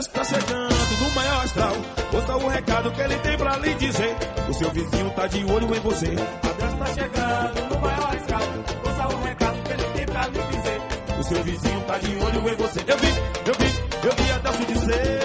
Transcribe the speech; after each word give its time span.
Desce 0.00 0.12
tá 0.12 0.24
chegando 0.24 0.96
do 0.96 1.14
maior 1.14 1.44
astral. 1.44 1.72
Ouça 2.10 2.36
o 2.36 2.48
recado 2.48 2.90
que 2.90 3.00
ele 3.02 3.16
tem 3.18 3.36
pra 3.36 3.58
lhe 3.58 3.74
dizer. 3.74 4.16
O 4.48 4.54
seu 4.54 4.70
vizinho 4.70 5.10
tá 5.10 5.26
de 5.26 5.44
olho 5.44 5.76
em 5.76 5.80
você. 5.80 6.06
A 6.06 6.52
Desce 6.54 6.76
tá 6.78 6.86
chegando 6.86 7.68
do 7.68 7.78
maior 7.80 8.16
astral. 8.16 8.42
Ouça 8.86 9.14
o 9.14 9.22
recado 9.22 9.62
que 9.62 9.72
ele 9.72 9.84
tem 9.92 10.06
pra 10.06 10.26
lhe 10.28 10.42
dizer. 10.56 10.80
O 11.18 11.22
seu 11.22 11.44
vizinho 11.44 11.80
tá 11.82 11.98
de 11.98 12.16
olho 12.16 12.48
em 12.48 12.56
você. 12.56 12.80
Eu 12.80 12.96
vi, 12.96 13.08
eu 13.44 13.54
vi, 13.58 14.06
eu 14.06 14.16
vi 14.16 14.32
a 14.32 14.38
Delcio 14.38 14.66
dizer. 14.68 15.20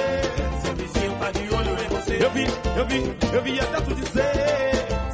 Seu 0.62 0.76
vizinho 0.76 1.20
tá 1.20 1.32
de 1.32 1.56
olho 1.56 1.72
em 1.72 1.88
você. 1.88 2.26
Eu 2.26 2.32
vi, 2.32 2.44
eu 2.76 2.86
vi, 2.86 3.18
eu 3.34 3.42
vi 3.44 3.60
a 3.62 3.66
Delcio 3.66 3.96
dizer. 3.96 4.32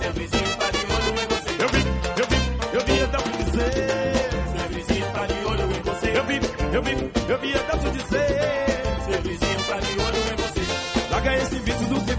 Seu 0.01 0.13
vizinho 0.13 0.57
tá 0.57 0.71
de 0.71 0.85
olho 0.89 1.21
em 1.21 1.27
você. 1.27 1.61
Eu 1.61 1.69
vi, 1.69 1.85
eu 2.17 2.25
vi, 2.25 2.39
eu 2.73 2.81
vi 2.81 3.03
a 3.03 3.05
Delcio 3.05 3.45
dizer. 3.45 4.15
Seu 4.57 4.69
vizinho 4.69 5.05
tá 5.13 5.25
de 5.27 5.45
olho 5.45 5.65
em 5.77 5.81
você. 5.83 6.17
Eu 6.17 6.23
vi, 6.25 6.39
eu 6.73 6.81
vi, 6.81 7.11
eu 7.29 7.37
vi 7.37 7.53
a 7.53 7.61
Delcio 7.61 7.91
dizer. 7.91 8.30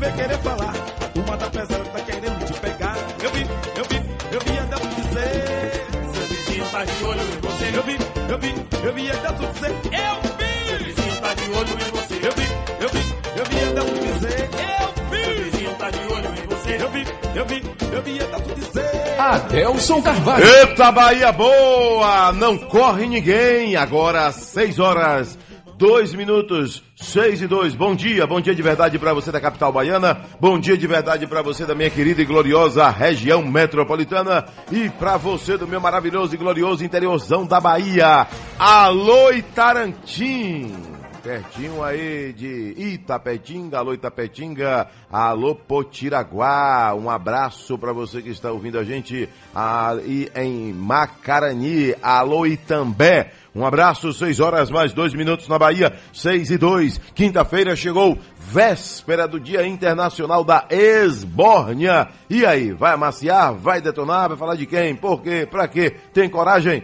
Vem 0.02 0.12
querer 0.12 0.38
falar. 0.38 0.74
A 1.00 1.08
turma 1.08 1.36
tá 1.36 1.50
pesada, 1.50 1.84
tá 1.84 2.00
querendo 2.00 2.44
te 2.44 2.60
pegar. 2.60 2.96
Eu 3.22 3.30
vi, 3.30 3.46
eu 3.76 3.84
vi, 3.84 3.96
eu 4.32 4.40
vi 4.40 4.58
a 4.58 4.62
Delcio 4.62 4.90
dizer. 4.96 5.86
Seu 6.12 6.26
vizinho 6.26 6.64
tá 6.70 6.84
de 6.84 7.04
olho 7.04 7.20
em 7.20 7.40
você. 7.40 7.66
Eu 7.76 7.82
vi, 7.84 7.98
eu 8.28 8.38
vi, 8.38 8.54
eu 8.86 8.92
vi 8.94 9.10
a 9.10 9.14
Delcio 9.14 9.48
dizer. 9.52 9.70
Eu 9.70 10.16
vi! 10.38 10.52
Seu 10.68 10.78
vizinho 10.78 11.20
tá 11.20 11.34
de 11.34 11.50
olho 11.50 11.72
em 11.72 11.90
você. 11.92 12.14
Eu 12.14 12.32
vi, 12.32 12.46
eu 12.82 12.88
vi, 12.88 13.02
eu 13.38 13.44
vi 13.44 13.60
a 13.60 13.72
Delcio 13.72 14.12
dizer. 14.12 14.50
Eu 14.52 14.88
vi! 15.10 15.24
Seu 15.24 15.44
vizinho 15.44 15.74
tá 15.74 15.90
de 15.90 15.98
olho 15.98 16.28
em 16.28 16.46
você. 16.48 16.82
Eu 16.82 16.90
vi, 16.90 17.06
eu 17.34 17.46
vi, 17.46 17.62
eu 17.94 18.02
vi 18.02 18.20
a 18.20 18.26
Delcio 18.26 18.54
dizer. 18.56 19.20
Adelson 19.20 20.02
Carvalho. 20.02 20.44
Eita 20.44 20.90
Bahia 20.90 21.32
boa! 21.32 22.32
Não 22.32 22.58
corre 22.58 23.06
ninguém. 23.06 23.76
Agora 23.76 24.32
6 24.32 24.80
horas, 24.80 25.38
2 25.76 26.14
minutos, 26.14 26.82
6 27.12 27.42
e 27.42 27.46
2. 27.46 27.74
Bom 27.74 27.94
dia, 27.94 28.26
bom 28.26 28.40
dia 28.40 28.54
de 28.54 28.62
verdade 28.62 28.98
para 28.98 29.12
você 29.12 29.30
da 29.30 29.38
capital 29.38 29.70
baiana. 29.70 30.22
Bom 30.40 30.58
dia 30.58 30.78
de 30.78 30.86
verdade 30.86 31.26
para 31.26 31.42
você 31.42 31.66
da 31.66 31.74
minha 31.74 31.90
querida 31.90 32.22
e 32.22 32.24
gloriosa 32.24 32.88
região 32.88 33.44
metropolitana. 33.44 34.46
E 34.70 34.88
para 34.88 35.18
você 35.18 35.58
do 35.58 35.68
meu 35.68 35.78
maravilhoso 35.78 36.34
e 36.34 36.38
glorioso 36.38 36.82
interiorzão 36.82 37.44
da 37.44 37.60
Bahia. 37.60 38.26
Alô 38.58 39.30
Itarantim! 39.30 40.91
Pertinho 41.22 41.84
aí 41.84 42.32
de 42.32 42.74
Itapetinga, 42.76 43.78
alô 43.78 43.94
Itapetinga, 43.94 44.88
alô 45.10 45.54
Potiraguá, 45.54 46.92
um 46.96 47.08
abraço 47.08 47.78
para 47.78 47.92
você 47.92 48.20
que 48.20 48.30
está 48.30 48.50
ouvindo 48.50 48.76
a 48.76 48.82
gente 48.82 49.28
aí 49.54 50.28
em 50.34 50.72
Macarani, 50.72 51.94
alô 52.02 52.44
Itambé, 52.44 53.30
um 53.54 53.64
abraço, 53.64 54.12
6 54.12 54.40
horas 54.40 54.68
mais 54.68 54.92
2 54.92 55.14
minutos 55.14 55.46
na 55.46 55.60
Bahia, 55.60 55.96
6 56.12 56.50
e 56.50 56.58
2, 56.58 56.98
quinta-feira 57.14 57.76
chegou, 57.76 58.18
véspera 58.40 59.28
do 59.28 59.38
Dia 59.38 59.64
Internacional 59.64 60.42
da 60.42 60.66
Esbórnia, 60.70 62.08
e 62.28 62.44
aí, 62.44 62.72
vai 62.72 62.94
amaciar, 62.94 63.54
vai 63.54 63.80
detonar, 63.80 64.28
vai 64.30 64.36
falar 64.36 64.56
de 64.56 64.66
quem, 64.66 64.96
por 64.96 65.22
quê, 65.22 65.46
pra 65.48 65.68
quê, 65.68 65.94
tem 66.12 66.28
coragem? 66.28 66.82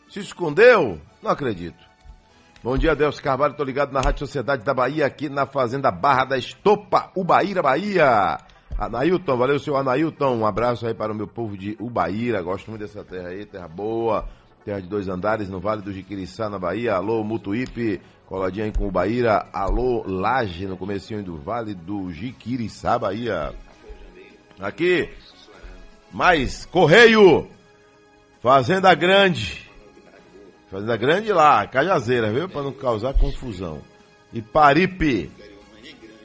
Se 0.09 0.19
escondeu? 0.19 0.99
Não 1.23 1.31
acredito. 1.31 1.77
Bom 2.65 2.79
dia, 2.79 2.97
Deus 2.97 3.21
Carvalho. 3.21 3.53
Tô 3.53 3.63
ligado 3.63 3.93
na 3.93 4.01
Rádio 4.01 4.21
Sociedade 4.21 4.65
da 4.65 4.73
Bahia, 4.73 5.05
aqui 5.05 5.29
na 5.29 5.45
Fazenda 5.45 5.91
Barra 5.91 6.25
da 6.25 6.39
Estopa, 6.39 7.13
Ubaíra, 7.15 7.61
Bahia. 7.61 8.39
Anailton, 8.79 9.37
valeu, 9.37 9.59
senhor 9.59 9.77
Anailton. 9.77 10.39
Um 10.39 10.47
abraço 10.47 10.87
aí 10.87 10.95
para 10.95 11.13
o 11.13 11.15
meu 11.15 11.27
povo 11.27 11.55
de 11.55 11.77
Ubaíra. 11.79 12.41
Gosto 12.41 12.71
muito 12.71 12.81
dessa 12.81 13.05
terra 13.05 13.29
aí, 13.29 13.45
terra 13.45 13.69
boa. 13.69 14.27
Terra 14.65 14.81
de 14.81 14.89
dois 14.89 15.07
andares 15.07 15.51
no 15.51 15.61
Vale 15.61 15.83
do 15.83 15.93
Jiquiriçá, 15.93 16.49
na 16.49 16.59
Bahia. 16.59 16.95
Alô, 16.95 17.23
Mutuípe, 17.23 18.01
coladinha 18.25 18.65
aí 18.65 18.73
com 18.73 18.89
Ubaíra. 18.89 19.49
Alô, 19.53 20.03
Laje, 20.07 20.67
no 20.67 20.79
comecinho 20.79 21.23
do 21.23 21.37
Vale 21.37 21.75
do 21.75 22.11
Jiquiriçá, 22.11 22.99
Bahia. 22.99 23.55
Aqui, 24.61 25.09
mais 26.13 26.67
Correio, 26.67 27.49
Fazenda 28.43 28.95
Grande. 28.95 29.71
Fazenda 30.71 30.97
Grande 30.99 31.33
lá, 31.33 31.67
Cajazeira, 31.67 32.31
viu? 32.31 32.47
Para 32.47 32.65
não 32.65 32.73
causar 32.73 33.15
confusão. 33.15 33.81
E 34.35 34.43
Paripe, 34.43 35.31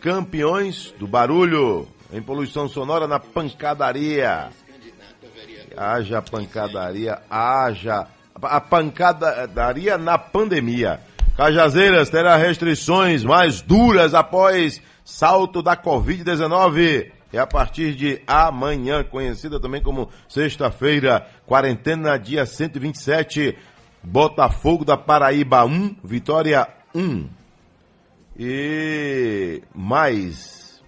campeões 0.02 0.94
do 1.00 1.08
barulho, 1.08 1.88
em 2.12 2.22
poluição 2.22 2.68
sonora 2.68 3.08
na 3.08 3.20
pancadaria. 3.20 4.50
Haja 5.76 6.22
pancadaria, 6.22 7.22
haja. 7.30 8.06
A 8.42 8.60
pancadaria 8.60 9.98
na 9.98 10.18
pandemia. 10.18 11.00
Cajazeiras 11.38 12.10
terá 12.10 12.36
restrições 12.36 13.24
mais 13.24 13.62
duras 13.62 14.14
após 14.14 14.82
salto 15.06 15.62
da 15.62 15.78
Covid-19 15.78 17.15
é 17.36 17.40
a 17.40 17.48
partir 17.48 17.96
de 17.96 18.22
amanhã, 18.26 19.04
conhecida 19.04 19.60
também 19.60 19.82
como 19.82 20.10
sexta-feira, 20.28 21.28
quarentena 21.46 22.18
dia 22.18 22.46
127, 22.46 23.58
Botafogo 24.02 24.86
da 24.86 24.96
Paraíba 24.96 25.66
1, 25.66 25.98
Vitória 26.04 26.68
1. 26.94 27.28
E 28.38 29.62
mais, 29.74 30.82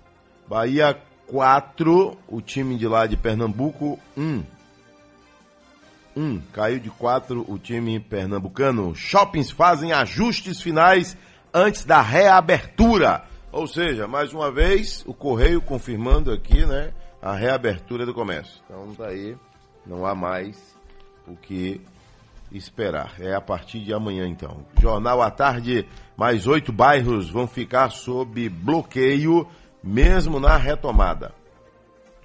Bahia 0.48 0.98
4, 1.28 2.18
o 2.28 2.42
time 2.42 2.78
de 2.78 2.88
lá 2.88 3.06
de 3.08 3.18
Pernambuco 3.18 4.00
1. 4.16 4.44
1, 6.16 6.42
caiu 6.52 6.80
de 6.80 6.90
4 6.90 7.46
o 7.48 7.60
time 7.60 8.00
pernambucano. 8.00 8.96
Shoppings 8.96 9.52
fazem 9.52 9.92
ajustes 9.92 10.62
finais 10.62 11.16
antes 11.54 11.86
da 11.86 12.02
reabertura. 12.02 13.24
Ou 13.58 13.66
seja, 13.66 14.08
mais 14.08 14.34
uma 14.34 14.52
vez, 14.52 15.04
o 15.08 15.16
Correio 15.16 15.60
confirmando 15.60 16.32
aqui, 16.32 16.64
né, 16.64 16.94
a 17.20 17.34
reabertura 17.34 18.06
do 18.06 18.14
comércio. 18.14 18.62
Então 18.66 18.94
tá 18.94 19.08
aí, 19.08 19.36
não 19.84 20.06
há 20.06 20.14
mais 20.14 20.78
o 21.28 21.36
que 21.36 21.82
esperar. 22.52 23.16
É 23.20 23.34
a 23.34 23.42
partir 23.42 23.80
de 23.80 23.92
amanhã, 23.92 24.28
então. 24.28 24.64
Jornal 24.80 25.24
à 25.24 25.32
tarde, 25.32 25.88
mais 26.16 26.46
oito 26.46 26.72
bairros 26.72 27.32
vão 27.32 27.48
ficar 27.48 27.90
sob 27.90 28.48
bloqueio, 28.48 29.48
mesmo 29.84 30.40
na 30.40 30.56
retomada. 30.56 31.34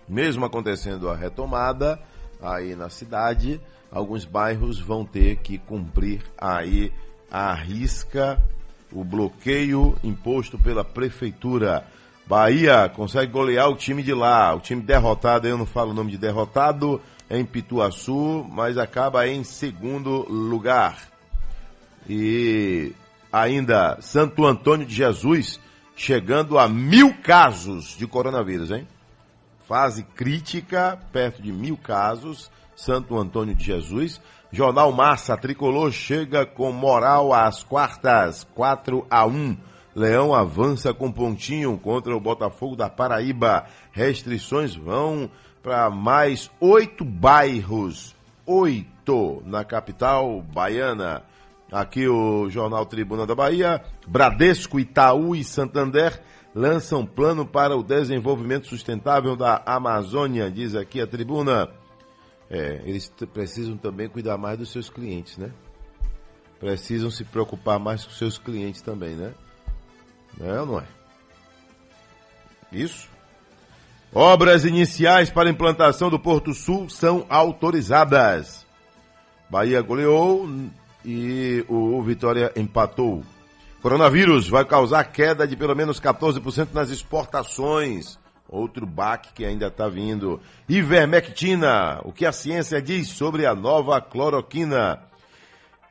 Mesmo 0.07 0.45
acontecendo 0.45 1.09
a 1.09 1.17
retomada, 1.17 1.99
aí 2.43 2.77
na 2.77 2.91
cidade, 2.91 3.59
alguns 3.91 4.27
bairros 4.27 4.79
vão 4.79 5.03
ter 5.03 5.37
que 5.37 5.57
cumprir 5.57 6.21
aí 6.37 6.93
a 7.31 7.55
risca 7.55 8.39
o 8.93 9.05
bloqueio 9.05 9.97
imposto 10.03 10.59
pela 10.59 10.85
prefeitura. 10.85 11.87
Bahia 12.27 12.89
consegue 12.89 13.33
golear 13.33 13.69
o 13.69 13.77
time 13.77 14.03
de 14.03 14.15
lá. 14.15 14.55
O 14.55 14.61
time 14.61 14.83
derrotado, 14.83 15.47
eu 15.47 15.59
não 15.59 15.67
falo 15.67 15.91
o 15.91 15.95
nome 15.95 16.13
de 16.13 16.19
derrotado, 16.19 17.01
é 17.29 17.39
em 17.39 17.45
Pituaçu, 17.45 18.47
mas 18.51 18.79
acaba 18.79 19.27
em 19.27 19.43
segundo 19.43 20.27
lugar. 20.31 20.99
E 22.09 22.93
ainda 23.33 23.99
Santo 24.01 24.45
Antônio 24.45 24.87
de 24.87 24.95
Jesus 24.95 25.59
chegando 25.97 26.59
a 26.59 26.69
mil 26.69 27.15
casos 27.23 27.97
de 27.97 28.07
coronavírus, 28.07 28.71
hein? 28.71 28.87
Fase 29.67 30.03
crítica, 30.03 30.99
perto 31.13 31.41
de 31.41 31.53
mil 31.53 31.77
casos. 31.77 32.51
Santo 32.75 33.19
Antônio 33.19 33.55
de 33.55 33.65
Jesus. 33.65 34.21
Jornal 34.55 34.93
Massa, 34.93 35.35
Tricolor 35.35 35.91
chega 35.93 36.45
com 36.45 36.71
moral 36.73 37.33
às 37.33 37.63
quartas, 37.63 38.47
4 38.55 39.07
a 39.09 39.25
1. 39.25 39.57
Leão 39.95 40.35
avança 40.35 40.93
com 40.93 41.11
pontinho 41.11 41.79
contra 41.79 42.15
o 42.15 42.21
Botafogo 42.21 42.77
da 42.77 42.91
Paraíba. 42.91 43.65
Restrições 43.93 44.77
vão 44.77 45.31
para 45.63 45.89
mais 45.89 46.51
oito 46.61 47.03
bairros, 47.03 48.15
oito 48.45 49.43
na 49.47 49.65
capital 49.65 50.43
baiana. 50.43 51.23
Aqui 51.73 52.07
o 52.07 52.51
Jornal 52.51 52.85
Tribuna 52.85 53.27
da 53.27 53.35
Bahia, 53.35 53.83
Bradesco, 54.07 54.79
Itaú 54.79 55.35
e 55.35 55.43
Santander 55.43 56.23
lançam 56.55 57.07
plano 57.07 57.47
para 57.47 57.75
o 57.75 57.83
desenvolvimento 57.83 58.67
sustentável 58.67 59.35
da 59.35 59.63
Amazônia, 59.65 60.51
diz 60.51 60.75
aqui 60.75 61.01
a 61.01 61.07
tribuna. 61.07 61.71
É, 62.53 62.83
eles 62.85 63.11
precisam 63.33 63.79
também 63.79 64.11
cuidar 64.11 64.37
mais 64.37 64.59
dos 64.59 64.71
seus 64.71 64.91
clientes, 64.91 65.39
né? 65.39 65.51
Precisam 66.61 67.11
se 67.11 67.25
preocupar 67.25 67.79
mais 67.81 68.05
com 68.05 68.11
seus 68.11 68.37
clientes 68.37 68.83
também, 68.83 69.17
né? 69.17 69.33
Não 70.39 70.47
é 70.47 70.61
ou 70.61 70.67
não 70.67 70.79
é? 70.79 70.85
Isso. 72.71 73.09
Obras 74.15 74.67
iniciais 74.67 75.31
para 75.31 75.49
implantação 75.49 76.11
do 76.11 76.19
Porto 76.19 76.53
Sul 76.53 76.91
são 76.91 77.25
autorizadas. 77.31 78.67
Bahia 79.49 79.81
goleou 79.81 80.47
e 81.03 81.65
o 81.69 82.03
Vitória 82.03 82.53
empatou. 82.55 83.25
Coronavírus 83.81 84.47
vai 84.47 84.67
causar 84.67 85.05
queda 85.05 85.49
de 85.49 85.57
pelo 85.57 85.75
menos 85.75 85.99
14% 85.99 86.69
nas 86.75 86.91
exportações. 86.91 88.19
Outro 88.53 88.85
baque 88.85 89.33
que 89.33 89.47
ainda 89.47 89.69
está 89.69 89.89
vindo. 89.89 90.39
Ivermectina. 90.69 92.03
O 92.05 92.13
que 92.13 92.27
a 92.27 92.33
ciência 92.33 92.83
diz 92.83 93.09
sobre 93.09 93.47
a 93.47 93.55
nova 93.55 93.99
cloroquina? 93.99 95.01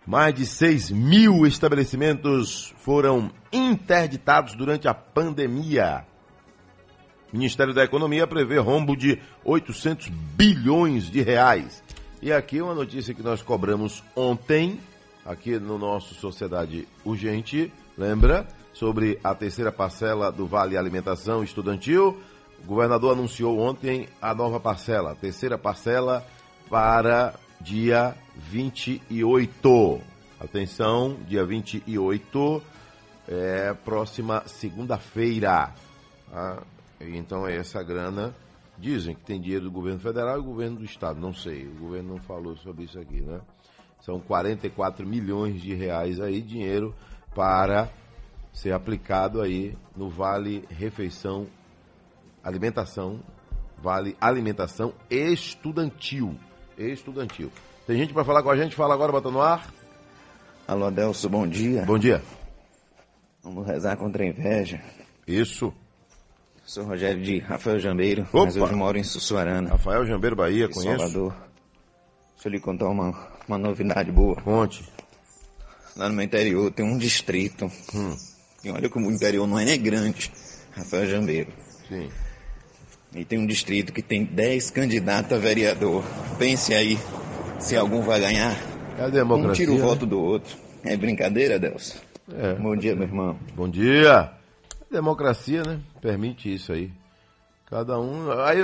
Mais 0.05 0.35
de 0.35 0.45
6 0.45 0.91
mil 0.91 1.47
estabelecimentos 1.47 2.71
foram 2.77 3.31
interditados 3.51 4.53
durante 4.53 4.87
a 4.87 4.93
pandemia. 4.93 6.05
O 7.33 7.37
Ministério 7.37 7.73
da 7.73 7.83
Economia 7.83 8.27
prevê 8.27 8.59
rombo 8.59 8.95
de 8.95 9.19
800 9.43 10.09
bilhões 10.09 11.09
de 11.09 11.23
reais. 11.23 11.81
E 12.21 12.31
aqui 12.31 12.61
uma 12.61 12.75
notícia 12.75 13.15
que 13.15 13.23
nós 13.23 13.41
cobramos 13.41 14.03
ontem, 14.15 14.79
aqui 15.25 15.57
no 15.57 15.79
nosso 15.79 16.13
Sociedade 16.13 16.87
Urgente, 17.03 17.73
lembra? 17.97 18.45
Sobre 18.71 19.19
a 19.23 19.33
terceira 19.33 19.71
parcela 19.71 20.31
do 20.31 20.45
Vale 20.45 20.77
Alimentação 20.77 21.43
Estudantil. 21.43 22.21
O 22.63 22.67
governador 22.67 23.13
anunciou 23.13 23.59
ontem 23.59 24.07
a 24.21 24.33
nova 24.33 24.59
parcela, 24.59 25.11
a 25.11 25.15
terceira 25.15 25.57
parcela 25.57 26.25
para 26.69 27.33
dia 27.59 28.15
28. 28.35 30.01
Atenção, 30.39 31.17
dia 31.27 31.45
28, 31.45 32.63
é, 33.27 33.73
próxima 33.85 34.43
segunda-feira. 34.45 35.73
Ah, 36.33 36.61
então 36.99 37.47
é 37.47 37.57
essa 37.57 37.83
grana. 37.83 38.33
Dizem 38.77 39.13
que 39.13 39.21
tem 39.21 39.39
dinheiro 39.39 39.65
do 39.65 39.71
governo 39.71 39.99
federal 39.99 40.39
e 40.39 40.41
do 40.41 40.47
governo 40.47 40.77
do 40.77 40.85
estado. 40.85 41.19
Não 41.19 41.33
sei, 41.33 41.67
o 41.67 41.75
governo 41.79 42.15
não 42.15 42.21
falou 42.23 42.55
sobre 42.57 42.85
isso 42.85 42.99
aqui, 42.99 43.21
né? 43.21 43.41
São 43.99 44.19
44 44.19 45.05
milhões 45.05 45.61
de 45.61 45.75
reais 45.75 46.19
aí, 46.19 46.41
dinheiro 46.41 46.95
para 47.35 47.89
ser 48.51 48.73
aplicado 48.73 49.41
aí 49.41 49.77
no 49.95 50.09
Vale 50.09 50.65
Refeição 50.69 51.47
alimentação, 52.43 53.19
vale 53.77 54.15
alimentação 54.19 54.93
estudantil. 55.09 56.35
Estudantil. 56.77 57.51
Tem 57.85 57.97
gente 57.97 58.13
para 58.13 58.23
falar 58.23 58.43
com 58.43 58.49
a 58.49 58.57
gente? 58.57 58.75
Fala 58.75 58.93
agora, 58.93 59.11
bota 59.11 59.29
no 59.29 59.41
ar. 59.41 59.71
Alô, 60.67 60.85
Adelso, 60.85 61.29
bom 61.29 61.47
dia. 61.47 61.83
Bom 61.83 61.97
dia. 61.97 62.21
Vamos 63.43 63.65
rezar 63.65 63.97
contra 63.97 64.23
a 64.23 64.27
inveja. 64.27 64.81
Isso. 65.27 65.73
Sou 66.65 66.85
Rogério 66.85 67.21
de 67.21 67.39
Rafael 67.39 67.79
Jambeiro, 67.79 68.21
Opa. 68.31 68.45
mas 68.45 68.55
hoje 68.55 68.75
moro 68.75 68.97
em 68.97 69.03
Sussuarana, 69.03 69.71
Rafael 69.71 70.05
Jambeiro 70.05 70.35
Bahia, 70.35 70.65
em 70.65 70.69
conheço. 70.69 70.99
Salvador. 70.99 71.33
Deixa 72.35 72.47
eu 72.47 72.51
lhe 72.51 72.59
contar 72.59 72.87
uma, 72.87 73.27
uma 73.47 73.57
novidade 73.57 74.11
boa. 74.11 74.35
Conte. 74.41 74.87
Lá 75.97 76.07
no 76.07 76.15
meu 76.15 76.23
interior 76.23 76.71
tem 76.71 76.85
um 76.85 76.97
distrito. 76.97 77.65
Hum. 77.93 78.15
E 78.63 78.69
olha 78.69 78.89
como 78.89 79.07
o 79.07 79.11
interior 79.11 79.45
não 79.47 79.59
é 79.59 79.65
nem 79.65 79.81
grande. 79.81 80.31
Rafael 80.71 81.07
Jambeiro. 81.07 81.51
Sim. 81.89 82.09
E 83.15 83.25
tem 83.25 83.37
um 83.39 83.45
distrito 83.45 83.91
que 83.91 84.01
tem 84.01 84.23
10 84.23 84.71
candidatos 84.71 85.33
a 85.33 85.37
vereador. 85.37 86.03
Pense 86.39 86.73
aí 86.73 86.97
se 87.59 87.75
algum 87.75 88.01
vai 88.01 88.19
ganhar. 88.19 88.55
É 88.97 89.03
a 89.03 89.07
Um 89.07 89.11
democracia. 89.11 89.65
tira 89.65 89.71
o 89.75 89.79
né? 89.79 89.81
voto 89.85 90.05
do 90.05 90.19
outro. 90.19 90.57
É 90.83 90.95
brincadeira, 90.95 91.59
Deus? 91.59 92.01
É. 92.33 92.53
Bom 92.55 92.75
dia, 92.75 92.95
meu 92.95 93.03
irmão. 93.07 93.37
Bom 93.53 93.67
dia. 93.67 94.31
Democracia, 94.89 95.61
né? 95.63 95.79
Permite 96.01 96.53
isso 96.53 96.71
aí. 96.71 96.91
Cada 97.69 97.99
um. 97.99 98.31
Aí, 98.43 98.59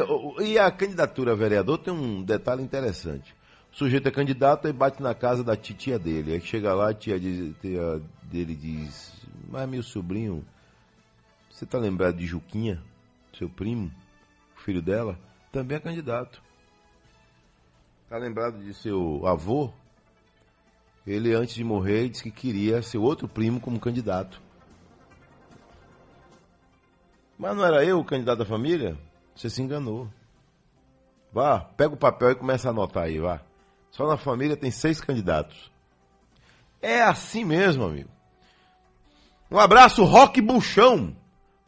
e 0.46 0.58
a 0.58 0.70
candidatura 0.72 1.34
a 1.34 1.36
vereador 1.36 1.78
tem 1.78 1.94
um 1.94 2.22
detalhe 2.24 2.64
interessante. 2.64 3.36
O 3.74 3.78
sujeito 3.78 4.08
é 4.08 4.12
candidato 4.12 4.68
e 4.68 4.74
bate 4.74 5.02
na 5.04 5.14
casa 5.14 5.44
da 5.44 5.56
titia 5.56 6.00
dele. 6.00 6.34
Aí 6.34 6.42
chega 6.42 6.74
lá, 6.74 6.90
a 6.90 6.94
tia, 6.94 7.20
diz- 7.20 7.54
tia 7.62 8.02
dele 8.24 8.56
diz: 8.56 9.14
Mas 9.50 9.70
meu 9.70 9.84
sobrinho, 9.84 10.44
você 11.52 11.66
tá 11.66 11.78
lembrado 11.78 12.18
de 12.18 12.26
Juquinha, 12.26 12.82
seu 13.38 13.48
primo, 13.48 13.92
filho 14.68 14.82
dela? 14.82 15.18
Também 15.50 15.78
é 15.78 15.80
candidato. 15.80 16.44
Tá 18.10 18.18
lembrado 18.18 18.62
de 18.62 18.74
seu 18.74 19.26
avô? 19.26 19.72
Ele, 21.06 21.34
antes 21.34 21.56
de 21.56 21.64
morrer, 21.64 22.10
disse 22.10 22.24
que 22.24 22.32
queria 22.32 22.82
seu 22.82 23.02
outro 23.02 23.30
primo 23.30 23.62
como 23.62 23.80
candidato. 23.80 24.42
Mas 27.40 27.56
não 27.56 27.64
era 27.64 27.86
eu 27.86 27.98
o 27.98 28.04
candidato 28.04 28.40
da 28.40 28.46
família? 28.46 28.98
Você 29.34 29.50
se 29.50 29.62
enganou. 29.62 30.10
Vá, 31.32 31.62
pega 31.62 31.94
o 31.94 31.98
papel 31.98 32.32
e 32.32 32.36
começa 32.36 32.68
a 32.68 32.72
anotar 32.72 33.04
aí, 33.04 33.20
vá. 33.20 33.40
Só 33.90 34.06
na 34.06 34.18
família 34.18 34.58
tem 34.58 34.70
seis 34.70 35.00
candidatos. 35.00 35.72
É 36.82 37.02
assim 37.02 37.46
mesmo, 37.46 37.86
amigo. 37.86 38.10
Um 39.50 39.60
abraço, 39.60 40.04
Roque 40.04 40.42
Buchão. 40.42 41.16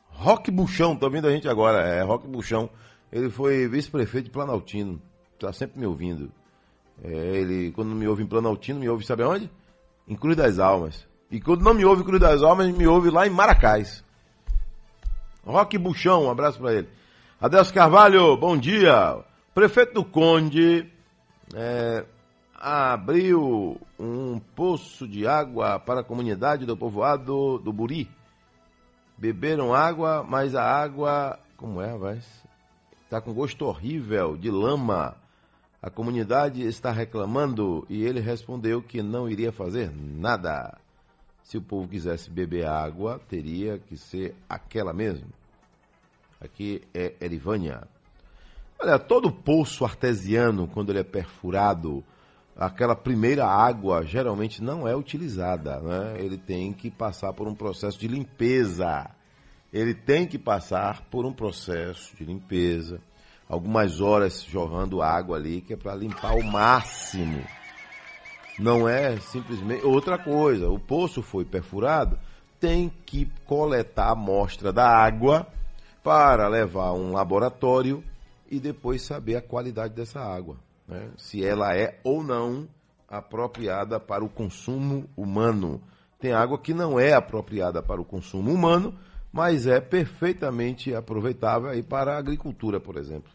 Roque 0.10 0.52
Buchão, 0.52 0.98
tá 0.98 1.06
ouvindo 1.06 1.30
a 1.30 1.32
gente 1.32 1.48
agora? 1.48 1.80
É, 1.88 2.02
Roque 2.02 2.28
Buchão. 2.28 2.70
Ele 3.12 3.30
foi 3.30 3.68
vice-prefeito 3.68 4.26
de 4.26 4.32
Planaltino. 4.32 5.02
Tá 5.40 5.52
sempre 5.54 5.80
me 5.80 5.86
ouvindo. 5.86 6.32
É, 7.04 7.10
ele, 7.12 7.72
quando 7.72 7.96
me 7.96 8.08
ouve 8.08 8.24
em 8.24 8.28
Planaltino, 8.28 8.80
me 8.80 8.90
ouve, 8.90 9.06
sabe 9.06 9.24
aonde? 9.24 9.50
Em 10.08 10.16
Cruz 10.16 10.36
das 10.36 10.60
Almas. 10.60 11.08
E 11.32 11.40
quando 11.40 11.64
não 11.64 11.74
me 11.74 11.86
ouve 11.86 12.02
em 12.02 12.06
Cruz 12.06 12.20
das 12.20 12.42
Almas, 12.42 12.70
me 12.76 12.88
ouve 12.88 13.10
lá 13.10 13.26
em 13.26 13.30
Maracás. 13.30 14.04
Roque 15.46 15.78
Buchão, 15.78 16.26
um 16.26 16.30
abraço 16.30 16.60
para 16.60 16.74
ele. 16.74 16.90
Adelso 17.40 17.74
Carvalho, 17.74 18.36
bom 18.38 18.58
dia. 18.58 19.24
Prefeito 19.54 19.94
do 19.94 20.04
Conde 20.04 20.92
é, 21.56 22.06
abriu 22.54 23.80
um 23.98 24.40
poço 24.56 25.08
de 25.08 25.26
água 25.26 25.80
para 25.80 26.02
a 26.02 26.04
comunidade 26.04 26.66
do 26.66 26.76
povoado 26.76 27.58
do 27.60 27.72
Buri. 27.72 28.10
Beberam 29.18 29.74
água, 29.74 30.24
mas 30.28 30.56
a 30.56 30.64
água, 30.64 31.40
como 31.56 31.82
é, 31.82 31.98
vai? 31.98 32.20
Está 33.10 33.20
com 33.20 33.34
gosto 33.34 33.66
horrível 33.66 34.38
de 34.38 34.52
lama. 34.52 35.18
A 35.82 35.90
comunidade 35.90 36.62
está 36.62 36.92
reclamando 36.92 37.84
e 37.90 38.04
ele 38.04 38.20
respondeu 38.20 38.84
que 38.84 39.02
não 39.02 39.28
iria 39.28 39.52
fazer 39.52 39.92
nada. 39.92 40.78
Se 41.42 41.58
o 41.58 41.62
povo 41.64 41.88
quisesse 41.88 42.30
beber 42.30 42.68
água, 42.68 43.20
teria 43.28 43.80
que 43.80 43.98
ser 43.98 44.36
aquela 44.48 44.94
mesmo. 44.94 45.26
Aqui 46.40 46.84
é 46.94 47.16
Erivânia. 47.20 47.88
Olha, 48.80 49.00
todo 49.00 49.32
poço 49.32 49.84
artesiano, 49.84 50.68
quando 50.68 50.92
ele 50.92 51.00
é 51.00 51.04
perfurado, 51.04 52.04
aquela 52.56 52.96
primeira 52.96 53.48
água 53.48 54.06
geralmente 54.06 54.62
não 54.62 54.88
é 54.88 54.96
utilizada. 54.96 55.80
Né? 55.80 56.18
Ele 56.20 56.38
tem 56.38 56.72
que 56.72 56.92
passar 56.92 57.34
por 57.34 57.48
um 57.48 57.56
processo 57.56 57.98
de 57.98 58.08
limpeza. 58.08 59.10
Ele 59.72 59.94
tem 59.94 60.26
que 60.26 60.38
passar 60.38 61.04
por 61.10 61.26
um 61.26 61.34
processo 61.34 62.16
de 62.16 62.26
limpeza. 62.26 63.00
algumas 63.48 64.00
horas 64.00 64.44
jorrando 64.44 65.02
água 65.02 65.36
ali, 65.36 65.62
que 65.62 65.74
é 65.74 65.76
para 65.76 65.96
limpar 65.96 66.36
o 66.36 66.44
máximo. 66.44 67.44
Não 68.60 68.88
é 68.88 69.18
simplesmente 69.20 69.84
outra 69.84 70.20
coisa. 70.20 70.70
O 70.70 70.78
poço 70.78 71.24
foi 71.24 71.46
perfurado, 71.46 72.20
tem 72.60 72.92
que 73.06 73.26
coletar 73.46 74.10
a 74.10 74.12
amostra 74.12 74.72
da 74.72 74.88
água 74.88 75.48
para 76.04 76.48
levar 76.48 76.88
a 76.88 76.94
um 76.94 77.14
laboratório 77.14 78.04
e 78.50 78.60
depois 78.60 79.02
saber 79.02 79.36
a 79.36 79.42
qualidade 79.42 79.94
dessa 79.94 80.20
água, 80.20 80.58
né? 80.88 81.10
se 81.18 81.44
ela 81.46 81.76
é 81.76 82.00
ou 82.04 82.24
não 82.24 82.68
apropriada 83.08 84.00
para 84.00 84.24
o 84.24 84.30
consumo 84.30 85.10
humano. 85.16 85.82
Tem 86.20 86.34
água 86.34 86.60
que 86.60 86.74
não 86.74 87.00
é 87.00 87.14
apropriada 87.14 87.82
para 87.82 88.02
o 88.02 88.06
consumo 88.06 88.52
humano, 88.52 88.94
mas 89.32 89.68
é 89.68 89.80
perfeitamente 89.80 90.94
aproveitável 90.94 91.70
aí 91.70 91.84
para 91.84 92.16
a 92.16 92.18
agricultura, 92.18 92.80
por 92.80 92.98
exemplo. 92.98 93.32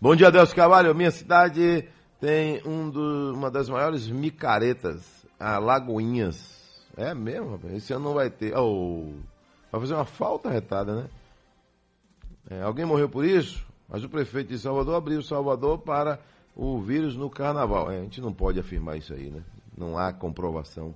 Bom 0.00 0.14
dia, 0.14 0.30
Deus 0.30 0.52
Cavalho. 0.52 0.94
Minha 0.94 1.10
cidade 1.10 1.88
tem 2.20 2.60
um 2.66 2.90
do, 2.90 3.32
uma 3.34 3.50
das 3.50 3.68
maiores 3.68 4.08
micaretas, 4.08 5.26
a 5.38 5.58
Lagoinhas. 5.58 6.60
É 6.96 7.14
mesmo? 7.14 7.58
Esse 7.74 7.92
ano 7.92 8.06
não 8.06 8.14
vai 8.14 8.30
ter. 8.30 8.56
Oh, 8.56 9.12
vai 9.70 9.80
fazer 9.80 9.94
uma 9.94 10.04
falta 10.04 10.50
retada, 10.50 10.94
né? 10.94 11.08
É, 12.50 12.62
alguém 12.62 12.84
morreu 12.84 13.08
por 13.08 13.24
isso? 13.24 13.64
Mas 13.88 14.04
o 14.04 14.08
prefeito 14.08 14.48
de 14.48 14.58
Salvador 14.58 14.96
abriu 14.96 15.22
Salvador 15.22 15.78
para 15.78 16.20
o 16.54 16.80
vírus 16.80 17.16
no 17.16 17.30
carnaval. 17.30 17.90
É, 17.90 17.98
a 17.98 18.02
gente 18.02 18.20
não 18.20 18.32
pode 18.32 18.60
afirmar 18.60 18.98
isso 18.98 19.14
aí, 19.14 19.30
né? 19.30 19.42
Não 19.76 19.96
há 19.96 20.12
comprovação. 20.12 20.94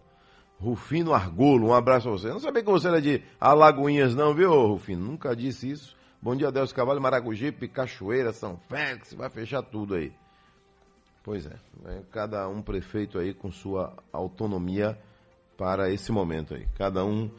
Rufino 0.58 1.12
Argolo, 1.12 1.68
um 1.68 1.74
abraço 1.74 2.08
a 2.08 2.12
você. 2.12 2.28
Não 2.28 2.40
sabia 2.40 2.62
que 2.62 2.70
você 2.70 2.88
era 2.88 3.00
de 3.00 3.22
Alagoinhas, 3.40 4.14
não, 4.14 4.34
viu, 4.34 4.50
Rufino? 4.50 5.04
Nunca 5.04 5.34
disse 5.36 5.70
isso. 5.70 5.96
Bom 6.20 6.34
dia, 6.34 6.50
Deus 6.50 6.72
Cavalho, 6.72 7.00
Maragogipe, 7.00 7.68
Cachoeira, 7.68 8.32
São 8.32 8.56
Félix, 8.68 9.12
vai 9.14 9.28
fechar 9.28 9.62
tudo 9.62 9.94
aí. 9.94 10.12
Pois 11.22 11.44
é, 11.44 11.56
é, 11.86 12.02
cada 12.10 12.48
um 12.48 12.62
prefeito 12.62 13.18
aí 13.18 13.34
com 13.34 13.50
sua 13.50 13.94
autonomia 14.12 14.98
para 15.56 15.90
esse 15.90 16.12
momento 16.12 16.54
aí. 16.54 16.66
Cada 16.76 17.04
um 17.04 17.30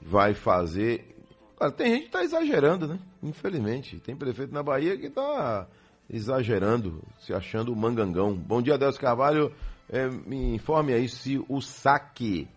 vai 0.00 0.34
fazer. 0.34 1.16
Claro, 1.56 1.72
tem 1.72 1.88
gente 1.88 2.00
que 2.02 2.06
está 2.06 2.22
exagerando, 2.22 2.86
né? 2.86 2.98
Infelizmente. 3.22 3.98
Tem 3.98 4.14
prefeito 4.14 4.52
na 4.52 4.62
Bahia 4.62 4.96
que 4.96 5.06
está 5.06 5.66
exagerando, 6.08 7.02
se 7.18 7.32
achando 7.32 7.74
mangangão. 7.74 8.34
Bom 8.34 8.60
dia, 8.60 8.76
Deus 8.76 8.98
Carvalho. 8.98 9.54
É, 9.88 10.08
me 10.08 10.54
informe 10.54 10.92
aí 10.92 11.08
se 11.08 11.42
o 11.48 11.60
saque, 11.60 12.48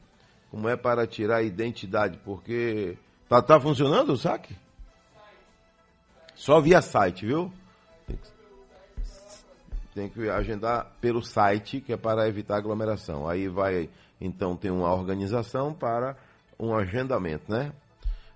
como 0.53 0.69
é 0.69 0.77
para 0.77 1.07
tirar 1.07 1.37
a 1.37 1.41
identidade, 1.41 2.19
porque 2.23 2.95
tá, 3.27 3.41
tá 3.41 3.59
funcionando 3.59 4.13
o 4.13 4.17
saque? 4.17 4.55
Só 6.35 6.61
via 6.61 6.79
site, 6.79 7.25
viu? 7.25 7.51
Tem 8.05 8.17
que, 8.17 8.29
tem 9.95 10.09
que 10.09 10.29
agendar 10.29 10.91
pelo 11.01 11.23
site, 11.23 11.81
que 11.81 11.91
é 11.91 11.97
para 11.97 12.27
evitar 12.27 12.57
aglomeração. 12.57 13.27
Aí 13.27 13.47
vai, 13.47 13.89
então, 14.21 14.55
ter 14.55 14.69
uma 14.69 14.93
organização 14.93 15.73
para 15.73 16.15
um 16.59 16.75
agendamento, 16.75 17.51
né? 17.51 17.73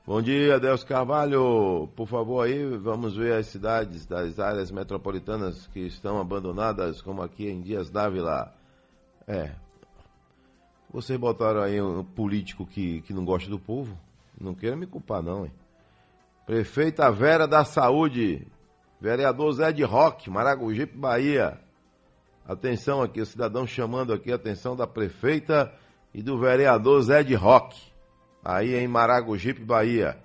Bom 0.03 0.19
dia, 0.19 0.59
Deus 0.59 0.83
Carvalho. 0.83 1.87
Por 1.95 2.07
favor, 2.07 2.43
aí 2.43 2.65
vamos 2.77 3.15
ver 3.15 3.33
as 3.33 3.45
cidades 3.45 4.07
das 4.07 4.39
áreas 4.39 4.71
metropolitanas 4.71 5.67
que 5.67 5.81
estão 5.81 6.19
abandonadas, 6.19 6.99
como 6.99 7.21
aqui 7.21 7.47
em 7.47 7.61
Dias 7.61 7.91
Dávila. 7.91 8.51
É. 9.27 9.66
Vocês 10.91 11.19
botaram 11.19 11.61
aí 11.61 11.81
um 11.81 12.03
político 12.03 12.65
que, 12.65 13.01
que 13.01 13.13
não 13.13 13.25
gosta 13.25 13.49
do 13.49 13.59
povo? 13.59 13.97
Não 14.39 14.53
queira 14.53 14.75
me 14.75 14.85
culpar, 14.85 15.21
não, 15.21 15.45
hein? 15.45 15.51
Prefeita 16.45 17.11
Vera 17.11 17.45
da 17.45 17.65
Saúde, 17.65 18.47
vereador 19.01 19.51
Zé 19.51 19.71
de 19.71 19.83
Roque, 19.83 20.29
Maragogipe, 20.29 20.97
Bahia. 20.97 21.59
Atenção 22.47 23.01
aqui, 23.01 23.19
o 23.19 23.25
cidadão 23.25 23.67
chamando 23.67 24.13
aqui 24.13 24.31
a 24.31 24.35
atenção 24.35 24.75
da 24.75 24.87
prefeita 24.87 25.73
e 26.13 26.23
do 26.23 26.39
vereador 26.39 27.01
Zé 27.01 27.21
de 27.21 27.35
Roque, 27.35 27.81
aí 28.41 28.73
em 28.75 28.87
Maragogipe, 28.87 29.61
Bahia. 29.61 30.17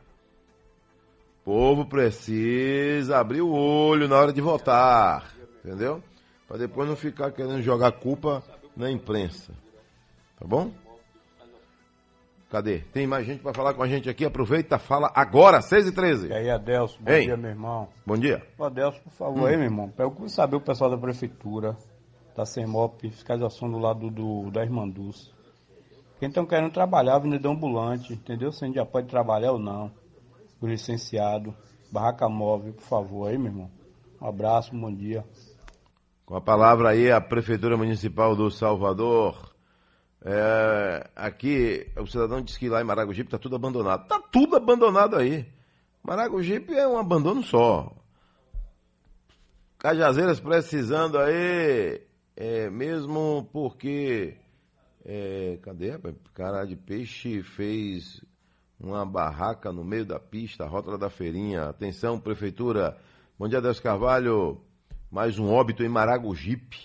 O 1.41 1.45
povo 1.45 1.87
precisa 1.87 3.19
abrir 3.19 3.41
o 3.41 3.51
olho 3.51 4.07
na 4.07 4.17
hora 4.17 4.33
de 4.33 4.41
votar, 4.41 5.35
entendeu? 5.65 6.01
Para 6.47 6.59
depois 6.59 6.89
não 6.89 6.95
ficar 6.95 7.33
querendo 7.33 7.61
jogar 7.63 7.91
culpa 7.91 8.45
na 8.77 8.89
imprensa. 8.89 9.53
Tá 10.43 10.49
bom? 10.49 10.73
Cadê? 12.51 12.81
Tem 12.93 13.07
mais 13.07 13.25
gente 13.25 13.41
para 13.45 13.55
falar 13.55 13.75
com 13.75 13.83
a 13.85 13.87
gente 13.87 14.11
aqui? 14.11 14.25
Aproveita, 14.25 14.77
fala 14.77 15.09
agora, 15.15 15.63
6 15.63 15.87
e 15.87 15.93
13 15.93 16.29
E 16.31 16.33
aí, 16.33 16.51
Adelso, 16.51 16.99
bom 17.01 17.13
Ei. 17.13 17.27
dia, 17.27 17.37
meu 17.37 17.51
irmão. 17.51 17.89
Bom 18.05 18.19
dia. 18.19 18.45
Ô, 18.59 18.65
Adelso, 18.65 19.01
por 19.03 19.13
favor, 19.13 19.49
aí, 19.49 19.57
meu 19.57 19.67
irmão, 19.67 19.89
procure 19.89 20.29
saber 20.29 20.57
o 20.57 20.61
pessoal 20.61 20.91
da 20.91 20.99
prefeitura, 20.99 21.77
da 22.37 22.45
CEMOP, 22.45 23.09
fiscalização 23.09 23.71
do 23.71 23.79
lado 23.79 24.11
do, 24.11 24.51
da 24.51 24.65
Irmanduz. 24.65 25.33
Quem 26.19 26.29
estão 26.29 26.45
querendo 26.45 26.73
trabalhar, 26.73 27.21
vendedor 27.21 27.53
ambulante, 27.53 28.13
entendeu? 28.13 28.51
Se 28.51 28.65
a 28.65 28.67
gente 28.67 28.75
já 28.75 28.85
pode 28.85 29.07
trabalhar 29.07 29.53
ou 29.53 29.61
não. 29.61 29.93
O 30.61 30.67
licenciado, 30.67 31.55
barraca 31.93 32.29
móvel, 32.29 32.73
por 32.73 32.83
favor, 32.83 33.29
aí, 33.29 33.39
meu 33.39 33.53
irmão. 33.53 33.71
Um 34.21 34.27
abraço, 34.27 34.75
um 34.75 34.81
bom 34.81 34.93
dia. 34.93 35.25
Com 36.27 36.35
a 36.35 36.41
palavra 36.41 36.91
aí 36.91 37.13
a 37.13 37.21
Prefeitura 37.21 37.77
Municipal 37.77 38.35
do 38.35 38.51
Salvador. 38.51 39.52
É, 40.25 41.11
aqui, 41.17 41.91
o 41.97 42.07
cidadão 42.07 42.41
disse 42.41 42.59
que 42.59 42.69
lá 42.69 42.81
em 42.81 42.85
Maragogipe 42.85 43.27
está 43.27 43.39
tudo 43.39 43.57
abandonado. 43.57 44.03
Está 44.03 44.21
tudo 44.21 44.57
abandonado 44.57 45.17
aí. 45.17 45.47
Maragogipe 46.03 46.75
é 46.75 46.87
um 46.87 46.97
abandono 46.97 47.43
só. 47.43 47.93
Cajazeiras 49.79 50.39
precisando 50.39 51.19
aí, 51.19 52.01
é, 52.37 52.71
mesmo 52.71 53.49
porque. 53.53 54.37
É, 55.05 55.59
cadê? 55.63 55.99
Cara 56.33 56.65
de 56.65 56.77
Peixe 56.77 57.43
fez 57.43 58.23
uma 58.79 59.05
barraca 59.05 59.73
no 59.73 59.85
meio 59.85 60.05
da 60.05 60.21
pista, 60.21 60.67
rótula 60.67 60.97
da 60.97 61.11
feirinha. 61.11 61.65
Atenção, 61.65 62.21
Prefeitura. 62.21 62.97
Bom 63.37 63.49
dia, 63.49 63.61
Deus 63.61 63.81
Carvalho. 63.81 64.61
Mais 65.11 65.37
um 65.39 65.53
óbito 65.53 65.83
em 65.83 65.89
Maragogipe. 65.89 66.79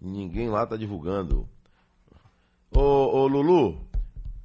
Ninguém 0.00 0.50
lá 0.50 0.64
está 0.64 0.76
divulgando. 0.76 1.48
Ô, 2.72 2.80
ô 2.80 3.26
Lulu, 3.26 3.80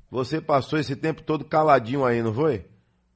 você 0.09 0.41
passou 0.41 0.79
esse 0.79 0.95
tempo 0.95 1.21
todo 1.21 1.45
caladinho 1.45 2.03
aí, 2.05 2.21
não 2.23 2.33
foi? 2.33 2.65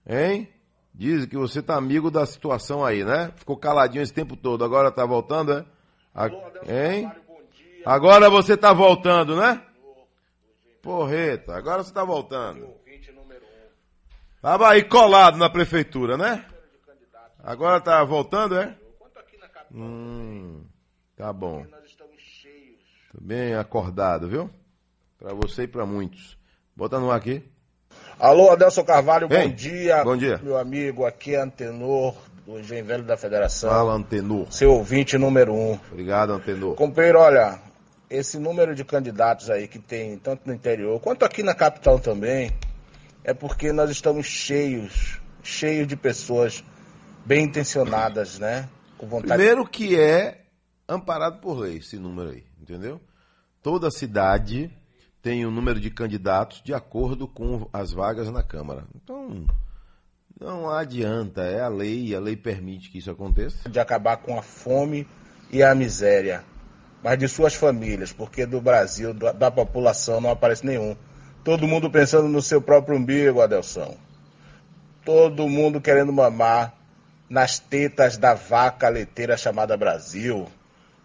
Hein? 0.07 0.47
Diz 0.93 1.25
que 1.25 1.37
você 1.37 1.61
tá 1.61 1.75
amigo 1.75 2.11
da 2.11 2.25
situação 2.25 2.83
aí, 2.83 3.03
né? 3.03 3.31
Ficou 3.37 3.55
caladinho 3.57 4.01
esse 4.01 4.13
tempo 4.13 4.35
todo, 4.35 4.63
agora 4.63 4.91
tá 4.91 5.05
voltando, 5.05 5.53
é? 5.53 5.65
A- 6.13 6.27
Hein? 6.67 7.05
Agora 7.85 8.29
você 8.29 8.57
tá 8.57 8.73
voltando, 8.73 9.35
né? 9.35 9.63
Porreta, 10.81 11.55
agora 11.55 11.83
você 11.83 11.93
tá 11.93 12.03
voltando. 12.03 12.65
Tava 14.41 14.69
aí 14.69 14.83
colado 14.83 15.37
na 15.37 15.49
prefeitura, 15.49 16.17
né? 16.17 16.45
Agora 17.43 17.79
tá 17.81 18.03
voltando, 18.03 18.55
é? 18.57 18.75
Hum, 19.71 20.65
tá 21.15 21.31
bom. 21.33 21.61
Tô 23.11 23.21
bem 23.21 23.55
acordado, 23.55 24.27
viu? 24.27 24.49
Pra 25.19 25.33
você 25.33 25.63
e 25.63 25.67
pra 25.67 25.85
muitos. 25.85 26.37
Bota 26.73 26.97
no 26.97 27.11
ar 27.11 27.17
aqui. 27.17 27.43
Alô, 28.17 28.51
Adelson 28.51 28.85
Carvalho, 28.85 29.27
Ei, 29.29 29.49
bom 29.49 29.53
dia. 29.53 30.03
bom 30.03 30.15
dia. 30.15 30.39
Meu 30.41 30.57
amigo, 30.57 31.05
aqui 31.05 31.35
é 31.35 31.41
Antenor, 31.41 32.15
do 32.45 32.57
Engenho 32.57 32.85
Velho 32.85 33.03
da 33.03 33.17
Federação. 33.17 33.69
Fala, 33.69 33.93
Antenor. 33.93 34.49
Seu 34.49 34.71
ouvinte 34.71 35.17
número 35.17 35.53
um. 35.53 35.77
Obrigado, 35.91 36.31
Antenor. 36.31 36.75
Companheiro, 36.75 37.19
olha, 37.19 37.59
esse 38.09 38.39
número 38.39 38.73
de 38.73 38.85
candidatos 38.85 39.49
aí 39.49 39.67
que 39.67 39.77
tem, 39.77 40.17
tanto 40.17 40.47
no 40.47 40.53
interior 40.53 41.01
quanto 41.01 41.25
aqui 41.25 41.43
na 41.43 41.53
capital 41.53 41.99
também, 41.99 42.51
é 43.21 43.33
porque 43.33 43.73
nós 43.73 43.89
estamos 43.89 44.25
cheios, 44.25 45.19
cheios 45.43 45.85
de 45.85 45.97
pessoas 45.97 46.63
bem 47.25 47.43
intencionadas, 47.43 48.39
né? 48.39 48.69
Com 48.97 49.05
vontade 49.05 49.33
Primeiro 49.33 49.67
que 49.67 49.99
é 49.99 50.45
amparado 50.87 51.41
por 51.41 51.59
lei 51.59 51.77
esse 51.77 51.97
número 51.97 52.29
aí, 52.29 52.45
entendeu? 52.61 53.01
Toda 53.61 53.91
cidade 53.91 54.71
tem 55.21 55.45
um 55.45 55.51
número 55.51 55.79
de 55.79 55.89
candidatos 55.89 56.61
de 56.63 56.73
acordo 56.73 57.27
com 57.27 57.67
as 57.73 57.91
vagas 57.91 58.29
na 58.31 58.41
Câmara. 58.41 58.85
Então, 58.95 59.45
não 60.39 60.69
adianta, 60.69 61.41
é 61.41 61.61
a 61.61 61.67
lei, 61.67 62.15
a 62.15 62.19
lei 62.19 62.35
permite 62.35 62.89
que 62.89 62.99
isso 62.99 63.11
aconteça. 63.11 63.67
de 63.69 63.79
acabar 63.79 64.17
com 64.17 64.37
a 64.37 64.41
fome 64.41 65.07
e 65.51 65.61
a 65.61 65.75
miséria, 65.75 66.43
mas 67.03 67.17
de 67.17 67.27
suas 67.27 67.53
famílias, 67.53 68.13
porque 68.13 68.45
do 68.45 68.61
Brasil, 68.61 69.13
da, 69.13 69.31
da 69.31 69.51
população, 69.51 70.21
não 70.21 70.29
aparece 70.29 70.65
nenhum. 70.65 70.95
Todo 71.43 71.67
mundo 71.67 71.89
pensando 71.89 72.27
no 72.27 72.41
seu 72.41 72.61
próprio 72.61 72.97
umbigo, 72.97 73.41
Adelson. 73.41 73.97
Todo 75.03 75.47
mundo 75.47 75.81
querendo 75.81 76.13
mamar 76.13 76.73
nas 77.29 77.59
tetas 77.59 78.17
da 78.17 78.33
vaca 78.33 78.89
leiteira 78.89 79.37
chamada 79.37 79.77
Brasil. 79.77 80.47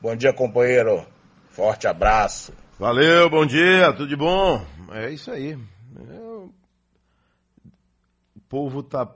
Bom 0.00 0.14
dia, 0.14 0.32
companheiro. 0.32 1.06
Forte 1.50 1.86
abraço. 1.86 2.52
Valeu, 2.78 3.30
bom 3.30 3.46
dia, 3.46 3.92
tudo 3.92 4.08
de 4.08 4.16
bom? 4.16 4.60
É 4.90 5.10
isso 5.10 5.30
aí. 5.30 5.52
É, 5.52 6.20
O 6.20 6.50
povo 8.48 8.82
tá 8.82 9.08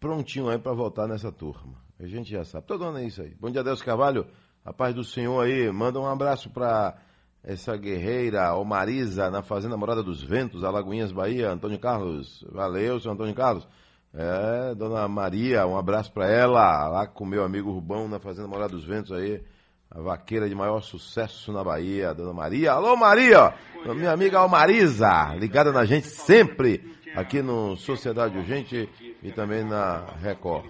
prontinho 0.00 0.48
aí 0.48 0.58
para 0.58 0.72
votar 0.72 1.06
nessa 1.06 1.30
turma. 1.30 1.74
A 2.00 2.06
gente 2.06 2.30
já 2.30 2.44
sabe. 2.44 2.66
Todo 2.66 2.84
ano 2.84 2.98
é 2.98 3.04
isso 3.04 3.22
aí. 3.22 3.32
Bom 3.40 3.48
dia, 3.50 3.62
Deus 3.62 3.80
Carvalho. 3.80 4.26
A 4.64 4.72
paz 4.72 4.92
do 4.94 5.04
Senhor 5.04 5.40
aí. 5.40 5.70
Manda 5.70 6.00
um 6.00 6.06
abraço 6.06 6.50
para 6.50 6.96
essa 7.44 7.76
guerreira, 7.76 8.52
o 8.54 8.64
Marisa, 8.64 9.30
na 9.30 9.40
Fazenda 9.40 9.76
Morada 9.76 10.02
dos 10.02 10.20
Ventos, 10.20 10.64
Alagoinhas, 10.64 11.12
Bahia. 11.12 11.50
Antônio 11.52 11.78
Carlos. 11.78 12.44
Valeu, 12.50 12.98
seu 12.98 13.12
Antônio 13.12 13.34
Carlos. 13.34 13.66
É, 14.12 14.74
dona 14.74 15.06
Maria, 15.06 15.64
um 15.66 15.78
abraço 15.78 16.10
para 16.10 16.26
ela, 16.26 16.88
lá 16.88 17.06
com 17.06 17.24
meu 17.24 17.44
amigo 17.44 17.70
Rubão, 17.70 18.08
na 18.08 18.18
Fazenda 18.18 18.48
Morada 18.48 18.72
dos 18.72 18.84
Ventos 18.84 19.12
aí. 19.12 19.44
A 19.90 20.00
vaqueira 20.00 20.48
de 20.48 20.54
maior 20.54 20.80
sucesso 20.82 21.52
na 21.52 21.62
Bahia, 21.62 22.12
Dona 22.12 22.32
Maria. 22.32 22.72
Alô, 22.72 22.96
Maria! 22.96 23.54
Minha 23.94 24.10
amiga 24.10 24.46
Marisa, 24.48 25.34
ligada 25.36 25.70
na 25.72 25.84
gente 25.84 26.08
sempre, 26.08 26.96
aqui 27.14 27.40
no 27.40 27.76
Sociedade 27.76 28.36
Urgente 28.36 28.88
e 29.22 29.30
também 29.30 29.62
na 29.64 30.04
Record. 30.20 30.66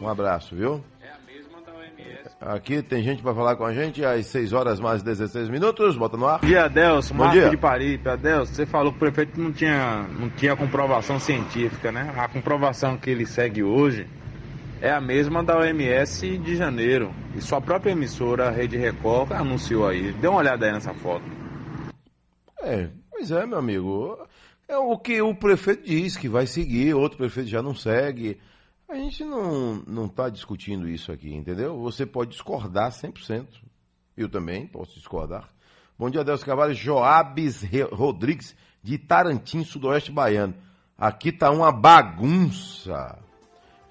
Um 0.00 0.06
abraço, 0.06 0.54
viu? 0.54 0.84
Aqui 2.40 2.82
tem 2.82 3.02
gente 3.02 3.22
para 3.22 3.34
falar 3.34 3.56
com 3.56 3.64
a 3.64 3.72
gente 3.74 4.04
às 4.04 4.26
6 4.26 4.52
horas 4.52 4.80
mais 4.80 5.02
16 5.02 5.48
minutos. 5.50 5.96
Bota 5.96 6.16
no 6.16 6.26
ar. 6.26 6.40
Bom 6.40 6.46
dia, 6.46 6.64
Adelson. 6.64 7.14
Bom 7.14 7.24
Marco 7.24 7.38
dia. 7.38 7.50
de 7.50 7.56
Paris. 7.56 8.06
Adelson, 8.06 8.54
você 8.54 8.66
falou 8.66 8.92
que 8.92 8.96
o 8.96 9.00
prefeito 9.00 9.38
não 9.38 9.52
tinha, 9.52 10.06
não 10.08 10.30
tinha 10.30 10.56
comprovação 10.56 11.18
científica, 11.18 11.92
né? 11.92 12.12
A 12.16 12.28
comprovação 12.28 12.96
que 12.96 13.10
ele 13.10 13.26
segue 13.26 13.62
hoje 13.62 14.06
é 14.80 14.90
a 14.90 15.00
mesma 15.00 15.44
da 15.44 15.58
OMS 15.58 16.38
de 16.38 16.56
janeiro. 16.56 17.14
E 17.34 17.40
sua 17.40 17.60
própria 17.60 17.92
emissora, 17.92 18.48
a 18.48 18.50
Rede 18.50 18.76
Record, 18.76 19.32
anunciou 19.32 19.86
aí. 19.86 20.12
Dê 20.12 20.26
uma 20.26 20.38
olhada 20.38 20.66
aí 20.66 20.72
nessa 20.72 20.94
foto. 20.94 21.24
É, 22.62 22.88
pois 23.10 23.30
é, 23.30 23.46
meu 23.46 23.58
amigo. 23.58 24.18
É 24.66 24.76
o 24.76 24.96
que 24.96 25.20
o 25.20 25.34
prefeito 25.34 25.84
diz 25.84 26.16
que 26.16 26.28
vai 26.28 26.46
seguir, 26.46 26.94
outro 26.94 27.18
prefeito 27.18 27.48
já 27.48 27.60
não 27.60 27.74
segue. 27.74 28.40
A 28.88 28.94
gente 28.94 29.24
não 29.24 30.06
está 30.06 30.28
discutindo 30.28 30.88
isso 30.88 31.12
aqui, 31.12 31.34
entendeu? 31.34 31.78
Você 31.80 32.06
pode 32.06 32.30
discordar 32.30 32.90
100%. 32.90 33.46
Eu 34.16 34.28
também 34.28 34.66
posso 34.66 34.94
discordar. 34.94 35.48
Bom 35.98 36.08
dia, 36.08 36.24
Deus 36.24 36.42
Carvalho. 36.42 36.74
Joabes 36.74 37.62
Rodrigues, 37.92 38.56
de 38.82 38.96
Tarantim, 38.96 39.62
Sudoeste 39.62 40.10
Baiano. 40.10 40.54
Aqui 40.96 41.30
tá 41.30 41.50
uma 41.50 41.70
bagunça. 41.70 43.18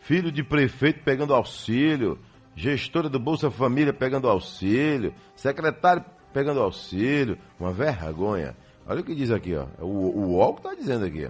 Filho 0.09 0.31
de 0.31 0.43
prefeito 0.43 1.03
pegando 1.03 1.35
auxílio, 1.35 2.17
gestora 2.55 3.07
do 3.07 3.19
Bolsa 3.19 3.51
Família 3.51 3.93
pegando 3.93 4.27
auxílio, 4.27 5.13
secretário 5.35 6.03
pegando 6.33 6.61
auxílio, 6.61 7.37
uma 7.59 7.71
vergonha. 7.71 8.57
Olha 8.87 9.01
o 9.01 9.03
que 9.03 9.13
diz 9.13 9.29
aqui, 9.29 9.53
ó. 9.53 9.67
É 9.77 9.83
O, 9.83 9.85
o 9.85 10.31
UOL 10.31 10.55
que 10.55 10.63
tá 10.63 10.73
dizendo 10.73 11.05
aqui, 11.05 11.27
ó. 11.27 11.29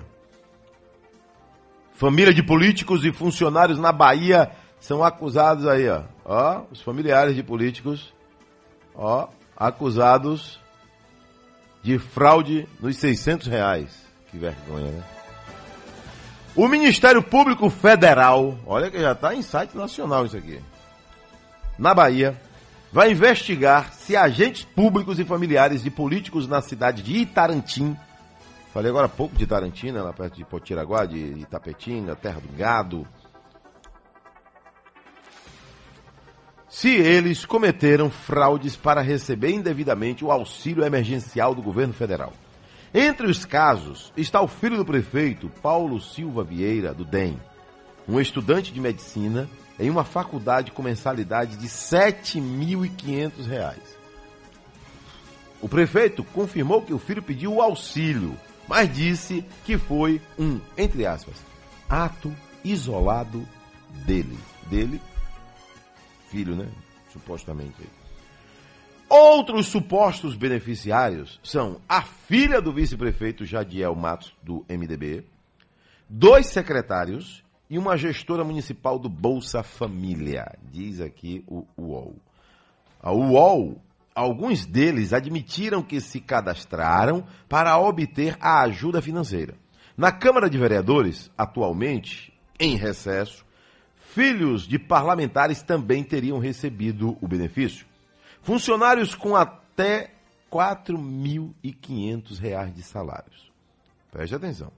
Família 1.92 2.34
de 2.34 2.42
políticos 2.42 3.04
e 3.04 3.12
funcionários 3.12 3.78
na 3.78 3.92
Bahia 3.92 4.50
são 4.80 5.04
acusados 5.04 5.68
aí, 5.68 5.90
ó. 5.90 6.04
Ó, 6.24 6.64
os 6.72 6.82
familiares 6.82 7.36
de 7.36 7.44
políticos, 7.44 8.14
ó, 8.96 9.28
acusados 9.58 10.58
de 11.84 12.00
fraude 12.00 12.66
nos 12.80 12.96
600 12.96 13.48
reais. 13.48 14.08
Que 14.32 14.38
vergonha, 14.38 14.90
né? 14.90 15.19
O 16.56 16.68
Ministério 16.68 17.22
Público 17.22 17.70
Federal, 17.70 18.58
olha 18.66 18.90
que 18.90 19.00
já 19.00 19.14
está 19.14 19.34
em 19.36 19.42
site 19.42 19.78
nacional 19.78 20.26
isso 20.26 20.36
aqui, 20.36 20.60
na 21.78 21.94
Bahia, 21.94 22.40
vai 22.92 23.12
investigar 23.12 23.94
se 23.94 24.16
agentes 24.16 24.66
públicos 24.66 25.20
e 25.20 25.26
familiares 25.26 25.84
de 25.84 25.92
políticos 25.92 26.48
na 26.48 26.62
cidade 26.62 27.04
de 27.04 27.18
Itarantim, 27.18 27.96
falei 28.74 28.90
agora 28.90 29.06
há 29.06 29.10
pouco 29.10 29.36
de 29.36 29.44
Itarantim, 29.44 29.92
né, 29.92 30.02
lá 30.02 30.12
perto 30.12 30.38
de 30.38 30.44
Potiraguá, 30.44 31.06
de 31.06 31.18
Itapetinga, 31.18 32.16
terra 32.16 32.42
do 32.42 32.58
gado, 32.58 33.08
se 36.68 36.90
eles 36.90 37.46
cometeram 37.46 38.10
fraudes 38.10 38.76
para 38.76 39.02
receber 39.02 39.52
indevidamente 39.52 40.26
o 40.26 40.32
auxílio 40.32 40.84
emergencial 40.84 41.56
do 41.56 41.62
governo 41.62 41.94
federal. 41.94 42.34
Entre 42.94 43.28
os 43.28 43.46
casos 43.46 44.12
está 44.18 44.42
o 44.42 44.48
filho 44.48 44.78
do 44.78 44.86
prefeito, 44.86 45.50
Paulo 45.62 46.02
Silva 46.02 46.44
Vieira, 46.44 46.94
do 46.94 47.06
DEM, 47.06 47.40
um 48.08 48.20
estudante 48.20 48.74
de 48.74 48.82
medicina 48.82 49.48
em 49.80 49.90
uma 49.90 50.04
faculdade 50.04 50.72
com 50.72 50.82
mensalidade 50.82 51.56
de 51.56 51.68
7.500 51.68 53.46
reais. 53.48 53.98
O 55.62 55.70
prefeito 55.70 56.24
confirmou 56.24 56.82
que 56.82 56.94
o 56.94 57.00
filho 57.00 57.22
pediu 57.22 57.54
o 57.54 57.62
auxílio, 57.62 58.36
mas 58.68 58.92
disse 58.94 59.46
que 59.64 59.78
foi 59.78 60.20
um, 60.38 60.60
entre 60.78 61.06
aspas, 61.06 61.36
ato 61.88 62.34
isolado 62.64 63.48
dele. 64.06 64.38
Dele, 64.68 65.02
filho, 66.30 66.56
né? 66.56 66.68
Supostamente. 67.12 67.99
Outros 69.10 69.66
supostos 69.66 70.36
beneficiários 70.36 71.40
são 71.42 71.82
a 71.90 72.04
filha 72.04 72.62
do 72.62 72.72
vice-prefeito 72.72 73.44
Jadiel 73.44 73.96
Matos, 73.96 74.36
do 74.44 74.64
MDB, 74.70 75.26
dois 76.08 76.46
secretários 76.46 77.44
e 77.68 77.80
uma 77.80 77.98
gestora 77.98 78.44
municipal 78.44 79.00
do 79.00 79.10
Bolsa 79.10 79.64
Família, 79.64 80.56
diz 80.72 81.02
aqui 81.02 81.44
o 81.48 81.66
UOL. 81.76 82.18
A 83.02 83.12
UOL, 83.12 83.82
alguns 84.14 84.68
deles 84.68 85.12
admitiram 85.12 85.82
que 85.82 86.00
se 86.00 86.20
cadastraram 86.20 87.26
para 87.48 87.80
obter 87.80 88.38
a 88.40 88.62
ajuda 88.62 89.02
financeira. 89.02 89.56
Na 89.98 90.12
Câmara 90.12 90.48
de 90.48 90.60
Vereadores, 90.60 91.32
atualmente, 91.36 92.32
em 92.60 92.76
recesso, 92.76 93.44
filhos 93.96 94.68
de 94.68 94.78
parlamentares 94.78 95.64
também 95.64 96.04
teriam 96.04 96.38
recebido 96.38 97.18
o 97.20 97.28
benefício. 97.28 97.89
Funcionários 98.50 99.14
com 99.14 99.36
até 99.36 100.10
4.500 100.52 102.40
reais 102.40 102.74
de 102.74 102.82
salários. 102.82 103.52
Preste 104.12 104.34
atenção. 104.34 104.72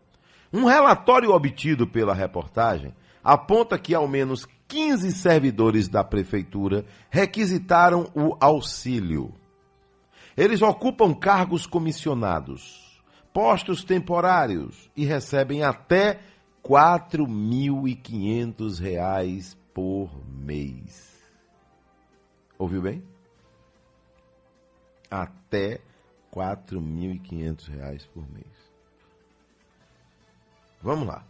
Um 0.52 0.66
relatório 0.66 1.32
obtido 1.32 1.88
pela 1.88 2.14
reportagem 2.14 2.94
aponta 3.24 3.80
que 3.80 3.96
ao 3.96 4.10
menos 4.10 4.46
15 4.68 5.14
servidores 5.14 5.88
da 5.88 6.04
prefeitura 6.04 6.84
requisitaram 7.10 8.12
o 8.14 8.36
auxílio. 8.42 9.34
Eles 10.36 10.62
ocupam 10.62 11.14
cargos 11.14 11.66
comissionados, 11.66 13.02
postos 13.32 13.86
temporários 13.86 14.92
e 14.98 15.06
recebem 15.06 15.64
até 15.64 16.20
4.500 16.62 18.82
reais 18.82 19.58
por 19.74 20.12
mês. 20.28 21.10
Ouviu 22.60 22.82
bem? 22.82 23.11
Até 25.12 25.82
4.500 26.34 27.67
reais 27.67 28.06
por 28.08 28.24
mês. 28.32 28.47
Vamos 30.82 31.08
lá. 31.08 31.24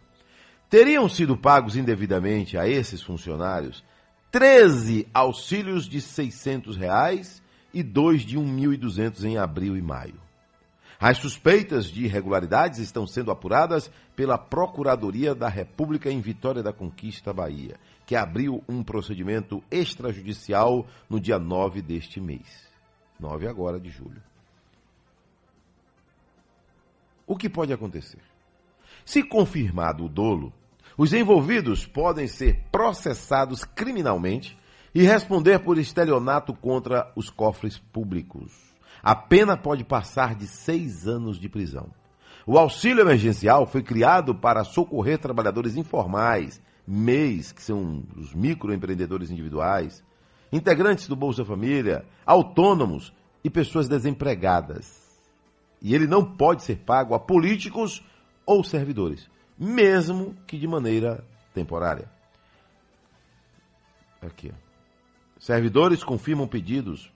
Teriam 0.70 1.08
sido 1.08 1.36
pagos 1.36 1.76
indevidamente 1.76 2.56
a 2.56 2.66
esses 2.66 3.02
funcionários 3.02 3.84
13 4.30 5.06
auxílios 5.12 5.86
de 5.86 6.00
600 6.00 6.76
reais 6.78 7.42
e 7.74 7.82
dois 7.82 8.22
de 8.22 8.38
R$ 8.38 8.44
1.200 8.44 9.24
em 9.24 9.36
abril 9.36 9.76
e 9.76 9.82
maio. 9.82 10.18
As 10.98 11.18
suspeitas 11.18 11.86
de 11.86 12.04
irregularidades 12.04 12.78
estão 12.78 13.06
sendo 13.06 13.30
apuradas 13.30 13.90
pela 14.14 14.38
Procuradoria 14.38 15.34
da 15.34 15.48
República 15.48 16.10
em 16.10 16.20
Vitória 16.20 16.62
da 16.62 16.72
Conquista, 16.72 17.32
Bahia, 17.32 17.76
que 18.06 18.14
abriu 18.14 18.62
um 18.68 18.82
procedimento 18.82 19.62
extrajudicial 19.70 20.86
no 21.10 21.18
dia 21.18 21.38
9 21.38 21.82
deste 21.82 22.20
mês. 22.20 22.71
9 23.22 23.46
agora 23.46 23.78
de 23.78 23.88
julho. 23.88 24.20
O 27.26 27.36
que 27.36 27.48
pode 27.48 27.72
acontecer? 27.72 28.20
Se 29.04 29.22
confirmado 29.22 30.04
o 30.04 30.08
dolo, 30.08 30.52
os 30.98 31.12
envolvidos 31.12 31.86
podem 31.86 32.26
ser 32.26 32.64
processados 32.70 33.64
criminalmente 33.64 34.58
e 34.94 35.02
responder 35.02 35.60
por 35.60 35.78
estelionato 35.78 36.52
contra 36.52 37.10
os 37.16 37.30
cofres 37.30 37.78
públicos. 37.78 38.52
A 39.02 39.14
pena 39.14 39.56
pode 39.56 39.84
passar 39.84 40.34
de 40.34 40.46
seis 40.46 41.06
anos 41.06 41.38
de 41.38 41.48
prisão. 41.48 41.90
O 42.46 42.58
auxílio 42.58 43.02
emergencial 43.02 43.66
foi 43.66 43.82
criado 43.82 44.34
para 44.34 44.64
socorrer 44.64 45.18
trabalhadores 45.18 45.76
informais, 45.76 46.60
MEIs, 46.86 47.52
que 47.52 47.62
são 47.62 48.04
os 48.16 48.34
microempreendedores 48.34 49.30
individuais, 49.30 50.04
integrantes 50.52 51.08
do 51.08 51.16
Bolsa 51.16 51.44
Família, 51.44 52.04
autônomos 52.26 53.12
e 53.42 53.48
pessoas 53.48 53.88
desempregadas. 53.88 55.00
E 55.80 55.94
ele 55.94 56.06
não 56.06 56.24
pode 56.24 56.62
ser 56.62 56.76
pago 56.76 57.14
a 57.14 57.18
políticos 57.18 58.04
ou 58.46 58.62
servidores, 58.62 59.28
mesmo 59.58 60.36
que 60.46 60.58
de 60.58 60.68
maneira 60.68 61.24
temporária. 61.54 62.08
Aqui. 64.20 64.52
Servidores 65.40 66.04
confirmam 66.04 66.46
pedidos. 66.46 67.10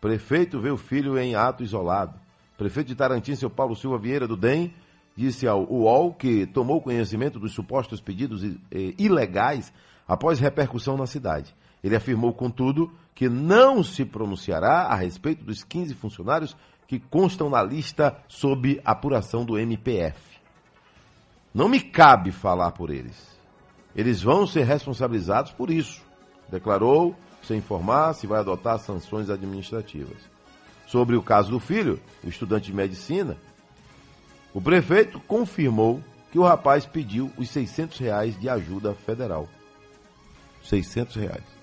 Prefeito 0.00 0.60
vê 0.60 0.70
o 0.70 0.76
filho 0.76 1.18
em 1.18 1.34
ato 1.34 1.62
isolado. 1.62 2.18
Prefeito 2.58 2.88
de 2.88 2.94
Tarantim, 2.94 3.34
seu 3.34 3.48
Paulo 3.48 3.74
Silva 3.74 3.96
Vieira 3.96 4.28
do 4.28 4.36
DEM, 4.36 4.74
disse 5.16 5.46
ao 5.46 5.64
UOL 5.64 6.12
que 6.12 6.46
tomou 6.46 6.82
conhecimento 6.82 7.38
dos 7.38 7.54
supostos 7.54 8.00
pedidos 8.00 8.44
eh, 8.44 8.94
ilegais 8.98 9.72
após 10.06 10.38
repercussão 10.38 10.96
na 10.96 11.06
cidade. 11.06 11.54
Ele 11.82 11.96
afirmou, 11.96 12.32
contudo, 12.32 12.92
que 13.14 13.28
não 13.28 13.82
se 13.82 14.04
pronunciará 14.04 14.82
a 14.84 14.94
respeito 14.94 15.44
dos 15.44 15.62
15 15.64 15.94
funcionários 15.94 16.56
que 16.86 16.98
constam 16.98 17.48
na 17.48 17.62
lista 17.62 18.16
sob 18.28 18.80
apuração 18.84 19.44
do 19.44 19.58
MPF. 19.58 20.18
Não 21.54 21.68
me 21.68 21.80
cabe 21.80 22.32
falar 22.32 22.72
por 22.72 22.90
eles. 22.90 23.28
Eles 23.94 24.22
vão 24.22 24.46
ser 24.46 24.64
responsabilizados 24.64 25.52
por 25.52 25.70
isso, 25.70 26.02
declarou, 26.48 27.14
sem 27.42 27.58
informar 27.58 28.14
se 28.14 28.26
vai 28.26 28.40
adotar 28.40 28.78
sanções 28.78 29.30
administrativas. 29.30 30.18
Sobre 30.86 31.16
o 31.16 31.22
caso 31.22 31.50
do 31.50 31.60
filho, 31.60 32.00
o 32.24 32.28
estudante 32.28 32.66
de 32.66 32.74
medicina, 32.74 33.36
o 34.52 34.60
prefeito 34.60 35.20
confirmou 35.20 36.02
que 36.32 36.38
o 36.38 36.42
rapaz 36.42 36.86
pediu 36.86 37.30
os 37.36 37.48
600 37.50 37.98
reais 37.98 38.38
de 38.38 38.48
ajuda 38.48 38.94
federal. 38.94 39.48
600 40.62 41.16
reais. 41.16 41.59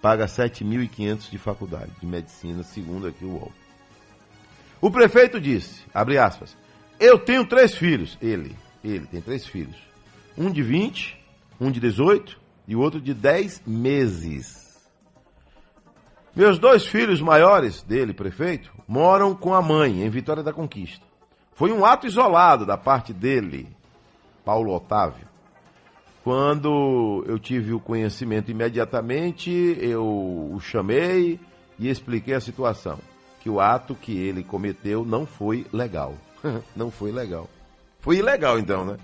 Paga 0.00 0.26
7.500 0.26 1.30
de 1.30 1.38
faculdade 1.38 1.90
de 2.00 2.06
medicina, 2.06 2.62
segundo 2.62 3.06
aqui 3.06 3.24
o 3.24 3.32
UOL. 3.32 3.52
O 4.80 4.90
prefeito 4.90 5.38
disse, 5.40 5.82
abre 5.92 6.16
aspas, 6.16 6.56
eu 6.98 7.18
tenho 7.18 7.46
três 7.46 7.74
filhos. 7.74 8.16
Ele, 8.20 8.56
ele 8.82 9.06
tem 9.06 9.20
três 9.20 9.46
filhos. 9.46 9.76
Um 10.36 10.50
de 10.50 10.62
20, 10.62 11.18
um 11.60 11.70
de 11.70 11.80
18 11.80 12.38
e 12.68 12.76
o 12.76 12.80
outro 12.80 13.00
de 13.00 13.12
10 13.12 13.62
meses. 13.66 14.60
Meus 16.34 16.58
dois 16.58 16.86
filhos 16.86 17.20
maiores 17.20 17.82
dele, 17.82 18.14
prefeito, 18.14 18.72
moram 18.86 19.34
com 19.34 19.52
a 19.52 19.60
mãe 19.60 20.02
em 20.02 20.08
Vitória 20.08 20.42
da 20.42 20.52
Conquista. 20.52 21.04
Foi 21.54 21.72
um 21.72 21.84
ato 21.84 22.06
isolado 22.06 22.64
da 22.64 22.78
parte 22.78 23.12
dele, 23.12 23.68
Paulo 24.44 24.72
Otávio. 24.72 25.29
Quando 26.22 27.24
eu 27.26 27.38
tive 27.38 27.72
o 27.72 27.80
conhecimento 27.80 28.50
imediatamente, 28.50 29.50
eu 29.80 30.04
o 30.04 30.60
chamei 30.60 31.40
e 31.78 31.88
expliquei 31.88 32.34
a 32.34 32.40
situação. 32.40 32.98
Que 33.40 33.48
o 33.48 33.58
ato 33.58 33.94
que 33.94 34.12
ele 34.18 34.44
cometeu 34.44 35.04
não 35.04 35.24
foi 35.24 35.66
legal. 35.72 36.14
não 36.76 36.90
foi 36.90 37.10
legal. 37.10 37.48
Foi 38.00 38.18
ilegal 38.18 38.58
então, 38.58 38.84
né? 38.84 38.98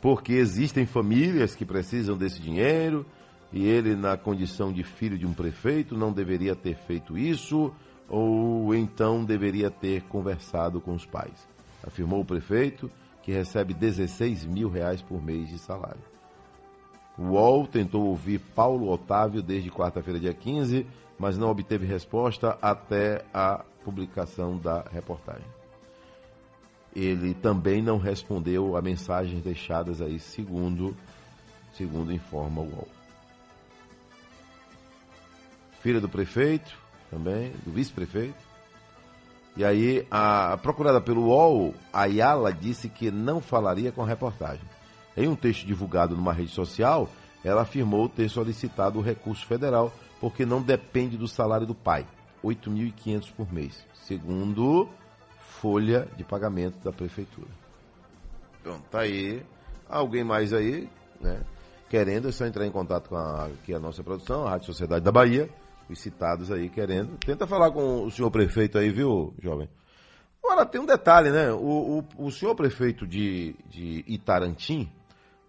Porque 0.00 0.34
existem 0.34 0.86
famílias 0.86 1.56
que 1.56 1.64
precisam 1.64 2.16
desse 2.16 2.40
dinheiro 2.40 3.04
e 3.52 3.66
ele, 3.66 3.96
na 3.96 4.16
condição 4.16 4.72
de 4.72 4.84
filho 4.84 5.18
de 5.18 5.26
um 5.26 5.32
prefeito, 5.32 5.96
não 5.96 6.12
deveria 6.12 6.54
ter 6.54 6.76
feito 6.76 7.18
isso 7.18 7.72
ou 8.08 8.72
então 8.74 9.24
deveria 9.24 9.70
ter 9.70 10.02
conversado 10.02 10.80
com 10.80 10.94
os 10.94 11.04
pais. 11.04 11.46
Afirmou 11.84 12.20
o 12.20 12.24
prefeito 12.24 12.90
que 13.28 13.32
recebe 13.34 13.74
16 13.74 14.46
mil 14.46 14.70
reais 14.70 15.02
por 15.02 15.22
mês 15.22 15.50
de 15.50 15.58
salário. 15.58 16.00
O 17.18 17.24
UOL 17.24 17.66
tentou 17.66 18.06
ouvir 18.06 18.38
Paulo 18.38 18.88
Otávio 18.88 19.42
desde 19.42 19.70
quarta-feira, 19.70 20.18
dia 20.18 20.32
15, 20.32 20.86
mas 21.18 21.36
não 21.36 21.50
obteve 21.50 21.84
resposta 21.84 22.56
até 22.62 23.26
a 23.34 23.66
publicação 23.84 24.56
da 24.56 24.80
reportagem. 24.90 25.44
Ele 26.96 27.34
também 27.34 27.82
não 27.82 27.98
respondeu 27.98 28.78
a 28.78 28.80
mensagens 28.80 29.42
deixadas 29.42 30.00
aí, 30.00 30.18
segundo, 30.18 30.96
segundo 31.74 32.10
informa 32.10 32.62
o 32.62 32.64
UOL. 32.64 32.88
Filha 35.82 36.00
do 36.00 36.08
prefeito, 36.08 36.74
também, 37.10 37.52
do 37.62 37.70
vice-prefeito, 37.72 38.47
e 39.58 39.64
aí, 39.64 40.06
a, 40.08 40.56
procurada 40.62 41.00
pelo 41.00 41.30
UOL, 41.30 41.74
Ayala 41.92 42.52
disse 42.52 42.88
que 42.88 43.10
não 43.10 43.40
falaria 43.40 43.90
com 43.90 44.04
a 44.04 44.06
reportagem. 44.06 44.64
Em 45.16 45.26
um 45.26 45.34
texto 45.34 45.66
divulgado 45.66 46.14
numa 46.14 46.32
rede 46.32 46.52
social, 46.52 47.10
ela 47.44 47.62
afirmou 47.62 48.08
ter 48.08 48.28
solicitado 48.28 49.00
o 49.00 49.02
recurso 49.02 49.44
federal 49.44 49.92
porque 50.20 50.46
não 50.46 50.62
depende 50.62 51.16
do 51.16 51.26
salário 51.26 51.66
do 51.66 51.74
pai, 51.74 52.06
R$ 52.40 52.50
8.500 52.50 53.32
por 53.32 53.52
mês, 53.52 53.84
segundo 53.94 54.88
folha 55.60 56.06
de 56.16 56.22
pagamento 56.22 56.78
da 56.84 56.92
prefeitura. 56.92 57.48
Então, 58.60 58.80
tá 58.92 59.00
aí. 59.00 59.42
Alguém 59.88 60.22
mais 60.22 60.52
aí, 60.52 60.88
né? 61.20 61.40
Querendo, 61.90 62.28
é 62.28 62.32
só 62.32 62.46
entrar 62.46 62.64
em 62.64 62.70
contato 62.70 63.08
com 63.08 63.16
a, 63.16 63.46
aqui 63.46 63.74
a 63.74 63.80
nossa 63.80 64.04
produção, 64.04 64.46
a 64.46 64.50
Rádio 64.50 64.66
Sociedade 64.66 65.04
da 65.04 65.10
Bahia, 65.10 65.50
os 65.88 66.00
citados 66.00 66.50
aí 66.50 66.68
querendo. 66.68 67.16
Tenta 67.18 67.46
falar 67.46 67.70
com 67.70 68.04
o 68.04 68.10
senhor 68.10 68.30
prefeito 68.30 68.78
aí, 68.78 68.90
viu, 68.90 69.34
jovem? 69.42 69.68
Agora, 70.42 70.64
tem 70.64 70.80
um 70.80 70.86
detalhe, 70.86 71.30
né? 71.30 71.50
O, 71.52 72.04
o, 72.18 72.26
o 72.26 72.30
senhor 72.30 72.54
prefeito 72.54 73.06
de, 73.06 73.54
de 73.68 74.04
Itarantim, 74.06 74.90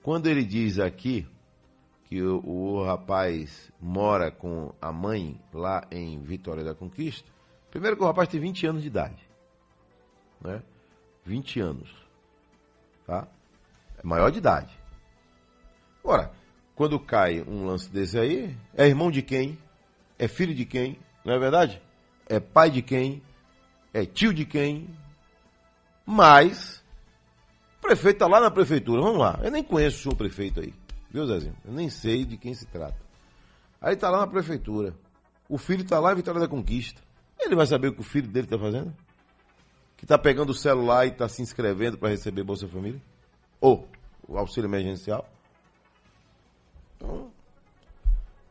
quando 0.02 0.28
ele 0.28 0.44
diz 0.44 0.80
aqui 0.80 1.28
que 2.06 2.22
o, 2.22 2.42
o 2.46 2.84
rapaz 2.84 3.72
mora 3.80 4.32
com 4.32 4.74
a 4.82 4.92
mãe 4.92 5.40
lá 5.54 5.86
em 5.92 6.20
Vitória 6.22 6.64
da 6.64 6.74
Conquista, 6.74 7.30
primeiro 7.70 7.96
que 7.96 8.04
o 8.04 8.08
rapaz 8.08 8.28
tem 8.28 8.40
20 8.40 8.68
anos 8.68 8.82
de 8.82 8.88
idade. 8.88 9.30
Né? 10.42 10.62
20 11.24 11.60
anos. 11.60 11.90
Tá? 13.06 13.28
É 13.98 14.06
maior 14.06 14.32
de 14.32 14.40
idade. 14.40 14.78
Agora, 16.04 16.32
quando 16.76 17.00
cai 17.00 17.42
um 17.42 17.66
lance 17.66 17.92
desse 17.92 18.18
aí, 18.18 18.58
é 18.74 18.88
irmão 18.88 19.12
de 19.12 19.22
quem? 19.22 19.58
É 20.20 20.28
filho 20.28 20.54
de 20.54 20.66
quem, 20.66 21.00
não 21.26 21.34
é 21.34 21.40
verdade? 21.40 21.82
É 22.28 22.40
pai 22.40 22.70
de 22.70 22.82
quem, 22.82 23.24
é 23.94 24.06
tio 24.06 24.34
de 24.34 24.46
quem, 24.46 24.90
mas 26.06 26.84
o 27.78 27.82
prefeito 27.82 28.18
está 28.18 28.28
lá 28.28 28.42
na 28.42 28.52
prefeitura, 28.52 29.02
vamos 29.02 29.18
lá, 29.18 29.40
eu 29.42 29.50
nem 29.50 29.64
conheço 29.64 29.98
o 29.98 30.02
senhor 30.04 30.16
prefeito 30.16 30.60
aí, 30.60 30.74
viu 31.10 31.26
Zezinho? 31.26 31.56
Eu 31.66 31.72
nem 31.72 31.90
sei 31.90 32.26
de 32.26 32.38
quem 32.38 32.54
se 32.54 32.66
trata. 32.66 33.00
Aí 33.82 33.94
está 33.94 34.10
lá 34.10 34.20
na 34.20 34.28
prefeitura, 34.28 34.94
o 35.48 35.58
filho 35.58 35.82
está 35.84 36.00
lá 36.00 36.12
em 36.12 36.18
Vitória 36.18 36.42
da 36.42 36.48
Conquista, 36.48 37.02
ele 37.40 37.56
vai 37.56 37.66
saber 37.66 37.88
o 37.88 37.94
que 37.94 38.02
o 38.02 38.04
filho 38.04 38.28
dele 38.28 38.46
está 38.46 38.60
fazendo? 38.60 38.94
Que 39.96 40.04
está 40.06 40.18
pegando 40.18 40.50
o 40.50 40.54
celular 40.54 41.06
e 41.06 41.10
está 41.10 41.28
se 41.30 41.42
inscrevendo 41.42 41.98
para 41.98 42.10
receber 42.10 42.44
Bolsa 42.44 42.68
Família? 42.68 43.02
Ou 43.60 43.88
o 44.28 44.38
auxílio 44.38 44.68
emergencial? 44.68 45.28
Então, 46.96 47.32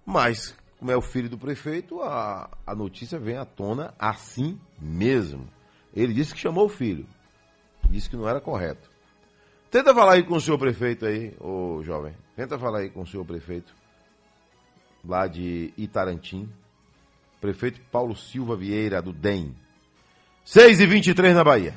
mas 0.05 0.57
como 0.79 0.93
é 0.93 0.97
o 0.97 1.03
filho 1.03 1.29
do 1.29 1.37
prefeito, 1.37 2.01
a, 2.03 2.49
a 2.67 2.75
notícia 2.75 3.19
vem 3.19 3.37
à 3.37 3.45
tona 3.45 3.93
assim 3.99 4.59
mesmo. 4.81 5.49
Ele 5.95 6.15
disse 6.15 6.33
que 6.33 6.41
chamou 6.41 6.67
o 6.67 6.69
filho. 6.69 7.07
Disse 7.91 8.09
que 8.09 8.17
não 8.17 8.29
era 8.29 8.41
correto. 8.41 8.89
Tenta 9.71 9.93
falar 9.93 10.15
aí 10.15 10.23
com 10.23 10.35
o 10.35 10.41
senhor 10.41 10.59
prefeito 10.59 11.05
aí, 11.05 11.35
ô 11.41 11.83
jovem. 11.83 12.15
Tenta 12.37 12.59
falar 12.59 12.81
aí 12.81 12.91
com 12.91 13.03
o 13.03 13.07
senhor 13.07 13.25
prefeito. 13.25 13.75
Lá 15.05 15.27
de 15.27 15.73
Itarantim. 15.77 16.49
Prefeito 17.41 17.81
Paulo 17.91 18.17
Silva 18.17 18.57
Vieira, 18.57 19.03
do 19.03 19.13
DEM. 19.13 19.55
6 20.45 20.81
e 20.81 20.87
23 20.87 21.35
na 21.35 21.45
Bahia. 21.45 21.75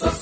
sos 0.00 0.19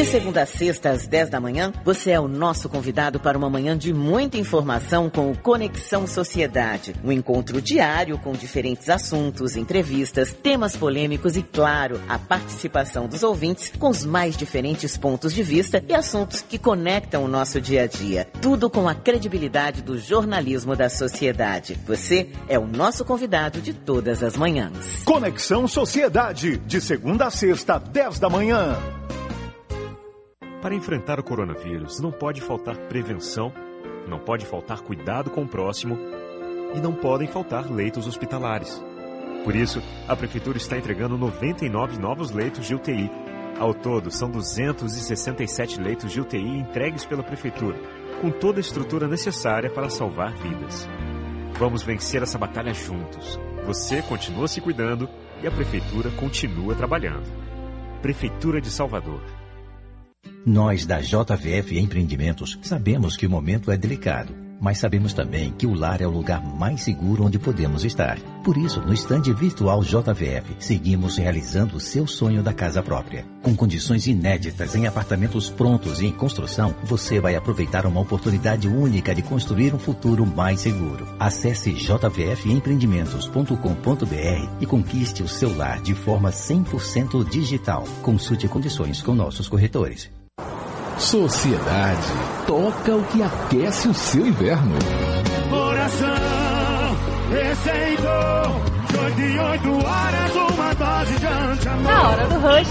De 0.00 0.04
segunda 0.06 0.42
a 0.44 0.46
sexta, 0.46 0.90
às 0.90 1.06
10 1.06 1.28
da 1.28 1.38
manhã, 1.38 1.72
você 1.84 2.12
é 2.12 2.18
o 2.18 2.26
nosso 2.26 2.70
convidado 2.70 3.20
para 3.20 3.36
uma 3.36 3.50
manhã 3.50 3.76
de 3.76 3.92
muita 3.92 4.38
informação 4.38 5.10
com 5.10 5.30
o 5.30 5.36
Conexão 5.36 6.06
Sociedade. 6.06 6.94
Um 7.04 7.12
encontro 7.12 7.60
diário 7.60 8.16
com 8.16 8.32
diferentes 8.32 8.88
assuntos, 8.88 9.56
entrevistas, 9.56 10.32
temas 10.32 10.74
polêmicos 10.74 11.36
e, 11.36 11.42
claro, 11.42 12.00
a 12.08 12.18
participação 12.18 13.08
dos 13.08 13.22
ouvintes 13.22 13.72
com 13.78 13.90
os 13.90 14.04
mais 14.04 14.36
diferentes 14.38 14.96
pontos 14.96 15.34
de 15.34 15.42
vista 15.42 15.84
e 15.86 15.94
assuntos 15.94 16.40
que 16.40 16.58
conectam 16.58 17.24
o 17.24 17.28
nosso 17.28 17.60
dia 17.60 17.82
a 17.82 17.86
dia. 17.86 18.26
Tudo 18.40 18.70
com 18.70 18.88
a 18.88 18.94
credibilidade 18.94 19.82
do 19.82 19.98
jornalismo 19.98 20.74
da 20.74 20.88
sociedade. 20.88 21.78
Você 21.86 22.30
é 22.48 22.58
o 22.58 22.66
nosso 22.66 23.04
convidado 23.04 23.60
de 23.60 23.74
todas 23.74 24.22
as 24.22 24.36
manhãs. 24.36 25.02
Conexão 25.04 25.68
Sociedade, 25.68 26.56
de 26.58 26.80
segunda 26.80 27.26
a 27.26 27.30
sexta, 27.30 27.78
10 27.78 28.18
da 28.18 28.30
manhã. 28.30 28.49
Para 30.60 30.74
enfrentar 30.74 31.20
o 31.20 31.22
coronavírus, 31.22 32.00
não 32.00 32.10
pode 32.10 32.40
faltar 32.40 32.76
prevenção, 32.88 33.52
não 34.08 34.18
pode 34.18 34.44
faltar 34.44 34.80
cuidado 34.80 35.30
com 35.30 35.42
o 35.42 35.48
próximo 35.48 35.96
e 36.74 36.80
não 36.80 36.92
podem 36.92 37.28
faltar 37.28 37.70
leitos 37.70 38.08
hospitalares. 38.08 38.82
Por 39.44 39.54
isso, 39.54 39.80
a 40.08 40.16
Prefeitura 40.16 40.58
está 40.58 40.76
entregando 40.76 41.16
99 41.16 41.98
novos 41.98 42.32
leitos 42.32 42.66
de 42.66 42.74
UTI. 42.74 43.08
Ao 43.58 43.72
todo, 43.72 44.10
são 44.10 44.28
267 44.28 45.80
leitos 45.80 46.10
de 46.10 46.20
UTI 46.20 46.58
entregues 46.58 47.04
pela 47.04 47.22
Prefeitura, 47.22 47.78
com 48.20 48.30
toda 48.30 48.58
a 48.58 48.60
estrutura 48.60 49.06
necessária 49.06 49.70
para 49.70 49.88
salvar 49.88 50.32
vidas. 50.34 50.88
Vamos 51.54 51.82
vencer 51.84 52.22
essa 52.22 52.36
batalha 52.36 52.74
juntos. 52.74 53.38
Você 53.64 54.02
continua 54.02 54.48
se 54.48 54.60
cuidando 54.60 55.08
e 55.40 55.46
a 55.46 55.50
Prefeitura 55.52 56.10
continua 56.10 56.74
trabalhando. 56.74 57.49
Prefeitura 58.00 58.62
de 58.62 58.70
Salvador. 58.70 59.20
Nós 60.46 60.86
da 60.86 61.00
JVF 61.00 61.78
Empreendimentos 61.78 62.58
sabemos 62.62 63.14
que 63.14 63.26
o 63.26 63.30
momento 63.30 63.70
é 63.70 63.76
delicado. 63.76 64.49
Mas 64.60 64.78
sabemos 64.78 65.14
também 65.14 65.52
que 65.52 65.66
o 65.66 65.74
lar 65.74 66.02
é 66.02 66.06
o 66.06 66.10
lugar 66.10 66.44
mais 66.44 66.82
seguro 66.82 67.24
onde 67.24 67.38
podemos 67.38 67.84
estar. 67.84 68.18
Por 68.44 68.56
isso, 68.56 68.80
no 68.80 68.92
estande 68.92 69.32
virtual 69.32 69.82
JVF, 69.82 70.56
seguimos 70.58 71.16
realizando 71.16 71.76
o 71.76 71.80
seu 71.80 72.04
sonho 72.06 72.42
da 72.42 72.52
casa 72.52 72.82
própria. 72.82 73.24
Com 73.42 73.56
condições 73.56 74.06
inéditas 74.06 74.74
em 74.74 74.86
apartamentos 74.86 75.48
prontos 75.48 76.00
e 76.00 76.06
em 76.06 76.12
construção, 76.12 76.74
você 76.84 77.18
vai 77.20 77.36
aproveitar 77.36 77.86
uma 77.86 78.00
oportunidade 78.00 78.68
única 78.68 79.14
de 79.14 79.22
construir 79.22 79.74
um 79.74 79.78
futuro 79.78 80.26
mais 80.26 80.60
seguro. 80.60 81.08
Acesse 81.18 81.72
jvfempreendimentos.com.br 81.72 84.48
e 84.60 84.66
conquiste 84.66 85.22
o 85.22 85.28
seu 85.28 85.56
lar 85.56 85.80
de 85.80 85.94
forma 85.94 86.30
100% 86.30 87.26
digital. 87.28 87.84
Consulte 88.02 88.46
condições 88.48 89.00
com 89.00 89.14
nossos 89.14 89.48
corretores. 89.48 90.19
Sociedade. 91.00 92.02
Toca 92.46 92.94
o 92.94 93.02
que 93.04 93.22
aquece 93.22 93.88
o 93.88 93.94
seu 93.94 94.26
inverno. 94.26 94.76
Coração, 95.48 96.06
receitou. 97.30 98.60
De 98.90 98.98
oito 98.98 99.20
em 99.20 99.38
oito 99.38 99.70
horas, 99.86 100.34
uma 100.36 100.74
dose 100.74 101.18
de 101.18 101.26
anti-amor. 101.26 101.82
Na 101.82 102.10
hora 102.10 102.26
do 102.26 102.34
rush, 102.34 102.68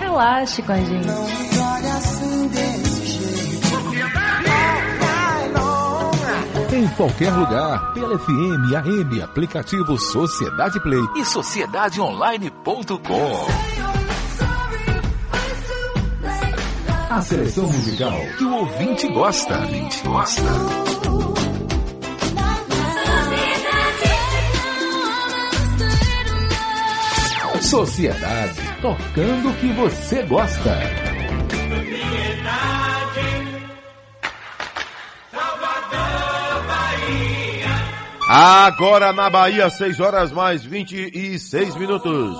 relaxe 0.00 0.62
com 0.62 0.72
a 0.72 0.78
gente. 0.78 1.08
Em 6.74 6.88
qualquer 6.96 7.30
lugar, 7.32 7.92
pela 7.92 8.18
FM, 8.18 8.72
AM, 8.74 9.20
aplicativo 9.22 9.98
Sociedade 9.98 10.80
Play 10.80 11.02
e 11.16 11.24
sociedadeonline.com. 11.24 13.91
A 17.12 17.20
seleção 17.20 17.66
musical 17.66 18.18
que 18.38 18.44
o 18.44 18.54
ouvinte 18.54 19.06
gosta. 19.12 19.58
O 19.58 19.60
ouvinte 19.60 20.00
gosta. 20.02 20.42
Sociedade, 27.60 28.60
tocando 28.80 29.50
o 29.50 29.54
que 29.56 29.72
você 29.74 30.22
gosta. 30.22 30.78
Agora 38.26 39.12
na 39.12 39.28
Bahia, 39.28 39.68
6 39.68 40.00
horas 40.00 40.32
mais 40.32 40.64
26 40.64 41.76
minutos. 41.76 42.38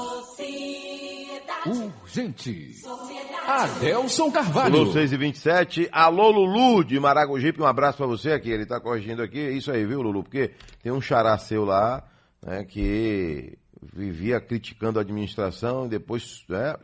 Urgente. 1.66 2.72
Adelson 3.46 4.30
Carvalho. 4.30 4.78
Lulu 4.78 4.92
6 4.92 5.12
e 5.12 5.16
27. 5.16 5.88
Alô, 5.90 6.30
Lulu 6.30 6.84
de 6.84 6.98
Maragogipe. 6.98 7.60
Um 7.60 7.66
abraço 7.66 7.98
pra 7.98 8.06
você 8.06 8.32
aqui. 8.32 8.50
Ele 8.50 8.64
tá 8.64 8.80
corrigindo 8.80 9.22
aqui. 9.22 9.40
Isso 9.40 9.70
aí, 9.70 9.84
viu, 9.84 10.00
Lulu? 10.00 10.22
Porque 10.22 10.52
tem 10.82 10.92
um 10.92 11.00
xará 11.00 11.36
seu 11.38 11.64
lá, 11.64 12.02
né, 12.40 12.64
que 12.64 13.58
vivia 13.92 14.40
criticando 14.40 14.98
a 14.98 15.02
administração 15.02 15.86
e 15.86 15.88
depois 15.88 16.44
né, 16.48 16.76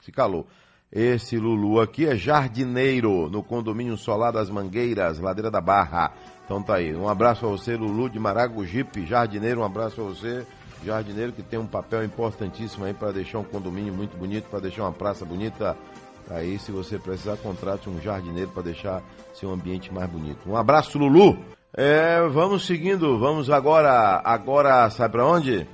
se 0.00 0.10
calou. 0.10 0.46
Esse 0.90 1.36
Lulu 1.36 1.80
aqui 1.80 2.06
é 2.06 2.16
jardineiro 2.16 3.28
no 3.28 3.42
condomínio 3.42 3.96
Solar 3.98 4.32
das 4.32 4.48
Mangueiras, 4.48 5.18
Ladeira 5.18 5.50
da 5.50 5.60
Barra. 5.60 6.14
Então 6.44 6.62
tá 6.62 6.76
aí. 6.76 6.94
Um 6.94 7.08
abraço 7.08 7.40
pra 7.40 7.50
você, 7.50 7.76
Lulu 7.76 8.08
de 8.08 8.18
Maragogipe, 8.18 9.04
jardineiro. 9.04 9.60
Um 9.60 9.64
abraço 9.64 9.96
pra 9.96 10.04
você, 10.04 10.46
jardineiro 10.82 11.32
que 11.32 11.42
tem 11.42 11.58
um 11.58 11.66
papel 11.66 12.02
importantíssimo 12.04 12.86
aí 12.86 12.94
para 12.94 13.12
deixar 13.12 13.38
um 13.38 13.44
condomínio 13.44 13.92
muito 13.92 14.16
bonito, 14.16 14.48
para 14.48 14.60
deixar 14.60 14.84
uma 14.84 14.92
praça 14.92 15.26
bonita. 15.26 15.76
Aí, 16.30 16.58
se 16.58 16.70
você 16.70 16.98
precisar, 16.98 17.36
contrate 17.36 17.88
um 17.88 18.00
jardineiro 18.00 18.50
para 18.50 18.62
deixar 18.64 19.02
seu 19.34 19.50
ambiente 19.50 19.92
mais 19.92 20.08
bonito. 20.10 20.48
Um 20.48 20.56
abraço, 20.56 20.98
Lulu. 20.98 21.38
É, 21.74 22.26
vamos 22.28 22.66
seguindo, 22.66 23.18
vamos 23.18 23.50
agora, 23.50 24.20
agora, 24.24 24.88
sabe 24.90 25.12
para 25.12 25.26
onde? 25.26 25.66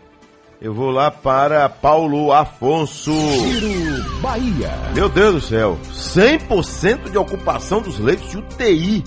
Eu 0.60 0.72
vou 0.72 0.90
lá 0.90 1.10
para 1.10 1.68
Paulo 1.68 2.32
Afonso. 2.32 3.12
Giro 3.12 4.20
Bahia. 4.20 4.70
Meu 4.94 5.08
Deus 5.08 5.34
do 5.34 5.40
céu, 5.40 5.78
100% 5.92 7.10
de 7.10 7.18
ocupação 7.18 7.82
dos 7.82 7.98
leitos 7.98 8.30
de 8.30 8.38
UTI. 8.38 9.04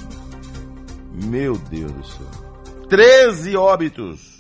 Meu 1.26 1.58
Deus 1.58 1.92
do 1.92 2.06
céu. 2.06 2.28
13 2.90 3.58
óbitos. 3.58 4.38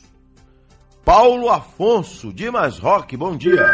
Paulo 1.03 1.49
Afonso, 1.49 2.33
Dimas 2.33 2.79
Roque, 2.79 3.15
bom 3.15 3.35
dia. 3.35 3.65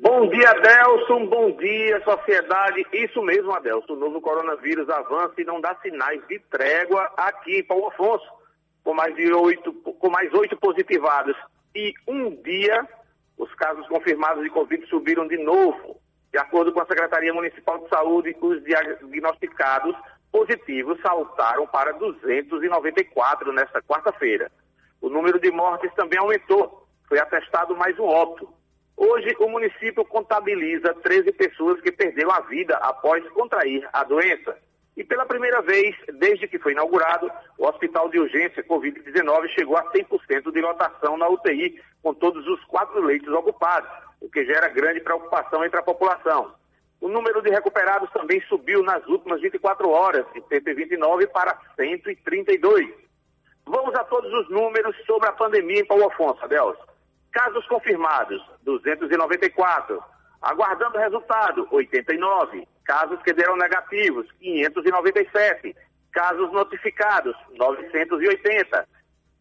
Bom 0.00 0.28
dia, 0.28 0.50
Adelson. 0.50 1.26
Bom 1.26 1.50
dia, 1.56 2.00
sociedade. 2.04 2.86
Isso 2.92 3.20
mesmo, 3.20 3.52
Adelson. 3.52 3.94
O 3.94 3.96
novo 3.96 4.20
coronavírus 4.20 4.88
avança 4.88 5.34
e 5.38 5.44
não 5.44 5.60
dá 5.60 5.74
sinais 5.82 6.24
de 6.28 6.38
trégua 6.50 7.10
aqui, 7.16 7.64
Paulo 7.64 7.88
Afonso. 7.88 8.24
Com 8.84 8.94
mais 8.94 9.14
de 9.16 9.32
oito, 9.32 9.72
com 9.72 10.08
mais 10.08 10.32
oito 10.34 10.56
positivados 10.56 11.36
e 11.74 11.92
um 12.06 12.30
dia, 12.42 12.86
os 13.36 13.52
casos 13.54 13.86
confirmados 13.88 14.44
de 14.44 14.50
Covid 14.50 14.86
subiram 14.86 15.26
de 15.26 15.36
novo. 15.36 16.00
De 16.32 16.38
acordo 16.38 16.72
com 16.72 16.80
a 16.80 16.86
Secretaria 16.86 17.34
Municipal 17.34 17.78
de 17.78 17.88
Saúde, 17.88 18.36
os 18.40 18.62
diagnosticados 18.62 19.96
positivos 20.30 21.00
saltaram 21.00 21.66
para 21.66 21.92
294 21.94 23.52
nesta 23.52 23.82
quarta-feira. 23.82 24.48
O 25.00 25.08
número 25.08 25.40
de 25.40 25.50
mortes 25.50 25.92
também 25.94 26.20
aumentou. 26.20 26.86
Foi 27.08 27.18
atestado 27.18 27.76
mais 27.76 27.98
um 27.98 28.04
óbito. 28.04 28.57
Hoje, 29.00 29.32
o 29.38 29.48
município 29.48 30.04
contabiliza 30.04 30.92
13 30.92 31.30
pessoas 31.30 31.80
que 31.80 31.92
perderam 31.92 32.32
a 32.32 32.40
vida 32.40 32.76
após 32.78 33.26
contrair 33.28 33.88
a 33.92 34.02
doença. 34.02 34.58
E 34.96 35.04
pela 35.04 35.24
primeira 35.24 35.62
vez, 35.62 35.94
desde 36.14 36.48
que 36.48 36.58
foi 36.58 36.72
inaugurado, 36.72 37.30
o 37.56 37.64
Hospital 37.64 38.08
de 38.08 38.18
Urgência 38.18 38.64
Covid-19 38.64 39.50
chegou 39.50 39.76
a 39.76 39.84
100% 39.92 40.52
de 40.52 40.60
lotação 40.60 41.16
na 41.16 41.28
UTI, 41.28 41.80
com 42.02 42.12
todos 42.12 42.44
os 42.48 42.64
quatro 42.64 43.00
leitos 43.00 43.32
ocupados, 43.32 43.88
o 44.20 44.28
que 44.28 44.44
gera 44.44 44.66
grande 44.66 44.98
preocupação 44.98 45.64
entre 45.64 45.78
a 45.78 45.84
população. 45.84 46.52
O 47.00 47.06
número 47.06 47.40
de 47.40 47.50
recuperados 47.50 48.10
também 48.10 48.40
subiu 48.48 48.82
nas 48.82 49.06
últimas 49.06 49.40
24 49.40 49.88
horas, 49.88 50.26
de 50.34 50.42
129 50.48 51.28
para 51.28 51.56
132. 51.76 52.88
Vamos 53.64 53.94
a 53.94 54.02
todos 54.02 54.32
os 54.32 54.50
números 54.50 54.96
sobre 55.06 55.28
a 55.28 55.32
pandemia 55.32 55.82
em 55.82 55.86
Paulo 55.86 56.08
Afonso, 56.08 56.44
Adelson. 56.44 56.88
Casos 57.30 57.64
confirmados, 57.68 58.42
294. 58.68 60.04
Aguardando 60.42 60.98
resultado, 60.98 61.66
89. 61.70 62.68
Casos 62.84 63.22
que 63.22 63.32
deram 63.32 63.56
negativos, 63.56 64.30
597. 64.38 65.74
Casos 66.12 66.52
notificados, 66.52 67.34
980. 67.56 68.86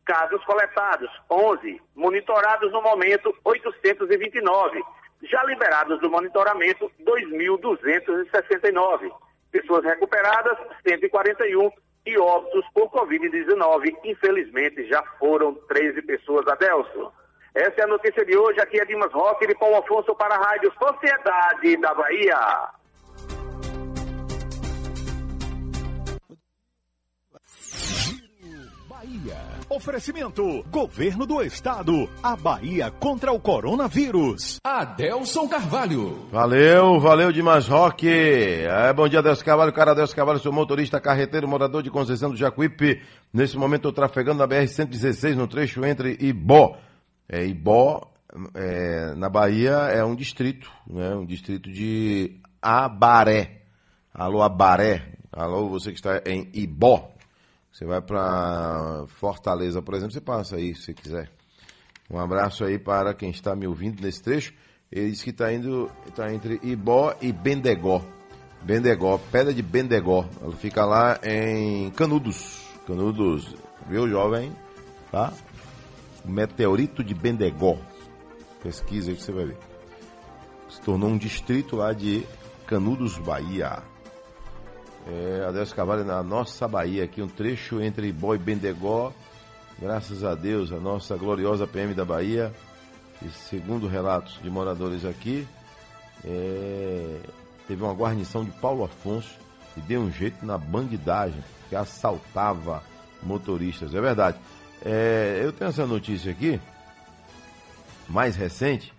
Casos 0.06 0.42
coletados, 0.46 1.12
11. 1.30 1.82
Monitorados 1.96 2.72
no 2.72 2.82
momento, 2.82 3.36
829. 3.44 4.82
Já 5.24 5.44
liberados 5.44 6.00
do 6.00 6.10
monitoramento, 6.10 6.90
2.269. 7.02 9.12
Pessoas 9.52 9.84
recuperadas, 9.84 10.58
141. 10.88 11.70
E 12.06 12.18
óbitos 12.18 12.64
por 12.74 12.90
Covid-19, 12.90 13.94
infelizmente, 14.06 14.88
já 14.88 15.04
foram 15.20 15.56
13 15.68 16.02
pessoas, 16.04 16.48
Adelson. 16.48 17.12
Essa 17.58 17.82
é 17.82 17.84
a 17.86 17.88
notícia 17.88 18.24
de 18.24 18.38
hoje. 18.38 18.60
Aqui 18.62 18.80
é 18.80 18.86
Dimas 18.86 19.12
Roque 19.12 19.48
de 19.48 19.56
Paulo 19.56 19.78
Afonso 19.78 20.14
para 20.14 20.36
a 20.36 20.38
Rádio 20.38 20.72
Sociedade 20.78 21.76
da 21.78 21.92
Bahia. 21.96 22.38
Bahia. 28.88 29.38
Oferecimento: 29.72 30.64
Governo 30.70 31.26
do 31.26 31.42
Estado. 31.42 32.08
A 32.22 32.36
Bahia 32.36 32.92
contra 32.92 33.32
o 33.32 33.40
coronavírus. 33.40 34.60
Adelson 34.64 35.48
Carvalho. 35.48 36.28
Valeu, 36.32 37.00
valeu 37.00 37.32
Dimas 37.32 37.68
Roque. 37.68 38.08
É, 38.08 38.94
bom 38.94 39.08
dia, 39.08 39.18
Adelson 39.18 39.44
Carvalho. 39.44 39.74
Cara, 39.74 39.94
Adelson 39.94 40.16
Carvalho, 40.16 40.38
sou 40.38 40.54
motorista 40.54 41.02
carreteiro, 41.02 41.48
morador 41.48 41.82
de 41.82 41.90
Conceição 41.90 42.30
do 42.30 42.38
Jacuípe. 42.38 43.02
Nesse 43.34 43.58
momento 43.58 43.90
estou 43.90 43.94
trafegando 43.94 44.38
na 44.38 44.48
BR-116 44.48 45.34
no 45.34 45.48
trecho 45.48 45.84
entre 45.84 46.16
Ibó. 46.20 46.78
É, 47.30 47.46
Ibó, 47.46 48.12
é, 48.54 49.14
na 49.16 49.30
Bahia, 49.30 49.74
é 49.92 50.04
um 50.04 50.16
distrito, 50.16 50.72
né? 50.88 51.16
Um 51.16 51.26
distrito 51.26 51.70
de 51.72 52.40
Abaré. 52.62 53.64
Alô, 54.14 54.42
Abaré. 54.42 55.14
Alô, 55.32 55.70
você 55.70 55.92
que 55.92 55.98
está 55.98 56.22
em 56.26 56.50
Ibó. 56.54 57.12
Você 57.72 57.86
vai 57.86 58.02
para 58.02 59.06
Fortaleza, 59.08 59.82
por 59.82 59.94
exemplo, 59.94 60.14
você 60.14 60.22
passa 60.22 60.56
aí, 60.56 60.74
se 60.74 60.94
quiser. 60.94 61.30
Um 62.10 62.18
abraço 62.18 62.64
aí 62.64 62.80
para 62.80 63.14
quem 63.14 63.30
está 63.30 63.56
me 63.56 63.68
ouvindo 63.68 64.02
nesse 64.02 64.24
trecho. 64.24 64.54
Ele 64.92 65.12
disse 65.12 65.24
que 65.24 65.32
está 65.32 65.54
indo, 65.54 65.92
está 66.08 66.34
entre 66.34 66.60
Ibó 66.64 67.14
e 67.22 67.32
Bendegó. 67.32 68.02
Bendegó, 68.64 69.20
pedra 69.32 69.54
de 69.54 69.62
Bendegó. 69.62 70.26
Ela 70.42 70.56
fica 70.56 70.86
lá 70.86 71.20
em 71.24 71.92
Canudos. 71.92 72.66
Canudos, 72.88 73.54
viu, 73.88 74.10
jovem? 74.10 74.52
Tá? 75.12 75.34
Meteorito 76.28 77.04
de 77.04 77.14
Bendegó. 77.14 77.78
Pesquisa 78.62 79.12
aí 79.12 79.16
que 79.18 79.24
você 79.24 79.32
vai 79.32 79.46
ver. 79.46 79.58
Se 80.70 80.82
tornou 80.82 81.10
um 81.10 81.18
distrito 81.18 81.78
lá 81.78 81.94
de 81.94 82.26
Canudos, 82.66 83.18
Bahia. 83.18 83.82
É, 85.08 85.46
Adelso 85.48 85.74
Carvalho 85.74 86.04
na 86.04 86.22
nossa 86.22 86.68
Bahia, 86.68 87.06
aqui 87.06 87.22
um 87.22 87.28
trecho 87.28 87.82
entre 87.82 88.12
Boi 88.12 88.36
e 88.36 88.40
Bendegó. 88.40 89.14
Graças 89.80 90.24
a 90.24 90.36
Deus, 90.36 90.72
a 90.72 90.80
nossa 90.80 91.16
gloriosa 91.16 91.68
PM 91.68 91.94
da 91.94 92.04
Bahia, 92.04 92.52
e 93.22 93.30
segundo 93.30 93.88
relatos 93.88 94.40
de 94.42 94.50
moradores 94.50 95.06
aqui, 95.06 95.48
é, 96.26 97.20
teve 97.68 97.84
uma 97.84 97.94
guarnição 97.94 98.44
de 98.44 98.52
Paulo 98.52 98.84
Afonso 98.84 99.38
e 99.78 99.82
deu 99.82 100.02
um 100.02 100.12
jeito 100.12 100.46
na 100.46 100.58
bandidagem, 100.58 101.44
que 101.70 101.76
assaltava 101.76 102.84
motoristas. 103.22 103.94
É 103.94 104.02
verdade. 104.02 104.38
É, 104.90 105.42
eu 105.44 105.52
tenho 105.52 105.68
essa 105.68 105.86
notícia 105.86 106.32
aqui, 106.32 106.62
mais 108.08 108.38
recente. 108.38 108.94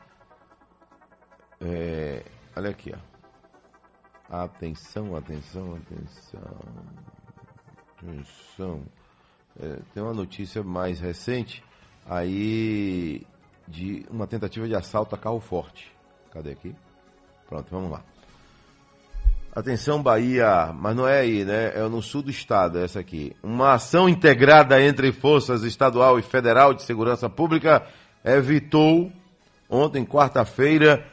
É, 1.58 2.22
olha 2.54 2.68
aqui, 2.68 2.94
ó. 2.94 4.42
Atenção, 4.42 5.16
atenção, 5.16 5.76
atenção. 5.76 6.58
Atenção. 7.96 8.82
É, 9.58 9.78
tem 9.94 10.02
uma 10.02 10.12
notícia 10.12 10.62
mais 10.62 11.00
recente 11.00 11.64
aí 12.04 13.26
de 13.66 14.04
uma 14.10 14.26
tentativa 14.26 14.68
de 14.68 14.74
assalto 14.74 15.14
a 15.14 15.18
carro 15.18 15.40
forte. 15.40 15.90
Cadê 16.30 16.50
aqui? 16.50 16.76
Pronto, 17.48 17.66
vamos 17.70 17.90
lá. 17.90 18.04
Atenção, 19.58 20.00
Bahia, 20.00 20.72
mas 20.72 20.94
não 20.94 21.08
é 21.08 21.18
aí, 21.18 21.44
né? 21.44 21.72
É 21.74 21.80
no 21.88 22.00
sul 22.00 22.22
do 22.22 22.30
estado, 22.30 22.78
essa 22.78 23.00
aqui. 23.00 23.34
Uma 23.42 23.72
ação 23.72 24.08
integrada 24.08 24.80
entre 24.80 25.10
forças 25.10 25.64
estadual 25.64 26.16
e 26.16 26.22
federal 26.22 26.72
de 26.72 26.84
segurança 26.84 27.28
pública 27.28 27.84
evitou, 28.24 29.10
ontem, 29.68 30.04
quarta-feira, 30.04 31.04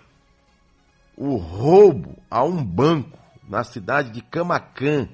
o 1.18 1.38
roubo 1.38 2.20
a 2.30 2.44
um 2.44 2.64
banco 2.64 3.18
na 3.50 3.64
cidade 3.64 4.12
de 4.12 4.22
Camacan, 4.22 5.10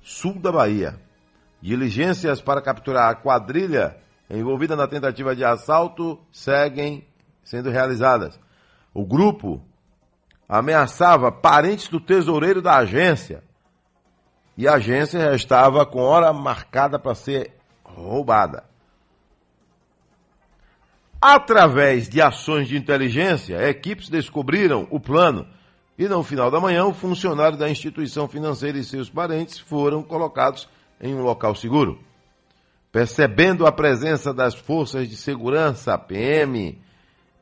sul 0.00 0.38
da 0.38 0.52
Bahia. 0.52 0.94
Diligências 1.60 2.40
para 2.40 2.62
capturar 2.62 3.10
a 3.10 3.16
quadrilha 3.16 3.96
envolvida 4.30 4.76
na 4.76 4.86
tentativa 4.86 5.34
de 5.34 5.44
assalto 5.44 6.20
seguem 6.30 7.04
sendo 7.42 7.68
realizadas. 7.68 8.38
O 8.94 9.04
grupo 9.04 9.60
ameaçava 10.48 11.32
parentes 11.32 11.88
do 11.88 12.00
tesoureiro 12.00 12.62
da 12.62 12.76
agência. 12.76 13.42
E 14.56 14.66
a 14.66 14.74
agência 14.74 15.20
já 15.20 15.34
estava 15.34 15.84
com 15.84 16.00
hora 16.00 16.32
marcada 16.32 16.98
para 16.98 17.14
ser 17.14 17.52
roubada. 17.84 18.64
Através 21.20 22.08
de 22.08 22.20
ações 22.20 22.68
de 22.68 22.76
inteligência, 22.76 23.68
equipes 23.68 24.08
descobriram 24.08 24.86
o 24.90 25.00
plano 25.00 25.46
e 25.98 26.06
no 26.06 26.22
final 26.22 26.50
da 26.50 26.60
manhã 26.60 26.84
o 26.84 26.94
funcionário 26.94 27.56
da 27.56 27.70
instituição 27.70 28.28
financeira 28.28 28.78
e 28.78 28.84
seus 28.84 29.08
parentes 29.08 29.58
foram 29.58 30.02
colocados 30.02 30.68
em 31.00 31.14
um 31.14 31.22
local 31.22 31.54
seguro. 31.54 31.98
Percebendo 32.92 33.66
a 33.66 33.72
presença 33.72 34.32
das 34.32 34.54
forças 34.54 35.08
de 35.08 35.16
segurança, 35.16 35.98
PM, 35.98 36.78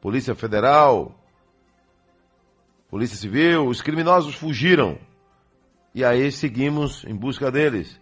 Polícia 0.01 0.35
Federal, 0.35 1.14
Polícia 2.94 3.16
Civil, 3.16 3.66
os 3.66 3.83
criminosos 3.83 4.37
fugiram. 4.37 4.96
E 5.92 6.04
aí 6.04 6.30
seguimos 6.30 7.02
em 7.04 7.16
busca 7.16 7.50
deles. 7.50 8.00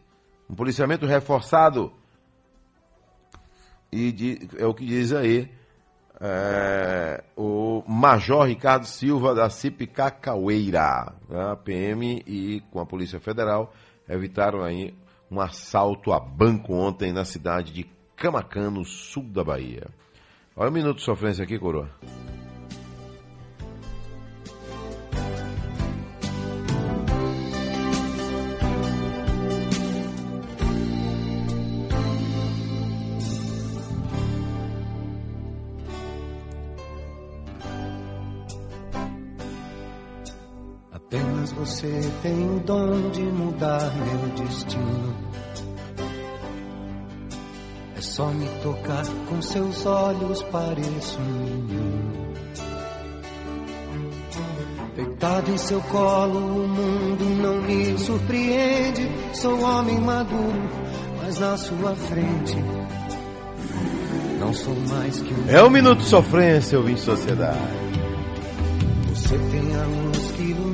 Um 0.50 0.54
policiamento 0.54 1.06
reforçado. 1.06 1.90
E 3.90 4.12
de, 4.12 4.50
é 4.58 4.66
o 4.66 4.74
que 4.74 4.84
diz 4.84 5.14
aí 5.14 5.50
é, 6.20 7.24
o 7.34 7.82
Major 7.88 8.46
Ricardo 8.46 8.84
Silva 8.84 9.34
da 9.34 9.48
CIP 9.48 9.86
Cacaueira, 9.86 11.14
a 11.30 11.56
PM 11.56 12.22
e 12.26 12.60
com 12.70 12.78
a 12.78 12.84
Polícia 12.84 13.18
Federal 13.18 13.72
evitaram 14.06 14.62
aí 14.62 14.94
um 15.30 15.40
assalto 15.40 16.12
a 16.12 16.20
banco 16.20 16.74
ontem 16.74 17.14
na 17.14 17.24
cidade 17.24 17.72
de 17.72 17.90
Camacan, 18.14 18.70
no 18.70 18.84
sul 18.84 19.24
da 19.24 19.42
Bahia. 19.42 19.86
Olha 20.54 20.68
um 20.68 20.74
minuto 20.74 20.98
de 20.98 21.04
sofrência 21.04 21.44
aqui, 21.44 21.58
coroa. 21.58 21.88
Você 41.64 42.10
tem 42.22 42.56
o 42.56 42.58
dom 42.58 43.10
de 43.10 43.22
mudar 43.22 43.92
meu 43.94 44.44
destino. 44.44 45.14
É 47.96 48.00
só 48.00 48.26
me 48.26 48.48
tocar 48.64 49.06
com 49.28 49.40
seus 49.40 49.86
olhos, 49.86 50.42
pareço 50.44 51.20
um 51.20 51.44
menino. 51.44 52.32
Deitado 54.96 55.52
em 55.52 55.56
seu 55.56 55.80
colo, 55.82 56.38
o 56.38 56.68
mundo 56.68 57.24
não 57.40 57.62
me 57.62 57.96
surpreende. 57.96 59.08
Sou 59.32 59.60
homem 59.62 60.00
maduro, 60.00 60.68
mas 61.22 61.38
na 61.38 61.56
sua 61.56 61.94
frente 61.94 62.56
não 64.40 64.52
sou 64.52 64.74
mais 64.88 65.20
que 65.20 65.32
um. 65.32 65.48
É 65.48 65.62
um 65.62 65.70
minuto 65.70 66.00
de 66.00 66.06
sofrência, 66.06 66.76
ouvinte 66.76 66.98
de 66.98 67.04
sociedade. 67.04 67.60
Você 69.10 69.38
tem 69.38 69.76
a 69.76 69.84
luz 69.84 70.32
que 70.32 70.42
ilumina 70.42 70.71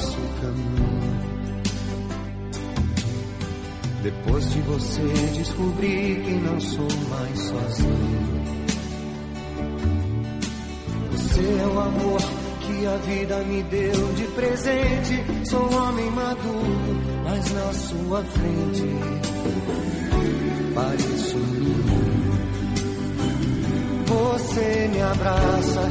nosso 0.00 0.18
caminho. 0.40 1.20
Depois 4.02 4.50
de 4.50 4.60
você 4.62 5.02
descobri 5.36 6.22
que 6.24 6.32
não 6.32 6.58
sou 6.58 6.88
mais 7.10 7.38
sozinho. 7.38 8.40
Você 11.12 11.40
é 11.40 11.66
o 11.66 11.80
amor 11.80 12.20
que 12.60 12.86
a 12.86 12.96
vida 12.96 13.38
me 13.44 13.62
deu 13.64 14.12
de 14.14 14.24
presente. 14.28 15.22
Sou 15.44 15.70
homem 15.74 16.10
maduro, 16.12 17.02
mas 17.24 17.52
na 17.52 17.72
sua 17.74 18.24
frente 18.24 18.84
pareço 20.74 21.36
um. 21.36 22.00
Você 24.06 24.88
me 24.92 25.02
abraça 25.02 25.88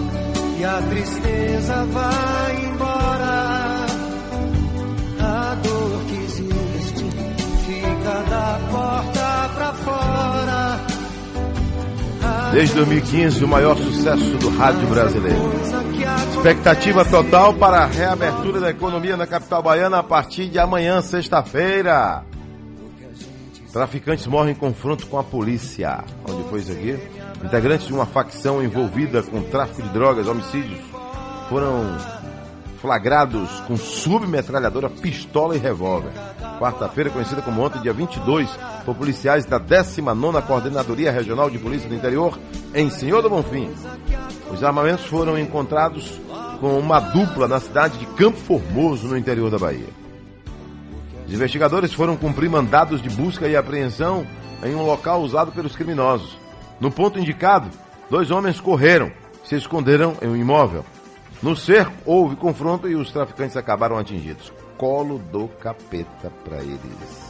e 0.60 0.65
a 0.65 0.82
tristeza 0.82 1.86
vai 1.86 2.65
embora. 2.65 3.68
A 5.29 5.53
dor 5.53 6.01
que 6.07 6.15
existe 6.23 7.05
fica 7.67 8.23
da 8.29 8.59
porta 8.71 9.49
pra 9.53 9.73
fora. 9.73 10.79
Desde 12.51 12.73
2015, 12.73 13.43
o 13.43 13.47
maior 13.47 13.77
sucesso 13.77 14.37
do 14.37 14.49
rádio 14.49 14.87
brasileiro. 14.87 15.51
Expectativa 16.35 17.05
total 17.05 17.53
para 17.53 17.83
a 17.83 17.85
reabertura 17.85 18.59
da 18.59 18.71
economia 18.71 19.15
na 19.15 19.27
capital 19.27 19.61
baiana 19.61 19.99
a 19.99 20.03
partir 20.03 20.47
de 20.49 20.57
amanhã, 20.57 20.99
sexta-feira. 20.99 22.23
Traficantes 23.71 24.25
morrem 24.25 24.53
em 24.53 24.55
confronto 24.55 25.05
com 25.05 25.19
a 25.19 25.23
polícia. 25.23 26.03
Onde 26.27 26.49
foi 26.49 26.61
isso 26.61 26.71
aqui? 26.71 26.97
Integrantes 27.43 27.85
de 27.85 27.93
uma 27.93 28.07
facção 28.07 28.63
envolvida 28.63 29.21
com 29.21 29.43
tráfico 29.43 29.83
de 29.83 29.89
drogas, 29.89 30.27
homicídios, 30.27 30.79
foram 31.49 31.95
flagrados 32.81 33.49
com 33.61 33.77
submetralhadora, 33.77 34.89
pistola 34.89 35.55
e 35.55 35.59
revólver. 35.59 36.11
Quarta-feira, 36.59 37.09
conhecida 37.09 37.41
como 37.41 37.61
ontem, 37.61 37.81
dia 37.81 37.93
22, 37.93 38.49
por 38.85 38.95
policiais 38.95 39.45
da 39.45 39.59
19ª 39.59 40.41
Coordenadoria 40.41 41.11
Regional 41.11 41.49
de 41.49 41.57
Polícia 41.57 41.88
do 41.88 41.95
Interior, 41.95 42.38
em 42.73 42.89
Senhor 42.89 43.21
do 43.21 43.30
Bonfim. 43.30 43.69
Os 44.51 44.63
armamentos 44.63 45.05
foram 45.05 45.38
encontrados 45.38 46.19
com 46.59 46.77
uma 46.77 46.99
dupla 46.99 47.47
na 47.47 47.59
cidade 47.59 47.97
de 47.97 48.05
Campo 48.05 48.38
Formoso, 48.38 49.07
no 49.07 49.17
interior 49.17 49.49
da 49.49 49.57
Bahia. 49.57 49.88
Os 51.27 51.34
investigadores 51.34 51.93
foram 51.93 52.17
cumprir 52.17 52.49
mandados 52.49 53.01
de 53.01 53.09
busca 53.09 53.47
e 53.47 53.55
apreensão 53.55 54.25
em 54.63 54.73
um 54.75 54.86
local 54.86 55.21
usado 55.21 55.51
pelos 55.51 55.75
criminosos. 55.75 56.38
No 56.80 56.91
ponto 56.91 57.19
indicado, 57.19 57.69
dois 58.09 58.32
homens 58.32 58.59
correram, 58.59 59.11
se 59.43 59.55
esconderam 59.55 60.15
em 60.21 60.27
um 60.27 60.36
imóvel. 60.36 60.84
No 61.41 61.55
cerco, 61.55 61.93
houve 62.05 62.35
confronto 62.35 62.87
e 62.87 62.95
os 62.95 63.11
traficantes 63.11 63.55
acabaram 63.55 63.97
atingidos. 63.97 64.51
Colo 64.77 65.19
do 65.19 65.47
capeta 65.47 66.31
para 66.43 66.57
eles. 66.57 67.29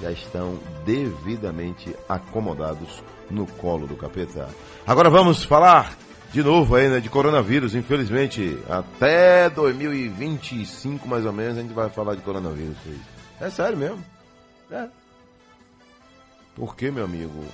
Já 0.00 0.10
estão 0.12 0.58
devidamente 0.84 1.94
acomodados 2.08 3.02
no 3.30 3.46
colo 3.46 3.86
do 3.86 3.96
capeta. 3.96 4.48
Agora 4.86 5.10
vamos 5.10 5.44
falar 5.44 5.96
de 6.32 6.42
novo 6.42 6.74
ainda 6.76 7.00
de 7.00 7.08
coronavírus. 7.08 7.74
Infelizmente, 7.74 8.58
até 8.68 9.50
2025 9.50 11.08
mais 11.08 11.26
ou 11.26 11.32
menos 11.32 11.58
a 11.58 11.62
gente 11.62 11.74
vai 11.74 11.90
falar 11.90 12.14
de 12.14 12.22
coronavírus. 12.22 12.76
É 13.40 13.50
sério 13.50 13.76
mesmo. 13.76 14.04
É. 14.70 14.88
Porque, 16.54 16.90
meu 16.90 17.04
amigo, 17.04 17.44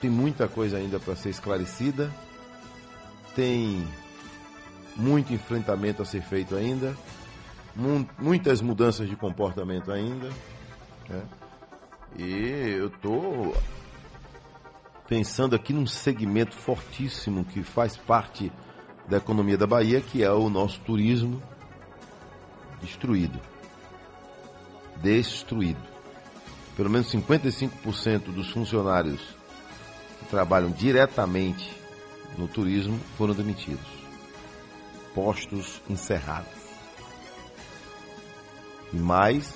tem 0.00 0.10
muita 0.10 0.48
coisa 0.48 0.78
ainda 0.78 0.98
para 0.98 1.16
ser 1.16 1.30
esclarecida. 1.30 2.10
Tem 3.34 3.86
muito 5.00 5.32
enfrentamento 5.32 6.02
a 6.02 6.04
ser 6.04 6.22
feito 6.22 6.54
ainda. 6.54 6.94
mu- 7.74 8.06
muitas 8.18 8.60
mudanças 8.60 9.08
de 9.08 9.16
comportamento 9.16 9.90
ainda. 9.92 10.28
né? 11.08 11.22
E 12.18 12.76
eu 12.78 12.88
estou 12.88 13.56
pensando 15.08 15.54
aqui 15.56 15.72
num 15.72 15.86
segmento 15.86 16.54
fortíssimo 16.56 17.44
que 17.44 17.62
faz 17.62 17.96
parte 17.96 18.50
da 19.08 19.16
economia 19.18 19.56
da 19.56 19.66
Bahia, 19.66 20.00
que 20.00 20.22
é 20.22 20.30
o 20.30 20.48
nosso 20.50 20.80
turismo 20.80 21.40
destruído. 22.82 23.40
Destruído. 25.02 25.80
Pelo 26.76 26.90
menos 26.90 27.08
55% 27.12 28.32
dos 28.32 28.50
funcionários 28.50 29.20
que 30.18 30.24
trabalham 30.26 30.70
diretamente 30.70 31.70
no 32.36 32.46
turismo 32.48 32.98
foram 33.16 33.34
demitidos. 33.34 33.99
Postos 35.14 35.80
encerrados. 35.88 36.60
E 38.92 38.96
mais 38.96 39.52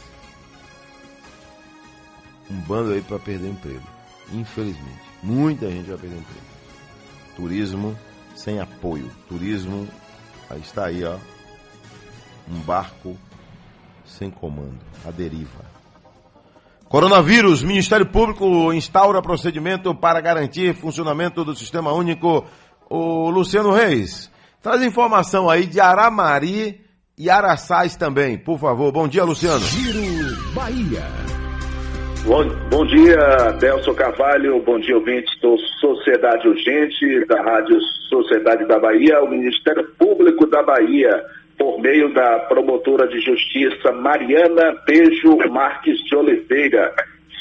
um 2.51 2.57
bando 2.61 2.93
aí 2.93 3.03
para 3.03 3.19
perder 3.19 3.51
emprego. 3.51 3.87
Infelizmente. 4.33 5.03
Muita 5.23 5.71
gente 5.71 5.89
vai 5.89 5.99
perder 5.99 6.19
emprego. 6.19 6.47
Turismo 7.37 7.99
sem 8.35 8.61
apoio. 8.61 9.11
Turismo, 9.29 9.89
aí 10.51 10.61
está 10.61 10.87
aí, 10.87 11.05
ó. 11.05 11.17
Um 12.49 12.61
barco 12.61 13.17
sem 14.05 14.31
comando. 14.31 14.79
A 15.05 15.11
deriva. 15.11 15.65
Coronavírus, 16.89 17.63
Ministério 17.63 18.07
Público 18.07 18.73
instaura 18.73 19.23
procedimento 19.23 19.95
para 19.95 20.21
garantir 20.21 20.75
funcionamento 20.75 21.45
do 21.45 21.55
Sistema 21.55 21.93
Único. 21.93 22.45
O 22.89 23.31
Luciano 23.31 23.73
Reis, 23.73 24.31
traz 24.65 24.83
informação 24.83 25.51
aí 25.51 25.67
de 25.67 25.79
Aramari 25.79 26.81
e 27.19 27.29
Araçás 27.29 27.97
também, 27.97 28.39
por 28.39 28.59
favor. 28.59 28.91
Bom 28.91 29.07
dia, 29.07 29.23
Luciano. 29.23 29.61
Giro 29.61 30.01
Bahia. 30.55 31.03
Bom, 32.25 32.49
bom 32.71 32.87
dia, 32.87 33.53
Delson 33.61 33.93
Carvalho, 33.93 34.59
bom 34.63 34.81
dia, 34.81 34.97
ouvintes 34.97 35.39
do 35.43 35.59
Sociedade 35.79 36.49
Urgente, 36.49 37.27
da 37.27 37.43
Rádio 37.43 37.79
Sociedade 38.09 38.67
da 38.67 38.79
Bahia, 38.79 39.23
o 39.23 39.29
Ministério 39.29 39.87
Público 39.99 40.47
da 40.47 40.63
Bahia, 40.63 41.23
por 41.59 41.79
meio 41.83 42.15
da 42.15 42.39
promotora 42.49 43.07
de 43.07 43.21
justiça 43.21 43.93
Mariana 43.93 44.75
Beijo 44.87 45.37
Marques 45.51 45.99
de 46.05 46.17
Oliveira, 46.17 46.95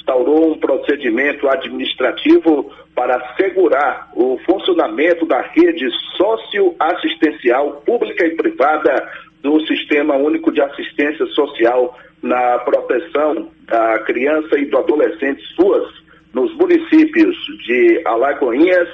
instaurou 0.04 0.51
um 0.51 0.58
procedimento 0.58 1.47
administrativo 1.47 2.72
para 2.93 3.16
assegurar 3.16 4.10
o 4.14 4.38
funcionamento 4.45 5.26
da 5.26 5.41
rede 5.41 5.89
socioassistencial 6.18 7.82
pública 7.86 8.26
e 8.28 8.36
privada 8.36 9.10
do 9.41 9.66
Sistema 9.66 10.16
Único 10.16 10.51
de 10.51 10.62
Assistência 10.62 11.26
Social 11.28 11.97
na 12.22 12.60
proteção 12.60 13.49
da 13.66 13.99
criança 13.99 14.60
e 14.60 14.66
do 14.66 14.78
adolescente 14.78 15.41
suas 15.56 15.88
nos 16.34 16.54
municípios 16.56 17.36
de 17.66 18.01
Alagoinhas, 18.06 18.89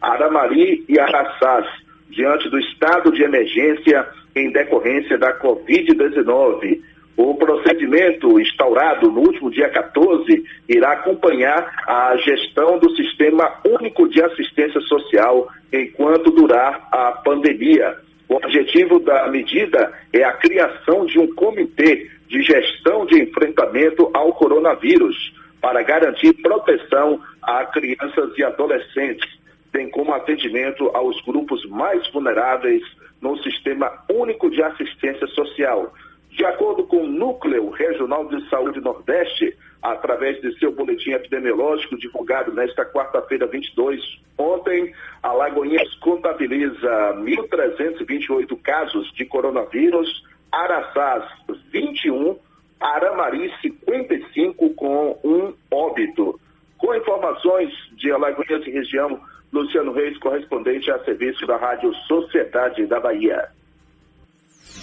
Aramari 0.00 0.84
e 0.88 0.98
Araçás, 0.98 1.66
diante 2.10 2.48
do 2.50 2.58
estado 2.58 3.10
de 3.12 3.22
emergência 3.22 4.06
em 4.36 4.52
decorrência 4.52 5.18
da 5.18 5.38
Covid-19. 5.38 6.80
O 7.16 7.34
procedimento 7.34 8.40
instaurado 8.40 9.10
no 9.10 9.20
último 9.20 9.50
dia 9.50 9.68
14 9.68 10.44
irá 10.68 10.92
acompanhar 10.92 11.70
a 11.86 12.16
gestão 12.16 12.78
do 12.78 12.90
Sistema 12.96 13.58
Único 13.66 14.08
de 14.08 14.22
Assistência 14.22 14.80
Social 14.82 15.48
enquanto 15.72 16.30
durar 16.30 16.88
a 16.90 17.12
pandemia. 17.12 17.96
O 18.28 18.36
objetivo 18.36 18.98
da 18.98 19.28
medida 19.28 19.92
é 20.12 20.24
a 20.24 20.32
criação 20.32 21.04
de 21.04 21.18
um 21.18 21.34
comitê 21.34 22.10
de 22.28 22.42
gestão 22.42 23.04
de 23.04 23.20
enfrentamento 23.22 24.10
ao 24.14 24.32
coronavírus 24.32 25.34
para 25.60 25.82
garantir 25.82 26.32
proteção 26.42 27.20
a 27.42 27.64
crianças 27.66 28.36
e 28.38 28.42
adolescentes, 28.42 29.30
bem 29.70 29.90
como 29.90 30.14
atendimento 30.14 30.90
aos 30.94 31.20
grupos 31.22 31.62
mais 31.66 32.10
vulneráveis 32.10 32.82
no 33.20 33.36
Sistema 33.42 33.92
Único 34.10 34.50
de 34.50 34.62
Assistência 34.62 35.26
Social. 35.28 35.92
De 36.32 36.46
acordo 36.46 36.84
com 36.84 36.96
o 36.96 37.06
Núcleo 37.06 37.68
Regional 37.68 38.26
de 38.26 38.48
Saúde 38.48 38.80
Nordeste, 38.80 39.54
através 39.82 40.40
de 40.40 40.58
seu 40.58 40.72
boletim 40.72 41.10
epidemiológico 41.10 41.98
divulgado 41.98 42.54
nesta 42.54 42.86
quarta-feira 42.86 43.46
22, 43.46 44.00
ontem, 44.38 44.94
Alagoinhas 45.22 45.94
contabiliza 45.96 47.14
1.328 47.18 48.58
casos 48.62 49.12
de 49.12 49.26
coronavírus, 49.26 50.24
Araçás 50.50 51.24
21, 51.70 52.38
Aramari 52.80 53.52
55 53.60 54.70
com 54.70 55.18
um 55.22 55.52
óbito. 55.70 56.40
Com 56.78 56.94
informações 56.94 57.70
de 57.92 58.10
Alagoinhas 58.10 58.66
e 58.66 58.70
região, 58.70 59.20
Luciano 59.52 59.92
Reis, 59.92 60.16
correspondente 60.16 60.90
a 60.90 60.98
serviço 61.04 61.46
da 61.46 61.58
Rádio 61.58 61.94
Sociedade 62.06 62.86
da 62.86 62.98
Bahia. 62.98 63.50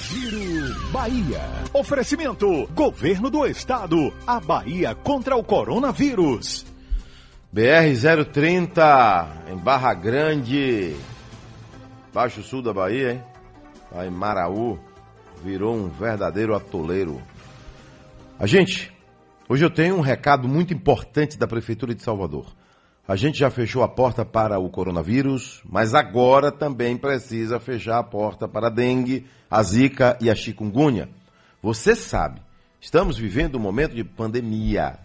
Giro 0.02 0.92
Bahia. 0.92 1.42
Oferecimento: 1.74 2.68
Governo 2.74 3.30
do 3.30 3.46
Estado. 3.46 4.14
A 4.26 4.40
Bahia 4.40 4.96
contra 4.96 5.36
o 5.36 5.44
coronavírus. 5.44 6.66
BR-030, 7.54 9.28
em 9.52 9.58
Barra 9.58 9.94
Grande, 9.94 10.96
Baixo 12.14 12.44
Sul 12.44 12.62
da 12.62 12.72
Bahia, 12.72 13.14
hein? 13.14 13.24
Lá 13.92 14.06
em 14.06 14.12
Maraú, 14.12 14.80
virou 15.44 15.76
um 15.76 15.90
verdadeiro 15.90 16.56
atoleiro. 16.56 17.22
A 18.38 18.46
gente, 18.46 18.92
hoje 19.50 19.66
eu 19.66 19.70
tenho 19.70 19.96
um 19.96 20.02
recado 20.02 20.48
muito 20.48 20.74
importante 20.74 21.38
da 21.38 21.48
Prefeitura 21.48 21.96
de 21.96 22.04
Salvador. 22.04 22.46
A 23.10 23.16
gente 23.16 23.40
já 23.40 23.50
fechou 23.50 23.82
a 23.82 23.88
porta 23.88 24.24
para 24.24 24.60
o 24.60 24.70
coronavírus, 24.70 25.64
mas 25.68 25.96
agora 25.96 26.52
também 26.52 26.96
precisa 26.96 27.60
fechar 27.60 27.98
a 27.98 28.04
porta 28.04 28.48
para 28.48 28.68
a 28.68 28.70
dengue, 28.70 29.26
a 29.50 29.64
zika 29.64 30.16
e 30.22 30.30
a 30.30 30.36
chikungunya. 30.36 31.10
Você 31.60 31.96
sabe, 31.96 32.40
estamos 32.80 33.18
vivendo 33.18 33.56
um 33.56 33.60
momento 33.60 33.96
de 33.96 34.04
pandemia. 34.04 35.00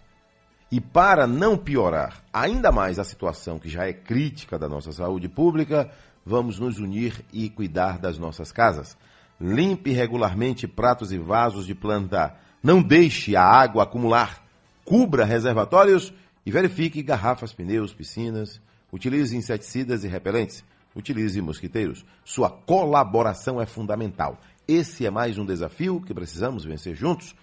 E 0.70 0.82
para 0.82 1.26
não 1.26 1.57
piorar 1.57 2.22
ainda 2.30 2.70
mais 2.70 2.98
a 2.98 3.05
situação 3.05 3.59
que 3.59 3.70
já 3.70 3.88
é 3.88 3.94
crítica 3.94 4.59
da 4.59 4.68
nossa 4.68 4.92
saúde 4.92 5.26
pública, 5.26 5.90
vamos 6.26 6.59
nos 6.59 6.78
unir 6.78 7.24
e 7.32 7.48
cuidar 7.48 7.98
das 7.98 8.18
nossas 8.18 8.52
casas. 8.52 8.98
Limpe 9.40 9.92
regularmente 9.92 10.68
pratos 10.68 11.11
e 11.11 11.16
vasos 11.16 11.64
de 11.64 11.74
planta. 11.74 12.34
Não 12.62 12.82
deixe 12.82 13.34
a 13.34 13.42
água 13.42 13.84
acumular. 13.84 14.44
Cubra 14.84 15.24
reservatórios 15.24 16.12
e 16.45 16.51
verifique 16.51 17.03
garrafas, 17.03 17.53
pneus, 17.53 17.95
piscinas. 17.95 18.61
Utilize 18.92 19.36
inseticidas 19.36 20.05
e 20.05 20.09
repelentes. 20.09 20.64
Utilize 20.95 21.40
mosquiteiros. 21.40 22.05
Sua 22.24 22.49
colaboração 22.49 23.61
é 23.61 23.66
fundamental. 23.66 24.38
Esse 24.66 25.05
é 25.05 25.11
mais 25.11 25.36
um 25.36 25.45
desafio 25.45 26.01
que 26.01 26.14
precisamos 26.14 26.64
vencer 26.64 26.95
juntos. 26.95 27.34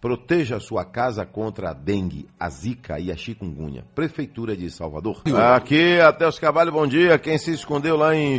Proteja 0.00 0.58
sua 0.58 0.84
casa 0.84 1.24
contra 1.24 1.70
a 1.70 1.72
dengue, 1.72 2.28
a 2.38 2.50
zika 2.50 2.98
e 2.98 3.12
a 3.12 3.16
chikungunya. 3.16 3.84
Prefeitura 3.94 4.56
de 4.56 4.68
Salvador. 4.68 5.22
Aqui, 5.54 6.00
até 6.00 6.26
os 6.26 6.40
Cavalho, 6.40 6.72
bom 6.72 6.86
dia. 6.86 7.18
Quem 7.18 7.38
se 7.38 7.52
escondeu 7.52 7.96
lá 7.96 8.14
em, 8.14 8.34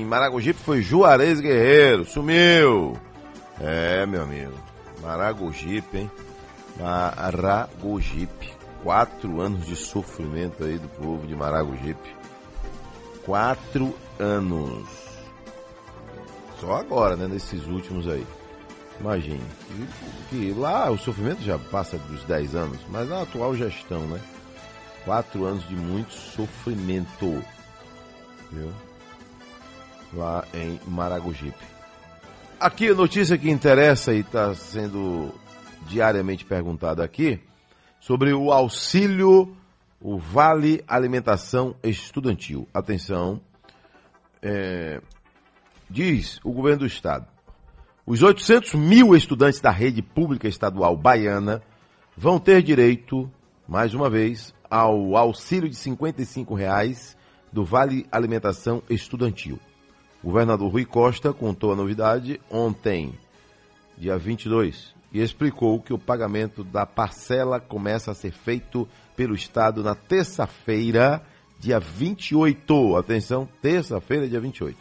em 0.00 0.04
Maragogipe 0.04 0.60
foi 0.60 0.82
Juarez 0.82 1.40
Guerreiro. 1.40 2.04
Sumiu. 2.04 2.92
É, 3.58 4.04
meu 4.04 4.22
amigo. 4.22 4.52
Maragogipe, 5.02 5.96
hein? 5.96 6.10
Maragogipe. 6.78 8.57
Quatro 8.82 9.40
anos 9.40 9.66
de 9.66 9.74
sofrimento 9.74 10.64
aí 10.64 10.78
do 10.78 10.88
povo 10.88 11.26
de 11.26 11.34
Maragogipe. 11.34 12.16
Quatro 13.24 13.94
anos. 14.18 14.88
Só 16.60 16.76
agora, 16.76 17.16
né? 17.16 17.26
Nesses 17.26 17.66
últimos 17.66 18.06
aí. 18.08 18.26
Imagine. 19.00 19.42
Que, 20.30 20.52
lá 20.56 20.90
o 20.90 20.98
sofrimento 20.98 21.42
já 21.42 21.58
passa 21.58 21.98
dos 21.98 22.22
10 22.24 22.54
anos, 22.54 22.78
mas 22.88 23.10
a 23.10 23.22
atual 23.22 23.54
gestão, 23.56 24.06
né? 24.06 24.20
Quatro 25.04 25.44
anos 25.44 25.66
de 25.68 25.74
muito 25.74 26.12
sofrimento. 26.12 27.42
Viu? 28.50 28.72
Lá 30.14 30.44
em 30.54 30.80
Maragogipe. 30.86 31.64
Aqui 32.58 32.88
a 32.88 32.94
notícia 32.94 33.38
que 33.38 33.50
interessa 33.50 34.12
e 34.12 34.20
está 34.20 34.54
sendo 34.54 35.32
diariamente 35.86 36.44
perguntada 36.44 37.04
aqui 37.04 37.40
sobre 38.00 38.32
o 38.32 38.52
auxílio, 38.52 39.56
o 40.00 40.18
Vale 40.18 40.82
Alimentação 40.86 41.74
Estudantil. 41.82 42.68
Atenção, 42.72 43.40
é, 44.42 45.00
diz 45.88 46.40
o 46.44 46.52
governo 46.52 46.80
do 46.80 46.86
estado. 46.86 47.26
Os 48.06 48.22
800 48.22 48.74
mil 48.74 49.14
estudantes 49.14 49.60
da 49.60 49.70
rede 49.70 50.00
pública 50.00 50.48
estadual 50.48 50.96
baiana 50.96 51.62
vão 52.16 52.38
ter 52.38 52.62
direito, 52.62 53.30
mais 53.66 53.92
uma 53.92 54.08
vez, 54.08 54.54
ao 54.70 55.16
auxílio 55.16 55.68
de 55.68 55.76
55 55.76 56.54
reais 56.54 57.16
do 57.52 57.64
Vale 57.64 58.06
Alimentação 58.10 58.82
Estudantil. 58.88 59.58
O 60.22 60.26
governador 60.26 60.70
Rui 60.70 60.84
Costa 60.84 61.32
contou 61.32 61.72
a 61.72 61.76
novidade 61.76 62.40
ontem 62.50 63.12
dia 63.98 64.16
22, 64.16 64.94
e 65.12 65.20
explicou 65.20 65.80
que 65.80 65.92
o 65.92 65.98
pagamento 65.98 66.62
da 66.62 66.84
parcela 66.84 67.58
começa 67.58 68.10
a 68.10 68.14
ser 68.14 68.32
feito 68.32 68.86
pelo 69.16 69.34
Estado 69.34 69.82
na 69.82 69.94
terça-feira, 69.94 71.22
dia 71.58 71.80
28. 71.80 72.96
Atenção, 72.96 73.48
terça-feira, 73.60 74.28
dia 74.28 74.40
28. 74.40 74.78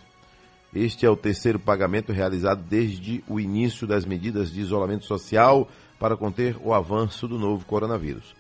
Este 0.73 1.05
é 1.05 1.09
o 1.09 1.15
terceiro 1.15 1.57
pagamento 1.57 2.11
realizado 2.11 2.61
desde 2.61 3.23
o 3.28 3.39
início 3.39 3.88
das 3.88 4.05
medidas 4.05 4.51
de 4.51 4.59
isolamento 4.59 5.05
social 5.05 5.67
para 5.97 6.17
conter 6.17 6.57
o 6.61 6.73
avanço 6.73 7.28
do 7.28 7.39
novo 7.39 7.65
coronavírus. 7.65 8.36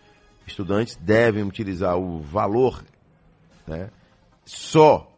Estudantes 0.45 0.95
devem 0.95 1.43
utilizar 1.43 1.97
o 1.97 2.19
valor 2.21 2.83
né, 3.65 3.89
só, 4.45 5.11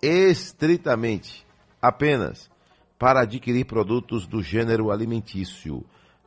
estritamente, 0.00 1.46
apenas 1.80 2.50
para 2.98 3.22
adquirir 3.22 3.64
produtos 3.64 4.26
do 4.26 4.42
gênero 4.42 4.90
alimentício. 4.90 5.84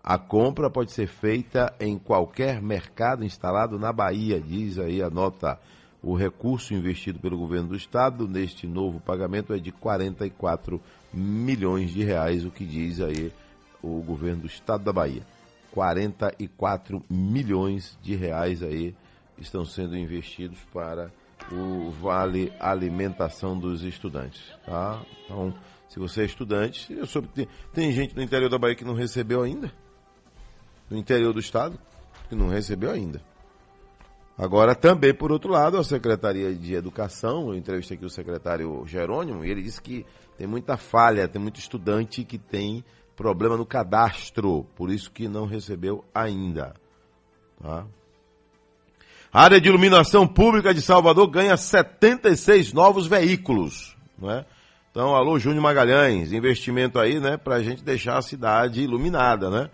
A 0.07 0.19
compra 0.19 0.69
pode 0.69 0.91
ser 0.91 1.07
feita 1.07 1.73
em 1.79 1.97
qualquer 1.97 2.61
mercado 2.61 3.25
instalado 3.25 3.79
na 3.79 3.91
Bahia, 3.91 4.39
diz 4.39 4.77
aí 4.77 5.01
a 5.01 5.09
nota. 5.09 5.59
O 5.99 6.15
recurso 6.15 6.75
investido 6.75 7.17
pelo 7.17 7.35
governo 7.35 7.69
do 7.69 7.75
estado 7.75 8.27
neste 8.27 8.67
novo 8.67 8.99
pagamento 8.99 9.51
é 9.51 9.57
de 9.57 9.71
44 9.71 10.79
milhões 11.11 11.89
de 11.89 12.03
reais, 12.03 12.45
o 12.45 12.51
que 12.51 12.63
diz 12.63 13.01
aí 13.01 13.33
o 13.81 13.99
governo 14.03 14.41
do 14.41 14.47
estado 14.47 14.83
da 14.83 14.93
Bahia. 14.93 15.23
44 15.71 17.03
milhões 17.09 17.97
de 17.99 18.15
reais 18.15 18.61
aí 18.61 18.95
estão 19.39 19.65
sendo 19.65 19.97
investidos 19.97 20.59
para 20.71 21.11
o 21.51 21.89
Vale 21.89 22.53
Alimentação 22.59 23.57
dos 23.57 23.81
Estudantes, 23.81 24.53
tá? 24.67 25.01
Então, 25.23 25.51
se 25.89 25.97
você 25.97 26.21
é 26.21 26.25
estudante, 26.25 26.93
eu 26.93 27.07
soube, 27.07 27.27
tem, 27.29 27.47
tem 27.73 27.91
gente 27.91 28.15
no 28.15 28.21
interior 28.21 28.51
da 28.51 28.59
Bahia 28.59 28.75
que 28.75 28.85
não 28.85 28.93
recebeu 28.93 29.41
ainda, 29.41 29.73
no 30.89 30.97
interior 30.97 31.33
do 31.33 31.39
estado, 31.39 31.79
que 32.29 32.35
não 32.35 32.49
recebeu 32.49 32.91
ainda. 32.91 33.21
Agora, 34.37 34.75
também, 34.75 35.13
por 35.13 35.31
outro 35.31 35.49
lado, 35.49 35.77
a 35.77 35.83
Secretaria 35.83 36.53
de 36.53 36.73
Educação, 36.73 37.47
eu 37.47 37.55
entrevistei 37.55 37.95
aqui 37.95 38.05
o 38.05 38.09
secretário 38.09 38.83
Jerônimo, 38.85 39.45
e 39.45 39.49
ele 39.49 39.61
disse 39.61 39.81
que 39.81 40.05
tem 40.37 40.45
muita 40.45 40.75
falha, 40.75 41.27
tem 41.27 41.41
muito 41.41 41.59
estudante 41.59 42.23
que 42.25 42.37
tem 42.37 42.83
problema 43.15 43.55
no 43.55 43.65
cadastro, 43.65 44.65
por 44.75 44.91
isso 44.91 45.09
que 45.09 45.29
não 45.29 45.45
recebeu 45.45 46.03
ainda. 46.13 46.73
Tá? 47.61 47.85
A 49.31 49.41
área 49.41 49.59
de 49.59 49.69
iluminação 49.69 50.27
pública 50.27 50.73
de 50.73 50.81
Salvador 50.81 51.27
ganha 51.27 51.55
76 51.55 52.73
novos 52.73 53.07
veículos. 53.07 53.95
Não 54.17 54.31
é? 54.31 54.45
Então, 54.91 55.13
alô, 55.13 55.37
Júnior 55.37 55.61
Magalhães, 55.61 56.31
investimento 56.31 56.99
aí, 56.99 57.19
né, 57.19 57.35
para 57.35 57.55
a 57.55 57.63
gente 57.63 57.83
deixar 57.83 58.17
a 58.17 58.21
cidade 58.21 58.81
iluminada, 58.81 59.49
né? 59.49 59.69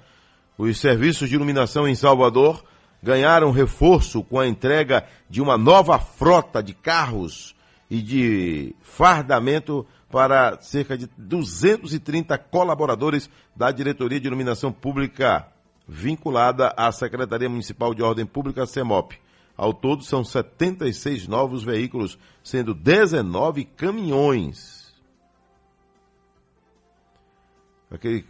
Os 0.61 0.79
serviços 0.79 1.27
de 1.27 1.33
iluminação 1.33 1.87
em 1.87 1.95
Salvador 1.95 2.63
ganharam 3.01 3.49
reforço 3.49 4.23
com 4.23 4.39
a 4.39 4.47
entrega 4.47 5.07
de 5.27 5.41
uma 5.41 5.57
nova 5.57 5.97
frota 5.97 6.61
de 6.61 6.71
carros 6.71 7.55
e 7.89 7.99
de 7.99 8.75
fardamento 8.79 9.83
para 10.11 10.61
cerca 10.61 10.95
de 10.95 11.09
230 11.17 12.37
colaboradores 12.37 13.27
da 13.55 13.71
Diretoria 13.71 14.19
de 14.19 14.27
Iluminação 14.27 14.71
Pública 14.71 15.47
vinculada 15.87 16.71
à 16.77 16.91
Secretaria 16.91 17.49
Municipal 17.49 17.95
de 17.95 18.03
Ordem 18.03 18.27
Pública, 18.27 18.67
CEMOP. 18.67 19.19
Ao 19.57 19.73
todo, 19.73 20.03
são 20.03 20.23
76 20.23 21.27
novos 21.27 21.63
veículos, 21.63 22.19
sendo 22.43 22.75
19 22.75 23.65
caminhões. 23.65 24.93
Aquele 27.89 28.23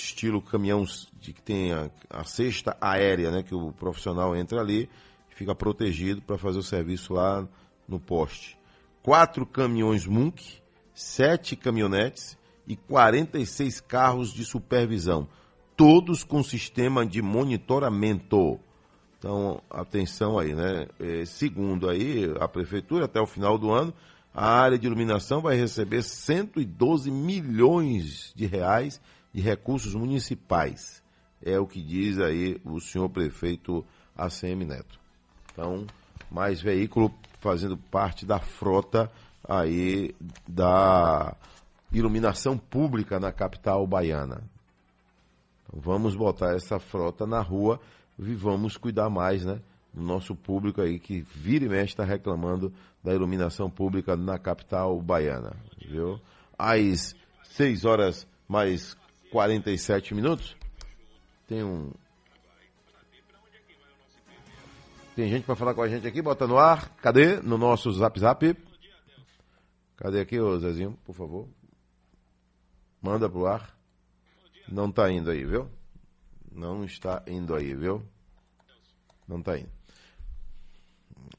estilo 0.00 0.40
caminhão 0.40 0.84
de 1.20 1.32
que 1.32 1.42
tem 1.42 1.72
a, 1.72 1.90
a 2.10 2.24
cesta 2.24 2.76
aérea, 2.80 3.30
né, 3.30 3.42
que 3.42 3.54
o 3.54 3.72
profissional 3.72 4.36
entra 4.36 4.60
ali 4.60 4.88
e 5.30 5.34
fica 5.34 5.54
protegido 5.54 6.22
para 6.22 6.38
fazer 6.38 6.58
o 6.58 6.62
serviço 6.62 7.14
lá 7.14 7.46
no 7.86 7.98
poste. 7.98 8.58
Quatro 9.02 9.46
caminhões 9.46 10.06
Munk, 10.06 10.58
sete 10.94 11.56
caminhonetes 11.56 12.36
e 12.66 12.76
46 12.76 13.80
carros 13.80 14.32
de 14.32 14.44
supervisão, 14.44 15.28
todos 15.76 16.22
com 16.22 16.42
sistema 16.42 17.06
de 17.06 17.22
monitoramento. 17.22 18.60
Então, 19.18 19.62
atenção 19.70 20.38
aí, 20.38 20.54
né? 20.54 20.86
É, 21.00 21.24
segundo 21.24 21.88
aí 21.88 22.32
a 22.38 22.46
prefeitura, 22.46 23.06
até 23.06 23.20
o 23.20 23.26
final 23.26 23.58
do 23.58 23.72
ano, 23.72 23.92
a 24.34 24.46
área 24.46 24.78
de 24.78 24.86
iluminação 24.86 25.40
vai 25.40 25.56
receber 25.56 26.02
112 26.02 27.10
milhões 27.10 28.32
de 28.36 28.46
reais 28.46 29.00
de 29.38 29.40
recursos 29.40 29.94
municipais. 29.94 31.00
É 31.40 31.60
o 31.60 31.66
que 31.66 31.80
diz 31.80 32.18
aí 32.18 32.60
o 32.64 32.80
senhor 32.80 33.08
prefeito 33.08 33.84
ACM 34.16 34.64
Neto. 34.64 34.98
Então, 35.52 35.86
mais 36.28 36.60
veículo 36.60 37.14
fazendo 37.38 37.76
parte 37.76 38.26
da 38.26 38.40
frota 38.40 39.08
aí 39.48 40.12
da 40.46 41.36
iluminação 41.92 42.58
pública 42.58 43.20
na 43.20 43.30
capital 43.30 43.86
baiana. 43.86 44.42
Então, 45.68 45.80
vamos 45.80 46.16
botar 46.16 46.56
essa 46.56 46.80
frota 46.80 47.24
na 47.24 47.40
rua 47.40 47.80
e 48.18 48.34
vamos 48.34 48.76
cuidar 48.76 49.08
mais, 49.08 49.44
né? 49.44 49.60
Do 49.94 50.02
nosso 50.02 50.34
público 50.34 50.80
aí 50.80 50.98
que 50.98 51.20
vira 51.20 51.64
e 51.64 51.68
mexe 51.68 51.92
está 51.92 52.04
reclamando 52.04 52.72
da 53.04 53.14
iluminação 53.14 53.70
pública 53.70 54.16
na 54.16 54.36
capital 54.36 55.00
baiana, 55.00 55.54
viu? 55.88 56.20
Às 56.58 57.14
6 57.44 57.84
horas 57.84 58.26
mais 58.48 58.96
47 59.30 60.14
minutos, 60.14 60.56
tem 61.46 61.62
um. 61.62 61.92
Tem 65.14 65.28
gente 65.28 65.44
para 65.44 65.56
falar 65.56 65.74
com 65.74 65.82
a 65.82 65.88
gente 65.88 66.06
aqui, 66.06 66.22
bota 66.22 66.46
no 66.46 66.58
ar. 66.58 66.90
Cadê? 66.96 67.40
No 67.40 67.58
nosso 67.58 67.90
zap 67.92 68.18
zap. 68.20 68.56
Cadê 69.96 70.20
aqui, 70.20 70.38
ô 70.38 70.56
Zezinho, 70.58 70.96
por 71.04 71.14
favor? 71.14 71.48
Manda 73.02 73.28
pro 73.28 73.46
ar. 73.46 73.76
Não 74.68 74.92
tá 74.92 75.10
indo 75.10 75.30
aí, 75.30 75.44
viu? 75.44 75.68
Não 76.52 76.84
está 76.84 77.22
indo 77.26 77.54
aí, 77.54 77.74
viu? 77.74 78.02
Não 79.26 79.42
tá 79.42 79.58
indo. 79.58 79.70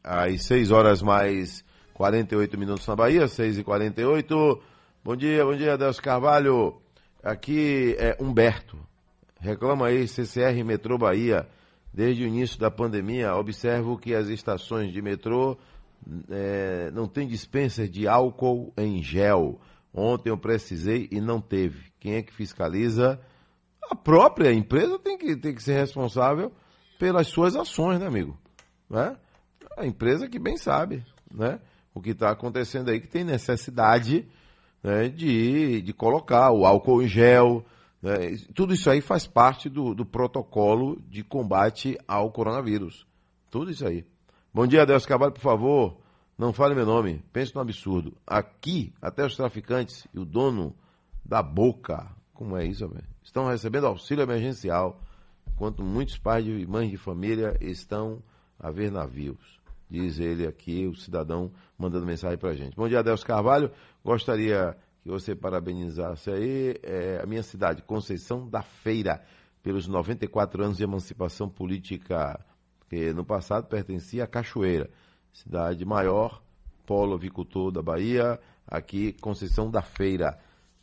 Às 0.03 0.43
6 0.43 0.71
horas 0.71 1.01
mais 1.01 1.63
48 1.93 2.57
minutos 2.57 2.85
na 2.85 2.95
Bahia, 2.95 3.27
6 3.27 3.59
e 3.59 3.63
48 3.63 4.61
Bom 5.01 5.15
dia, 5.15 5.45
bom 5.45 5.55
dia, 5.55 5.77
Deus 5.77 5.97
Carvalho. 5.97 6.81
Aqui 7.24 7.95
é 7.99 8.15
Humberto. 8.20 8.78
Reclama 9.39 9.88
aí, 9.88 10.07
CCR 10.07 10.63
Metrô 10.63 10.97
Bahia. 10.97 11.47
Desde 11.93 12.24
o 12.24 12.28
início 12.28 12.59
da 12.59 12.72
pandemia, 12.72 13.36
observo 13.36 13.97
que 13.97 14.13
as 14.13 14.28
estações 14.28 14.93
de 14.93 15.01
metrô 15.01 15.57
é, 16.30 16.91
não 16.91 17.07
tem 17.07 17.28
dispensa 17.28 17.88
de 17.88 18.07
álcool 18.07 18.72
em 18.78 19.03
gel. 19.03 19.59
Ontem 19.93 20.30
eu 20.30 20.38
precisei 20.38 21.09
e 21.11 21.20
não 21.20 21.41
teve. 21.41 21.91
Quem 21.99 22.13
é 22.13 22.22
que 22.22 22.34
fiscaliza? 22.34 23.20
A 23.89 23.95
própria 23.95 24.53
empresa 24.53 24.99
tem 24.99 25.17
que, 25.17 25.36
tem 25.36 25.53
que 25.53 25.63
ser 25.63 25.74
responsável 25.74 26.53
pelas 26.99 27.28
suas 27.28 27.55
ações, 27.55 27.99
né, 27.99 28.05
amigo? 28.05 28.38
Né? 28.89 29.17
A 29.76 29.86
empresa 29.86 30.30
que 30.30 30.38
bem 30.38 30.57
sabe, 30.57 31.03
né? 31.34 31.59
O 31.93 32.01
que 32.01 32.11
está 32.11 32.30
acontecendo 32.30 32.89
aí, 32.89 33.01
que 33.01 33.07
tem 33.07 33.24
necessidade 33.24 34.28
né, 34.84 35.09
de, 35.09 35.82
de 35.82 35.93
colocar 35.93 36.51
o 36.51 36.65
álcool 36.65 37.01
em 37.01 37.07
gel. 37.07 37.65
Né? 38.01 38.38
Tudo 38.53 38.73
isso 38.73 38.89
aí 38.89 39.01
faz 39.01 39.27
parte 39.27 39.69
do, 39.69 39.93
do 39.93 40.05
protocolo 40.05 40.99
de 41.09 41.23
combate 41.23 41.97
ao 42.07 42.32
coronavírus. 42.32 43.05
Tudo 43.49 43.71
isso 43.71 43.86
aí. 43.86 44.05
Bom 44.53 44.65
dia, 44.65 44.86
Deus 44.86 45.05
Cavalho, 45.05 45.34
por 45.34 45.41
favor. 45.41 45.97
Não 46.38 46.53
fale 46.53 46.73
meu 46.73 46.86
nome. 46.86 47.23
Pense 47.34 47.53
no 47.53 47.61
absurdo. 47.61 48.13
Aqui, 48.25 48.93
até 49.01 49.25
os 49.25 49.36
traficantes 49.36 50.07
e 50.13 50.19
o 50.19 50.25
dono 50.25 50.73
da 51.25 51.43
boca, 51.43 52.07
como 52.34 52.57
é 52.57 52.65
isso, 52.65 52.88
velho? 52.88 53.07
Estão 53.21 53.47
recebendo 53.47 53.88
auxílio 53.88 54.23
emergencial, 54.23 55.01
enquanto 55.47 55.84
muitos 55.84 56.17
pais 56.17 56.47
e 56.47 56.65
mães 56.65 56.89
de 56.89 56.97
família 56.97 57.57
estão 57.59 58.23
a 58.57 58.71
ver 58.71 58.91
navios. 58.91 59.59
Diz 59.89 60.19
ele 60.19 60.47
aqui, 60.47 60.88
o 60.88 60.95
cidadão, 60.95 61.51
mandando 61.77 62.05
mensagem 62.05 62.38
pra 62.38 62.53
gente. 62.53 62.75
Bom 62.75 62.88
dia, 62.88 63.03
Deus 63.03 63.23
Carvalho. 63.23 63.71
Gostaria 64.03 64.75
que 65.01 65.09
você 65.09 65.35
parabenizasse 65.35 66.29
aí 66.29 66.79
é, 66.83 67.19
a 67.23 67.25
minha 67.25 67.43
cidade, 67.43 67.81
Conceição 67.81 68.47
da 68.47 68.61
Feira, 68.61 69.23
pelos 69.61 69.87
94 69.87 70.63
anos 70.63 70.77
de 70.77 70.83
emancipação 70.83 71.49
política 71.49 72.39
que 72.89 73.13
no 73.13 73.23
passado 73.23 73.67
pertencia 73.67 74.23
à 74.23 74.27
Cachoeira, 74.27 74.89
cidade 75.31 75.85
maior, 75.85 76.41
polo 76.85 77.13
avicultor 77.13 77.71
da 77.71 77.81
Bahia, 77.81 78.39
aqui 78.67 79.13
Conceição 79.13 79.69
da 79.69 79.81
Feira, 79.81 80.39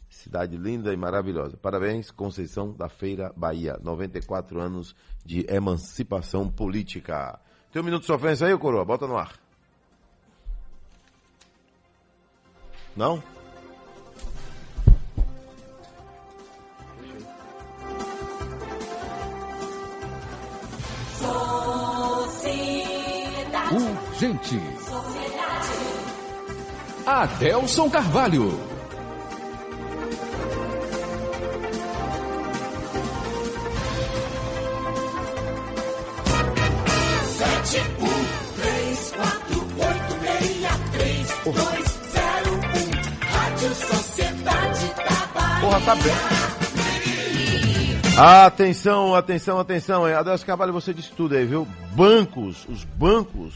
cidade 0.08 0.56
linda 0.56 0.92
e 0.92 0.96
maravilhosa. 0.96 1.56
Parabéns, 1.56 2.10
Conceição 2.10 2.72
da 2.72 2.88
Feira, 2.88 3.32
Bahia, 3.36 3.78
94 3.82 4.60
anos 4.60 4.94
de 5.24 5.44
emancipação 5.48 6.48
política. 6.48 7.40
Tem 7.72 7.82
um 7.82 7.84
minuto 7.84 8.02
de 8.02 8.06
sofrência 8.06 8.46
aí, 8.46 8.56
Coroa? 8.56 8.84
Bota 8.84 9.06
no 9.06 9.16
ar. 9.16 9.45
Não? 12.96 13.22
Urgente. 23.72 24.60
Adelson 27.04 27.90
Carvalho. 27.90 28.48
Sete, 37.36 37.80
um, 38.00 38.60
três, 38.60 39.12
quatro, 39.12 39.60
oito, 39.60 40.20
meia, 40.22 40.70
três, 40.92 41.28
dois. 41.44 41.75
Porra, 45.66 45.80
tá 45.80 45.96
bem. 45.96 46.12
Atenção, 48.16 49.16
atenção, 49.16 49.58
atenção. 49.58 50.04
Adelso 50.06 50.46
Carvalho, 50.46 50.72
você 50.72 50.94
disse 50.94 51.10
tudo 51.10 51.34
aí, 51.34 51.44
viu? 51.44 51.66
Bancos, 51.92 52.64
os 52.68 52.84
bancos, 52.84 53.52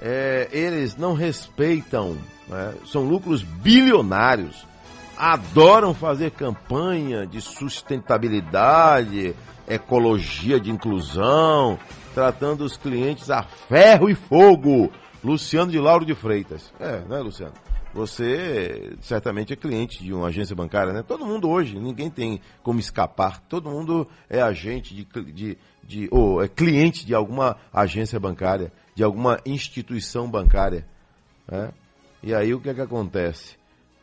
é, 0.00 0.48
eles 0.52 0.96
não 0.96 1.12
respeitam, 1.12 2.16
né? 2.46 2.72
são 2.86 3.02
lucros 3.02 3.42
bilionários, 3.42 4.64
adoram 5.18 5.92
fazer 5.92 6.30
campanha 6.30 7.26
de 7.26 7.40
sustentabilidade, 7.40 9.34
ecologia 9.66 10.60
de 10.60 10.70
inclusão, 10.70 11.80
tratando 12.14 12.64
os 12.64 12.76
clientes 12.76 13.28
a 13.28 13.42
ferro 13.42 14.08
e 14.08 14.14
fogo. 14.14 14.92
Luciano 15.22 15.72
de 15.72 15.80
Lauro 15.80 16.06
de 16.06 16.14
Freitas. 16.14 16.72
É, 16.78 17.00
né, 17.00 17.18
Luciano? 17.18 17.52
Você 17.92 18.96
certamente 19.00 19.52
é 19.52 19.56
cliente 19.56 20.02
de 20.02 20.12
uma 20.12 20.28
agência 20.28 20.54
bancária, 20.54 20.92
né? 20.92 21.02
Todo 21.02 21.26
mundo 21.26 21.48
hoje, 21.48 21.78
ninguém 21.78 22.08
tem 22.08 22.40
como 22.62 22.78
escapar. 22.78 23.40
Todo 23.48 23.68
mundo 23.68 24.06
é 24.28 24.40
agente 24.40 24.94
de, 24.94 25.04
de, 25.32 25.58
de 25.82 26.08
ou 26.12 26.40
é 26.40 26.48
cliente 26.48 27.04
de 27.04 27.14
alguma 27.14 27.56
agência 27.72 28.20
bancária, 28.20 28.72
de 28.94 29.02
alguma 29.02 29.40
instituição 29.44 30.30
bancária. 30.30 30.86
né? 31.50 31.72
E 32.22 32.32
aí 32.32 32.54
o 32.54 32.60
que 32.60 32.68
é 32.68 32.74
que 32.74 32.80
acontece? 32.80 33.56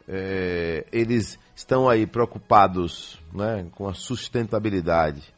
É, 0.06 0.86
eles 0.92 1.40
estão 1.56 1.88
aí 1.88 2.06
preocupados 2.06 3.20
né, 3.34 3.68
com 3.72 3.88
a 3.88 3.94
sustentabilidade. 3.94 5.34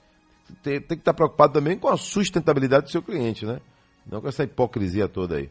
Tem, 0.64 0.82
tem 0.82 0.97
que 0.97 1.02
estar 1.02 1.14
preocupado 1.14 1.54
também 1.54 1.78
com 1.78 1.88
a 1.88 1.97
sustentabilidade 1.97 2.86
do 2.86 2.91
seu 2.91 3.04
cliente, 3.04 3.45
né? 3.45 3.60
Não 4.06 4.22
com 4.22 4.28
essa 4.28 4.43
hipocrisia 4.43 5.08
toda 5.08 5.38
aí. 5.38 5.50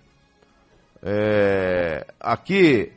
É, 1.02 2.06
aqui, 2.18 2.92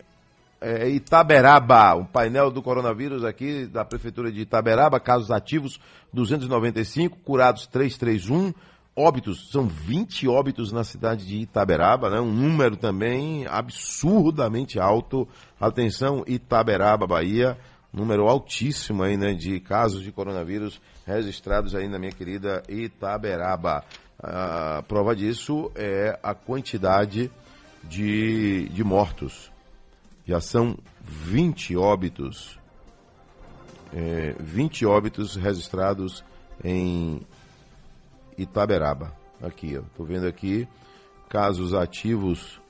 é, 0.60 0.90
Itaberaba, 0.90 1.96
o 1.96 2.06
painel 2.06 2.52
do 2.52 2.62
coronavírus 2.62 3.24
aqui 3.24 3.66
da 3.66 3.86
Prefeitura 3.86 4.32
de 4.32 4.42
Itaberaba, 4.42 5.00
casos 5.00 5.32
ativos 5.32 5.80
295, 6.14 7.18
curados 7.20 7.68
331, 7.68 8.54
óbitos, 8.96 9.50
são 9.52 9.68
20 9.68 10.28
óbitos 10.28 10.72
na 10.72 10.84
cidade 10.84 11.26
de 11.26 11.38
Itaberaba, 11.38 12.10
né? 12.10 12.20
um 12.20 12.32
número 12.32 12.76
também 12.76 13.46
absurdamente 13.48 14.80
alto. 14.80 15.28
Atenção, 15.60 16.24
Itaberaba, 16.28 17.08
Bahia, 17.08 17.58
número 17.94 18.28
altíssimo 18.28 19.04
aí, 19.04 19.18
né, 19.18 19.34
de 19.34 19.60
casos 19.60 20.02
de 20.02 20.12
coronavírus 20.12 20.82
registrados 21.06 21.76
aí 21.76 21.88
na 21.88 22.00
minha 22.00 22.12
querida 22.12 22.64
Itaberaba. 22.70 23.84
A 24.24 24.84
prova 24.88 25.16
disso 25.16 25.72
é 25.76 26.18
a 26.22 26.34
quantidade 26.34 27.32
de, 27.84 28.70
de 28.70 28.84
mortos. 28.84 29.52
Já 30.26 30.40
são 30.40 30.78
20 31.02 31.76
óbitos. 31.76 32.60
É, 33.94 34.36
20 34.40 34.86
óbitos 34.86 35.36
registrados 35.36 36.24
em 36.64 37.22
Itaberaba. 38.38 39.14
Aqui, 39.42 39.78
ó. 39.78 39.82
Tô 39.98 40.04
vendo 40.04 40.28
aqui 40.28 40.68
casos 41.28 41.74
ativos 41.74 42.62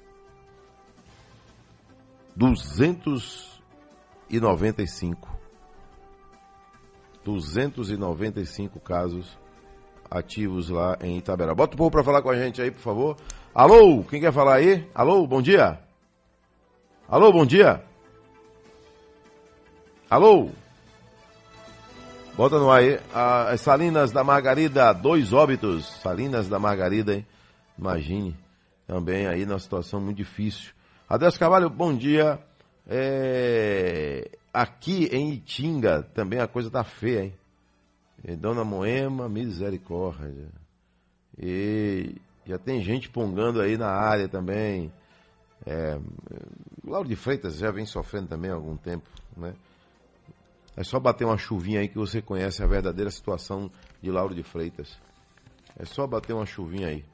295. 2.35 5.29
295 7.23 8.79
casos 8.79 9.37
ativos 10.09 10.69
lá 10.69 10.97
em 11.01 11.17
Itaberaba. 11.17 11.55
Bota 11.55 11.75
o 11.75 11.77
povo 11.77 11.91
para 11.91 12.03
falar 12.03 12.21
com 12.21 12.29
a 12.29 12.35
gente 12.35 12.61
aí, 12.61 12.71
por 12.71 12.81
favor. 12.81 13.17
Alô, 13.53 14.03
quem 14.03 14.21
quer 14.21 14.31
falar 14.31 14.55
aí? 14.55 14.87
Alô, 14.95 15.27
bom 15.27 15.41
dia. 15.41 15.79
Alô, 17.07 17.31
bom 17.33 17.45
dia. 17.45 17.83
Alô. 20.09 20.49
Bota 22.35 22.57
no 22.57 22.71
ar 22.71 22.79
aí. 22.79 22.99
Ah, 23.13 23.49
As 23.49 23.59
Salinas 23.61 24.11
da 24.11 24.23
Margarida, 24.23 24.93
dois 24.93 25.33
óbitos. 25.33 25.85
Salinas 26.01 26.47
da 26.47 26.59
Margarida, 26.59 27.13
hein? 27.15 27.25
Imagine. 27.77 28.37
Também 28.87 29.27
aí 29.27 29.45
numa 29.45 29.59
situação 29.59 29.99
muito 29.99 30.17
difícil. 30.17 30.71
Adeus 31.09 31.37
Carvalho, 31.37 31.69
bom 31.69 31.93
dia. 31.93 32.39
É, 32.87 34.31
Aqui 34.53 35.09
em 35.11 35.33
Itinga 35.33 36.03
também 36.13 36.39
a 36.39 36.47
coisa 36.47 36.69
tá 36.69 36.83
feia, 36.83 37.25
hein? 37.25 37.33
E 38.23 38.35
Dona 38.35 38.63
Moema, 38.63 39.27
misericórdia. 39.27 40.49
E 41.37 42.15
já 42.45 42.57
tem 42.57 42.81
gente 42.81 43.09
pongando 43.09 43.61
aí 43.61 43.77
na 43.77 43.89
área 43.89 44.27
também. 44.27 44.91
É, 45.65 45.99
Lauro 46.83 47.07
de 47.07 47.15
Freitas 47.15 47.57
já 47.57 47.71
vem 47.71 47.85
sofrendo 47.85 48.27
também 48.27 48.49
há 48.49 48.55
algum 48.55 48.75
tempo, 48.75 49.07
né? 49.37 49.53
É 50.75 50.83
só 50.83 50.99
bater 50.99 51.25
uma 51.25 51.37
chuvinha 51.37 51.81
aí 51.81 51.87
que 51.87 51.97
você 51.97 52.21
conhece 52.21 52.63
a 52.63 52.67
verdadeira 52.67 53.11
situação 53.11 53.69
de 54.01 54.09
Lauro 54.09 54.33
de 54.33 54.41
Freitas. 54.41 54.97
É 55.77 55.85
só 55.85 56.07
bater 56.07 56.33
uma 56.33 56.45
chuvinha 56.45 56.87
aí. 56.87 57.05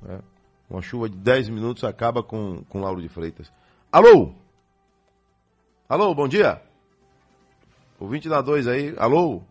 né? 0.00 0.20
Uma 0.68 0.80
chuva 0.80 1.08
de 1.08 1.16
10 1.16 1.50
minutos 1.50 1.84
acaba 1.84 2.22
com, 2.22 2.64
com 2.64 2.80
Lauro 2.80 3.02
de 3.02 3.08
Freitas. 3.08 3.52
Alô? 3.90 4.34
Alô, 5.88 6.14
bom 6.14 6.26
dia. 6.26 6.62
O 8.00 8.08
20 8.08 8.28
da 8.28 8.40
2 8.40 8.66
aí. 8.66 8.94
Alô? 8.96 9.42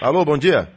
Alô, 0.00 0.24
bom 0.24 0.38
dia. 0.38 0.72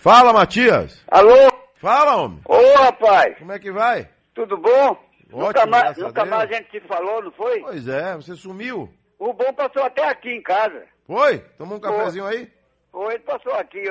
Fala, 0.00 0.32
Matias. 0.32 1.04
Alô? 1.08 1.52
Fala, 1.74 2.16
homem. 2.16 2.40
Ô, 2.46 2.56
rapaz. 2.78 3.36
Como 3.38 3.52
é 3.52 3.58
que 3.58 3.70
vai? 3.70 4.08
Tudo 4.34 4.56
bom? 4.56 4.96
Ótimo, 5.30 5.46
nunca 5.46 5.66
mais, 5.66 5.98
a 5.98 6.06
nunca 6.06 6.22
Deus. 6.22 6.28
mais 6.28 6.50
a 6.50 6.54
gente 6.54 6.70
se 6.70 6.80
falou, 6.80 7.22
não 7.22 7.30
foi? 7.32 7.60
Pois 7.60 7.86
é, 7.86 8.16
você 8.16 8.34
sumiu. 8.34 8.90
O 9.18 9.34
bom 9.34 9.52
passou 9.52 9.82
até 9.84 10.08
aqui 10.08 10.30
em 10.30 10.42
casa. 10.42 10.86
Foi? 11.06 11.40
Tomou 11.58 11.76
um 11.76 11.80
cafezinho 11.80 12.24
aí? 12.24 12.50
Foi, 12.90 13.12
ele 13.12 13.22
passou 13.24 13.52
aqui 13.52 13.84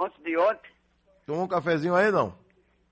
antes 0.00 0.20
de 0.24 0.36
ontem. 0.36 0.70
Tomou 1.24 1.44
um 1.44 1.48
cafezinho 1.48 1.94
aí, 1.94 2.10
não? 2.10 2.34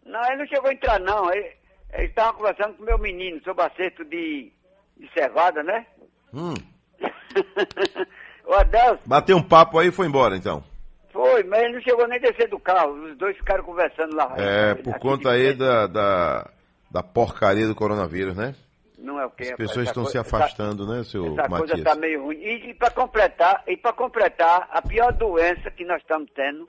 Não, 0.07 0.25
ele 0.27 0.37
não 0.37 0.47
chegou 0.47 0.71
a 0.71 0.73
entrar, 0.73 1.01
não. 1.01 1.33
Ele 1.33 1.57
estava 1.99 2.33
conversando 2.33 2.75
com 2.75 2.85
meu 2.85 2.97
menino 2.97 3.43
sobre 3.43 3.65
acerto 3.65 4.05
de, 4.05 4.53
de 4.97 5.11
cevada, 5.13 5.65
né? 5.65 5.85
Hum. 6.33 6.55
O 8.45 8.55
Adelso 8.55 8.99
Bateu 9.07 9.37
um 9.37 9.43
papo 9.43 9.79
aí 9.79 9.89
e 9.89 9.93
foi 9.93 10.07
embora, 10.07 10.37
então. 10.37 10.65
Foi, 11.13 11.43
mas 11.45 11.63
ele 11.63 11.75
não 11.75 11.81
chegou 11.83 12.07
nem 12.09 12.19
a 12.19 12.21
descer 12.21 12.49
do 12.49 12.59
carro. 12.59 12.93
Os 12.93 13.17
dois 13.17 13.37
ficaram 13.37 13.63
conversando 13.65 14.15
lá. 14.17 14.35
É, 14.37 14.75
por 14.75 14.99
conta 14.99 15.31
aí 15.31 15.53
da, 15.55 15.87
da, 15.87 16.51
da 16.91 17.03
porcaria 17.03 17.67
do 17.67 17.75
coronavírus, 17.75 18.37
né? 18.37 18.55
Não 18.99 19.19
é 19.21 19.27
o 19.27 19.31
que, 19.31 19.43
As 19.43 19.51
pessoas 19.57 19.89
essa 19.89 19.91
estão 19.91 20.05
se 20.05 20.13
coisa- 20.13 20.21
essa- 20.27 20.37
afastando, 20.37 20.87
né, 20.87 21.03
seu 21.05 21.25
Essa 21.39 21.49
Matias? 21.49 21.71
coisa 21.73 21.85
tá 21.85 21.95
meio 21.97 22.23
ruim. 22.25 22.37
E, 22.37 22.71
e 22.71 22.75
para 22.75 22.91
completar, 22.91 23.63
e 23.67 23.77
para 23.77 23.93
completar, 23.93 24.69
a 24.71 24.81
pior 24.81 25.13
doença 25.13 25.71
que 25.73 25.85
nós 25.85 26.01
estamos 26.01 26.31
tendo, 26.35 26.69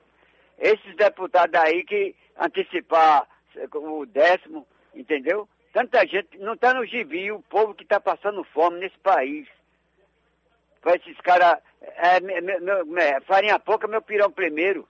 esses 0.58 0.96
deputados 0.96 1.54
aí 1.60 1.84
que 1.84 2.14
antecipar 2.38 3.26
o 3.72 4.04
décimo, 4.06 4.66
entendeu? 4.94 5.48
Tanta 5.72 6.04
gente, 6.06 6.36
não 6.38 6.54
está 6.54 6.74
no 6.74 6.84
gibi 6.84 7.30
o 7.30 7.40
povo 7.42 7.72
que 7.74 7.84
está 7.84 8.00
passando 8.00 8.42
fome 8.52 8.80
nesse 8.80 8.98
país. 8.98 9.46
Para 10.80 10.96
esses 10.96 11.16
caras, 11.20 11.58
é, 11.96 12.20
me- 12.20 12.40
me- 12.40 12.84
me- 12.84 13.02
é, 13.02 13.20
farinha 13.22 13.58
pouca, 13.58 13.86
meu 13.88 14.02
pirão 14.02 14.30
primeiro. 14.30 14.86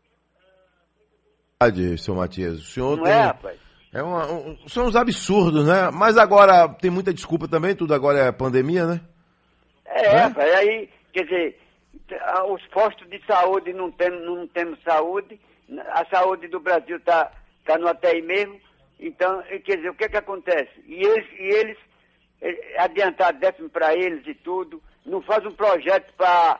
Verdade, 1.60 1.98
seu 1.98 2.14
Matias. 2.14 2.58
O 2.58 2.64
senhor 2.64 2.96
Não 2.96 3.04
tem... 3.04 3.12
é, 3.12 3.20
rapaz? 3.20 3.58
É 3.92 4.02
uma- 4.02 4.26
um- 4.30 4.68
são 4.68 4.86
uns 4.86 4.96
absurdos, 4.96 5.66
né? 5.66 5.90
Mas 5.92 6.16
agora 6.18 6.68
tem 6.68 6.90
muita 6.90 7.14
desculpa 7.14 7.46
também, 7.46 7.76
tudo 7.76 7.94
agora 7.94 8.18
é 8.18 8.32
pandemia, 8.32 8.86
né? 8.86 9.00
É, 9.86 10.16
rapaz, 10.16 10.52
aí, 10.54 10.88
quer 11.12 11.24
dizer, 11.24 11.60
os 12.48 12.66
postos 12.68 13.08
de 13.08 13.24
saúde 13.24 13.72
não 13.72 13.90
temos, 13.92 14.24
não 14.24 14.46
temos 14.48 14.82
saúde, 14.82 15.40
a 15.92 16.04
saúde 16.06 16.48
do 16.48 16.58
Brasil 16.58 16.96
está 16.96 17.30
tá 17.64 17.78
no 17.78 17.86
ATI 17.88 18.20
mesmo, 18.22 18.60
então, 18.98 19.42
quer 19.64 19.76
dizer, 19.76 19.90
o 19.90 19.94
que 19.94 20.08
que 20.08 20.16
acontece? 20.16 20.72
E 20.86 20.94
eles, 21.06 21.26
e 21.38 21.42
eles 21.54 21.78
eh, 22.42 22.74
adiantar 22.78 23.32
décimo 23.34 23.68
para 23.70 23.94
eles 23.94 24.26
e 24.26 24.34
tudo, 24.34 24.82
não 25.06 25.22
faz 25.22 25.44
um 25.46 25.52
projeto 25.52 26.12
para 26.16 26.58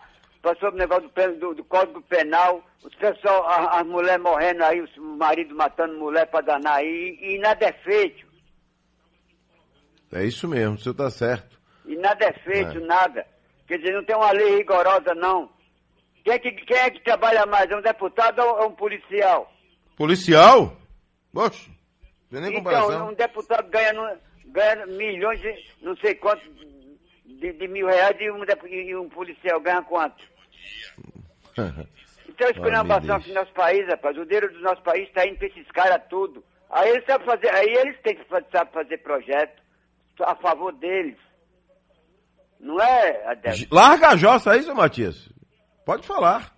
sobre 0.59 0.77
o 0.77 0.79
negócio 0.79 1.09
do, 1.09 1.39
do, 1.39 1.55
do 1.55 1.65
Código 1.65 2.03
Penal, 2.03 2.63
os 2.85 2.95
pessoal, 2.95 3.45
a- 3.49 3.81
as 3.81 3.87
mulheres 3.87 4.23
morrendo 4.23 4.63
aí, 4.65 4.81
os 4.81 4.95
maridos 4.97 5.57
matando 5.57 5.97
mulher 5.99 6.27
para 6.27 6.45
danar 6.45 6.77
aí, 6.79 7.19
e 7.21 7.39
nada 7.39 7.67
é 7.67 7.73
feito, 7.73 8.25
É 10.13 10.25
isso 10.25 10.47
mesmo, 10.47 10.75
o 10.77 10.79
senhor 10.79 10.95
tá 10.95 11.11
certo. 11.11 11.59
e 11.87 11.97
nada 11.97 12.25
é 12.27 12.33
feito, 12.33 12.79
É. 12.79 12.81
nada. 12.81 13.27
Quer 13.67 13.79
dizer, 13.79 13.93
não 13.95 14.05
tem 14.05 14.15
uma 14.15 14.31
lei 14.31 14.57
rigorosa, 14.59 15.15
não. 15.15 15.51
Quem 16.23 16.35
é 16.35 16.39
que, 16.39 16.53
quem 16.53 16.77
é 16.77 16.91
que 16.91 17.01
trabalha 17.03 17.45
mais? 17.47 17.71
É 17.71 17.77
um 17.77 17.83
deputado 17.83 18.39
ou 18.41 18.59
é 18.63 18.67
um 18.67 18.73
policial? 18.73 19.51
Policial? 19.97 20.77
Poxa, 21.33 21.69
não 22.31 22.41
tem 22.41 22.51
nem 22.51 22.59
comparação. 22.59 22.93
Então, 22.95 23.09
um 23.09 23.15
deputado 23.15 23.69
ganha, 23.71 24.19
ganha 24.47 24.87
milhões, 24.87 25.41
de, 25.41 25.53
não 25.83 25.97
sei 25.97 26.15
quanto, 26.15 26.43
de, 27.25 27.53
de 27.53 27.69
mil 27.69 27.87
reais 27.87 28.17
e 28.21 28.31
um, 28.31 28.45
e 28.69 28.97
um 28.97 29.09
policial 29.09 29.61
ganha 29.61 29.83
quanto? 29.83 30.23
Então, 32.27 32.49
a 32.49 32.51
esculhambação 32.51 33.15
aqui 33.17 33.29
no 33.29 33.35
nosso 33.35 33.53
país, 33.53 33.87
rapaz, 33.87 34.17
o 34.19 34.25
dinheiro 34.25 34.53
do 34.53 34.59
nosso 34.61 34.83
país 34.83 35.07
está 35.07 35.25
indo 35.25 35.37
para 35.39 35.47
esses 35.47 35.71
caras 35.71 36.03
tudo. 36.11 36.43
Aí 36.69 36.89
eles 36.91 37.05
sabem 37.07 37.25
fazer, 37.25 37.49
aí 37.51 37.67
eles 37.77 37.97
têm 38.03 38.17
que 38.17 38.29
saber 38.29 38.71
fazer 38.73 38.99
projeto 38.99 39.63
a 40.21 40.35
favor 40.35 40.73
deles. 40.73 41.17
Não 42.59 42.81
é, 42.81 43.25
Adelso? 43.31 43.67
Larga 43.71 44.09
a 44.09 44.17
jossa 44.17 44.51
aí, 44.53 44.63
seu 44.65 44.75
Matias. 44.75 45.29
Pode 45.87 46.05
falar. 46.05 46.53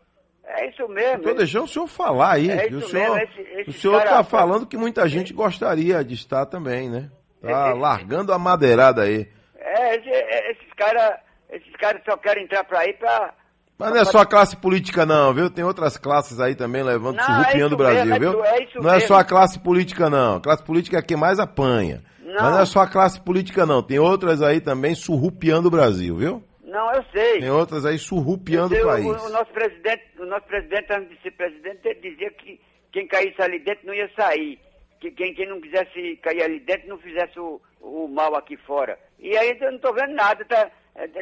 É 0.44 0.68
isso 0.70 0.88
mesmo. 0.88 1.16
Estou 1.18 1.34
deixando 1.34 1.64
o 1.64 1.68
senhor 1.68 1.86
falar 1.88 2.32
aí. 2.34 2.48
É 2.50 2.66
o 2.68 2.78
isso 2.78 2.88
senhor, 2.88 3.20
esses 3.58 3.76
senhor 3.80 3.98
cara- 3.98 4.04
está 4.20 4.24
falando 4.24 4.66
que 4.66 4.76
muita 4.78 5.06
gente 5.08 5.34
gostaria 5.34 6.02
de 6.02 6.14
estar 6.14 6.46
também, 6.46 6.88
né? 6.88 7.10
Tá 7.42 7.70
Esse- 7.72 7.78
largando 7.80 8.32
a 8.32 8.38
madeirada 8.38 9.02
aí. 9.02 9.28
É, 9.58 9.96
esse- 9.96 10.08
é, 10.08 10.52
esses 10.52 10.72
caras 10.74 11.18
esses 11.50 11.72
caras 11.76 12.00
só 12.08 12.16
querem 12.16 12.44
entrar 12.44 12.64
para 12.64 12.80
aí 12.80 12.92
para... 12.94 13.34
Mas 13.78 13.90
não 13.90 14.00
é 14.00 14.04
só 14.04 14.18
a 14.18 14.26
classe 14.26 14.56
política 14.56 15.04
não, 15.04 15.34
viu? 15.34 15.50
Tem 15.50 15.64
outras 15.64 15.96
classes 15.98 16.40
aí 16.40 16.54
também 16.54 16.82
levando 16.82 17.16
Não, 17.16 17.24
surrupiando 17.24 17.72
é 17.72 17.74
o 17.74 17.78
Brasil, 17.78 18.06
mesmo, 18.06 18.14
é 18.14 18.18
viu? 18.18 18.44
é 18.44 18.62
isso 18.64 18.78
não 18.80 18.90
é 18.90 18.94
mesmo. 18.94 19.08
só 19.08 19.14
a 19.16 19.24
classe 19.24 19.58
política 19.58 20.08
não. 20.08 20.36
A 20.36 20.40
classe 20.40 20.62
política 20.62 20.98
é 20.98 21.02
quem 21.02 21.16
mais 21.16 21.38
apanha. 21.38 22.02
Não. 22.20 22.34
Mas 22.34 22.52
não 22.52 22.60
é 22.60 22.66
só 22.66 22.80
a 22.80 22.88
classe 22.88 23.20
política 23.20 23.66
não. 23.66 23.82
Tem 23.82 23.98
outras 23.98 24.40
aí 24.42 24.60
também 24.60 24.94
surrupiando 24.94 25.68
o 25.68 25.70
Brasil, 25.70 26.16
viu? 26.16 26.42
Não, 26.64 26.92
eu 26.92 27.04
sei. 27.12 27.40
Tem 27.40 27.50
outras 27.50 27.84
aí 27.84 27.98
surrupiando 27.98 28.74
Eu 28.74 28.88
o 28.88 28.92
sei, 28.92 29.04
país. 29.04 29.22
O, 29.22 29.26
o 29.26 29.30
nosso 29.30 29.52
presidente, 29.52 30.02
o 30.18 30.26
nosso 30.26 30.46
presidente, 30.46 30.92
antes 30.92 31.10
de 31.10 31.22
ser 31.22 31.30
presidente, 31.32 31.80
ele 31.84 32.10
dizia 32.10 32.30
que 32.32 32.60
quem 32.92 33.06
caísse 33.06 33.40
ali 33.40 33.58
dentro 33.60 33.86
não 33.86 33.94
ia 33.94 34.10
sair. 34.18 34.58
Que 35.00 35.10
quem, 35.10 35.34
quem 35.34 35.48
não 35.48 35.60
quisesse 35.60 36.16
cair 36.22 36.42
ali 36.42 36.60
dentro 36.60 36.88
não 36.88 36.98
fizesse 36.98 37.38
o, 37.38 37.60
o 37.80 38.08
mal 38.08 38.34
aqui 38.34 38.56
fora. 38.56 38.98
E 39.18 39.36
aí 39.36 39.56
eu 39.60 39.68
não 39.70 39.76
estou 39.76 39.94
vendo 39.94 40.14
nada, 40.14 40.44
tá, 40.46 40.56
é, 40.56 40.70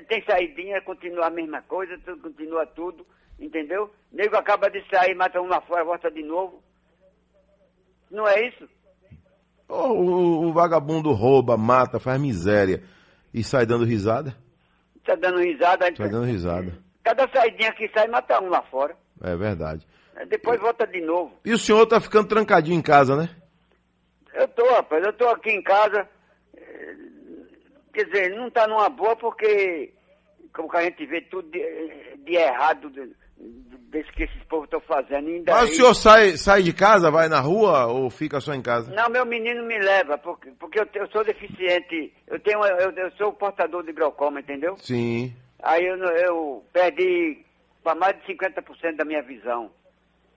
tem 0.08 0.22
saidinha, 0.24 0.80
continua 0.82 1.26
a 1.26 1.30
mesma 1.30 1.62
coisa, 1.62 1.98
tudo, 2.04 2.22
continua 2.22 2.64
tudo, 2.66 3.06
entendeu? 3.38 3.90
Nego 4.12 4.36
acaba 4.36 4.70
de 4.70 4.82
sair, 4.88 5.14
mata 5.14 5.40
um 5.40 5.46
lá 5.46 5.60
fora, 5.62 5.84
volta 5.84 6.10
de 6.10 6.22
novo. 6.22 6.62
Não 8.10 8.26
é 8.28 8.48
isso? 8.48 8.68
O, 9.68 9.74
o- 9.74 10.46
o 10.48 10.52
vagabundo 10.52 11.10
rouba, 11.12 11.56
mata, 11.56 11.98
faz 11.98 12.20
miséria 12.20 12.82
e 13.32 13.42
sai 13.42 13.66
dando 13.66 13.84
risada. 13.84 14.36
Tá 15.04 15.14
dando 15.16 15.40
risada, 15.40 15.86
Sai 15.96 16.08
dando 16.08 16.24
risada. 16.26 16.78
cada 17.02 17.28
saidinha 17.28 17.72
que 17.72 17.88
sai, 17.88 18.06
mata 18.08 18.40
um 18.42 18.48
lá 18.48 18.62
fora. 18.62 18.96
É 19.22 19.34
verdade. 19.36 19.86
Depois 20.28 20.60
volta 20.60 20.86
de 20.86 21.00
novo. 21.00 21.32
E 21.44 21.52
o 21.52 21.58
senhor 21.58 21.84
tá 21.86 22.00
ficando 22.00 22.28
trancadinho 22.28 22.78
em 22.78 22.82
casa, 22.82 23.16
né? 23.16 23.28
Eu 24.32 24.46
tô, 24.48 24.64
rapaz, 24.70 25.04
eu 25.04 25.12
tô 25.12 25.26
aqui 25.28 25.50
em 25.50 25.62
casa. 25.62 26.08
Quer 27.94 28.04
dizer, 28.06 28.30
não 28.36 28.50
tá 28.50 28.66
numa 28.66 28.88
boa 28.88 29.14
porque, 29.16 29.92
como 30.52 30.68
que 30.68 30.76
a 30.76 30.82
gente 30.82 31.06
vê 31.06 31.20
tudo 31.22 31.48
de, 31.50 31.60
de 32.24 32.34
errado 32.34 32.90
de- 32.90 33.06
de- 33.06 33.76
desse 33.88 34.10
que 34.12 34.24
esses 34.24 34.42
povos 34.44 34.64
estão 34.64 34.80
fazendo. 34.80 35.28
Ainda 35.28 35.52
Mas 35.52 35.62
o 35.62 35.66
aí- 35.66 35.74
senhor 35.76 35.94
sai, 35.94 36.36
sai 36.36 36.62
de 36.62 36.72
casa, 36.72 37.10
vai 37.10 37.28
na 37.28 37.38
rua 37.40 37.86
ou 37.86 38.10
fica 38.10 38.40
só 38.40 38.52
em 38.52 38.60
casa? 38.62 38.92
Não, 38.92 39.08
meu 39.08 39.24
menino 39.24 39.62
me 39.64 39.78
leva, 39.78 40.18
porque, 40.18 40.50
porque 40.58 40.80
eu, 40.80 40.88
eu 40.94 41.08
sou 41.10 41.24
deficiente. 41.24 42.12
Eu 42.26 42.40
tenho, 42.40 42.64
eu, 42.64 42.90
eu 42.90 43.10
sou 43.12 43.32
portador 43.32 43.84
de 43.84 43.92
glaucoma, 43.92 44.40
entendeu? 44.40 44.76
Sim. 44.78 45.32
Aí 45.62 45.84
eu, 45.86 45.96
eu 45.96 46.64
perdi 46.72 47.44
para 47.84 47.94
mais 47.94 48.16
de 48.20 48.26
50% 48.34 48.96
da 48.96 49.04
minha 49.04 49.22
visão. 49.22 49.70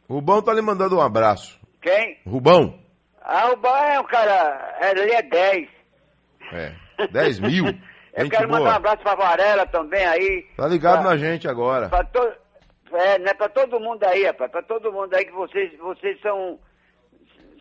Rubão 0.08 0.42
tá 0.42 0.54
lhe 0.54 0.62
mandando 0.62 0.98
um 0.98 1.02
abraço. 1.02 1.60
Quem? 1.82 2.20
Rubão? 2.26 2.80
Ah, 3.22 3.50
o 3.52 3.58
Bá 3.58 3.94
é 3.94 4.00
um 4.00 4.04
cara, 4.06 4.78
ele 4.92 5.12
é 5.12 5.22
10. 5.22 5.70
É. 6.54 6.74
10 7.12 7.40
mil? 7.40 7.66
Eu 8.18 8.24
Gente 8.24 8.32
quero 8.36 8.48
mandar 8.50 8.62
um 8.62 8.64
boa. 8.66 8.76
abraço 8.78 9.04
pra 9.04 9.14
Varela 9.14 9.66
também 9.68 10.04
aí. 10.04 10.46
Tá 10.58 10.68
ligado 10.68 11.02
Pra- 11.02 11.12
na 11.12 11.18
gente 11.18 11.48
agora. 11.48 11.88
Pra 11.90 12.04
to... 12.04 12.20
É, 12.92 13.20
né, 13.20 13.34
pra 13.36 13.48
todo 13.50 13.80
mundo 13.80 14.04
aí, 14.06 14.26
rapaz. 14.26 14.50
Pra 14.50 14.64
todo 14.64 14.92
mundo 14.92 15.14
aí 15.14 15.24
que 15.26 15.32
vocês, 15.34 15.78
vocês 15.78 16.20
são. 16.22 16.58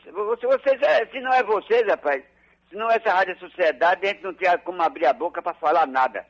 Se, 0.02 0.10
vocês, 0.12 0.80
é, 0.82 1.04
se 1.06 1.20
não 1.20 1.32
é 1.34 1.42
vocês, 1.42 1.86
rapaz, 1.88 2.22
se 2.70 2.76
não 2.76 2.90
é 2.90 2.96
essa 2.96 3.12
Rádio 3.12 3.38
Sociedade, 3.38 4.06
a 4.06 4.08
gente 4.08 4.22
não 4.22 4.32
tinha 4.32 4.56
como 4.56 4.80
abrir 4.82 5.04
a 5.06 5.12
boca 5.12 5.42
pra 5.42 5.52
falar 5.54 5.86
nada. 5.86 6.24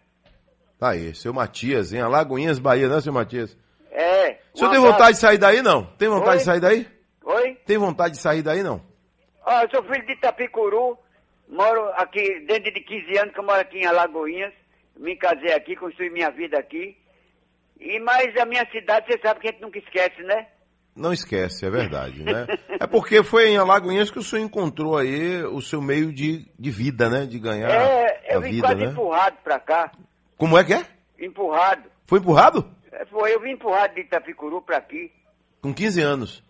Tá 0.78 0.90
aí, 0.90 1.14
seu 1.14 1.32
Matias, 1.32 1.92
em 1.92 2.00
Alagoinhas, 2.00 2.58
Bahia, 2.58 2.88
né, 2.88 3.00
seu 3.00 3.12
Matias? 3.12 3.56
É. 3.92 4.38
O 4.54 4.58
senhor 4.58 4.70
tem 4.72 4.80
vontade 4.80 5.12
de 5.12 5.18
sair 5.18 5.38
daí, 5.38 5.62
não? 5.62 5.84
Tem 5.84 6.08
vontade 6.08 6.30
Oi? 6.32 6.38
de 6.38 6.44
sair 6.44 6.60
daí? 6.60 6.88
Oi? 7.24 7.54
Tem 7.66 7.78
vontade 7.78 8.14
de 8.14 8.20
sair 8.20 8.42
daí, 8.42 8.62
não? 8.62 8.82
Ó, 9.44 9.60
eu 9.62 9.70
sou 9.70 9.82
filho 9.84 10.04
de 10.06 10.12
Itapicuru, 10.14 10.98
moro 11.48 11.90
aqui, 11.94 12.40
dentro 12.46 12.72
de 12.72 12.80
15 12.80 13.18
anos 13.18 13.34
que 13.34 13.40
eu 13.40 13.44
moro 13.44 13.60
aqui 13.60 13.78
em 13.78 13.86
Alagoinhas. 13.86 14.52
Me 14.96 15.16
casei 15.16 15.52
aqui, 15.52 15.76
construí 15.76 16.10
minha 16.10 16.30
vida 16.30 16.58
aqui. 16.58 16.96
E, 17.78 18.00
mas 18.00 18.34
a 18.36 18.46
minha 18.46 18.66
cidade, 18.70 19.06
você 19.06 19.18
sabe 19.22 19.40
que 19.40 19.48
a 19.48 19.50
gente 19.52 19.60
nunca 19.60 19.78
esquece, 19.78 20.22
né? 20.22 20.46
Não 20.96 21.12
esquece, 21.12 21.66
é 21.66 21.70
verdade, 21.70 22.22
né? 22.22 22.46
é 22.80 22.86
porque 22.86 23.22
foi 23.22 23.48
em 23.48 23.58
Alagoinhas 23.58 24.10
que 24.10 24.18
o 24.18 24.22
senhor 24.22 24.42
encontrou 24.42 24.96
aí 24.96 25.44
o 25.44 25.60
seu 25.60 25.82
meio 25.82 26.10
de, 26.10 26.50
de 26.58 26.70
vida, 26.70 27.10
né? 27.10 27.26
De 27.26 27.38
ganhar 27.38 27.70
é, 27.70 28.32
a 28.32 28.34
eu 28.34 28.40
vim 28.40 28.52
vida, 28.52 28.68
quase 28.68 28.80
né? 28.80 28.90
empurrado 28.90 29.36
pra 29.44 29.60
cá. 29.60 29.92
Como 30.38 30.56
é 30.56 30.64
que 30.64 30.72
é? 30.72 30.86
Empurrado. 31.18 31.90
Foi 32.06 32.18
empurrado? 32.18 32.70
É, 32.90 33.04
Foi, 33.06 33.34
eu 33.34 33.40
vim 33.40 33.52
empurrado 33.52 33.94
de 33.94 34.00
Itapicuru 34.00 34.62
pra 34.62 34.78
aqui. 34.78 35.12
Com 35.60 35.74
15 35.74 36.00
anos. 36.00 36.44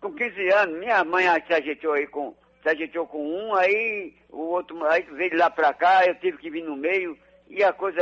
Com 0.00 0.12
15 0.12 0.52
anos, 0.52 0.78
minha 0.78 1.04
mãe 1.04 1.26
se 1.46 1.52
ajeitou 1.52 1.92
aí 1.92 2.06
com. 2.06 2.34
Se 2.64 2.70
ajeitou 2.70 3.06
com 3.06 3.22
um, 3.22 3.54
aí 3.54 4.14
o 4.30 4.38
outro 4.40 4.82
aí 4.86 5.02
veio 5.12 5.30
de 5.30 5.36
lá 5.36 5.50
pra 5.50 5.72
cá, 5.74 6.04
eu 6.06 6.14
tive 6.16 6.38
que 6.38 6.50
vir 6.50 6.64
no 6.64 6.74
meio, 6.76 7.16
e 7.48 7.62
a 7.62 7.72
coisa. 7.74 8.00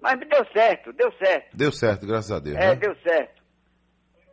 Mas 0.00 0.18
deu 0.20 0.44
certo, 0.54 0.90
deu 0.94 1.12
certo. 1.22 1.54
Deu 1.56 1.70
certo, 1.70 2.06
graças 2.06 2.32
a 2.32 2.38
Deus, 2.40 2.56
É, 2.56 2.68
né? 2.70 2.76
deu 2.76 2.96
certo. 3.02 3.42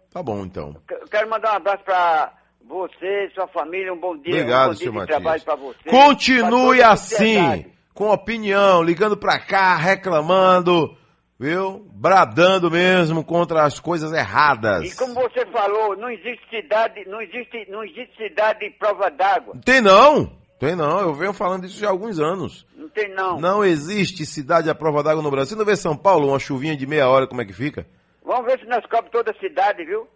Tá 0.09 0.23
bom, 0.23 0.45
então. 0.45 0.73
Eu 0.89 1.05
quero 1.09 1.29
mandar 1.29 1.51
um 1.51 1.55
abraço 1.57 1.83
pra 1.83 2.33
você, 2.63 3.29
sua 3.35 3.45
família, 3.49 3.93
um 3.93 3.99
bom 3.99 4.15
dia. 4.17 4.35
Obrigado, 4.35 4.67
um 4.69 4.71
bom 4.71 4.73
dia 4.75 4.83
seu 4.85 4.91
de 4.93 4.97
Matias. 4.97 5.17
trabalho 5.21 5.43
pra 5.43 5.55
você. 5.55 5.89
Continue 5.89 6.77
pra 6.77 6.91
assim, 6.91 7.65
com 7.93 8.09
opinião, 8.09 8.81
ligando 8.81 9.17
pra 9.17 9.37
cá, 9.37 9.75
reclamando, 9.75 10.97
viu? 11.39 11.87
Bradando 11.93 12.69
mesmo 12.71 13.23
contra 13.23 13.63
as 13.63 13.79
coisas 13.79 14.11
erradas. 14.11 14.91
E 14.91 14.95
como 14.95 15.13
você 15.13 15.45
falou, 15.47 15.95
não 15.95 16.09
existe 16.09 16.41
cidade, 16.49 17.05
não 17.07 17.21
existe, 17.21 17.69
não 17.69 17.83
existe 17.83 18.15
cidade 18.17 18.59
de 18.59 18.71
prova 18.71 19.09
d'água. 19.09 19.55
Tem 19.63 19.81
não, 19.81 20.31
tem 20.59 20.75
não, 20.75 20.99
eu 20.99 21.13
venho 21.13 21.33
falando 21.33 21.65
isso 21.65 21.79
já 21.79 21.87
há 21.87 21.91
alguns 21.91 22.19
anos. 22.19 22.65
Não 22.75 22.89
tem 22.89 23.13
não. 23.13 23.39
Não 23.39 23.63
existe 23.63 24.25
cidade 24.25 24.69
à 24.69 24.75
prova 24.75 25.03
d'água 25.03 25.21
no 25.21 25.31
Brasil. 25.31 25.51
Você 25.51 25.55
não 25.55 25.65
vê 25.65 25.75
São 25.75 25.95
Paulo, 25.95 26.29
uma 26.29 26.39
chuvinha 26.39 26.75
de 26.75 26.87
meia 26.87 27.07
hora, 27.07 27.27
como 27.27 27.41
é 27.41 27.45
que 27.45 27.53
fica? 27.53 27.85
Vamos 28.23 28.45
ver 28.45 28.59
se 28.59 28.65
nós 28.65 28.81
cobramos 28.83 29.11
toda 29.11 29.31
a 29.31 29.39
cidade, 29.39 29.85
viu? 29.85 30.07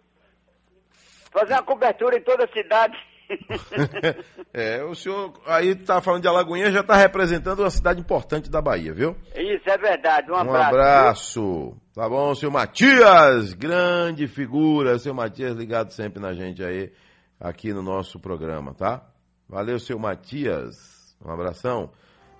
Fazer 1.32 1.54
uma 1.54 1.62
cobertura 1.62 2.16
em 2.16 2.22
toda 2.22 2.44
a 2.44 2.48
cidade. 2.48 2.94
é, 4.52 4.82
o 4.84 4.94
senhor 4.94 5.32
aí 5.46 5.74
tá 5.74 6.00
falando 6.00 6.22
de 6.22 6.28
Alagoinha, 6.28 6.70
já 6.70 6.82
tá 6.82 6.96
representando 6.96 7.60
uma 7.60 7.70
cidade 7.70 8.00
importante 8.00 8.50
da 8.50 8.60
Bahia, 8.60 8.92
viu? 8.92 9.16
Isso 9.34 9.68
é 9.68 9.78
verdade. 9.78 10.30
Um 10.30 10.34
Um 10.34 10.38
abraço. 10.38 10.68
abraço. 10.68 11.76
Tá 11.94 12.08
bom, 12.08 12.34
seu 12.34 12.50
Matias, 12.50 13.52
grande 13.54 14.26
figura, 14.26 14.98
seu 14.98 15.14
Matias 15.14 15.56
ligado 15.56 15.90
sempre 15.90 16.20
na 16.20 16.32
gente 16.32 16.62
aí, 16.64 16.90
aqui 17.38 17.72
no 17.72 17.82
nosso 17.82 18.18
programa, 18.18 18.74
tá? 18.74 19.02
Valeu, 19.48 19.78
seu 19.78 19.98
Matias. 19.98 21.14
Um 21.24 21.30
abração. 21.30 21.90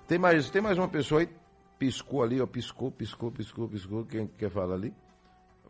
Tem 0.07 0.17
mais, 0.17 0.49
tem 0.49 0.61
mais 0.61 0.77
uma 0.77 0.87
pessoa 0.87 1.21
aí? 1.21 1.29
Piscou 1.79 2.23
ali, 2.23 2.41
ó, 2.41 2.45
piscou, 2.47 2.91
piscou, 2.91 3.31
piscou, 3.31 3.67
piscou. 3.67 4.05
Quem 4.05 4.27
quer 4.27 4.49
falar 4.49 4.75
ali? 4.75 4.93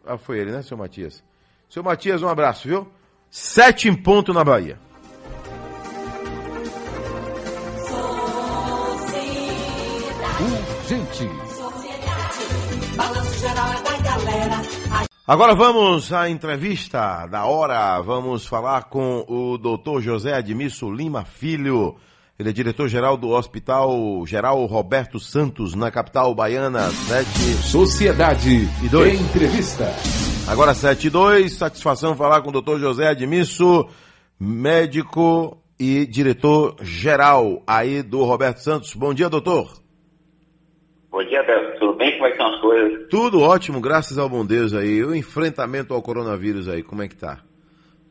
Ah, 0.05 0.17
foi 0.17 0.39
ele, 0.39 0.51
né, 0.51 0.61
seu 0.61 0.78
Matias? 0.78 1.24
Seu 1.69 1.84
Matias, 1.84 2.21
um 2.21 2.28
abraço, 2.28 2.67
viu? 2.67 2.88
Sete 3.30 3.88
em 3.89 3.95
ponto 3.95 4.32
na 4.34 4.43
Bahia. 4.43 4.78
Urgente. 10.84 11.29
Balanço 12.97 13.39
geral 13.39 13.71
é 13.71 13.81
da 13.81 13.97
galera. 13.99 14.61
Agora 15.25 15.55
vamos 15.55 16.11
à 16.11 16.29
entrevista 16.29 17.25
da 17.27 17.45
hora. 17.45 18.01
Vamos 18.01 18.45
falar 18.45 18.89
com 18.89 19.23
o 19.25 19.57
doutor 19.57 20.01
José 20.01 20.34
Admisso 20.34 20.91
Lima 20.91 21.23
Filho. 21.23 21.95
Ele 22.38 22.49
é 22.49 22.51
diretor-geral 22.51 23.15
do 23.15 23.29
Hospital 23.29 24.25
Geral 24.27 24.65
Roberto 24.65 25.21
Santos, 25.21 25.73
na 25.73 25.89
capital 25.89 26.36
baiana, 26.36 26.89
7 26.89 27.29
Sociedade 27.63 28.67
e 28.84 28.89
2. 28.89 29.21
Entrevista. 29.21 29.89
Agora 30.47 30.73
7 30.73 31.07
e 31.07 31.09
2, 31.09 31.53
satisfação 31.53 32.13
falar 32.17 32.41
com 32.41 32.49
o 32.49 32.53
doutor 32.53 32.77
José 32.77 33.07
Admisso, 33.07 33.88
médico 34.38 35.57
e 35.79 36.05
diretor-geral 36.05 37.63
aí 37.65 38.01
do 38.01 38.25
Roberto 38.25 38.57
Santos. 38.57 38.93
Bom 38.93 39.13
dia, 39.13 39.29
doutor. 39.29 39.82
Bom 41.14 41.24
dia, 41.26 41.43
Beto. 41.43 41.78
Tudo 41.78 41.93
bem? 41.93 42.11
Como 42.14 42.26
é 42.26 42.32
que 42.32 42.38
estão 42.38 42.55
as 42.55 42.59
coisas? 42.59 43.07
Tudo 43.07 43.39
ótimo, 43.39 43.80
graças 43.80 44.18
ao 44.18 44.28
bom 44.28 44.43
Deus 44.43 44.74
aí. 44.74 45.03
O 45.03 45.14
enfrentamento 45.14 45.93
ao 45.93 46.01
coronavírus 46.01 46.68
aí, 46.68 46.82
como 46.82 47.03
é 47.03 47.07
que 47.07 47.16
tá? 47.16 47.38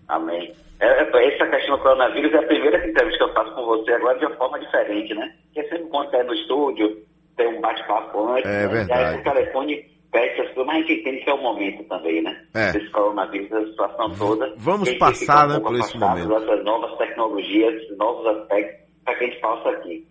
Amém. 0.07 0.55
É, 0.78 0.86
é, 0.86 1.34
essa 1.34 1.44
questão 1.48 1.76
do 1.76 1.82
coronavírus 1.82 2.32
é 2.32 2.38
a 2.38 2.46
primeira 2.46 2.76
entrevista 2.88 3.18
que 3.18 3.24
eu 3.24 3.34
faço 3.34 3.53
com 3.57 3.64
você 3.66 3.90
agora 3.90 4.16
de 4.20 4.26
uma 4.26 4.36
forma 4.36 4.61
diferente, 4.61 5.12
né? 5.14 5.34
Porque 5.46 5.68
sempre 5.68 5.88
quando 5.88 6.14
é 6.14 6.22
no 6.22 6.32
estúdio, 6.32 6.96
tem 7.36 7.48
um 7.48 7.61
bate-papo 7.61 8.34
antes, 8.34 8.48
É 8.48 8.68
né? 8.68 8.68
verdade. 8.68 9.00
E 9.00 9.05
aí 9.05 9.20
o 9.20 9.24
telefone 9.24 9.84
pede 10.12 10.40
as 10.40 10.46
coisas, 10.55 10.66
mas 10.66 10.76
a 10.76 10.78
gente 10.78 11.00
entende 11.00 11.24
que 11.24 11.30
é 11.30 11.34
o 11.34 11.42
momento 11.42 11.84
também, 11.88 12.22
né? 12.22 12.44
É. 12.55 12.70
Desse 12.70 12.90
coronavírus, 12.90 13.53
a 13.53 13.66
situação 13.66 14.11
toda. 14.16 14.55
Vamos 14.59 14.92
passar, 14.94 15.48
um 15.48 15.55
né, 15.55 15.59
por 15.59 15.74
esse 15.74 15.98
momento. 15.98 16.28
Dessas 16.28 16.64
novas 16.64 16.96
tecnologias, 16.98 17.82
esses 17.82 17.98
novos 17.98 18.24
aspectos, 18.28 18.86
para 19.05 19.14
que 19.16 19.24
a 19.24 19.26
gente 19.26 19.40
possa 19.40 19.70
aqui. 19.70 20.07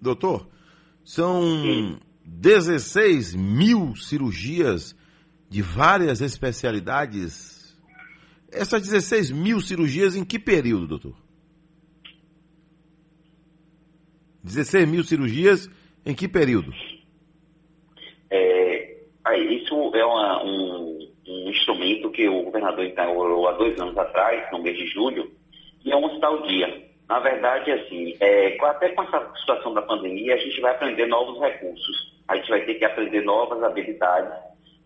Doutor, 0.00 0.46
são 1.04 1.98
16 2.24 3.34
mil 3.34 3.94
cirurgias 3.96 4.94
de 5.48 5.62
várias 5.62 6.20
especialidades. 6.20 7.76
Essas 8.52 8.82
16 8.82 9.30
mil 9.30 9.60
cirurgias 9.60 10.14
em 10.16 10.24
que 10.24 10.38
período, 10.38 10.86
doutor? 10.86 11.16
16 14.42 14.88
mil 14.88 15.04
cirurgias 15.04 15.68
em 16.04 16.14
que 16.14 16.26
período? 16.26 16.72
É, 18.30 18.96
aí, 19.24 19.62
isso 19.62 19.74
é 19.94 20.04
uma- 20.04 20.42
um, 20.44 20.98
um 21.28 21.50
instrumento 21.50 22.10
que 22.10 22.28
o 22.28 22.44
governador 22.44 22.84
inaugurou 22.84 23.48
há 23.48 23.52
dois 23.52 23.78
anos 23.80 23.96
atrás, 23.98 24.50
no 24.52 24.62
mês 24.62 24.76
de 24.78 24.86
julho, 24.88 25.30
e 25.84 25.90
é 25.92 25.96
um 25.96 26.04
hospital 26.04 26.42
dia. 26.46 26.89
Na 27.10 27.18
verdade, 27.18 27.72
assim, 27.72 28.16
é, 28.20 28.56
até 28.62 28.90
com 28.90 29.02
essa 29.02 29.32
situação 29.40 29.74
da 29.74 29.82
pandemia, 29.82 30.32
a 30.32 30.38
gente 30.38 30.60
vai 30.60 30.70
aprender 30.70 31.06
novos 31.06 31.40
recursos, 31.40 32.14
a 32.28 32.36
gente 32.36 32.48
vai 32.48 32.60
ter 32.60 32.74
que 32.74 32.84
aprender 32.84 33.22
novas 33.24 33.60
habilidades, 33.64 34.32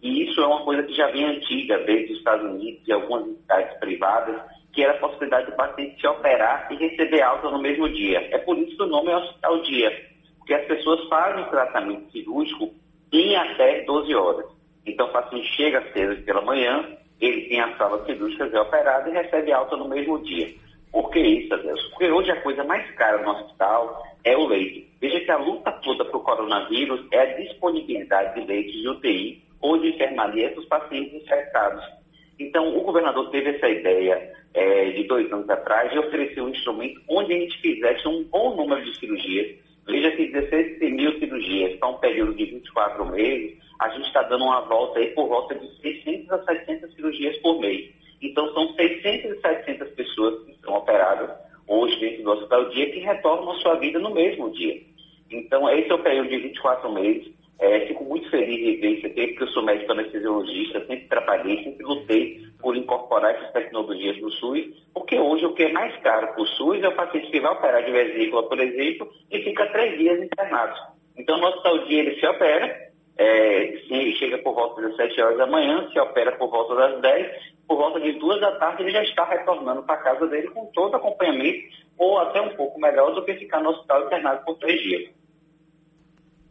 e 0.02 0.24
isso 0.24 0.40
é 0.40 0.46
uma 0.46 0.64
coisa 0.64 0.82
que 0.84 0.94
já 0.94 1.06
vem 1.08 1.26
antiga, 1.26 1.76
desde 1.80 2.14
os 2.14 2.18
Estados 2.20 2.50
Unidos 2.50 2.80
e 2.88 2.92
algumas 2.92 3.28
entidades 3.28 3.78
privadas, 3.78 4.40
que 4.72 4.82
era 4.82 4.94
a 4.94 5.00
possibilidade 5.00 5.50
do 5.50 5.56
paciente 5.56 6.00
se 6.00 6.06
operar 6.06 6.66
e 6.70 6.76
receber 6.76 7.20
alta 7.20 7.50
no 7.50 7.60
mesmo 7.60 7.90
dia. 7.90 8.26
É 8.30 8.38
por 8.38 8.56
isso 8.56 8.74
que 8.74 8.82
o 8.84 8.86
nome 8.86 9.10
é 9.10 9.16
hospital 9.18 9.60
dia, 9.60 10.06
porque 10.38 10.54
as 10.54 10.64
pessoas 10.64 11.06
fazem 11.10 11.44
o 11.44 11.50
tratamento 11.50 12.10
cirúrgico 12.10 12.72
em 13.12 13.36
até 13.36 13.82
12 13.82 14.14
horas. 14.14 14.46
Então 14.86 15.08
o 15.08 15.12
paciente 15.12 15.54
chega 15.54 15.92
cedo 15.92 16.22
pela 16.24 16.40
manhã, 16.40 16.88
ele 17.20 17.42
tem 17.48 17.60
a 17.60 17.76
sala 17.76 18.02
cirúrgica 18.06 18.48
já 18.48 18.62
operada 18.62 19.10
e 19.10 19.12
recebe 19.12 19.52
alta 19.52 19.76
no 19.76 19.88
mesmo 19.88 20.18
dia. 20.20 20.63
Por 20.94 21.10
que 21.10 21.18
isso, 21.18 21.52
Adelson? 21.52 21.88
Porque 21.90 22.08
hoje 22.08 22.30
a 22.30 22.40
coisa 22.40 22.62
mais 22.62 22.88
cara 22.92 23.20
no 23.20 23.32
hospital 23.32 24.00
é 24.22 24.36
o 24.36 24.46
leito. 24.46 24.86
Veja 25.00 25.18
que 25.18 25.30
a 25.32 25.36
luta 25.38 25.72
toda 25.82 26.04
para 26.04 26.16
o 26.16 26.20
coronavírus 26.20 27.04
é 27.10 27.18
a 27.18 27.34
disponibilidade 27.34 28.40
de 28.40 28.46
leitos 28.46 28.80
de 28.80 28.88
UTI 28.88 29.42
ou 29.60 29.76
de 29.76 29.88
enfermaria 29.88 30.50
para 30.50 30.60
os 30.60 30.66
pacientes 30.66 31.14
infectados. 31.14 31.84
Então, 32.38 32.78
o 32.78 32.82
governador 32.82 33.28
teve 33.30 33.50
essa 33.50 33.68
ideia 33.68 34.32
eh, 34.54 34.90
de 34.92 35.02
dois 35.08 35.32
anos 35.32 35.50
atrás 35.50 35.90
de 35.90 35.98
oferecer 35.98 36.40
um 36.40 36.50
instrumento 36.50 37.00
onde 37.08 37.32
a 37.32 37.40
gente 37.40 37.60
fizesse 37.60 38.06
um 38.06 38.22
bom 38.30 38.54
número 38.54 38.84
de 38.84 38.96
cirurgias. 38.96 39.56
Veja 39.88 40.12
que 40.12 40.28
16 40.28 40.78
mil 40.92 41.18
cirurgias 41.18 41.76
para 41.80 41.88
um 41.88 41.98
período 41.98 42.34
de 42.34 42.44
24 42.44 43.04
meses, 43.06 43.58
a 43.80 43.88
gente 43.88 44.06
está 44.06 44.22
dando 44.22 44.44
uma 44.44 44.60
volta 44.60 45.00
aí 45.00 45.08
por 45.08 45.26
volta 45.26 45.56
de 45.56 45.68
600 45.80 46.30
a 46.30 46.44
700 46.44 46.94
cirurgias 46.94 47.36
por 47.38 47.58
mês. 47.58 47.90
Então, 48.24 48.52
são 48.54 48.72
600 48.74 49.36
e 49.36 49.40
700 49.40 49.88
pessoas 49.90 50.44
que 50.44 50.58
são 50.64 50.74
operadas 50.74 51.30
hoje 51.68 52.00
dentro 52.00 52.24
do 52.24 52.30
hospital 52.32 52.70
dia 52.70 52.90
que 52.90 53.00
retornam 53.00 53.50
à 53.50 53.54
sua 53.56 53.74
vida 53.74 53.98
no 53.98 54.14
mesmo 54.14 54.50
dia. 54.50 54.80
Então, 55.30 55.68
esse 55.68 55.90
é 55.90 55.94
o 55.94 56.02
período 56.02 56.30
de 56.30 56.38
24 56.38 56.90
meses. 56.90 57.32
É, 57.58 57.80
fico 57.86 58.02
muito 58.04 58.28
feliz 58.30 58.56
de 58.56 58.76
ver 58.80 58.96
isso 58.96 59.06
aqui, 59.06 59.26
porque 59.28 59.42
eu 59.44 59.48
sou 59.48 59.62
médico 59.62 59.92
anestesiologista, 59.92 60.80
sempre 60.86 61.06
trabalhei, 61.06 61.62
sempre 61.64 61.84
lutei 61.84 62.42
por 62.60 62.74
incorporar 62.76 63.34
essas 63.34 63.52
tecnologias 63.52 64.18
no 64.20 64.30
SUS, 64.30 64.64
porque 64.92 65.18
hoje 65.18 65.44
o 65.44 65.52
que 65.52 65.64
é 65.64 65.72
mais 65.72 65.94
caro 65.98 66.28
para 66.28 66.42
o 66.42 66.46
SUS 66.46 66.82
é 66.82 66.88
o 66.88 66.96
paciente 66.96 67.30
que 67.30 67.40
vai 67.40 67.52
operar 67.52 67.84
de 67.84 67.92
vesícula, 67.92 68.42
por 68.48 68.58
exemplo, 68.58 69.08
e 69.30 69.42
fica 69.42 69.66
três 69.66 69.98
dias 69.98 70.20
internado. 70.22 70.74
Então, 71.16 71.38
no 71.38 71.46
hospital 71.46 71.84
dia 71.86 72.00
ele 72.00 72.18
se 72.18 72.26
opera, 72.26 72.90
é, 73.16 73.76
chega 74.18 74.38
por 74.38 74.54
volta 74.54 74.82
das 74.82 74.96
7 74.96 75.20
horas 75.20 75.38
da 75.38 75.46
manhã, 75.46 75.88
se 75.92 76.00
opera 76.00 76.32
por 76.32 76.50
volta 76.50 76.74
das 76.74 77.00
10, 77.00 77.53
por 77.66 77.76
volta 77.76 78.00
de 78.00 78.18
2 78.18 78.40
da 78.40 78.58
tarde 78.58 78.82
ele 78.82 78.92
já 78.92 79.02
está 79.02 79.24
retornando 79.24 79.82
para 79.82 79.96
casa 79.98 80.26
dele 80.26 80.48
com 80.48 80.66
todo 80.66 80.96
acompanhamento, 80.96 81.68
ou 81.98 82.18
até 82.18 82.40
um 82.40 82.54
pouco 82.56 82.80
melhor 82.80 83.14
do 83.14 83.24
que 83.24 83.34
ficar 83.34 83.60
no 83.62 83.70
hospital 83.70 84.06
internado 84.06 84.44
por 84.44 84.56
três 84.58 84.80
dias. 84.82 85.10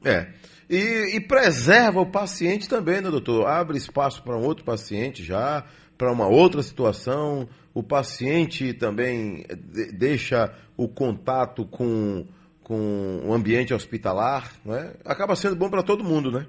É. 0.06 0.28
E, 0.70 1.16
e 1.18 1.20
preserva 1.20 2.02
o 2.02 2.12
paciente 2.12 2.68
também, 2.68 3.02
né, 3.02 3.10
doutor? 3.10 3.48
Abre 3.48 3.78
espaço 3.78 4.24
para 4.24 4.36
um 4.38 4.46
outro 4.46 4.64
paciente 4.64 5.24
já, 5.24 5.66
para 5.98 6.12
uma 6.12 6.28
outra 6.28 6.62
situação. 6.62 7.48
O 7.74 7.84
paciente 7.84 8.74
também 8.74 9.46
de- 9.56 9.92
deixa 9.92 10.54
o 10.78 10.88
contato 10.88 11.66
com, 11.66 12.26
com 12.64 13.22
o 13.26 13.34
ambiente 13.34 13.74
hospitalar, 13.74 14.52
né? 14.66 14.94
Acaba 15.06 15.36
sendo 15.36 15.56
bom 15.56 15.70
para 15.70 15.84
todo 15.84 16.04
mundo, 16.04 16.32
né? 16.32 16.48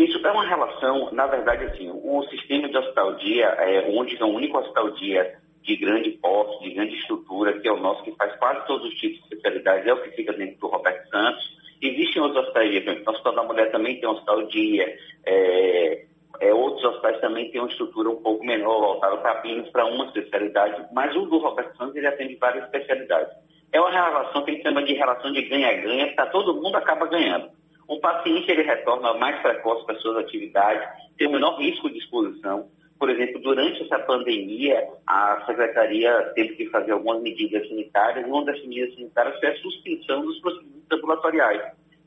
Isso 0.00 0.26
é 0.26 0.32
uma 0.32 0.46
relação, 0.46 1.10
na 1.12 1.26
verdade, 1.26 1.64
assim, 1.64 1.90
o 1.90 2.22
sistema 2.30 2.70
de 2.70 2.78
hospital 2.78 3.16
dia, 3.16 3.44
é, 3.44 3.86
onde 3.90 4.16
é 4.16 4.24
o 4.24 4.28
único 4.28 4.56
hospital 4.56 4.92
dia 4.92 5.34
de 5.60 5.76
grande 5.76 6.12
porte, 6.12 6.64
de 6.64 6.74
grande 6.74 6.94
estrutura, 6.94 7.60
que 7.60 7.68
é 7.68 7.70
o 7.70 7.76
nosso, 7.76 8.02
que 8.04 8.16
faz 8.16 8.34
quase 8.36 8.66
todos 8.66 8.88
os 8.88 8.94
tipos 8.94 9.18
de 9.18 9.34
especialidades, 9.34 9.86
é 9.86 9.92
o 9.92 10.02
que 10.02 10.12
fica 10.12 10.32
dentro 10.32 10.58
do 10.58 10.68
Roberto 10.68 11.06
Santos. 11.10 11.44
Existem 11.82 12.22
outros 12.22 12.46
hospitais 12.46 13.06
o 13.06 13.10
Hospital 13.10 13.34
da 13.34 13.42
Mulher 13.42 13.70
também 13.70 14.00
tem 14.00 14.08
um 14.08 14.12
hospital 14.12 14.46
dia, 14.46 14.96
é, 15.26 16.06
é, 16.40 16.54
outros 16.54 16.82
hospitais 16.82 17.20
também 17.20 17.50
têm 17.50 17.60
uma 17.60 17.68
estrutura 17.68 18.08
um 18.08 18.22
pouco 18.22 18.42
menor, 18.42 18.80
voltada 18.80 19.18
para 19.18 19.32
apenas 19.32 19.68
para 19.68 19.84
uma 19.84 20.06
especialidade, 20.06 20.82
mas 20.94 21.14
o 21.14 21.26
do 21.26 21.36
Roberto 21.36 21.76
Santos 21.76 21.94
ele 21.96 22.06
atende 22.06 22.36
várias 22.36 22.64
especialidades. 22.64 23.34
É 23.70 23.78
uma 23.78 23.90
relação 23.90 24.42
que 24.46 24.50
a 24.50 24.54
gente 24.54 24.62
chama 24.62 24.82
de 24.82 24.94
relação 24.94 25.30
de 25.30 25.42
ganha-ganha, 25.42 26.08
que 26.08 26.32
todo 26.32 26.54
mundo 26.54 26.76
acaba 26.76 27.06
ganhando. 27.06 27.59
O 27.90 27.98
paciente 27.98 28.48
ele 28.48 28.62
retorna 28.62 29.14
mais 29.14 29.42
precoce 29.42 29.84
para 29.84 29.98
suas 29.98 30.18
atividades, 30.18 30.88
tem 31.18 31.26
o 31.26 31.32
menor 31.32 31.58
risco 31.58 31.90
de 31.90 31.98
exposição. 31.98 32.68
Por 32.96 33.10
exemplo, 33.10 33.40
durante 33.40 33.82
essa 33.82 33.98
pandemia, 33.98 34.88
a 35.04 35.42
secretaria 35.44 36.30
teve 36.36 36.54
que 36.54 36.66
fazer 36.68 36.92
algumas 36.92 37.20
medidas 37.20 37.66
sanitárias, 37.66 38.24
e 38.24 38.30
uma 38.30 38.44
das 38.44 38.64
medidas 38.64 38.94
sanitárias 38.94 39.40
foi 39.40 39.48
a 39.48 39.56
suspensão 39.56 40.22
dos 40.22 40.38
procedimentos 40.38 40.86
ambulatoriais. 40.92 41.62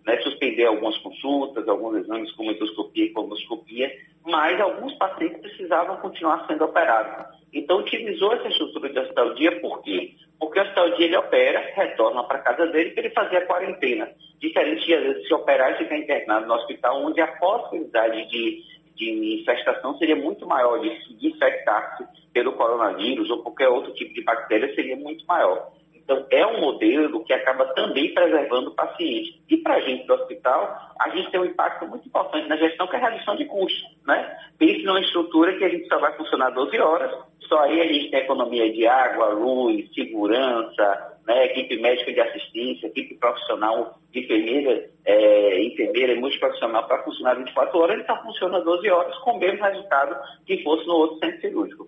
Né, 0.05 0.17
suspender 0.21 0.65
algumas 0.65 0.97
consultas, 0.97 1.65
alguns 1.65 1.95
exames 1.95 2.29
como 2.33 2.51
endoscopia 2.51 3.05
e 3.05 3.13
colonoscopia, 3.13 3.89
mas 4.25 4.59
alguns 4.59 4.93
pacientes 4.95 5.39
precisavam 5.39 5.95
continuar 5.97 6.45
sendo 6.45 6.65
operados. 6.65 7.25
Então, 7.53 7.79
utilizou 7.79 8.33
essa 8.33 8.47
estrutura 8.47 8.89
de 8.89 8.99
hospital 8.99 9.33
dia 9.35 9.61
por 9.61 9.81
quê? 9.81 10.15
Porque 10.39 10.59
o 10.59 10.61
hospital 10.61 10.89
dia 10.95 11.05
ele 11.05 11.17
opera, 11.17 11.71
retorna 11.75 12.23
para 12.23 12.39
casa 12.39 12.67
dele 12.67 12.91
para 12.91 13.05
ele 13.05 13.13
fazer 13.13 13.37
a 13.37 13.45
quarentena. 13.45 14.09
Diferente 14.39 14.85
de, 14.85 14.93
às 14.93 15.03
vezes, 15.03 15.27
se 15.27 15.33
operar 15.33 15.71
e 15.71 15.77
ficar 15.77 15.97
internado 15.97 16.47
no 16.47 16.53
hospital, 16.55 17.01
onde 17.01 17.21
a 17.21 17.27
possibilidade 17.27 18.27
de, 18.27 18.61
de 18.95 19.39
infestação 19.41 19.97
seria 19.97 20.15
muito 20.15 20.45
maior, 20.47 20.79
de 20.79 20.89
se 21.05 21.27
infectar-se 21.27 22.03
pelo 22.33 22.53
coronavírus 22.53 23.29
ou 23.29 23.43
qualquer 23.43 23.69
outro 23.69 23.93
tipo 23.93 24.13
de 24.13 24.23
bactéria 24.23 24.73
seria 24.73 24.95
muito 24.95 25.25
maior. 25.25 25.71
Então, 26.03 26.25
é 26.29 26.45
um 26.45 26.59
modelo 26.59 27.23
que 27.23 27.33
acaba 27.33 27.65
também 27.73 28.13
preservando 28.13 28.69
o 28.69 28.75
paciente. 28.75 29.41
E 29.49 29.57
para 29.57 29.75
a 29.75 29.79
gente 29.79 30.05
do 30.05 30.13
hospital, 30.13 30.93
a 30.99 31.09
gente 31.09 31.31
tem 31.31 31.39
um 31.39 31.45
impacto 31.45 31.87
muito 31.87 32.07
importante 32.07 32.47
na 32.47 32.57
gestão, 32.57 32.87
que 32.87 32.95
é 32.95 32.99
a 32.99 33.09
redução 33.09 33.35
de 33.35 33.45
custos. 33.45 33.83
Né? 34.05 34.37
Pense 34.57 34.83
numa 34.83 34.99
estrutura 34.99 35.57
que 35.57 35.63
a 35.63 35.69
gente 35.69 35.87
só 35.87 35.97
vai 35.99 36.15
funcionar 36.17 36.49
12 36.49 36.77
horas, 36.79 37.11
só 37.47 37.59
aí 37.59 37.81
a 37.81 37.85
gente 37.85 38.11
tem 38.11 38.19
economia 38.19 38.71
de 38.71 38.85
água, 38.85 39.27
luz, 39.29 39.93
segurança, 39.93 41.17
né? 41.25 41.45
equipe 41.45 41.79
médica 41.79 42.11
de 42.11 42.19
assistência, 42.19 42.87
equipe 42.87 43.15
profissional, 43.15 43.97
enfermeira, 44.13 44.89
é, 45.05 45.63
enfermeira 45.63 46.13
e 46.13 46.19
multiprofissional 46.19 46.85
para 46.85 47.03
funcionar 47.03 47.35
24 47.35 47.79
horas, 47.79 47.95
ele 47.95 48.05
só 48.05 48.21
funciona 48.23 48.59
12 48.59 48.89
horas 48.89 49.17
com 49.19 49.31
o 49.31 49.39
mesmo 49.39 49.63
resultado 49.63 50.15
que 50.45 50.61
fosse 50.63 50.85
no 50.85 50.95
outro 50.95 51.19
centro 51.19 51.41
cirúrgico. 51.41 51.87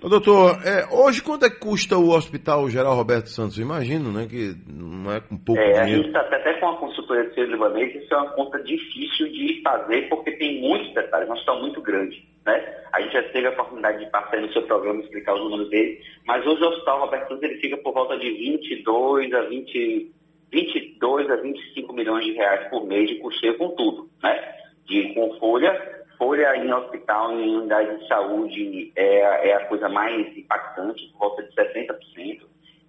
Ô, 0.00 0.08
doutor, 0.08 0.60
é, 0.64 0.86
hoje 0.94 1.20
quanto 1.20 1.44
é 1.44 1.50
que 1.50 1.58
custa 1.58 1.98
o 1.98 2.10
Hospital 2.10 2.68
Geral 2.70 2.94
Roberto 2.94 3.28
Santos? 3.30 3.58
Eu 3.58 3.64
imagino, 3.64 4.12
né, 4.12 4.26
que 4.30 4.54
não 4.68 5.10
é 5.12 5.20
com 5.20 5.36
pouco 5.36 5.60
É, 5.60 5.76
a 5.76 5.82
dinheiro. 5.84 6.04
gente 6.04 6.16
está 6.16 6.20
até 6.20 6.54
com 6.60 6.68
a 6.68 6.76
consultoria 6.76 7.24
de 7.28 7.34
ser 7.34 7.48
libanês, 7.48 7.94
isso 7.96 8.14
é 8.14 8.16
uma 8.16 8.30
conta 8.30 8.62
difícil 8.62 9.26
de 9.32 9.60
fazer, 9.62 10.08
porque 10.08 10.30
tem 10.32 10.60
muitos 10.60 10.94
detalhes, 10.94 11.28
nós 11.28 11.40
estamos 11.40 11.62
muito 11.62 11.82
grande. 11.82 12.24
Né? 12.46 12.76
A 12.92 13.00
gente 13.00 13.12
já 13.12 13.22
teve 13.24 13.48
a 13.48 13.50
oportunidade 13.50 13.98
de 14.04 14.10
passar 14.10 14.40
no 14.40 14.52
seu 14.52 14.62
programa 14.62 15.00
explicar 15.00 15.34
os 15.34 15.40
números 15.40 15.68
dele, 15.68 16.00
mas 16.24 16.46
hoje 16.46 16.62
o 16.62 16.68
Hospital 16.68 17.00
Roberto 17.00 17.28
Santos 17.28 17.42
ele 17.42 17.60
fica 17.60 17.76
por 17.78 17.92
volta 17.92 18.16
de 18.18 18.30
22 18.30 19.34
a 19.34 19.40
20, 19.42 20.12
22 20.52 21.28
a 21.30 21.36
25 21.36 21.92
milhões 21.92 22.24
de 22.24 22.32
reais 22.34 22.70
por 22.70 22.86
mês 22.86 23.08
de 23.08 23.16
custeio 23.16 23.58
com 23.58 23.70
tudo, 23.70 24.08
né? 24.22 24.54
De, 24.86 25.12
com 25.12 25.36
folha, 25.40 25.97
folha 26.18 26.56
em 26.56 26.72
hospital, 26.72 27.32
em 27.32 27.56
unidade 27.56 27.98
de 27.98 28.08
saúde 28.08 28.92
é, 28.96 29.50
é 29.50 29.54
a 29.54 29.66
coisa 29.66 29.88
mais 29.88 30.36
impactante, 30.36 31.08
por 31.12 31.18
volta 31.20 31.42
de 31.44 31.54
60%. 31.54 32.42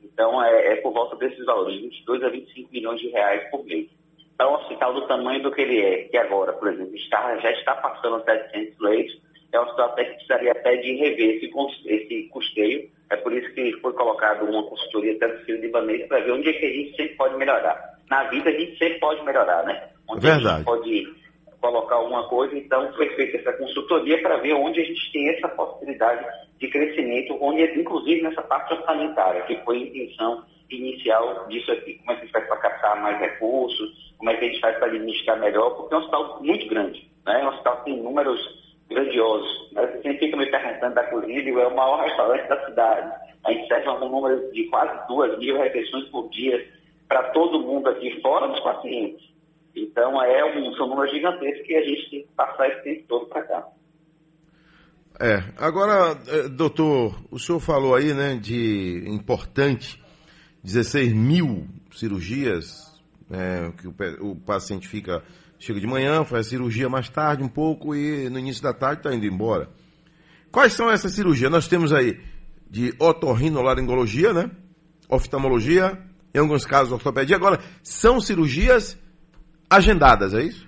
Então, 0.03 0.43
é, 0.43 0.73
é 0.73 0.75
por 0.77 0.91
volta 0.91 1.15
desses 1.15 1.45
valores, 1.45 1.79
22 1.79 2.23
a 2.23 2.29
25 2.29 2.71
milhões 2.73 2.99
de 2.99 3.09
reais 3.09 3.49
por 3.51 3.63
mês. 3.63 3.87
para 4.35 4.49
um 4.49 4.55
hospital 4.55 4.93
do 4.93 5.07
tamanho 5.07 5.41
do 5.43 5.51
que 5.51 5.61
ele 5.61 5.79
é, 5.79 6.03
que 6.05 6.17
agora, 6.17 6.51
por 6.53 6.67
exemplo, 6.67 6.95
está, 6.95 7.37
já 7.37 7.51
está 7.51 7.75
passando 7.75 8.23
700 8.23 8.79
leitos, 8.79 9.21
é 9.51 9.59
um 9.59 9.63
hospital 9.63 9.89
até 9.89 10.05
que 10.05 10.13
precisaria 10.15 10.51
até 10.51 10.75
de 10.77 10.95
rever 10.95 11.35
esse, 11.37 11.51
esse 11.85 12.23
custeio. 12.29 12.89
É 13.09 13.15
por 13.15 13.33
isso 13.33 13.51
que 13.53 13.71
foi 13.81 13.93
colocado 13.93 14.45
uma 14.45 14.63
consultoria 14.63 15.15
até 15.15 15.27
do 15.27 15.45
de 15.45 15.65
Ibanez 15.65 16.07
para 16.07 16.19
ver 16.19 16.31
onde 16.31 16.49
é 16.49 16.53
que 16.53 16.65
a 16.65 16.69
gente 16.69 16.95
sempre 16.95 17.15
pode 17.15 17.35
melhorar. 17.35 17.97
Na 18.09 18.25
vida 18.25 18.49
a 18.49 18.53
gente 18.53 18.77
sempre 18.77 18.99
pode 18.99 19.23
melhorar, 19.23 19.63
né? 19.65 19.89
Onde 20.07 20.27
a 20.27 20.33
Verdade. 20.33 20.57
gente 20.57 20.65
pode 20.65 21.15
colocar 21.61 21.95
alguma 21.95 22.27
coisa, 22.27 22.57
então 22.57 22.91
foi 22.93 23.09
feita 23.15 23.37
essa 23.37 23.53
consultoria 23.53 24.21
para 24.21 24.37
ver 24.37 24.53
onde 24.53 24.79
a 24.79 24.83
gente 24.83 25.11
tem 25.11 25.29
essa 25.29 25.47
possibilidade 25.49 26.25
de 26.57 26.67
crescimento, 26.67 27.37
onde, 27.41 27.63
inclusive 27.79 28.21
nessa 28.21 28.41
parte 28.41 28.73
orçamentária, 28.73 29.41
que 29.43 29.55
foi 29.63 29.77
a 29.77 29.81
intenção 29.81 30.43
inicial 30.69 31.47
disso 31.47 31.71
aqui. 31.71 31.95
Como 31.95 32.11
é 32.11 32.15
que 32.15 32.21
a 32.21 32.25
gente 32.25 32.31
faz 32.31 32.47
para 32.47 32.57
captar 32.57 33.01
mais 33.01 33.19
recursos, 33.19 34.13
como 34.17 34.29
é 34.29 34.35
que 34.35 34.45
a 34.45 34.47
gente 34.47 34.59
faz 34.61 34.77
para 34.77 34.87
administrar 34.87 35.39
melhor, 35.39 35.71
porque 35.71 35.93
é 35.93 35.97
um 35.97 35.99
hospital 36.01 36.39
muito 36.41 36.67
grande, 36.67 37.09
né? 37.25 37.41
É 37.41 37.45
um 37.45 37.49
hospital 37.49 37.77
que 37.77 37.85
tem 37.85 37.97
números 37.97 38.59
grandiosos. 38.89 39.71
Né? 39.71 39.85
Você 39.87 40.13
fica 40.15 40.37
me 40.37 40.45
perguntando 40.45 40.95
da 40.95 41.03
Cosílio, 41.03 41.59
é 41.59 41.67
o 41.67 41.75
maior 41.75 42.03
restaurante 42.03 42.47
da 42.47 42.65
cidade. 42.65 43.29
A 43.45 43.51
gente 43.51 43.67
serve 43.67 43.89
um 43.89 44.09
número 44.09 44.51
de 44.51 44.63
quase 44.65 45.07
duas 45.07 45.37
mil 45.39 45.57
refeições 45.57 46.05
por 46.09 46.29
dia 46.29 46.67
para 47.07 47.23
todo 47.31 47.59
mundo 47.59 47.89
aqui, 47.89 48.19
fora 48.21 48.47
dos 48.47 48.59
pacientes. 48.59 49.29
Então, 49.75 50.21
é 50.23 50.45
um, 50.45 50.73
são 50.75 50.87
números 50.87 51.11
gigantescos 51.11 51.65
que 51.65 51.75
a 51.75 51.83
gente 51.83 52.09
tem 52.09 52.21
que 52.23 52.29
passar 52.35 52.67
esse 52.69 52.83
tempo 52.83 53.03
todo 53.07 53.25
para 53.27 53.43
cá. 53.43 53.67
É, 55.21 55.43
agora, 55.57 56.17
eh, 56.27 56.47
doutor, 56.47 57.13
o 57.29 57.37
senhor 57.37 57.59
falou 57.59 57.93
aí, 57.93 58.13
né, 58.13 58.37
de 58.37 59.03
importante 59.05 60.01
16 60.63 61.11
mil 61.11 61.67
cirurgias, 61.91 62.97
né, 63.29 63.73
que 63.77 63.87
o, 63.87 64.31
o 64.31 64.35
paciente 64.37 64.87
fica, 64.87 65.21
chega 65.59 65.79
de 65.79 65.85
manhã, 65.85 66.23
faz 66.23 66.47
a 66.47 66.49
cirurgia 66.49 66.87
mais 66.87 67.09
tarde 67.09 67.43
um 67.43 67.49
pouco 67.49 67.93
e 67.93 68.29
no 68.29 68.39
início 68.39 68.63
da 68.63 68.73
tarde 68.73 69.01
está 69.01 69.13
indo 69.13 69.25
embora. 69.25 69.69
Quais 70.51 70.71
são 70.71 70.89
essas 70.89 71.11
cirurgias? 71.11 71.51
Nós 71.51 71.67
temos 71.67 71.91
aí 71.91 72.17
de 72.69 72.93
otorrinolaringologia, 72.97 74.33
né, 74.33 74.49
oftalmologia, 75.09 75.99
em 76.33 76.39
alguns 76.39 76.65
casos 76.65 76.93
ortopedia. 76.93 77.35
Agora, 77.35 77.59
são 77.83 78.21
cirurgias 78.21 78.97
agendadas, 79.69 80.33
é 80.33 80.41
isso? 80.43 80.67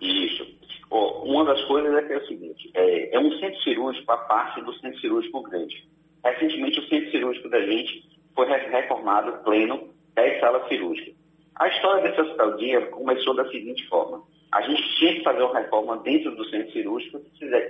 Isso. 0.00 0.46
Ó, 0.90 1.22
uma 1.24 1.44
das 1.44 1.62
coisas 1.64 1.94
é 1.94 2.02
que 2.02 2.12
é 2.12 2.18
o 2.18 2.26
seguinte, 2.26 2.70
é, 2.74 3.14
é 3.16 3.18
um 3.20 3.30
centro 3.38 3.60
cirúrgico 3.62 4.10
a 4.12 4.16
parte 4.18 4.60
do 4.62 4.72
centro 4.74 5.00
cirúrgico 5.00 5.42
grande. 5.42 5.88
Recentemente 6.24 6.80
o 6.80 6.88
centro 6.88 7.10
cirúrgico 7.10 7.48
da 7.48 7.60
gente 7.64 8.02
foi 8.34 8.46
re- 8.46 8.68
reformado 8.70 9.42
pleno 9.44 9.88
10 10.14 10.40
salas 10.40 10.68
cirúrgicas. 10.68 11.14
A 11.56 11.68
história 11.68 12.02
desse 12.02 12.20
hospital 12.20 12.56
dia 12.56 12.80
começou 12.86 13.34
da 13.34 13.48
seguinte 13.50 13.86
forma. 13.88 14.22
A 14.52 14.62
gente 14.62 14.82
tinha 14.98 15.14
que 15.14 15.22
fazer 15.22 15.42
uma 15.42 15.58
reforma 15.60 15.96
dentro 15.98 16.34
do 16.34 16.44
centro 16.46 16.72
cirúrgico, 16.72 17.20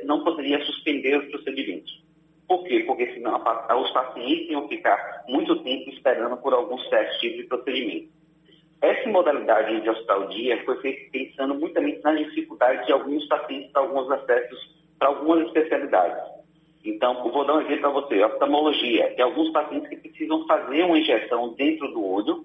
não 0.04 0.24
poderia 0.24 0.64
suspender 0.64 1.18
os 1.18 1.26
procedimentos. 1.30 2.02
Por 2.48 2.64
quê? 2.64 2.80
Porque 2.86 3.12
senão 3.12 3.36
os 3.36 3.90
pacientes 3.92 4.48
iam 4.50 4.66
ficar 4.68 5.24
muito 5.28 5.54
tempo 5.62 5.90
esperando 5.90 6.36
por 6.38 6.52
alguns 6.54 6.88
certos 6.88 7.18
tipos 7.18 7.36
de 7.38 7.44
procedimento. 7.44 8.08
Essa 8.82 9.08
modalidade 9.10 9.80
de 9.80 9.90
hospital 9.90 10.28
dia 10.28 10.64
foi 10.64 10.76
feita 10.80 11.10
pensando 11.12 11.54
muitamente 11.54 12.02
nas 12.02 12.18
dificuldades 12.18 12.86
de 12.86 12.92
alguns 12.92 13.26
pacientes 13.26 13.70
para 13.72 13.82
alguns 13.82 14.10
acessos 14.10 14.80
para 14.98 15.08
algumas 15.08 15.46
especialidades. 15.46 16.22
Então, 16.84 17.22
vou 17.30 17.44
dar 17.44 17.56
um 17.56 17.60
exemplo 17.62 17.80
para 17.80 17.90
você. 17.90 18.22
Oftalmologia. 18.22 19.14
Tem 19.14 19.24
alguns 19.24 19.50
pacientes 19.50 19.88
que 19.88 19.96
precisam 19.96 20.46
fazer 20.46 20.82
uma 20.84 20.98
injeção 20.98 21.54
dentro 21.54 21.88
do 21.88 22.04
olho 22.04 22.44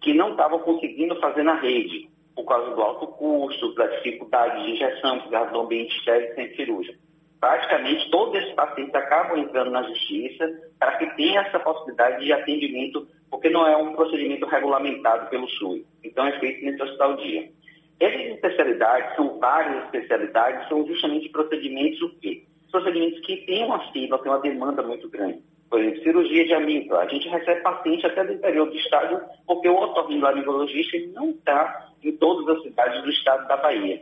que 0.00 0.12
não 0.12 0.32
estavam 0.32 0.58
conseguindo 0.58 1.18
fazer 1.20 1.42
na 1.42 1.54
rede, 1.54 2.08
por 2.34 2.44
causa 2.44 2.74
do 2.74 2.82
alto 2.82 3.06
custo, 3.06 3.74
da 3.74 3.86
dificuldade 3.86 4.64
de 4.64 4.72
injeção, 4.72 5.20
por 5.20 5.30
causa 5.30 5.50
do 5.50 5.60
ambiente 5.60 5.96
estéril 5.96 6.34
centro 6.34 6.56
cirúrgico. 6.56 6.98
Praticamente 7.40 8.10
todos 8.10 8.34
esses 8.34 8.54
pacientes 8.54 8.94
acabam 8.94 9.38
entrando 9.38 9.70
na 9.70 9.82
justiça 9.82 10.46
para 10.78 10.96
que 10.98 11.06
tenha 11.16 11.40
essa 11.42 11.58
possibilidade 11.58 12.24
de 12.24 12.32
atendimento, 12.32 13.06
porque 13.34 13.50
não 13.50 13.66
é 13.66 13.76
um 13.76 13.94
procedimento 13.94 14.46
regulamentado 14.46 15.28
pelo 15.28 15.48
SUS. 15.48 15.82
Então, 16.04 16.24
é 16.24 16.38
feito 16.38 16.64
nesse 16.64 16.80
hospital 16.80 17.16
dia. 17.16 17.50
Essas 17.98 18.26
especialidades, 18.34 19.16
são 19.16 19.40
várias 19.40 19.86
especialidades, 19.86 20.68
são 20.68 20.86
justamente 20.86 21.28
procedimentos 21.30 22.00
o 22.02 22.14
quê? 22.20 22.44
Procedimentos 22.70 23.18
que 23.26 23.38
têm 23.38 23.64
uma 23.64 23.90
sigla, 23.90 24.20
têm 24.20 24.30
uma 24.30 24.40
demanda 24.40 24.84
muito 24.84 25.08
grande. 25.08 25.42
Por 25.68 25.80
exemplo, 25.80 26.04
cirurgia 26.04 26.44
de 26.44 26.54
amígdala. 26.54 27.02
A 27.02 27.08
gente 27.08 27.28
recebe 27.28 27.60
paciente 27.62 28.06
até 28.06 28.22
do 28.22 28.34
interior 28.34 28.70
do 28.70 28.76
estado, 28.76 29.20
porque 29.48 29.68
o 29.68 29.82
otorrinolaringologista 29.82 30.96
não 31.12 31.30
está 31.30 31.88
em 32.04 32.12
todas 32.12 32.56
as 32.56 32.62
cidades 32.62 33.02
do 33.02 33.10
estado 33.10 33.48
da 33.48 33.56
Bahia. 33.56 34.00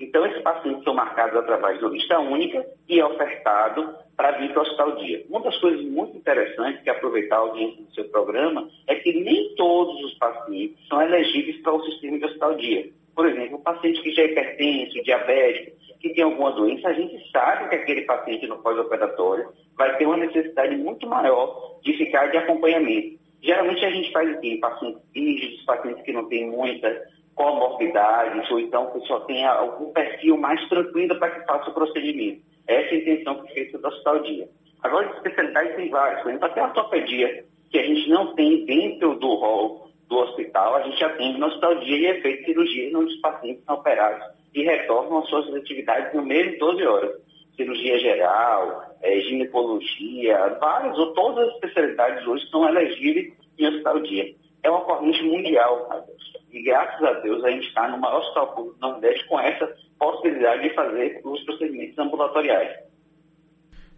Então, 0.00 0.26
esses 0.26 0.42
pacientes 0.42 0.82
são 0.84 0.94
marcados 0.94 1.36
através 1.36 1.78
de 1.78 1.84
uma 1.84 1.92
lista 1.92 2.18
única 2.18 2.66
e 2.88 2.98
é 2.98 3.04
ofertado 3.04 3.94
para 4.16 4.32
vir 4.32 4.52
para 4.52 4.60
o 4.60 4.62
hospital 4.62 4.96
dia. 4.96 5.24
Uma 5.28 5.40
das 5.40 5.56
coisas 5.58 5.84
muito 5.84 6.16
interessantes 6.16 6.82
que 6.82 6.90
é 6.90 6.92
aproveitar 6.92 7.36
a 7.36 7.40
audiência 7.40 7.82
do 7.82 7.94
seu 7.94 8.04
programa 8.06 8.68
é 8.86 8.94
que 8.96 9.12
nem 9.12 9.54
todos 9.54 10.02
os 10.04 10.14
pacientes 10.14 10.76
são 10.88 11.00
elegíveis 11.00 11.60
para 11.62 11.74
o 11.74 11.84
sistema 11.84 12.18
de 12.18 12.24
hospital 12.24 12.54
dia. 12.56 12.90
Por 13.14 13.26
exemplo, 13.26 13.56
o 13.56 13.62
paciente 13.62 14.00
que 14.02 14.12
já 14.12 14.22
é 14.22 14.26
hipertenso, 14.26 15.02
diabético, 15.02 15.76
que 16.00 16.10
tem 16.10 16.24
alguma 16.24 16.50
doença, 16.50 16.88
a 16.88 16.92
gente 16.92 17.30
sabe 17.30 17.68
que 17.68 17.76
aquele 17.76 18.02
paciente 18.02 18.46
no 18.46 18.58
pós-operatório 18.58 19.48
vai 19.76 19.96
ter 19.96 20.06
uma 20.06 20.16
necessidade 20.16 20.76
muito 20.76 21.06
maior 21.06 21.78
de 21.82 21.92
ficar 21.96 22.26
de 22.26 22.38
acompanhamento. 22.38 23.20
Geralmente 23.40 23.84
a 23.84 23.90
gente 23.90 24.10
faz 24.12 24.36
o 24.36 24.40
quê? 24.40 24.58
Pacientes 24.60 25.02
rígidos, 25.14 25.64
pacientes 25.64 26.02
que 26.04 26.12
não 26.12 26.28
têm 26.28 26.50
muita 26.50 27.06
comorbidades, 27.34 28.50
ou 28.50 28.60
então 28.60 28.90
que 28.90 29.00
só 29.06 29.20
tenha 29.20 29.50
algum 29.50 29.92
perfil 29.92 30.36
mais 30.36 30.66
tranquilo 30.68 31.18
para 31.18 31.30
que 31.30 31.46
faça 31.46 31.70
o 31.70 31.74
procedimento. 31.74 32.42
Essa 32.66 32.94
é 32.94 32.98
a 32.98 33.00
intenção 33.00 33.42
que 33.42 33.54
feita 33.54 33.86
hospital 33.86 34.22
dia. 34.22 34.48
Agora, 34.82 35.08
de 35.08 35.14
especialidades 35.16 35.76
tem 35.76 35.88
várias, 35.90 36.22
por 36.22 36.28
exemplo, 36.28 36.46
até 36.46 36.60
a 36.60 36.64
ortopedia, 36.64 37.44
que 37.70 37.78
a 37.78 37.82
gente 37.82 38.08
não 38.10 38.34
tem 38.34 38.64
dentro 38.64 39.14
do 39.16 39.34
hall 39.34 39.88
do 40.08 40.18
hospital, 40.18 40.76
a 40.76 40.82
gente 40.82 41.02
atende 41.02 41.38
no 41.38 41.46
hospital 41.46 41.74
dia 41.76 41.96
e 41.96 42.06
é 42.06 42.20
feita 42.20 42.44
cirurgia 42.44 42.98
onde 42.98 43.14
os 43.14 43.20
pacientes 43.20 43.64
são 43.64 43.76
operados 43.76 44.26
e 44.54 44.62
retornam 44.62 45.18
às 45.18 45.28
suas 45.28 45.54
atividades 45.54 46.12
no 46.14 46.22
mesmo 46.22 46.58
12 46.58 46.86
horas. 46.86 47.22
Cirurgia 47.56 47.98
geral, 47.98 48.84
eh, 49.02 49.20
ginecologia, 49.20 50.56
várias 50.60 50.98
ou 50.98 51.12
todas 51.14 51.48
as 51.48 51.54
especialidades 51.54 52.26
hoje 52.26 52.46
são 52.50 52.68
elegíveis 52.68 53.32
em 53.58 53.66
hospital 53.66 54.00
dia. 54.00 54.34
É 54.62 54.70
uma 54.70 54.80
corrente 54.82 55.22
mundial. 55.22 56.06
E 56.52 56.62
graças 56.62 57.02
a 57.02 57.12
Deus 57.20 57.42
a 57.44 57.50
gente 57.50 57.66
está 57.66 57.88
no 57.88 57.98
maior 57.98 58.20
hospital 58.20 58.54
público 58.54 58.78
do 58.78 58.88
Nordeste 58.88 59.26
com 59.26 59.40
essa 59.40 59.74
possibilidade 59.98 60.68
de 60.68 60.74
fazer 60.74 61.20
os 61.24 61.42
procedimentos 61.44 61.98
ambulatoriais. 61.98 62.70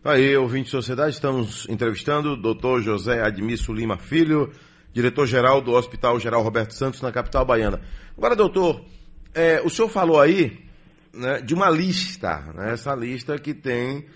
Tá 0.02 0.12
Aí, 0.12 0.36
ouvinte 0.36 0.66
de 0.66 0.70
sociedade, 0.70 1.14
estamos 1.14 1.68
entrevistando 1.68 2.32
o 2.32 2.36
doutor 2.36 2.82
José 2.82 3.22
Admisso 3.22 3.72
Lima 3.72 3.96
Filho, 3.96 4.52
diretor-geral 4.92 5.60
do 5.60 5.72
Hospital 5.72 6.20
Geral 6.20 6.42
Roberto 6.42 6.72
Santos, 6.72 7.00
na 7.00 7.10
capital 7.10 7.44
baiana. 7.44 7.80
Agora, 8.16 8.36
doutor, 8.36 8.84
é, 9.34 9.60
o 9.62 9.70
senhor 9.70 9.88
falou 9.88 10.20
aí 10.20 10.62
né, 11.12 11.40
de 11.40 11.54
uma 11.54 11.70
lista, 11.70 12.40
né, 12.54 12.72
essa 12.72 12.94
lista 12.94 13.38
que 13.38 13.54
tem 13.54 14.06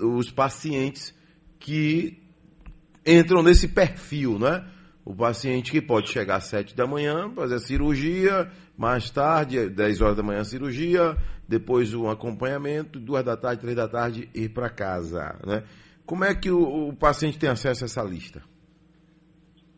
os 0.00 0.30
pacientes 0.30 1.12
que 1.58 2.22
entram 3.04 3.42
nesse 3.42 3.68
perfil, 3.68 4.38
né? 4.38 4.64
O 5.04 5.14
paciente 5.14 5.72
que 5.72 5.82
pode 5.82 6.08
chegar 6.08 6.36
às 6.36 6.44
7 6.44 6.76
da 6.76 6.86
manhã, 6.86 7.28
fazer 7.34 7.56
a 7.56 7.58
cirurgia, 7.58 8.48
mais 8.76 9.10
tarde, 9.10 9.68
10 9.68 10.00
horas 10.00 10.16
da 10.16 10.22
manhã 10.22 10.40
a 10.40 10.44
cirurgia, 10.44 11.16
depois 11.48 11.92
um 11.92 12.08
acompanhamento, 12.08 13.00
2 13.00 13.24
da 13.24 13.36
tarde, 13.36 13.62
3 13.62 13.76
da 13.76 13.88
tarde, 13.88 14.28
ir 14.32 14.48
para 14.50 14.70
casa, 14.70 15.38
né? 15.44 15.64
Como 16.06 16.24
é 16.24 16.34
que 16.34 16.50
o, 16.50 16.88
o 16.88 16.96
paciente 16.96 17.38
tem 17.38 17.48
acesso 17.48 17.84
a 17.84 17.86
essa 17.86 18.02
lista? 18.02 18.42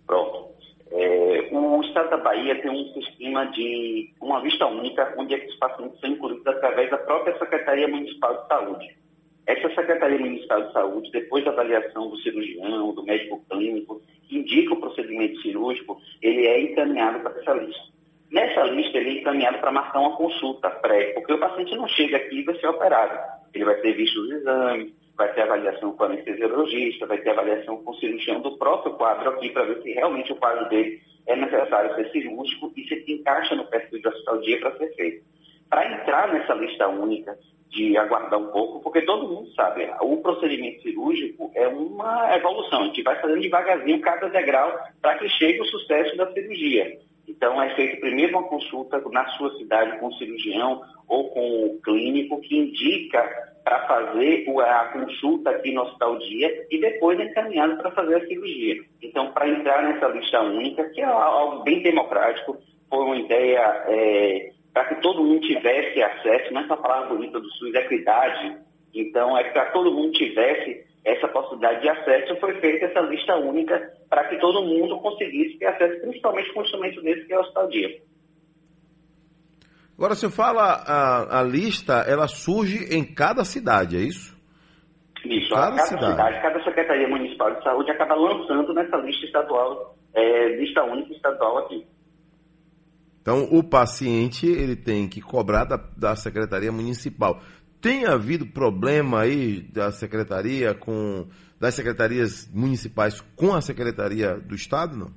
Pronto. 0.06 0.48
É, 0.90 1.48
o 1.52 1.82
Estado 1.82 2.10
da 2.10 2.16
Bahia 2.18 2.60
tem 2.60 2.70
um 2.70 2.92
sistema 2.92 3.46
de 3.46 4.12
uma 4.20 4.40
lista 4.40 4.66
única, 4.66 5.14
onde 5.18 5.34
esses 5.34 5.54
pacientes 5.58 5.98
são 6.00 6.10
incluídos 6.10 6.46
através 6.46 6.90
da 6.90 6.98
própria 6.98 7.38
Secretaria 7.38 7.88
Municipal 7.88 8.42
de 8.42 8.48
Saúde. 8.48 9.03
Essa 9.46 9.68
Secretaria 9.74 10.18
Municipal 10.18 10.62
de 10.62 10.72
Saúde, 10.72 11.10
depois 11.10 11.44
da 11.44 11.50
avaliação 11.50 12.08
do 12.08 12.16
cirurgião, 12.18 12.94
do 12.94 13.04
médico 13.04 13.44
clínico, 13.50 14.00
que 14.26 14.38
indica 14.38 14.72
o 14.72 14.80
procedimento 14.80 15.40
cirúrgico, 15.42 16.00
ele 16.22 16.46
é 16.46 16.60
encaminhado 16.62 17.20
para 17.20 17.38
essa 17.38 17.52
lista. 17.52 17.94
Nessa 18.30 18.62
lista, 18.64 18.98
ele 18.98 19.10
é 19.10 19.20
encaminhado 19.20 19.58
para 19.58 19.70
marcar 19.70 20.00
uma 20.00 20.16
consulta 20.16 20.70
pré, 20.70 21.12
porque 21.12 21.32
o 21.32 21.38
paciente 21.38 21.76
não 21.76 21.86
chega 21.88 22.16
aqui 22.16 22.40
e 22.40 22.42
vai 22.42 22.58
ser 22.58 22.68
operado. 22.68 23.18
Ele 23.52 23.64
vai 23.64 23.74
ter 23.76 23.92
visto 23.92 24.18
os 24.18 24.30
exames, 24.32 24.92
vai 25.16 25.32
ter 25.34 25.42
avaliação 25.42 25.92
com 25.92 26.02
o 26.02 26.06
anestesiologista, 26.06 27.06
vai 27.06 27.18
ter 27.18 27.30
avaliação 27.30 27.76
com 27.84 27.90
o 27.90 27.94
cirurgião 27.96 28.40
do 28.40 28.56
próprio 28.56 28.94
quadro 28.94 29.30
aqui, 29.30 29.50
para 29.50 29.64
ver 29.64 29.82
se 29.82 29.92
realmente 29.92 30.32
o 30.32 30.36
quadro 30.36 30.68
dele 30.68 31.00
é 31.26 31.36
necessário 31.36 31.94
ser 31.94 32.10
cirúrgico 32.10 32.72
e 32.76 32.84
se 32.84 33.04
encaixa 33.12 33.54
no 33.54 33.66
perfil 33.66 34.00
de 34.00 34.08
hospital 34.08 34.40
dia 34.40 34.58
para 34.58 34.76
ser 34.78 34.94
feito. 34.94 35.24
Para 35.68 35.92
entrar 35.92 36.32
nessa 36.32 36.54
lista 36.54 36.88
única, 36.88 37.38
de 37.70 37.96
aguardar 37.96 38.38
um 38.38 38.46
pouco, 38.48 38.80
porque 38.80 39.02
todo 39.02 39.28
mundo 39.28 39.52
sabe, 39.54 39.90
o 40.00 40.18
procedimento 40.18 40.82
cirúrgico 40.82 41.50
é 41.54 41.66
uma 41.66 42.34
evolução, 42.36 42.82
a 42.82 42.86
gente 42.86 43.02
vai 43.02 43.20
fazendo 43.20 43.40
devagarzinho 43.40 44.00
cada 44.00 44.28
degrau 44.28 44.78
para 45.02 45.18
que 45.18 45.28
chegue 45.28 45.60
o 45.60 45.66
sucesso 45.66 46.16
da 46.16 46.32
cirurgia. 46.32 46.98
Então, 47.26 47.60
é 47.62 47.74
feita 47.74 47.96
primeiro 48.00 48.36
uma 48.38 48.46
consulta 48.46 49.00
na 49.10 49.26
sua 49.30 49.56
cidade 49.56 49.98
com 49.98 50.08
o 50.08 50.14
cirurgião 50.14 50.82
ou 51.08 51.30
com 51.30 51.66
o 51.66 51.80
clínico 51.82 52.40
que 52.40 52.56
indica 52.56 53.22
para 53.64 53.86
fazer 53.86 54.44
a 54.60 54.84
consulta 54.92 55.50
aqui 55.50 55.72
no 55.72 55.82
Hospital 55.82 56.18
Dia 56.18 56.66
e 56.70 56.78
depois 56.78 57.18
é 57.18 57.24
encaminhado 57.24 57.78
para 57.78 57.90
fazer 57.92 58.16
a 58.16 58.26
cirurgia. 58.26 58.82
Então, 59.02 59.32
para 59.32 59.48
entrar 59.48 59.82
nessa 59.82 60.06
lista 60.08 60.42
única, 60.42 60.84
que 60.90 61.00
é 61.00 61.04
algo 61.04 61.62
bem 61.62 61.82
democrático, 61.82 62.58
foi 62.90 63.04
uma 63.04 63.16
ideia 63.16 63.84
é, 63.88 64.52
para 64.74 64.86
que 64.86 65.00
todo 65.00 65.22
mundo 65.22 65.40
tivesse 65.46 66.02
acesso, 66.02 66.52
não 66.52 66.60
é 66.60 66.64
essa 66.64 66.76
palavra 66.76 67.14
bonita 67.14 67.38
do 67.38 67.48
SUS, 67.52 67.72
equidade. 67.72 68.58
Então, 68.92 69.38
é 69.38 69.44
para 69.52 69.66
todo 69.66 69.92
mundo 69.92 70.12
tivesse 70.12 70.84
essa 71.04 71.28
possibilidade 71.28 71.80
de 71.82 71.88
acesso, 71.88 72.40
foi 72.40 72.60
feita 72.60 72.86
essa 72.86 73.00
lista 73.00 73.36
única 73.36 73.92
para 74.10 74.24
que 74.28 74.36
todo 74.38 74.64
mundo 74.64 74.98
conseguisse 74.98 75.58
ter 75.58 75.66
acesso, 75.66 76.00
principalmente 76.00 76.52
com 76.52 76.60
um 76.60 76.64
instrumento 76.64 77.02
desse 77.02 77.24
que 77.26 77.32
é 77.32 77.38
o 77.38 77.40
Hospital 77.42 77.68
Dia. 77.68 78.02
Agora, 79.96 80.14
você 80.16 80.28
fala, 80.28 80.82
a, 80.84 81.40
a 81.40 81.42
lista, 81.44 82.04
ela 82.08 82.26
surge 82.26 82.92
em 82.92 83.04
cada 83.04 83.44
cidade, 83.44 83.96
é 83.96 84.00
isso? 84.00 84.34
Isso, 85.24 85.54
Cada 85.54 85.76
cada, 85.76 85.82
cidade. 85.86 86.10
cidade. 86.10 86.42
cada 86.42 86.64
Secretaria 86.64 87.08
Municipal 87.08 87.54
de 87.54 87.62
Saúde 87.62 87.90
acaba 87.92 88.14
lançando 88.14 88.74
nessa 88.74 88.96
lista 88.96 89.24
estadual, 89.24 89.94
é, 90.14 90.48
lista 90.56 90.82
única 90.82 91.12
estadual 91.14 91.58
aqui. 91.58 91.86
Então, 93.24 93.48
o 93.50 93.64
paciente, 93.64 94.46
ele 94.46 94.76
tem 94.76 95.08
que 95.08 95.22
cobrar 95.22 95.64
da, 95.64 95.80
da 95.96 96.14
Secretaria 96.14 96.70
Municipal. 96.70 97.40
Tem 97.80 98.04
havido 98.04 98.44
problema 98.44 99.22
aí 99.22 99.62
da 99.62 99.90
Secretaria 99.90 100.74
com, 100.74 101.26
das 101.58 101.74
Secretarias 101.74 102.46
Municipais 102.52 103.22
com 103.34 103.54
a 103.54 103.62
Secretaria 103.62 104.34
do 104.34 104.54
Estado, 104.54 104.94
não? 104.94 105.10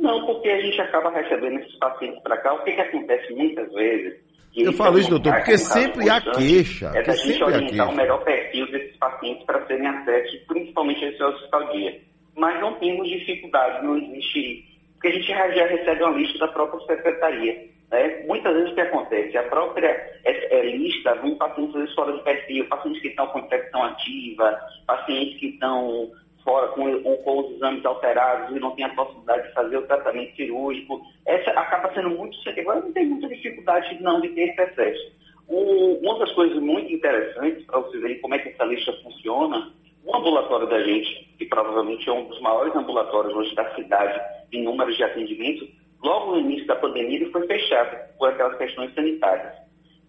Não, 0.00 0.24
porque 0.24 0.48
a 0.48 0.62
gente 0.62 0.80
acaba 0.80 1.10
recebendo 1.10 1.60
esses 1.60 1.78
pacientes 1.78 2.22
para 2.22 2.38
cá. 2.38 2.54
O 2.54 2.64
que, 2.64 2.72
que 2.72 2.80
acontece 2.80 3.34
muitas 3.34 3.70
vezes? 3.74 4.14
Eu 4.56 4.72
falo 4.72 4.98
isso, 4.98 5.10
doutor, 5.10 5.34
é 5.34 5.36
porque 5.36 5.58
sempre 5.58 6.08
há 6.08 6.22
queixa, 6.22 6.90
É 6.94 7.02
da 7.02 7.14
gente 7.14 7.44
orientar 7.44 7.90
o 7.90 7.94
melhor 7.94 8.24
perfil 8.24 8.70
desses 8.70 8.96
pacientes 8.96 9.44
para 9.44 9.66
serem 9.66 9.86
acessos, 9.86 10.40
principalmente 10.48 11.04
esse 11.04 11.22
hospital 11.22 11.70
dia. 11.70 12.00
Mas 12.34 12.58
não 12.62 12.72
temos 12.78 13.06
dificuldade, 13.10 13.84
não 13.84 13.98
existe. 13.98 14.71
Porque 15.02 15.08
a 15.08 15.20
gente 15.20 15.26
já 15.26 15.66
recebe 15.66 16.00
uma 16.04 16.16
lista 16.16 16.38
da 16.38 16.52
própria 16.52 16.80
secretaria. 16.86 17.68
Né? 17.90 18.22
Muitas 18.24 18.54
vezes 18.54 18.70
o 18.70 18.74
que 18.76 18.80
acontece? 18.82 19.36
A 19.36 19.42
própria 19.42 19.88
é, 20.24 20.58
é, 20.60 20.76
lista 20.76 21.12
vem 21.16 21.34
pacientes 21.34 21.74
vezes, 21.74 21.92
fora 21.96 22.12
de 22.12 22.22
perfil, 22.22 22.68
pacientes 22.68 23.02
que 23.02 23.08
estão 23.08 23.26
com 23.26 23.40
infecção 23.40 23.82
ativa, 23.82 24.60
pacientes 24.86 25.40
que 25.40 25.46
estão 25.48 26.08
fora 26.44 26.68
com, 26.68 27.02
com- 27.02 27.16
com 27.16 27.40
os 27.40 27.56
exames 27.56 27.84
alterados 27.84 28.56
e 28.56 28.60
não 28.60 28.70
tem 28.76 28.84
a 28.84 28.94
possibilidade 28.94 29.48
de 29.48 29.54
fazer 29.54 29.76
o 29.76 29.86
tratamento 29.88 30.36
cirúrgico. 30.36 31.02
Essa 31.26 31.50
acaba 31.50 31.92
sendo 31.94 32.10
muito 32.10 32.36
Agora 32.60 32.80
não 32.80 32.92
tem 32.92 33.06
muita 33.06 33.26
dificuldade 33.26 34.00
não 34.00 34.20
de 34.20 34.28
ter 34.28 34.50
esse 34.50 34.60
acesso. 34.60 35.12
O- 35.48 35.98
uma 36.00 36.16
das 36.20 36.30
coisas 36.32 36.58
muito 36.62 36.92
interessantes 36.92 37.64
para 37.66 37.80
vocês 37.80 38.00
verem 38.00 38.20
como 38.20 38.36
é 38.36 38.38
que 38.38 38.50
essa 38.50 38.64
lista 38.64 38.92
funciona, 39.02 39.68
o 40.04 40.16
ambulatório 40.16 40.68
da 40.68 40.82
gente, 40.82 41.34
que 41.38 41.46
provavelmente 41.46 42.08
é 42.08 42.12
um 42.12 42.24
dos 42.24 42.40
maiores 42.40 42.74
ambulatórios 42.74 43.34
hoje 43.34 43.54
da 43.54 43.74
cidade 43.74 44.20
em 44.52 44.62
números 44.64 44.96
de 44.96 45.04
atendimento, 45.04 45.66
logo 46.02 46.32
no 46.32 46.40
início 46.40 46.66
da 46.66 46.76
pandemia 46.76 47.16
ele 47.16 47.30
foi 47.30 47.46
fechado 47.46 47.96
por 48.18 48.28
aquelas 48.28 48.56
questões 48.58 48.92
sanitárias. 48.94 49.54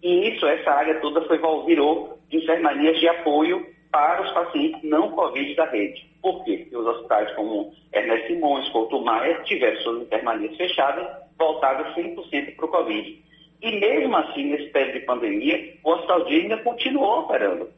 E 0.02 0.28
isso, 0.28 0.46
essa 0.46 0.70
área 0.70 1.00
toda 1.00 1.22
foi, 1.22 1.40
virou 1.64 2.18
enfermarias 2.30 2.98
de 2.98 3.08
apoio 3.08 3.66
para 3.90 4.22
os 4.22 4.30
pacientes 4.32 4.82
não 4.82 5.12
Covid 5.12 5.54
da 5.54 5.66
rede. 5.66 6.04
Por 6.20 6.44
quê? 6.44 6.58
Porque 6.58 6.76
os 6.76 6.86
hospitais 6.86 7.32
como 7.34 7.72
Ernesto 7.92 8.26
Simões, 8.26 8.68
Couto 8.70 9.00
Maia, 9.00 9.40
tiveram 9.44 9.80
suas 9.82 10.02
enfermarias 10.02 10.56
fechadas, 10.56 11.06
voltadas 11.38 11.94
100% 11.94 12.56
para 12.56 12.64
o 12.64 12.68
Covid. 12.68 13.22
E 13.62 13.80
mesmo 13.80 14.16
assim, 14.16 14.44
nesse 14.44 14.68
período 14.70 14.98
de 14.98 15.06
pandemia, 15.06 15.74
o 15.84 15.92
Hospital 15.92 16.24
Dia 16.24 16.42
ainda 16.42 16.56
continuou 16.58 17.20
operando, 17.20 17.70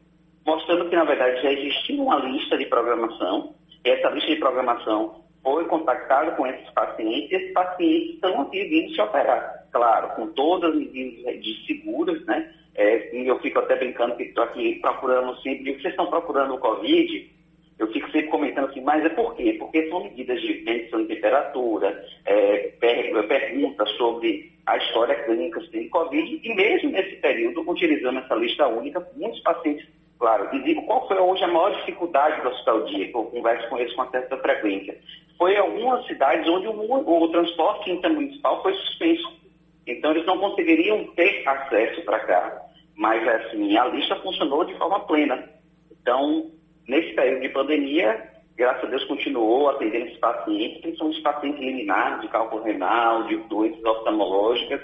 mostrando 0.46 0.88
que, 0.88 0.96
na 0.96 1.04
verdade, 1.04 1.42
já 1.42 1.52
existia 1.52 2.00
uma 2.00 2.16
lista 2.16 2.56
de 2.56 2.66
programação, 2.66 3.54
e 3.84 3.90
essa 3.90 4.08
lista 4.10 4.30
de 4.30 4.40
programação 4.40 5.24
foi 5.42 5.64
contactada 5.66 6.30
com 6.32 6.46
esses 6.46 6.70
pacientes, 6.70 7.30
e 7.30 7.34
esses 7.34 7.52
pacientes 7.52 8.14
estão 8.14 8.42
aqui 8.42 8.64
vindo 8.64 8.94
se 8.94 9.00
operar. 9.00 9.66
Claro, 9.72 10.14
com 10.16 10.28
todas 10.28 10.70
as 10.70 10.76
medidas 10.76 11.42
de 11.42 11.66
seguras, 11.66 12.24
né? 12.24 12.50
É, 12.74 13.10
eu 13.12 13.38
fico 13.40 13.58
até 13.58 13.76
brincando 13.76 14.16
que 14.16 14.24
estou 14.24 14.44
aqui 14.44 14.76
procurando 14.80 15.34
sempre, 15.42 15.72
vocês 15.72 15.86
estão 15.86 16.06
procurando 16.06 16.54
o 16.54 16.58
Covid, 16.58 17.30
eu 17.78 17.86
fico 17.92 18.10
sempre 18.10 18.28
comentando 18.28 18.68
assim, 18.68 18.80
mas 18.80 19.04
é 19.04 19.08
por 19.10 19.34
quê? 19.34 19.54
Porque 19.58 19.88
são 19.88 20.04
medidas 20.04 20.40
de 20.40 20.62
medição 20.62 21.02
de 21.02 21.08
temperatura, 21.08 22.04
é, 22.24 22.72
per- 22.80 23.26
perguntas 23.28 23.90
sobre 23.92 24.52
a 24.66 24.76
história 24.78 25.14
clínica 25.24 25.60
se 25.60 25.70
tem 25.70 25.88
Covid, 25.88 26.40
e 26.42 26.54
mesmo 26.54 26.90
nesse 26.90 27.16
período, 27.16 27.68
utilizando 27.70 28.18
essa 28.18 28.34
lista 28.34 28.66
única, 28.66 29.06
muitos 29.14 29.40
pacientes, 29.40 29.86
claro, 30.18 30.54
e 30.54 30.62
digo, 30.62 30.82
qual 30.86 31.06
foi 31.06 31.18
hoje 31.18 31.44
a 31.44 31.48
maior 31.48 31.74
dificuldade 31.76 32.40
do 32.42 32.48
Hospital 32.48 32.84
Dia, 32.84 33.08
que 33.08 33.16
eu 33.16 33.24
converso 33.24 33.68
com 33.68 33.78
eles 33.78 33.94
com 33.94 34.10
certa 34.10 34.36
frequência? 34.38 34.98
Foi 35.38 35.56
algumas 35.56 36.06
cidades 36.06 36.48
onde 36.48 36.66
o, 36.68 37.24
o 37.24 37.28
transporte 37.28 37.90
intermunicipal 37.90 38.62
foi 38.62 38.74
suspenso. 38.74 39.40
Então, 39.86 40.10
eles 40.12 40.26
não 40.26 40.38
conseguiriam 40.38 41.04
ter 41.14 41.46
acesso 41.46 42.02
para 42.02 42.20
cá. 42.20 42.62
Mas, 42.96 43.26
assim, 43.28 43.76
a 43.76 43.84
lista 43.86 44.16
funcionou 44.16 44.64
de 44.64 44.74
forma 44.78 45.00
plena. 45.00 45.48
Então, 45.90 46.50
nesse 46.88 47.14
período 47.14 47.42
de 47.42 47.48
pandemia, 47.50 48.32
graças 48.56 48.84
a 48.84 48.86
Deus, 48.86 49.04
continuou 49.04 49.68
atendendo 49.68 50.06
esses 50.06 50.18
pacientes, 50.18 50.80
principalmente 50.80 51.22
pacientes 51.22 51.60
eliminados 51.60 52.22
de 52.22 52.28
cálculo 52.28 52.62
renal, 52.62 53.24
de 53.24 53.36
doenças 53.48 53.84
oftalmológicas, 53.84 54.80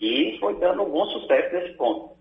e 0.00 0.36
foi 0.38 0.54
dando 0.60 0.82
um 0.82 0.90
bom 0.90 1.06
sucesso 1.06 1.54
nesse 1.54 1.76
ponto. 1.76 2.15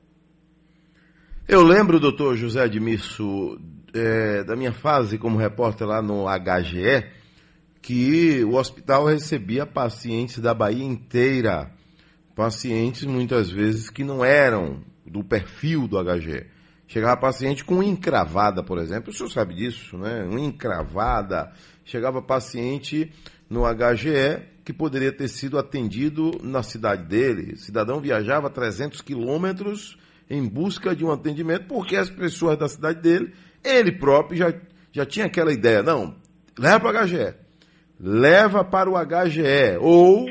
Eu 1.47 1.61
lembro, 1.61 1.99
doutor 1.99 2.35
José 2.35 2.63
Admisso, 2.63 3.59
é, 3.93 4.43
da 4.43 4.55
minha 4.55 4.73
fase 4.73 5.19
como 5.19 5.37
repórter 5.37 5.85
lá 5.85 6.01
no 6.01 6.25
HGE, 6.25 7.05
que 7.83 8.43
o 8.45 8.55
hospital 8.55 9.05
recebia 9.05 9.63
pacientes 9.63 10.39
da 10.39 10.55
Bahia 10.55 10.83
inteira. 10.83 11.71
Pacientes, 12.35 13.03
muitas 13.03 13.47
vezes, 13.47 13.91
que 13.91 14.03
não 14.03 14.25
eram 14.25 14.81
do 15.05 15.23
perfil 15.23 15.87
do 15.87 16.03
HGE. 16.03 16.47
Chegava 16.87 17.15
paciente 17.15 17.63
com 17.63 17.83
encravada, 17.83 18.63
por 18.63 18.79
exemplo. 18.79 19.11
O 19.11 19.13
senhor 19.13 19.29
sabe 19.29 19.53
disso, 19.53 19.99
né? 19.99 20.23
Uma 20.23 20.39
encravada. 20.39 21.51
Chegava 21.83 22.23
paciente 22.23 23.13
no 23.47 23.65
HGE 23.71 24.41
que 24.63 24.73
poderia 24.73 25.11
ter 25.11 25.27
sido 25.27 25.59
atendido 25.59 26.31
na 26.41 26.63
cidade 26.63 27.03
dele. 27.03 27.53
O 27.53 27.57
cidadão 27.57 28.01
viajava 28.01 28.49
300 28.49 28.99
quilômetros 29.01 29.95
em 30.29 30.47
busca 30.47 30.95
de 30.95 31.05
um 31.05 31.11
atendimento 31.11 31.67
porque 31.67 31.95
as 31.95 32.09
pessoas 32.09 32.57
da 32.57 32.67
cidade 32.67 33.01
dele, 33.01 33.33
ele 33.63 33.91
próprio 33.91 34.37
já, 34.37 34.53
já 34.91 35.05
tinha 35.05 35.25
aquela 35.25 35.53
ideia. 35.53 35.83
Não, 35.83 36.15
leva 36.57 36.79
para 36.79 37.03
o 37.03 37.07
HGE. 37.07 37.35
Leva 37.99 38.63
para 38.63 38.89
o 38.89 38.93
HGE 38.93 39.77
ou 39.79 40.25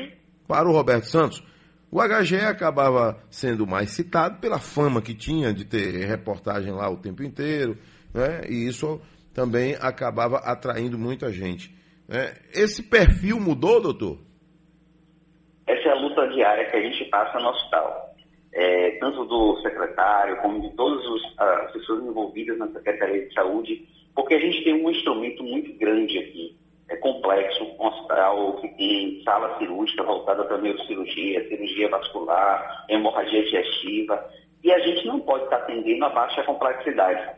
para 0.47 0.67
o 0.67 0.71
Roberto 0.71 1.05
Santos. 1.05 1.43
O 1.91 1.99
HGE 2.01 2.37
acabava 2.37 3.17
sendo 3.29 3.65
mais 3.65 3.91
citado 3.91 4.39
pela 4.39 4.59
fama 4.59 5.01
que 5.01 5.13
tinha 5.13 5.53
de 5.53 5.65
ter 5.65 6.05
reportagem 6.05 6.73
lá 6.73 6.89
o 6.89 6.97
tempo 6.97 7.23
inteiro, 7.23 7.77
né? 8.13 8.41
e 8.49 8.67
isso 8.67 8.99
também 9.33 9.75
acabava 9.79 10.37
atraindo 10.39 10.97
muita 10.97 11.31
gente. 11.31 11.73
né? 12.07 12.33
Esse 12.53 12.83
perfil 12.83 13.39
mudou, 13.39 13.81
doutor? 13.81 14.19
Essa 15.67 15.89
é 15.89 15.91
a 15.91 15.95
luta 15.95 16.27
diária 16.29 16.69
que 16.69 16.77
a 16.77 16.81
gente 16.81 17.05
passa 17.05 17.39
no 17.39 17.49
hospital. 17.49 18.04
É, 18.57 18.91
tanto 19.01 19.25
do 19.25 19.61
secretário 19.61 20.37
como 20.37 20.61
de 20.61 20.73
todas 20.77 21.05
os- 21.05 21.39
as 21.39 21.71
pessoas 21.73 22.05
envolvidas 22.05 22.57
na 22.57 22.67
Secretaria 22.69 23.27
de 23.27 23.33
Saúde, 23.33 23.85
porque 24.15 24.33
a 24.33 24.39
gente 24.39 24.63
tem 24.63 24.73
um 24.73 24.89
instrumento 24.89 25.43
muito 25.43 25.77
grande 25.77 26.17
aqui. 26.17 26.55
É 26.87 26.95
complexo, 26.95 27.65
um 27.65 27.85
hospital 27.85 28.53
que 28.61 28.69
tem 28.77 29.21
sala 29.25 29.57
cirúrgica 29.57 30.03
voltada 30.03 30.45
para 30.45 30.57
neurocirurgia, 30.59 31.45
cirurgia 31.49 31.89
vascular, 31.89 32.85
hemorragia 32.87 33.43
digestiva, 33.43 34.25
e 34.63 34.71
a 34.71 34.79
gente 34.79 35.05
não 35.05 35.19
pode 35.19 35.43
estar 35.43 35.57
atendendo 35.57 36.05
a 36.05 36.09
baixa 36.09 36.41
complexidade. 36.43 37.29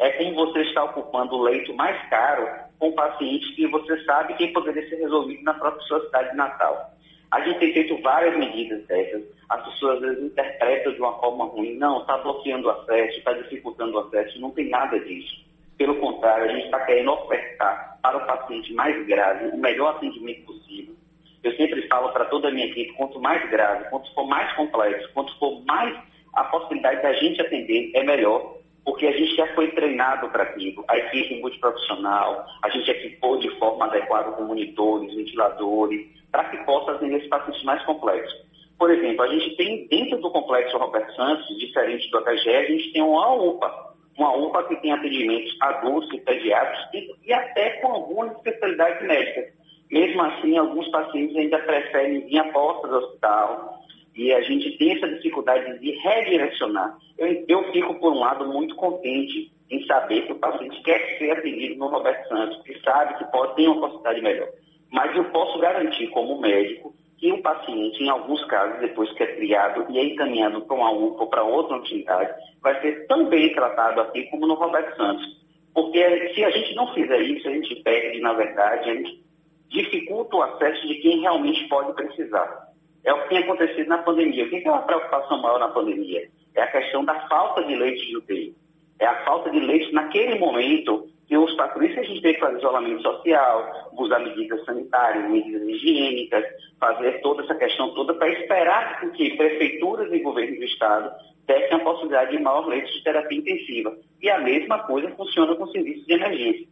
É 0.00 0.10
como 0.10 0.34
você 0.34 0.62
está 0.62 0.82
ocupando 0.84 1.36
o 1.36 1.42
leito 1.42 1.72
mais 1.74 1.96
caro 2.08 2.48
com 2.80 2.90
pacientes 2.92 3.54
que 3.54 3.68
você 3.68 4.02
sabe 4.04 4.34
que 4.34 4.48
poderia 4.48 4.88
ser 4.88 4.96
resolvido 4.96 5.44
na 5.44 5.54
própria 5.54 5.86
sua 5.86 6.00
cidade 6.06 6.36
natal. 6.36 6.93
A 7.34 7.40
gente 7.40 7.58
tem 7.58 7.72
feito 7.72 8.00
várias 8.00 8.38
medidas 8.38 8.86
dessas. 8.86 9.24
As 9.48 9.64
pessoas 9.64 9.96
às 9.96 10.02
vezes 10.02 10.24
interpretam 10.26 10.92
de 10.92 11.00
uma 11.00 11.18
forma 11.18 11.46
ruim. 11.46 11.74
Não, 11.74 12.00
está 12.00 12.16
bloqueando 12.18 12.68
o 12.68 12.70
acesso, 12.70 13.18
está 13.18 13.32
dificultando 13.32 13.96
o 13.96 13.98
acesso. 13.98 14.40
Não 14.40 14.52
tem 14.52 14.68
nada 14.68 15.00
disso. 15.00 15.44
Pelo 15.76 15.96
contrário, 15.96 16.44
a 16.44 16.54
gente 16.54 16.66
está 16.66 16.78
querendo 16.86 17.10
ofertar 17.10 17.98
para 18.00 18.18
o 18.18 18.24
paciente 18.24 18.72
mais 18.74 19.04
grave 19.08 19.48
o 19.48 19.56
melhor 19.56 19.96
atendimento 19.96 20.42
possível. 20.42 20.94
Eu 21.42 21.56
sempre 21.56 21.82
falo 21.88 22.12
para 22.12 22.26
toda 22.26 22.46
a 22.46 22.50
minha 22.52 22.66
equipe, 22.66 22.92
quanto 22.92 23.20
mais 23.20 23.50
grave, 23.50 23.90
quanto 23.90 24.14
for 24.14 24.28
mais 24.28 24.52
complexo, 24.54 25.12
quanto 25.12 25.36
for 25.36 25.60
mais 25.64 25.98
a 26.34 26.44
possibilidade 26.44 27.02
da 27.02 27.14
gente 27.14 27.40
atender, 27.40 27.90
é 27.94 28.04
melhor. 28.04 28.58
Porque 28.84 29.06
a 29.06 29.12
gente 29.12 29.34
já 29.34 29.46
foi 29.54 29.70
treinado 29.70 30.28
para 30.28 30.42
aquilo, 30.42 30.84
a 30.88 30.98
equipe 30.98 31.40
multiprofissional, 31.40 32.46
a 32.62 32.68
gente 32.68 32.90
equipou 32.90 33.38
de 33.38 33.48
forma 33.58 33.86
adequada 33.86 34.32
com 34.32 34.44
monitores, 34.44 35.14
ventiladores, 35.14 36.06
para 36.30 36.44
que 36.44 36.58
possa 36.64 36.92
atender 36.92 37.16
esses 37.16 37.28
pacientes 37.28 37.62
mais 37.64 37.82
complexos. 37.84 38.44
Por 38.78 38.90
exemplo, 38.90 39.22
a 39.22 39.28
gente 39.28 39.56
tem 39.56 39.86
dentro 39.86 40.20
do 40.20 40.30
complexo 40.30 40.76
Roberto 40.76 41.14
Santos, 41.14 41.46
diferente 41.58 42.10
do 42.10 42.20
HGE, 42.20 42.50
a 42.50 42.64
gente 42.64 42.92
tem 42.92 43.02
uma 43.02 43.32
UPA, 43.32 43.94
uma 44.18 44.36
UPA 44.36 44.64
que 44.64 44.76
tem 44.76 44.92
atendimentos 44.92 45.56
adultos 45.60 46.12
e 46.12 46.20
pediátricos 46.20 46.88
e, 46.92 47.14
e 47.26 47.32
até 47.32 47.70
com 47.80 47.92
algumas 47.92 48.32
especialidades 48.32 49.06
médicas. 49.06 49.54
Mesmo 49.90 50.22
assim, 50.22 50.58
alguns 50.58 50.88
pacientes 50.88 51.36
ainda 51.36 51.58
preferem 51.60 52.26
vir 52.26 52.38
à 52.38 52.52
porta 52.52 52.88
do 52.88 52.96
hospital 52.96 53.83
e 54.14 54.32
a 54.32 54.40
gente 54.42 54.76
tem 54.78 54.96
essa 54.96 55.08
dificuldade 55.08 55.78
de 55.80 55.90
redirecionar. 55.90 56.96
Eu, 57.18 57.44
eu 57.48 57.72
fico, 57.72 57.94
por 57.96 58.12
um 58.12 58.20
lado, 58.20 58.46
muito 58.46 58.74
contente 58.76 59.52
em 59.70 59.84
saber 59.86 60.26
que 60.26 60.32
o 60.32 60.38
paciente 60.38 60.80
quer 60.82 61.18
ser 61.18 61.32
atendido 61.32 61.76
no 61.76 61.88
Roberto 61.88 62.28
Santos, 62.28 62.62
que 62.62 62.78
sabe 62.80 63.18
que 63.18 63.24
pode 63.32 63.56
ter 63.56 63.68
uma 63.68 63.80
possibilidade 63.80 64.20
melhor. 64.20 64.48
Mas 64.92 65.16
eu 65.16 65.24
posso 65.26 65.58
garantir, 65.58 66.06
como 66.08 66.40
médico, 66.40 66.94
que 67.18 67.32
o 67.32 67.42
paciente, 67.42 68.02
em 68.02 68.08
alguns 68.08 68.44
casos, 68.44 68.80
depois 68.80 69.10
que 69.12 69.22
é 69.22 69.34
triado 69.34 69.86
e 69.90 69.98
é 69.98 70.04
encaminhado 70.04 70.60
para 70.62 70.76
uma 70.76 70.92
UPA 70.92 71.22
ou 71.22 71.30
para 71.30 71.42
outra 71.42 71.76
unidade, 71.76 72.34
vai 72.62 72.80
ser 72.80 73.06
tão 73.06 73.26
bem 73.28 73.52
tratado 73.52 74.00
aqui 74.00 74.24
como 74.24 74.46
no 74.46 74.54
Roberto 74.54 74.96
Santos. 74.96 75.44
Porque 75.72 76.32
se 76.34 76.44
a 76.44 76.50
gente 76.50 76.74
não 76.76 76.92
fizer 76.94 77.20
isso, 77.22 77.48
a 77.48 77.52
gente 77.52 77.74
perde, 77.82 78.20
na 78.20 78.32
verdade, 78.34 78.90
a 78.90 78.94
gente 78.94 79.24
dificulta 79.68 80.36
o 80.36 80.42
acesso 80.42 80.86
de 80.86 80.94
quem 80.96 81.20
realmente 81.20 81.66
pode 81.68 81.94
precisar. 81.94 82.73
É 83.04 83.12
o 83.12 83.22
que 83.22 83.28
tem 83.28 83.38
acontecido 83.38 83.86
na 83.88 83.98
pandemia. 83.98 84.44
O 84.44 84.48
que 84.48 84.66
é 84.66 84.70
uma 84.70 84.82
preocupação 84.82 85.40
maior 85.40 85.58
na 85.58 85.68
pandemia? 85.68 86.28
É 86.54 86.62
a 86.62 86.70
questão 86.70 87.04
da 87.04 87.28
falta 87.28 87.62
de 87.64 87.74
leite 87.76 88.06
de 88.06 88.16
UTI. 88.16 88.54
É 88.98 89.06
a 89.06 89.24
falta 89.24 89.50
de 89.50 89.60
leite 89.60 89.92
naquele 89.92 90.38
momento 90.38 91.06
que 91.26 91.36
os 91.36 91.54
patrícios 91.54 91.98
a 91.98 92.02
gente 92.02 92.22
tem 92.22 92.34
que 92.34 92.40
fazer 92.40 92.58
isolamento 92.58 93.02
social, 93.02 93.90
usar 93.98 94.18
medidas 94.20 94.64
sanitárias, 94.64 95.30
medidas 95.30 95.62
higiênicas, 95.62 96.44
fazer 96.78 97.20
toda 97.22 97.42
essa 97.42 97.54
questão 97.54 97.94
toda 97.94 98.14
para 98.14 98.28
esperar 98.28 99.00
que 99.12 99.36
prefeituras 99.36 100.12
e 100.12 100.18
governos 100.20 100.58
do 100.58 100.64
Estado 100.64 101.12
dessem 101.46 101.76
a 101.76 101.80
possibilidade 101.80 102.36
de 102.36 102.42
maior 102.42 102.66
leite 102.66 102.92
de 102.92 103.02
terapia 103.04 103.38
intensiva. 103.38 103.96
E 104.20 104.30
a 104.30 104.38
mesma 104.38 104.78
coisa 104.80 105.10
funciona 105.10 105.54
com 105.54 105.66
serviços 105.68 106.06
de 106.06 106.12
emergência. 106.12 106.66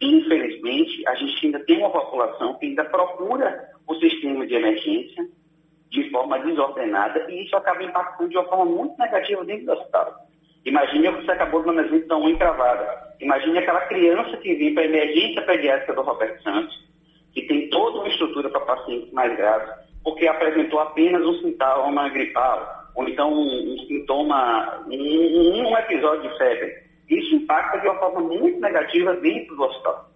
Infelizmente, 0.00 1.06
a 1.06 1.14
gente 1.14 1.46
ainda 1.46 1.60
tem 1.60 1.78
uma 1.78 1.90
população 1.90 2.54
que 2.54 2.66
ainda 2.66 2.84
procura 2.84 3.70
o 3.86 3.94
sistema 3.96 4.46
de 4.46 4.54
emergência 4.54 5.28
de 5.90 6.10
forma 6.10 6.38
desordenada 6.40 7.26
e 7.30 7.44
isso 7.44 7.56
acaba 7.56 7.82
impactando 7.82 8.30
de 8.30 8.36
uma 8.36 8.48
forma 8.48 8.64
muito 8.66 8.98
negativa 8.98 9.44
dentro 9.44 9.66
do 9.66 9.72
hospital. 9.72 10.28
Imagine 10.64 11.12
que 11.12 11.24
você 11.24 11.32
acabou 11.32 11.62
de 11.62 11.80
exemplo 11.80 12.08
da 12.08 12.18
unha 12.18 12.30
encravada. 12.30 13.14
Imagine 13.20 13.58
aquela 13.58 13.80
criança 13.82 14.36
que 14.36 14.54
vem 14.54 14.74
para 14.74 14.82
a 14.82 14.86
emergência 14.86 15.42
pediátrica 15.42 15.94
do 15.94 16.02
Roberto 16.02 16.42
Santos, 16.42 16.88
que 17.32 17.42
tem 17.42 17.68
toda 17.70 17.98
uma 17.98 18.08
estrutura 18.08 18.50
para 18.50 18.60
pacientes 18.60 19.12
mais 19.12 19.34
graves, 19.36 19.70
porque 20.04 20.26
apresentou 20.26 20.80
apenas 20.80 21.22
um 21.24 21.34
sintoma 21.40 22.08
gripal, 22.10 22.84
ou 22.94 23.08
então 23.08 23.32
um, 23.32 23.74
um 23.74 23.78
sintoma, 23.86 24.84
um, 24.88 25.62
um 25.68 25.78
episódio 25.78 26.30
de 26.30 26.38
febre. 26.38 26.88
Isso 27.08 27.34
impacta 27.36 27.78
de 27.78 27.88
uma 27.88 27.98
forma 27.98 28.20
muito 28.20 28.60
negativa 28.60 29.14
dentro 29.14 29.56
do 29.56 29.62
hospital. 29.62 30.10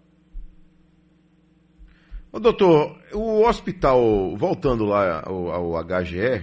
Ô, 2.33 2.41
doutor, 2.41 2.99
o 3.13 3.47
hospital, 3.47 4.35
voltando 4.39 4.87
lá 4.87 5.23
ao, 5.23 5.51
ao 5.51 5.85
HGE, 5.85 6.43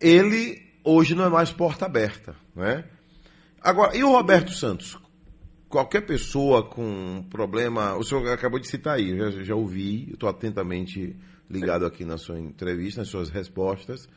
ele 0.00 0.60
hoje 0.82 1.14
não 1.14 1.24
é 1.24 1.28
mais 1.28 1.52
porta 1.52 1.86
aberta, 1.86 2.34
né? 2.56 2.84
Agora, 3.62 3.96
e 3.96 4.02
o 4.02 4.10
Roberto 4.10 4.50
Santos? 4.50 4.98
Qualquer 5.68 6.00
pessoa 6.00 6.64
com 6.64 7.24
problema, 7.30 7.94
o 7.94 8.02
senhor 8.02 8.28
acabou 8.32 8.58
de 8.58 8.66
citar 8.66 8.96
aí, 8.96 9.10
eu 9.10 9.30
já, 9.30 9.44
já 9.44 9.54
ouvi, 9.54 10.10
estou 10.10 10.28
atentamente 10.28 11.14
ligado 11.48 11.86
aqui 11.86 12.04
na 12.04 12.18
sua 12.18 12.40
entrevista, 12.40 13.02
nas 13.02 13.08
suas 13.08 13.30
respostas, 13.30 14.08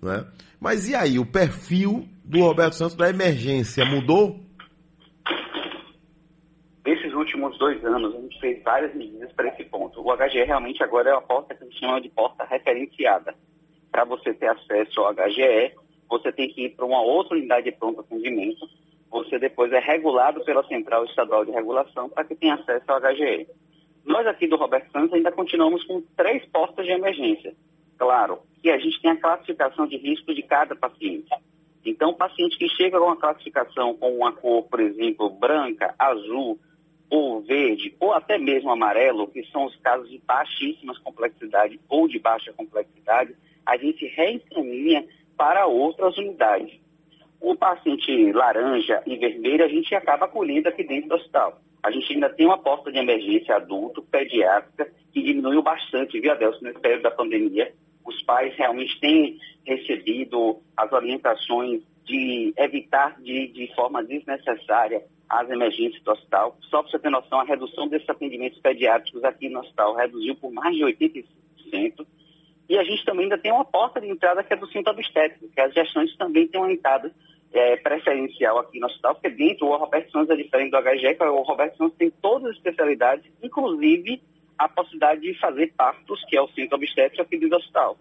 né? 0.00 0.24
Mas 0.60 0.88
e 0.88 0.94
aí, 0.94 1.18
o 1.18 1.26
perfil 1.26 2.08
do 2.24 2.38
Roberto 2.42 2.74
Santos 2.74 2.94
da 2.94 3.10
emergência 3.10 3.84
mudou? 3.84 4.40
Nesses 6.86 7.12
últimos 7.46 7.58
dois 7.58 7.84
anos, 7.84 8.14
a 8.14 8.20
gente 8.20 8.40
fez 8.40 8.62
várias 8.62 8.94
medidas 8.94 9.32
para 9.32 9.48
esse 9.48 9.64
ponto. 9.64 10.00
O 10.00 10.16
HGE 10.16 10.44
realmente 10.44 10.82
agora 10.82 11.10
é 11.10 11.12
uma 11.12 11.22
porta 11.22 11.54
que 11.54 11.62
a 11.62 11.66
gente 11.66 11.78
chama 11.78 12.00
de 12.00 12.08
porta 12.08 12.44
referenciada. 12.44 13.34
Para 13.90 14.04
você 14.04 14.34
ter 14.34 14.48
acesso 14.48 15.00
ao 15.00 15.14
HGE, 15.14 15.72
você 16.08 16.32
tem 16.32 16.48
que 16.48 16.66
ir 16.66 16.70
para 16.70 16.84
uma 16.84 17.00
outra 17.00 17.36
unidade 17.36 17.70
de 17.70 17.76
pronto 17.76 18.00
atendimento, 18.00 18.68
você 19.10 19.38
depois 19.38 19.72
é 19.72 19.78
regulado 19.78 20.44
pela 20.44 20.66
Central 20.66 21.04
Estadual 21.04 21.44
de 21.44 21.52
Regulação 21.52 22.08
para 22.08 22.24
que 22.24 22.34
tenha 22.34 22.54
acesso 22.54 22.84
ao 22.88 23.00
HGE. 23.00 23.46
Nós 24.04 24.26
aqui 24.26 24.46
do 24.46 24.56
Roberto 24.56 24.90
Santos 24.92 25.14
ainda 25.14 25.32
continuamos 25.32 25.82
com 25.84 26.02
três 26.16 26.44
portas 26.46 26.84
de 26.84 26.92
emergência. 26.92 27.54
Claro 27.96 28.40
que 28.62 28.70
a 28.70 28.78
gente 28.78 29.00
tem 29.00 29.12
a 29.12 29.20
classificação 29.20 29.86
de 29.86 29.96
risco 29.96 30.34
de 30.34 30.42
cada 30.42 30.76
paciente. 30.76 31.28
Então, 31.84 32.10
o 32.10 32.16
paciente 32.16 32.58
que 32.58 32.68
chega 32.68 32.98
com 32.98 33.06
uma 33.06 33.16
classificação 33.16 33.96
com 33.96 34.16
uma 34.16 34.32
cor, 34.32 34.64
por 34.64 34.80
exemplo, 34.80 35.30
branca, 35.30 35.94
azul 35.98 36.58
ou 37.08 37.40
verde, 37.40 37.94
ou 38.00 38.12
até 38.12 38.38
mesmo 38.38 38.70
amarelo, 38.70 39.28
que 39.28 39.44
são 39.46 39.64
os 39.64 39.76
casos 39.76 40.08
de 40.08 40.18
baixíssimas 40.18 40.98
complexidade 40.98 41.80
ou 41.88 42.08
de 42.08 42.18
baixa 42.18 42.52
complexidade, 42.52 43.34
a 43.64 43.76
gente 43.76 44.06
reencaminha 44.06 45.06
para 45.36 45.66
outras 45.66 46.16
unidades. 46.18 46.80
O 47.40 47.54
paciente 47.54 48.32
laranja 48.32 49.02
e 49.06 49.16
vermelho 49.16 49.64
a 49.64 49.68
gente 49.68 49.94
acaba 49.94 50.24
acolhendo 50.24 50.68
aqui 50.68 50.82
dentro 50.82 51.10
do 51.10 51.14
hospital. 51.16 51.60
A 51.82 51.90
gente 51.90 52.12
ainda 52.12 52.28
tem 52.30 52.46
uma 52.46 52.58
porta 52.58 52.90
de 52.90 52.98
emergência 52.98 53.54
adulto, 53.54 54.02
pediátrica, 54.02 54.90
que 55.12 55.22
diminuiu 55.22 55.62
bastante, 55.62 56.18
viu, 56.18 56.32
Adelson, 56.32 56.64
nesse 56.64 56.80
período 56.80 57.02
da 57.02 57.10
pandemia. 57.10 57.72
Os 58.04 58.20
pais 58.22 58.54
realmente 58.56 58.98
têm 58.98 59.38
recebido 59.64 60.60
as 60.76 60.90
orientações 60.92 61.82
de 62.04 62.52
evitar 62.56 63.20
de, 63.20 63.48
de 63.48 63.72
forma 63.74 64.02
desnecessária 64.02 65.02
as 65.28 65.50
emergências 65.50 66.02
do 66.02 66.12
hospital. 66.12 66.56
Só 66.70 66.82
para 66.82 66.90
você 66.90 66.98
ter 66.98 67.10
noção, 67.10 67.40
a 67.40 67.44
redução 67.44 67.88
desses 67.88 68.08
atendimentos 68.08 68.58
pediátricos 68.60 69.24
aqui 69.24 69.48
no 69.48 69.60
hospital 69.60 69.94
reduziu 69.94 70.34
por 70.36 70.52
mais 70.52 70.74
de 70.76 70.82
85%. 70.82 72.06
E 72.68 72.76
a 72.78 72.84
gente 72.84 73.04
também 73.04 73.24
ainda 73.24 73.38
tem 73.38 73.52
uma 73.52 73.64
porta 73.64 74.00
de 74.00 74.08
entrada 74.08 74.42
que 74.42 74.52
é 74.52 74.56
do 74.56 74.66
centro 74.68 74.92
obstétrico, 74.92 75.48
que 75.48 75.60
as 75.60 75.72
gestantes 75.72 76.16
também 76.16 76.48
têm 76.48 76.60
uma 76.60 76.72
entrada 76.72 77.12
é, 77.52 77.76
preferencial 77.76 78.58
aqui 78.58 78.78
no 78.80 78.86
hospital, 78.86 79.14
porque 79.14 79.30
dentro 79.30 79.66
o 79.66 79.76
Roberto 79.76 80.10
Santos 80.10 80.30
é 80.30 80.36
diferente 80.36 80.70
do 80.70 80.82
HGE, 80.82 81.14
que 81.14 81.24
o 81.24 81.42
Roberto 81.42 81.76
Santos 81.76 81.96
tem 81.96 82.10
todas 82.10 82.50
as 82.50 82.56
especialidades, 82.56 83.24
inclusive 83.42 84.20
a 84.58 84.68
possibilidade 84.68 85.20
de 85.20 85.34
fazer 85.38 85.72
partos, 85.76 86.24
que 86.24 86.36
é 86.36 86.42
o 86.42 86.48
centro 86.48 86.76
obstétrico 86.76 87.22
aqui 87.22 87.38
do 87.38 87.54
hospital. 87.54 87.96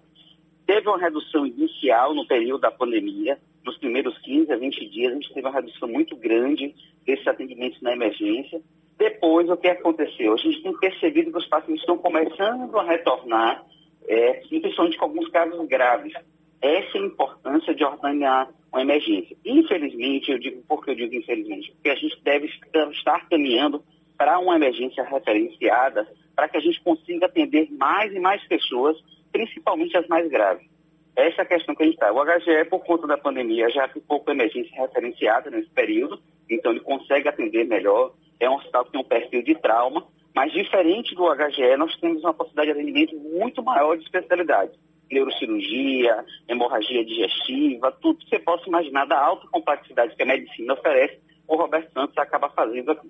Teve 0.65 0.87
uma 0.87 0.97
redução 0.97 1.45
inicial 1.45 2.15
no 2.15 2.25
período 2.25 2.61
da 2.61 2.71
pandemia, 2.71 3.37
nos 3.63 3.77
primeiros 3.77 4.17
15 4.19 4.51
a 4.51 4.57
20 4.57 4.89
dias, 4.89 5.11
a 5.11 5.15
gente 5.15 5.33
teve 5.33 5.47
uma 5.47 5.53
redução 5.53 5.87
muito 5.87 6.15
grande 6.15 6.73
desses 7.05 7.27
atendimentos 7.27 7.81
na 7.81 7.93
emergência. 7.93 8.61
Depois, 8.97 9.49
o 9.49 9.57
que 9.57 9.67
aconteceu? 9.67 10.33
A 10.33 10.37
gente 10.37 10.63
tem 10.63 10.77
percebido 10.77 11.31
que 11.31 11.37
os 11.37 11.47
pacientes 11.47 11.81
estão 11.81 11.97
começando 11.97 12.77
a 12.77 12.83
retornar 12.83 13.65
é, 14.07 14.33
principalmente 14.47 14.97
com 14.97 15.05
alguns 15.05 15.29
casos 15.29 15.67
graves. 15.67 16.13
Essa 16.61 16.97
é 16.97 17.01
a 17.01 17.05
importância 17.05 17.75
de 17.75 17.83
ordenar 17.83 18.49
uma 18.71 18.81
emergência. 18.81 19.35
Infelizmente, 19.45 20.31
eu 20.31 20.39
digo 20.39 20.63
porque 20.67 20.91
eu 20.91 20.95
digo 20.95 21.15
infelizmente, 21.15 21.71
porque 21.73 21.89
a 21.89 21.95
gente 21.95 22.17
deve 22.23 22.49
estar 22.91 23.27
caminhando 23.29 23.83
para 24.17 24.39
uma 24.39 24.55
emergência 24.55 25.03
referenciada 25.03 26.07
para 26.35 26.47
que 26.47 26.57
a 26.57 26.61
gente 26.61 26.81
consiga 26.81 27.25
atender 27.25 27.69
mais 27.71 28.13
e 28.13 28.19
mais 28.19 28.45
pessoas, 28.47 28.97
principalmente 29.31 29.95
as 29.97 30.07
mais 30.07 30.29
graves. 30.29 30.67
Essa 31.15 31.45
questão 31.45 31.73
que 31.73 31.83
a 31.83 31.85
gente 31.85 31.95
está. 31.95 32.11
O 32.11 32.23
HGE, 32.23 32.69
por 32.69 32.83
conta 32.83 33.07
da 33.07 33.17
pandemia, 33.17 33.69
já 33.69 33.87
ficou 33.87 34.19
com 34.19 34.31
emergência 34.31 34.81
referenciada 34.81 35.49
nesse 35.49 35.69
período, 35.69 36.19
então 36.49 36.71
ele 36.71 36.81
consegue 36.81 37.29
atender 37.29 37.65
melhor. 37.65 38.13
É 38.39 38.49
um 38.49 38.55
hospital 38.55 38.85
que 38.85 38.91
tem 38.91 39.01
um 39.01 39.05
perfil 39.05 39.41
de 39.41 39.55
trauma, 39.55 40.05
mas 40.35 40.51
diferente 40.51 41.15
do 41.15 41.33
HGE, 41.33 41.77
nós 41.77 41.95
temos 41.97 42.21
uma 42.21 42.33
possibilidade 42.33 42.73
de 42.73 42.81
atendimento 42.81 43.15
muito 43.15 43.63
maior 43.63 43.97
de 43.97 44.03
especialidades. 44.03 44.77
Neurocirurgia, 45.09 46.25
hemorragia 46.49 47.05
digestiva, 47.05 47.91
tudo 48.01 48.19
que 48.19 48.27
você 48.27 48.39
possa 48.39 48.67
imaginar 48.67 49.05
da 49.05 49.17
alta 49.17 49.47
complexidade 49.47 50.15
que 50.15 50.23
a 50.23 50.25
medicina 50.25 50.73
oferece, 50.73 51.17
o 51.47 51.55
Roberto 51.55 51.93
Santos 51.93 52.17
acaba 52.17 52.49
fazendo 52.49 52.91
aqui. 52.91 53.09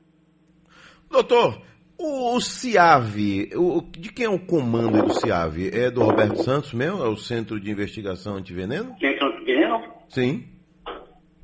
Doutor, 1.10 1.60
o, 1.98 2.36
o 2.36 2.42
CIAV, 2.42 3.50
o, 3.56 3.82
de 3.98 4.12
quem 4.12 4.26
é 4.26 4.30
o 4.30 4.40
comando 4.40 5.04
do 5.04 5.14
CIAV? 5.14 5.70
É 5.74 5.90
do 5.90 6.04
Roberto 6.04 6.38
Santos 6.38 6.74
mesmo? 6.74 7.04
É 7.04 7.08
o 7.08 7.18
Centro 7.18 7.60
de 7.60 7.72
Investigação 7.72 8.36
Antiveneno? 8.36 8.96
Centro 9.00 9.28
Antiveneno? 9.28 9.84
Sim. 10.10 10.44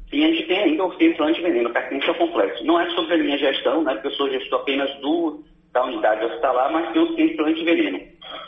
Sim, 0.09 0.25
a 0.25 0.27
gente 0.27 0.47
tem 0.47 0.59
ainda 0.59 0.85
o 0.85 0.97
Centro 0.97 1.23
Antiveneno, 1.23 1.71
pertence 1.71 2.07
ao 2.07 2.15
complexo. 2.15 2.65
Não 2.65 2.79
é 2.79 2.89
sobre 2.91 3.13
a 3.15 3.17
minha 3.17 3.37
gestão, 3.37 3.83
né, 3.83 3.93
porque 3.93 4.07
eu 4.07 4.11
sou 4.11 4.29
gestor 4.29 4.59
apenas 4.61 4.93
do 4.99 5.43
da 5.73 5.85
unidade 5.85 6.25
hospitalar, 6.25 6.71
mas 6.71 6.91
tem 6.91 7.01
o 7.01 7.15
centro 7.15 7.45
antiveneno. 7.45 7.99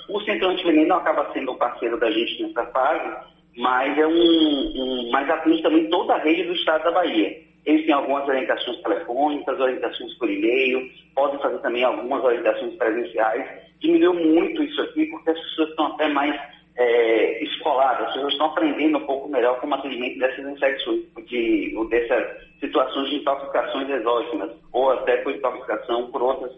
O 0.10 0.20
centro 0.22 0.50
antiveneno 0.50 0.94
acaba 0.96 1.32
sendo 1.34 1.52
o 1.52 1.58
parceiro 1.58 1.98
da 1.98 2.12
gente 2.12 2.44
nessa 2.44 2.66
fase, 2.68 3.16
mas 3.58 3.98
é 3.98 4.06
um, 4.06 4.12
um 4.12 5.10
mas 5.12 5.30
atende 5.30 5.62
também 5.62 5.90
toda 5.90 6.16
a 6.16 6.20
rede 6.20 6.44
do 6.44 6.54
estado 6.54 6.84
da 6.84 6.92
Bahia. 6.92 7.53
Eles 7.66 7.86
têm 7.86 7.94
algumas 7.94 8.28
orientações 8.28 8.82
telefônicas, 8.82 9.60
orientações 9.60 10.14
por 10.18 10.30
e-mail, 10.30 10.90
podem 11.16 11.40
fazer 11.40 11.60
também 11.60 11.84
algumas 11.84 12.24
orientações 12.24 12.76
presenciais. 12.76 13.46
Diminuiu 13.80 14.14
muito 14.14 14.64
isso 14.64 14.82
aqui 14.82 15.06
porque 15.06 15.30
as 15.30 15.40
pessoas 15.40 15.70
estão 15.70 15.86
até 15.88 16.10
mais 16.10 16.40
é, 16.76 17.44
escoladas, 17.44 18.08
as 18.08 18.14
pessoas 18.14 18.34
estão 18.34 18.48
aprendendo 18.48 18.98
um 18.98 19.06
pouco 19.06 19.30
melhor 19.30 19.60
como 19.60 19.76
atendimento 19.76 20.20
dessas 20.20 20.46
infecções, 20.46 21.04
de, 21.28 21.88
dessas 21.90 22.44
situações 22.60 23.10
de 23.10 23.16
intoxicações 23.18 23.90
exógenas, 23.90 24.52
ou 24.72 24.92
até 24.92 25.18
por 25.18 25.34
intoxicação 25.34 26.12
por 26.12 26.22
outras, 26.22 26.52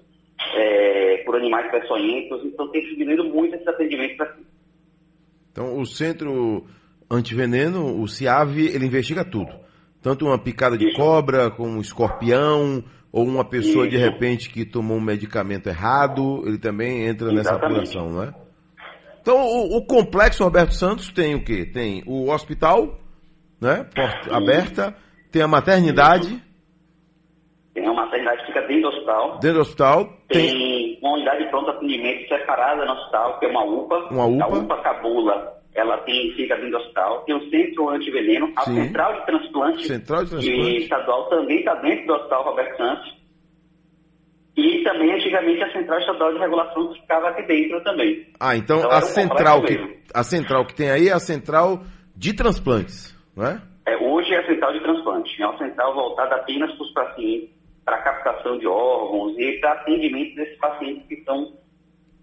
é, 0.56 1.18
por 1.26 1.36
animais 1.36 1.70
peçonhentos. 1.70 2.44
Então 2.46 2.68
tem 2.70 2.82
diminuído 2.82 3.26
muito 3.26 3.56
esse 3.56 3.70
atendimento 3.70 4.22
aqui. 4.24 4.46
Então, 5.52 5.80
o 5.80 5.86
centro 5.86 6.66
antiveneno, 7.10 8.02
o 8.02 8.08
CIAV, 8.08 8.58
ele 8.58 8.88
investiga 8.88 9.24
tudo. 9.24 9.54
Tanto 10.06 10.24
uma 10.24 10.38
picada 10.38 10.78
de 10.78 10.94
cobra, 10.94 11.50
como 11.50 11.72
um 11.72 11.82
escorpião, 11.82 12.84
ou 13.12 13.26
uma 13.26 13.44
pessoa 13.44 13.88
de 13.88 13.96
Isso. 13.96 14.06
repente 14.06 14.52
que 14.52 14.64
tomou 14.64 14.98
um 14.98 15.02
medicamento 15.02 15.66
errado, 15.66 16.44
ele 16.46 16.60
também 16.60 17.08
entra 17.08 17.30
nessa 17.30 17.54
Exatamente. 17.54 17.98
apuração, 17.98 18.10
não 18.12 18.22
é? 18.22 18.32
Então, 19.20 19.36
o, 19.36 19.78
o 19.78 19.84
complexo 19.84 20.44
Roberto 20.44 20.76
Santos 20.76 21.12
tem 21.12 21.34
o 21.34 21.44
quê? 21.44 21.66
Tem 21.66 22.04
o 22.06 22.30
hospital, 22.30 23.00
né? 23.60 23.84
Porta 23.96 24.38
aberta, 24.38 24.96
tem 25.32 25.42
a 25.42 25.48
maternidade 25.48 26.40
Tem 27.74 27.90
uma 27.90 28.06
maternidade 28.06 28.42
que 28.42 28.46
fica 28.46 28.62
dentro 28.62 28.82
do 28.84 28.88
hospital. 28.90 29.40
dentro 29.40 29.54
do 29.56 29.62
hospital, 29.62 30.06
tem 30.30 30.52
Tem 30.52 31.00
uma 31.02 31.14
unidade 31.14 31.46
de 31.46 31.50
pronto 31.50 31.72
atendimento 31.72 32.28
separada 32.28 32.86
no 32.86 32.94
hospital, 32.94 33.40
que 33.40 33.48
é 33.48 33.50
uma 33.50 33.64
UPA. 33.66 34.08
Uma 34.12 34.26
UPA. 34.28 34.44
A 34.44 34.48
UPA 34.50 34.82
Cabula, 34.84 35.54
ela 35.76 35.98
tem, 36.00 36.32
fica 36.36 36.56
dentro 36.56 36.72
do 36.72 36.78
hospital. 36.78 37.22
Tem 37.26 37.36
o 37.36 37.50
centro 37.50 37.90
antiveneno, 37.90 38.52
a 38.56 38.62
Sim. 38.62 38.76
central 38.84 39.20
de 39.20 39.26
transplante, 39.26 39.86
Central 39.88 40.24
de 40.24 40.30
transplante. 40.32 40.78
estadual 40.78 41.30
também 41.30 41.60
está 41.60 41.76
dentro 41.76 42.08
do 42.08 42.14
hospital 42.14 42.44
Roberto 42.46 42.78
Santos. 42.78 43.16
E 44.58 44.84
também, 44.84 45.12
antigamente, 45.14 45.62
a 45.64 45.72
central 45.74 46.00
estadual 46.00 46.34
de 46.34 46.40
regulação 46.40 46.94
ficava 46.94 47.28
aqui 47.30 47.44
dentro 47.44 47.84
também. 47.84 48.26
Ah, 48.40 48.56
então, 48.56 48.78
Então, 48.80 48.90
a 48.92 49.02
central 49.02 49.62
que 49.64 49.74
mesmo. 49.78 49.96
a 50.14 50.24
central 50.24 50.66
que 50.66 50.74
tem 50.76 50.90
aí 50.90 51.10
é 51.10 51.12
a 51.14 51.20
central 51.20 51.84
de 52.16 52.34
transplantes, 52.34 53.14
não 53.36 53.46
é? 53.46 53.62
É, 53.86 53.98
hoje 53.98 54.34
é 54.34 54.40
a 54.40 54.46
central 54.48 54.72
de 54.72 54.80
transplante. 54.80 55.42
É 55.42 55.46
uma 55.46 55.58
central 55.58 55.94
voltada 55.94 56.36
apenas 56.36 56.72
para 56.74 56.84
os 56.84 56.92
pacientes, 56.94 57.50
para 57.84 57.98
captação 58.02 58.58
de 58.58 58.66
órgãos 58.66 59.38
e 59.38 59.60
para 59.60 59.74
atendimento 59.74 60.36
desses 60.36 60.58
pacientes 60.58 61.06
que 61.08 61.16
estão 61.16 61.52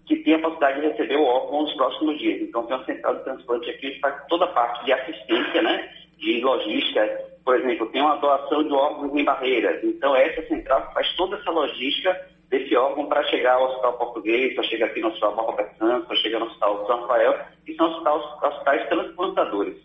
que 0.05 0.17
têm 0.17 0.35
a 0.35 0.39
possibilidade 0.39 0.81
de 0.81 0.87
receber 0.87 1.15
o 1.15 1.23
órgão 1.23 1.63
nos 1.63 1.73
próximos 1.75 2.17
dias. 2.19 2.41
Então, 2.41 2.65
tem 2.65 2.75
uma 2.75 2.85
central 2.85 3.15
de 3.15 3.23
transplante 3.23 3.69
aqui, 3.69 3.87
gente 3.87 3.99
faz 3.99 4.15
toda 4.27 4.45
a 4.45 4.51
parte 4.53 4.85
de 4.85 4.93
assistência, 4.93 5.61
né, 5.61 5.89
de 6.17 6.41
logística. 6.41 7.05
Por 7.43 7.55
exemplo, 7.55 7.87
tem 7.87 8.01
uma 8.01 8.17
doação 8.17 8.63
de 8.63 8.73
órgãos 8.73 9.15
em 9.15 9.23
barreiras. 9.23 9.83
Então, 9.83 10.15
é 10.15 10.29
essa 10.29 10.47
central 10.47 10.87
que 10.87 10.93
faz 10.93 11.15
toda 11.15 11.37
essa 11.37 11.51
logística 11.51 12.15
desse 12.49 12.75
órgão 12.75 13.07
para 13.07 13.23
chegar 13.25 13.55
ao 13.55 13.69
Hospital 13.69 13.97
Português, 13.97 14.53
para 14.53 14.63
chegar 14.65 14.85
aqui 14.87 15.01
no 15.01 15.07
Hospital 15.07 15.35
Roberto 15.35 15.77
Santos, 15.77 16.07
para 16.07 16.17
chegar 16.17 16.39
no 16.39 16.45
Hospital 16.45 16.85
São 16.85 17.01
Rafael, 17.01 17.45
que 17.65 17.75
são 17.75 17.87
hospitais, 17.87 18.21
hospitais 18.43 18.89
transplantadores. 18.89 19.75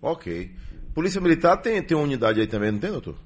Ok. 0.00 0.50
Polícia 0.94 1.20
Militar 1.20 1.60
tem, 1.60 1.82
tem 1.82 1.96
uma 1.96 2.04
unidade 2.04 2.40
aí 2.40 2.46
também, 2.46 2.70
não 2.70 2.78
tem, 2.78 2.90
doutor? 2.90 3.16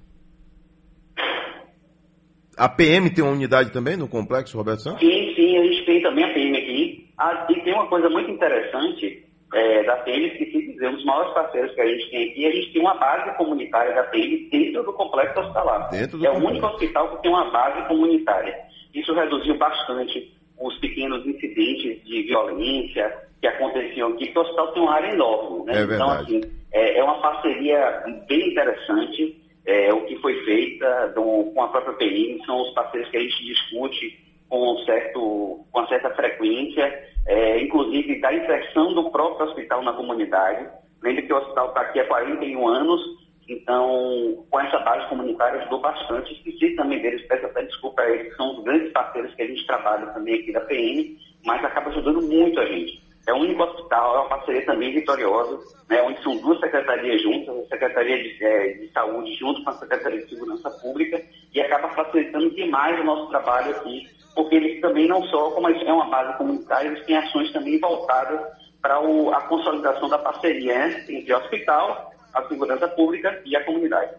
A 2.57 2.69
PM 2.71 3.11
tem 3.11 3.23
uma 3.23 3.35
unidade 3.35 3.71
também 3.71 3.99
no 3.99 4.09
complexo 4.09 4.57
Roberto 4.57 4.83
Santos? 4.83 5.01
Sim, 5.01 5.26
sim, 5.37 5.59
a 5.59 5.63
gente 5.63 5.85
tem 5.85 6.03
também 6.03 6.25
a 6.25 6.33
PM 6.35 6.57
aqui. 6.59 7.09
Ah, 7.19 7.47
e 7.49 7.61
tem 7.61 7.73
uma 7.75 7.87
coisa 7.87 8.09
muito 8.11 8.31
interessante 8.31 9.25
é, 9.55 9.83
da 9.85 9.97
PM, 9.99 10.27
esqueci 10.27 10.59
de 10.67 10.73
dizer, 10.73 10.89
um 10.89 10.95
dos 10.97 11.05
maiores 11.05 11.33
parceiros 11.33 11.73
que 11.75 11.81
a 11.81 11.87
gente 11.87 12.11
tem 12.11 12.31
aqui, 12.31 12.47
a 12.47 12.51
gente 12.51 12.73
tem 12.73 12.83
uma 12.83 12.95
base 12.95 13.37
comunitária 13.37 13.95
da 13.95 14.03
PM 14.05 14.49
dentro 14.51 14.83
do 14.83 14.93
complexo 14.93 15.39
hospitalar. 15.41 15.89
Dentro 15.91 16.19
do 16.19 16.27
é 16.27 16.31
o 16.31 16.33
complexo. 16.35 16.53
único 16.53 16.67
hospital 16.67 17.17
que 17.17 17.23
tem 17.23 17.31
uma 17.31 17.51
base 17.51 17.87
comunitária. 17.89 18.55
Isso 18.93 19.13
reduziu 19.15 19.57
bastante 19.57 20.33
os 20.61 20.77
pequenos 20.79 21.25
incidentes 21.27 22.03
de 22.05 22.23
violência 22.23 23.15
que 23.41 23.47
aconteciam 23.47 24.09
aqui, 24.09 24.27
porque 24.27 24.39
o 24.39 24.43
hospital 24.43 24.73
tem 24.73 24.83
uma 24.83 24.95
área 24.95 25.13
enorme. 25.13 25.65
Né? 25.67 25.79
É 25.79 25.83
então, 25.85 26.11
assim, 26.11 26.41
é, 26.73 26.99
é 26.99 27.05
uma 27.05 27.21
parceria 27.21 28.03
bem 28.29 28.49
interessante. 28.51 29.43
É, 29.67 29.93
o 29.93 30.03
que 30.07 30.17
foi 30.21 30.35
feita 30.45 31.09
do- 31.09 31.51
com 31.53 31.61
a 31.63 31.69
própria 31.69 31.95
PM, 31.95 32.41
são 32.47 32.63
os 32.63 32.71
parceiros 32.73 33.11
que 33.11 33.17
a 33.17 33.21
gente 33.21 33.45
discute 33.45 34.17
com, 34.49 34.75
um 34.75 34.85
certo, 34.85 35.65
com 35.73 35.87
certa 35.87 36.11
frequência, 36.11 36.85
é, 37.27 37.61
inclusive 37.61 38.21
da 38.21 38.33
inserção 38.33 38.95
do 38.95 39.11
próprio 39.11 39.49
hospital 39.49 39.83
na 39.83 39.93
comunidade. 39.93 40.69
Lembre 41.03 41.23
que 41.23 41.33
o 41.33 41.37
hospital 41.37 41.69
está 41.69 41.81
aqui 41.83 42.01
há 42.01 42.07
41 42.07 42.69
anos, 42.69 43.01
então 43.49 44.45
com 44.51 44.61
essa 44.61 44.79
base 44.79 45.09
comunitária 45.09 45.61
ajudou 45.61 45.81
bastante. 45.81 46.33
Esqueci 46.35 46.75
também 46.77 47.01
deles, 47.01 47.27
peço 47.27 47.47
até 47.47 47.63
desculpa 47.63 48.03
a 48.03 48.11
eles, 48.11 48.31
que 48.31 48.37
são 48.37 48.57
os 48.57 48.65
grandes 48.65 48.93
parceiros 48.93 49.35
que 49.35 49.43
a 49.43 49.47
gente 49.47 49.67
trabalha 49.67 50.07
também 50.09 50.35
aqui 50.35 50.53
da 50.53 50.61
PM, 50.61 51.19
mas 51.45 51.65
acaba 51.65 51.91
ajudando 51.91 52.23
muito 52.23 52.61
a 52.61 52.67
gente. 52.67 53.07
É 53.27 53.33
o 53.33 53.39
único 53.39 53.61
hospital, 53.61 54.15
é 54.15 54.19
uma 54.21 54.29
parceria 54.29 54.65
também 54.65 54.93
vitoriosa, 54.93 55.59
né, 55.91 56.01
onde 56.03 56.23
são 56.23 56.37
duas 56.37 56.61
secretarias 56.61 57.21
juntas, 57.21 57.57
a 57.59 57.69
Secretaria 57.71 58.23
de, 58.23 58.45
eh, 58.45 58.73
de 58.75 58.93
Saúde 58.93 59.35
junto 59.35 59.65
com 59.65 59.71
a 59.71 59.73
Secretaria 59.73 60.23
de 60.23 60.31
Segurança 60.31 60.71
Pública, 60.81 61.21
e 61.53 61.61
acaba 61.61 61.89
facilitando 61.89 62.55
demais 62.55 63.01
o 63.01 63.05
nosso 63.05 63.29
trabalho 63.29 63.73
aqui, 63.73 64.07
porque 64.37 64.55
eles 64.55 64.81
também 64.81 65.09
não 65.09 65.23
só, 65.25 65.51
como 65.51 65.67
é 65.69 65.93
uma 65.93 66.09
base 66.09 66.37
comunitária, 66.39 66.89
eles 66.89 67.05
têm 67.07 67.17
ações 67.17 67.51
também 67.53 67.81
voltadas 67.81 68.41
para 68.81 69.01
o- 69.01 69.33
a 69.33 69.41
consolidação 69.49 70.09
da 70.09 70.19
parceria 70.19 70.75
né, 70.79 71.05
entre 71.09 71.33
o 71.33 71.37
hospital, 71.39 72.13
a 72.33 72.43
segurança 72.45 72.87
pública 72.87 73.41
e 73.45 73.57
a 73.57 73.65
comunidade. 73.65 74.13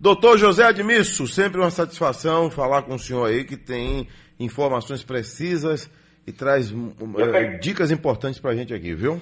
Doutor 0.00 0.38
José 0.38 0.64
Admisso, 0.64 1.26
sempre 1.26 1.60
uma 1.60 1.70
satisfação 1.70 2.50
falar 2.50 2.82
com 2.82 2.94
o 2.94 2.98
senhor 2.98 3.26
aí 3.26 3.44
que 3.44 3.56
tem 3.56 4.08
informações 4.40 5.04
precisas 5.04 5.90
e 6.26 6.32
traz 6.32 6.72
eh, 6.72 7.58
dicas 7.58 7.90
importantes 7.90 8.40
pra 8.40 8.54
gente 8.54 8.72
aqui, 8.72 8.94
viu? 8.94 9.20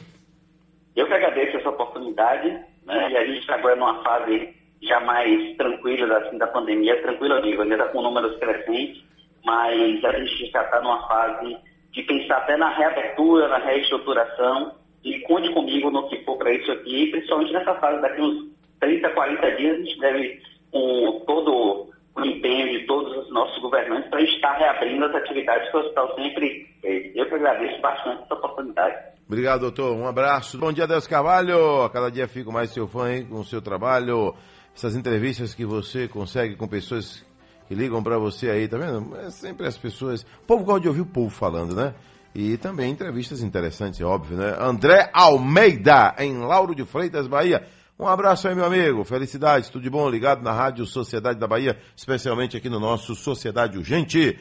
Eu 0.97 1.07
que 1.07 1.13
agradeço 1.15 1.57
essa 1.57 1.69
oportunidade, 1.71 2.49
né? 2.87 3.11
E 3.11 3.17
a 3.17 3.27
gente 3.27 3.41
está 3.41 3.55
agora 3.57 3.77
numa 3.77 4.03
fase 4.03 4.55
já 4.83 5.01
mais 5.01 5.57
tranquila 5.57 6.19
assim, 6.19 6.39
da 6.39 6.47
pandemia, 6.47 7.01
tranquila 7.03 7.37
eu 7.37 7.43
digo, 7.43 7.63
ainda 7.63 7.75
está 7.75 7.89
com 7.89 8.03
números 8.03 8.39
crescentes, 8.39 9.03
mas 9.45 10.05
a 10.05 10.13
gente 10.19 10.51
já 10.51 10.63
está 10.63 10.81
numa 10.81 11.07
fase 11.09 11.57
de 11.93 12.03
pensar 12.03 12.39
até 12.39 12.57
na 12.57 12.69
reabertura, 12.77 13.49
na 13.49 13.59
reestruturação, 13.59 14.75
e 15.03 15.19
conte 15.21 15.53
comigo 15.53 15.91
no 15.91 16.09
que 16.09 16.23
for 16.25 16.37
para 16.37 16.53
isso 16.53 16.71
aqui, 16.73 17.11
principalmente 17.11 17.53
nessa 17.53 17.75
fase 17.77 18.01
daqui 18.03 18.21
uns 18.21 18.51
30, 18.81 19.09
40 19.11 19.57
dias, 19.57 19.77
a 19.77 19.83
gente 19.83 20.01
deve, 20.01 20.43
com 20.71 21.23
todo 21.27 21.91
o 22.17 22.25
empenho 22.25 22.79
de 22.79 22.87
todos 22.87 23.17
os 23.17 23.33
nossos 23.33 23.61
governantes, 23.63 24.11
para 24.11 24.23
estar 24.23 24.57
reabrindo 24.59 25.05
as 25.05 25.15
atividades 25.15 25.71
que 25.71 25.77
o 25.77 25.81
hospital 25.81 26.15
sempre 26.15 26.69
fez. 26.81 27.17
Eu 27.17 27.27
que 27.27 27.35
agradeço 27.35 27.81
bastante 27.81 28.23
essa 28.23 28.35
oportunidade. 28.35 28.97
Obrigado, 29.27 29.61
doutor. 29.61 29.97
Um 29.97 30.07
abraço. 30.07 30.59
Bom 30.59 30.73
dia, 30.73 30.87
Deus 30.87 31.07
Carvalho. 31.07 31.89
Cada 31.91 32.11
dia 32.11 32.27
fico 32.27 32.53
mais 32.53 32.71
seu 32.71 32.89
fã 32.89 33.13
hein, 33.13 33.27
com 33.27 33.37
o 33.37 33.45
seu 33.45 33.63
trabalho. 33.63 34.35
Essas 34.75 34.97
entrevistas 34.97 35.55
que 35.55 35.65
você 35.65 36.09
consegue 36.09 36.57
com 36.57 36.67
pessoas 36.67 37.25
que 37.71 37.75
ligam 37.77 38.03
pra 38.03 38.19
você 38.19 38.51
aí, 38.51 38.67
tá 38.67 38.77
vendo? 38.77 39.17
É 39.17 39.31
sempre 39.31 39.65
as 39.65 39.79
pessoas. 39.79 40.23
O 40.43 40.45
povo 40.45 40.65
gosta 40.65 40.81
de 40.81 40.89
ouvir 40.89 41.03
o 41.03 41.07
povo 41.07 41.31
falando, 41.31 41.73
né? 41.73 41.95
E 42.35 42.57
também 42.57 42.91
entrevistas 42.91 43.43
interessantes, 43.43 44.01
é 44.01 44.05
óbvio, 44.05 44.37
né? 44.37 44.57
André 44.59 45.09
Almeida, 45.13 46.17
em 46.19 46.37
Lauro 46.39 46.75
de 46.75 46.85
Freitas, 46.85 47.29
Bahia. 47.29 47.65
Um 47.97 48.09
abraço 48.09 48.49
aí, 48.49 48.57
meu 48.57 48.65
amigo. 48.65 49.05
Felicidades, 49.05 49.69
tudo 49.69 49.83
de 49.83 49.91
bom? 49.91 50.11
Ligado 50.11 50.43
na 50.43 50.53
Rádio 50.53 50.85
Sociedade 50.85 51.39
da 51.39 51.47
Bahia, 51.47 51.79
especialmente 51.95 52.57
aqui 52.57 52.69
no 52.69 52.81
nosso 52.81 53.15
Sociedade 53.15 53.79
Urgente. 53.79 54.37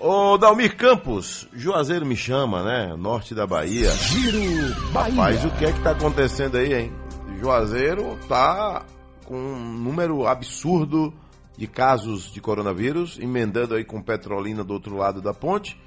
Ô, 0.00 0.36
Dalmir 0.36 0.76
Campos, 0.76 1.46
Juazeiro 1.52 2.04
me 2.04 2.16
chama, 2.16 2.64
né? 2.64 2.96
Norte 2.98 3.36
da 3.36 3.46
Bahia. 3.46 3.92
Giro 3.92 4.74
Bahia. 4.90 5.14
Rapaz, 5.14 5.44
o 5.44 5.50
que 5.50 5.64
é 5.64 5.70
que 5.70 5.80
tá 5.80 5.92
acontecendo 5.92 6.56
aí, 6.56 6.74
hein? 6.74 6.92
Juazeiro 7.38 8.18
tá 8.28 8.84
com 9.26 9.36
um 9.36 9.78
número 9.78 10.26
absurdo 10.26 11.14
de 11.56 11.66
casos 11.66 12.32
de 12.32 12.40
coronavírus, 12.40 13.18
emendando 13.18 13.74
aí 13.74 13.84
com 13.84 14.02
Petrolina 14.02 14.62
do 14.62 14.74
outro 14.74 14.96
lado 14.96 15.20
da 15.20 15.32
ponte. 15.32 15.80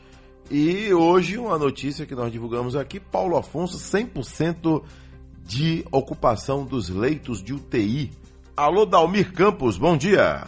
E 0.50 0.92
hoje 0.94 1.38
uma 1.38 1.58
notícia 1.58 2.06
que 2.06 2.16
nós 2.16 2.32
divulgamos 2.32 2.76
aqui, 2.76 3.00
Paulo 3.00 3.38
Afonso, 3.38 3.78
100% 3.78 4.84
de 5.44 5.86
ocupação 5.92 6.66
dos 6.66 6.90
leitos 6.90 7.44
de 7.44 7.54
UTI. 7.54 8.12
Alô, 8.58 8.86
Dalmir 8.86 9.32
Campos, 9.34 9.78
bom 9.78 9.96
dia. 9.96 10.48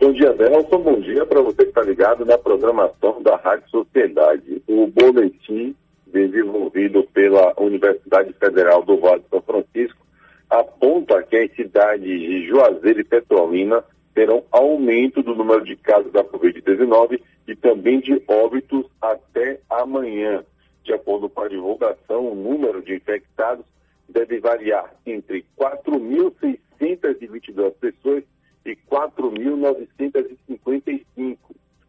Bom 0.00 0.12
dia, 0.12 0.32
Nelson. 0.34 0.78
Bom 0.78 1.00
dia 1.00 1.26
para 1.26 1.42
você 1.42 1.56
que 1.56 1.70
está 1.70 1.82
ligado 1.82 2.24
na 2.24 2.38
programação 2.38 3.20
da 3.22 3.36
Rádio 3.36 3.68
Sociedade. 3.70 4.62
O 4.68 4.86
boletim 4.86 5.74
desenvolvido 6.06 7.02
pela 7.12 7.52
Universidade 7.58 8.32
Federal 8.34 8.82
do 8.84 8.98
Vale 9.00 9.22
do 9.22 9.28
São 9.30 9.42
Francisco 9.42 9.98
aponta 10.48 11.22
que 11.24 11.36
as 11.36 11.54
cidades 11.56 12.08
de 12.08 12.46
Juazeiro 12.46 13.00
e 13.00 13.04
Petrolina 13.04 13.84
terão 14.18 14.42
aumento 14.50 15.22
do 15.22 15.32
número 15.32 15.64
de 15.64 15.76
casos 15.76 16.10
da 16.10 16.24
Covid-19 16.24 17.22
e 17.46 17.54
também 17.54 18.00
de 18.00 18.20
óbitos 18.26 18.84
até 19.00 19.60
amanhã. 19.70 20.44
De 20.82 20.92
acordo 20.92 21.28
com 21.28 21.42
a 21.42 21.48
divulgação, 21.48 22.32
o 22.32 22.34
número 22.34 22.82
de 22.82 22.96
infectados 22.96 23.64
deve 24.08 24.40
variar 24.40 24.92
entre 25.06 25.44
4.622 25.56 27.70
pessoas 27.74 28.24
e 28.66 28.74
4.955. 28.90 31.38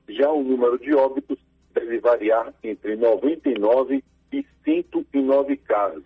Já 0.10 0.31
o 0.31 0.43
número 0.43 0.77
de 0.77 0.93
óbitos 0.93 1.39
deve 1.73 1.97
variar 1.97 2.53
entre 2.64 2.95
99 2.95 4.03
e 4.31 4.45
109 4.64 5.57
casos. 5.57 6.03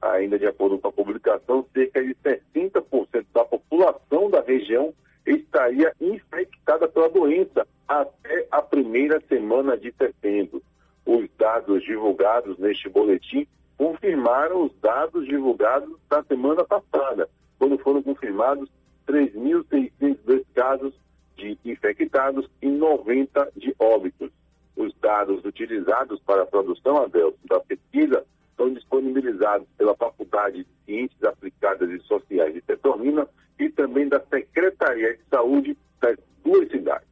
Ainda 0.00 0.38
de 0.38 0.46
acordo 0.46 0.78
com 0.78 0.88
a 0.88 0.92
publicação, 0.92 1.66
cerca 1.74 2.02
de 2.02 2.14
60% 2.14 3.26
da 3.34 3.44
população 3.44 4.30
da 4.30 4.40
região 4.40 4.94
estaria 5.26 5.92
infectada 6.00 6.88
pela 6.88 7.08
doença 7.08 7.66
até 7.86 8.46
a 8.50 8.62
primeira 8.62 9.20
semana 9.28 9.76
de 9.76 9.92
setembro. 9.92 10.62
Os 11.04 11.28
dados 11.38 11.82
divulgados 11.84 12.58
neste 12.58 12.88
boletim 12.88 13.46
confirmaram 13.76 14.64
os 14.64 14.72
dados 14.80 15.26
divulgados 15.26 15.94
na 16.10 16.22
semana 16.24 16.64
passada, 16.64 17.28
quando 17.58 17.78
foram 17.78 18.02
confirmados 18.02 18.68
3.602 19.06 20.44
casos 20.54 20.94
de 21.36 21.58
infectados 21.64 22.48
e 22.62 22.68
90 22.68 23.52
de 23.56 23.74
óbitos. 23.78 24.30
Os 24.76 24.94
dados 25.00 25.44
utilizados 25.44 26.20
para 26.20 26.42
a 26.42 26.46
produção, 26.46 26.98
Adelson, 26.98 27.36
da 27.48 27.60
pesquisa 27.60 28.24
são 28.56 28.72
disponibilizados 28.72 29.66
pela 29.76 29.94
Faculdade 29.94 30.64
de 30.64 30.70
Ciências 30.84 31.22
Aplicadas 31.24 31.90
e 31.90 31.98
Sociais 32.00 32.54
de 32.54 32.62
Petrolina 32.62 33.28
e 33.58 33.68
também 33.70 34.08
da 34.08 34.20
Secretaria 34.20 35.16
de 35.16 35.22
Saúde 35.30 35.76
das 36.00 36.16
duas 36.44 36.68
cidades. 36.70 37.08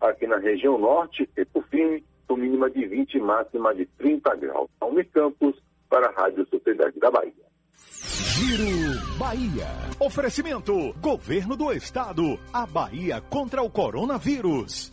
Aqui 0.00 0.26
na 0.26 0.38
região 0.38 0.78
norte, 0.78 1.28
Epo 1.36 1.62
Firme, 1.70 2.04
com 2.26 2.36
mínima 2.36 2.70
de 2.70 2.86
20 2.86 3.14
e 3.14 3.20
máxima 3.20 3.74
de 3.74 3.86
30 3.98 4.34
graus. 4.36 4.68
Almir 4.80 5.08
Campos, 5.12 5.56
para 5.88 6.08
a 6.08 6.12
Rádio 6.12 6.46
Sociedade 6.48 6.98
da 6.98 7.10
Bahia. 7.10 7.32
Giro 7.76 9.18
Bahia. 9.18 9.66
Oferecimento: 9.98 10.92
Governo 11.00 11.56
do 11.56 11.72
Estado. 11.72 12.38
A 12.52 12.66
Bahia 12.66 13.20
contra 13.20 13.62
o 13.62 13.70
coronavírus. 13.70 14.92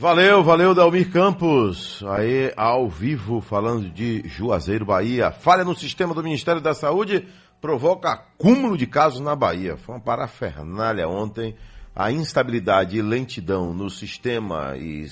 Valeu, 0.00 0.42
valeu, 0.42 0.74
Dalmir 0.74 1.12
Campos. 1.12 2.02
Aí, 2.08 2.50
ao 2.56 2.88
vivo, 2.88 3.42
falando 3.42 3.90
de 3.90 4.26
Juazeiro, 4.26 4.86
Bahia. 4.86 5.30
Falha 5.30 5.62
no 5.62 5.74
sistema 5.74 6.14
do 6.14 6.22
Ministério 6.22 6.58
da 6.58 6.72
Saúde 6.72 7.28
provoca 7.60 8.12
acúmulo 8.12 8.78
de 8.78 8.86
casos 8.86 9.20
na 9.20 9.36
Bahia. 9.36 9.76
Foi 9.76 9.96
uma 9.96 10.00
parafernália 10.00 11.06
ontem. 11.06 11.54
A 11.94 12.10
instabilidade 12.10 12.96
e 12.96 13.02
lentidão 13.02 13.74
no 13.74 13.90
sistema 13.90 14.74
e 14.78 15.04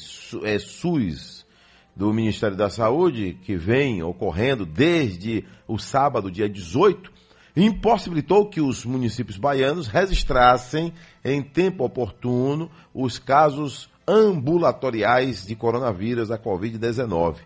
é, 0.42 0.58
SUS 0.58 1.44
do 1.94 2.10
Ministério 2.10 2.56
da 2.56 2.70
Saúde, 2.70 3.38
que 3.44 3.58
vem 3.58 4.02
ocorrendo 4.02 4.64
desde 4.64 5.44
o 5.66 5.76
sábado, 5.76 6.30
dia 6.30 6.48
18, 6.48 7.12
impossibilitou 7.54 8.48
que 8.48 8.62
os 8.62 8.86
municípios 8.86 9.36
baianos 9.36 9.86
registrassem 9.86 10.94
em 11.22 11.42
tempo 11.42 11.84
oportuno 11.84 12.70
os 12.94 13.18
casos 13.18 13.90
ambulatoriais 14.08 15.46
de 15.46 15.54
coronavírus, 15.54 16.30
a 16.30 16.38
Covid-19. 16.38 17.36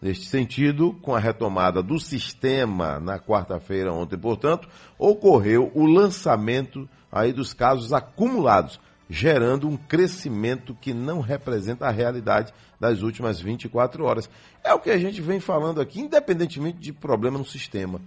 Neste 0.00 0.26
sentido, 0.26 0.92
com 1.02 1.14
a 1.14 1.18
retomada 1.18 1.82
do 1.82 1.98
sistema 1.98 3.00
na 3.00 3.18
quarta-feira 3.18 3.92
ontem, 3.92 4.18
portanto, 4.18 4.68
ocorreu 4.98 5.72
o 5.74 5.86
lançamento 5.86 6.88
aí 7.10 7.32
dos 7.32 7.52
casos 7.52 7.92
acumulados, 7.92 8.78
gerando 9.08 9.68
um 9.68 9.76
crescimento 9.76 10.76
que 10.80 10.94
não 10.94 11.20
representa 11.20 11.86
a 11.86 11.90
realidade 11.90 12.52
das 12.78 13.02
últimas 13.02 13.40
24 13.40 14.04
horas. 14.04 14.30
É 14.62 14.72
o 14.72 14.78
que 14.78 14.90
a 14.90 14.98
gente 14.98 15.20
vem 15.20 15.40
falando 15.40 15.80
aqui, 15.80 16.00
independentemente 16.00 16.78
de 16.78 16.92
problema 16.92 17.38
no 17.38 17.44
sistema. 17.44 18.00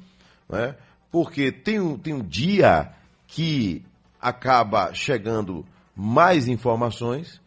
Né? 0.47 0.75
Porque 1.11 1.51
tem 1.51 1.79
um, 1.79 1.97
tem 1.97 2.13
um 2.13 2.23
dia 2.23 2.91
que 3.27 3.83
acaba 4.21 4.93
chegando 4.93 5.65
mais 5.95 6.47
informações, 6.47 7.41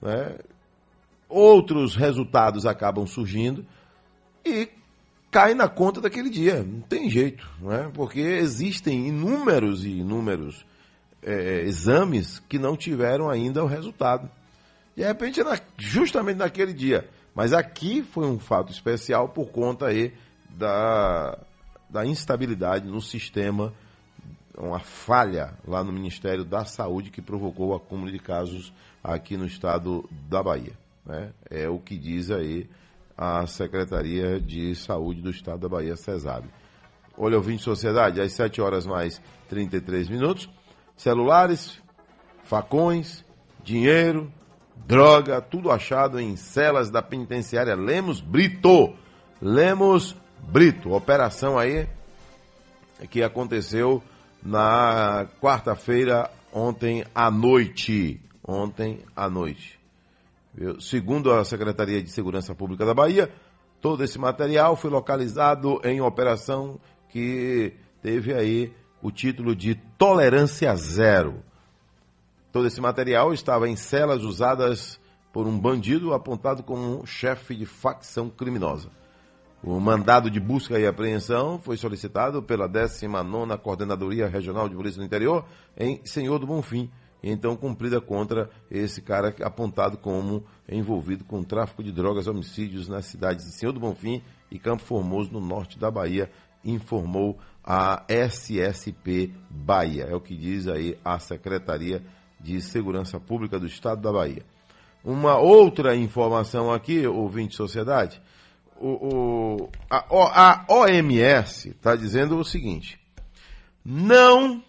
né? 0.00 0.36
outros 1.28 1.94
resultados 1.94 2.66
acabam 2.66 3.06
surgindo 3.06 3.64
e 4.44 4.68
cai 5.30 5.54
na 5.54 5.68
conta 5.68 6.00
daquele 6.00 6.28
dia. 6.28 6.62
Não 6.62 6.80
tem 6.80 7.08
jeito, 7.08 7.48
né? 7.60 7.90
porque 7.94 8.20
existem 8.20 9.08
inúmeros 9.08 9.84
e 9.84 9.90
inúmeros 9.90 10.64
é, 11.22 11.62
exames 11.62 12.40
que 12.48 12.58
não 12.58 12.76
tiveram 12.76 13.28
ainda 13.28 13.62
o 13.62 13.66
resultado. 13.66 14.30
De 14.96 15.04
repente, 15.04 15.40
é 15.40 15.60
justamente 15.78 16.38
naquele 16.38 16.72
dia. 16.72 17.08
Mas 17.34 17.52
aqui 17.52 18.02
foi 18.02 18.26
um 18.26 18.38
fato 18.38 18.72
especial 18.72 19.28
por 19.28 19.50
conta 19.50 19.86
aí 19.86 20.12
da, 20.48 21.38
da 21.88 22.04
instabilidade 22.04 22.86
no 22.86 23.00
sistema, 23.00 23.72
uma 24.58 24.80
falha 24.80 25.54
lá 25.66 25.82
no 25.84 25.92
Ministério 25.92 26.44
da 26.44 26.64
Saúde 26.64 27.10
que 27.10 27.22
provocou 27.22 27.68
o 27.68 27.74
acúmulo 27.74 28.10
de 28.10 28.18
casos 28.18 28.72
aqui 29.02 29.36
no 29.36 29.46
estado 29.46 30.08
da 30.28 30.42
Bahia. 30.42 30.72
Né? 31.04 31.30
É 31.48 31.68
o 31.68 31.78
que 31.78 31.96
diz 31.96 32.30
aí 32.30 32.68
a 33.16 33.46
Secretaria 33.46 34.40
de 34.40 34.74
Saúde 34.74 35.20
do 35.20 35.30
estado 35.30 35.60
da 35.60 35.68
Bahia, 35.68 35.96
CESAB. 35.96 36.46
Olha, 37.16 37.36
ouvinte 37.36 37.62
Sociedade, 37.62 38.20
às 38.20 38.32
7 38.32 38.60
horas 38.60 38.86
mais 38.86 39.20
33 39.48 40.08
minutos. 40.08 40.48
Celulares, 40.96 41.80
facões, 42.44 43.24
dinheiro, 43.62 44.32
droga, 44.86 45.40
tudo 45.40 45.70
achado 45.70 46.18
em 46.18 46.36
celas 46.36 46.90
da 46.90 47.02
penitenciária 47.02 47.74
Lemos 47.74 48.20
Brito. 48.20 48.94
Lemos 49.40 50.16
Brito, 50.38 50.92
operação 50.92 51.58
aí 51.58 51.86
que 53.10 53.22
aconteceu 53.22 54.02
na 54.42 55.26
quarta-feira, 55.40 56.30
ontem 56.52 57.04
à 57.14 57.30
noite 57.30 58.20
ontem 58.50 59.04
à 59.14 59.30
noite. 59.30 59.78
Segundo 60.80 61.32
a 61.32 61.44
Secretaria 61.44 62.02
de 62.02 62.10
Segurança 62.10 62.54
Pública 62.54 62.84
da 62.84 62.92
Bahia, 62.92 63.32
todo 63.80 64.02
esse 64.02 64.18
material 64.18 64.74
foi 64.74 64.90
localizado 64.90 65.80
em 65.84 66.00
operação 66.00 66.80
que 67.08 67.72
teve 68.02 68.34
aí 68.34 68.72
o 69.00 69.12
título 69.12 69.54
de 69.54 69.76
Tolerância 69.96 70.74
Zero. 70.74 71.42
Todo 72.52 72.66
esse 72.66 72.80
material 72.80 73.32
estava 73.32 73.68
em 73.68 73.76
celas 73.76 74.22
usadas 74.24 75.00
por 75.32 75.46
um 75.46 75.56
bandido 75.56 76.12
apontado 76.12 76.64
como 76.64 77.02
um 77.02 77.06
chefe 77.06 77.54
de 77.54 77.64
facção 77.64 78.28
criminosa. 78.28 78.90
O 79.62 79.78
mandado 79.78 80.30
de 80.30 80.40
busca 80.40 80.78
e 80.78 80.86
apreensão 80.86 81.60
foi 81.60 81.76
solicitado 81.76 82.42
pela 82.42 82.68
19ª 82.68 83.56
Coordenadoria 83.58 84.26
Regional 84.26 84.68
de 84.68 84.74
Polícia 84.74 84.98
do 84.98 85.04
Interior 85.04 85.44
em 85.76 86.00
Senhor 86.04 86.38
do 86.38 86.46
Bonfim, 86.46 86.90
então 87.22 87.56
cumprida 87.56 88.00
contra 88.00 88.50
esse 88.70 89.02
cara 89.02 89.34
apontado 89.42 89.98
como 89.98 90.44
envolvido 90.68 91.24
com 91.24 91.42
tráfico 91.42 91.82
de 91.82 91.92
drogas, 91.92 92.26
homicídios 92.26 92.88
nas 92.88 93.06
cidades 93.06 93.44
de 93.44 93.52
Senhor 93.52 93.72
do 93.72 93.80
Bonfim 93.80 94.22
e 94.50 94.58
Campo 94.58 94.82
Formoso, 94.82 95.32
no 95.32 95.40
norte 95.40 95.78
da 95.78 95.90
Bahia, 95.90 96.30
informou 96.64 97.38
a 97.62 98.04
SSP 98.08 99.32
Bahia. 99.50 100.04
É 100.04 100.14
o 100.14 100.20
que 100.20 100.36
diz 100.36 100.66
aí 100.66 100.98
a 101.04 101.18
Secretaria 101.18 102.02
de 102.40 102.60
Segurança 102.60 103.20
Pública 103.20 103.58
do 103.58 103.66
Estado 103.66 104.00
da 104.00 104.12
Bahia. 104.12 104.44
Uma 105.04 105.38
outra 105.38 105.96
informação 105.96 106.72
aqui, 106.72 107.06
ouvinte 107.06 107.56
sociedade, 107.56 108.20
o, 108.78 108.88
o 108.88 109.70
a, 109.88 110.62
a 110.62 110.66
OMS 110.68 111.70
está 111.70 111.94
dizendo 111.94 112.38
o 112.38 112.44
seguinte: 112.44 112.98
não 113.84 114.62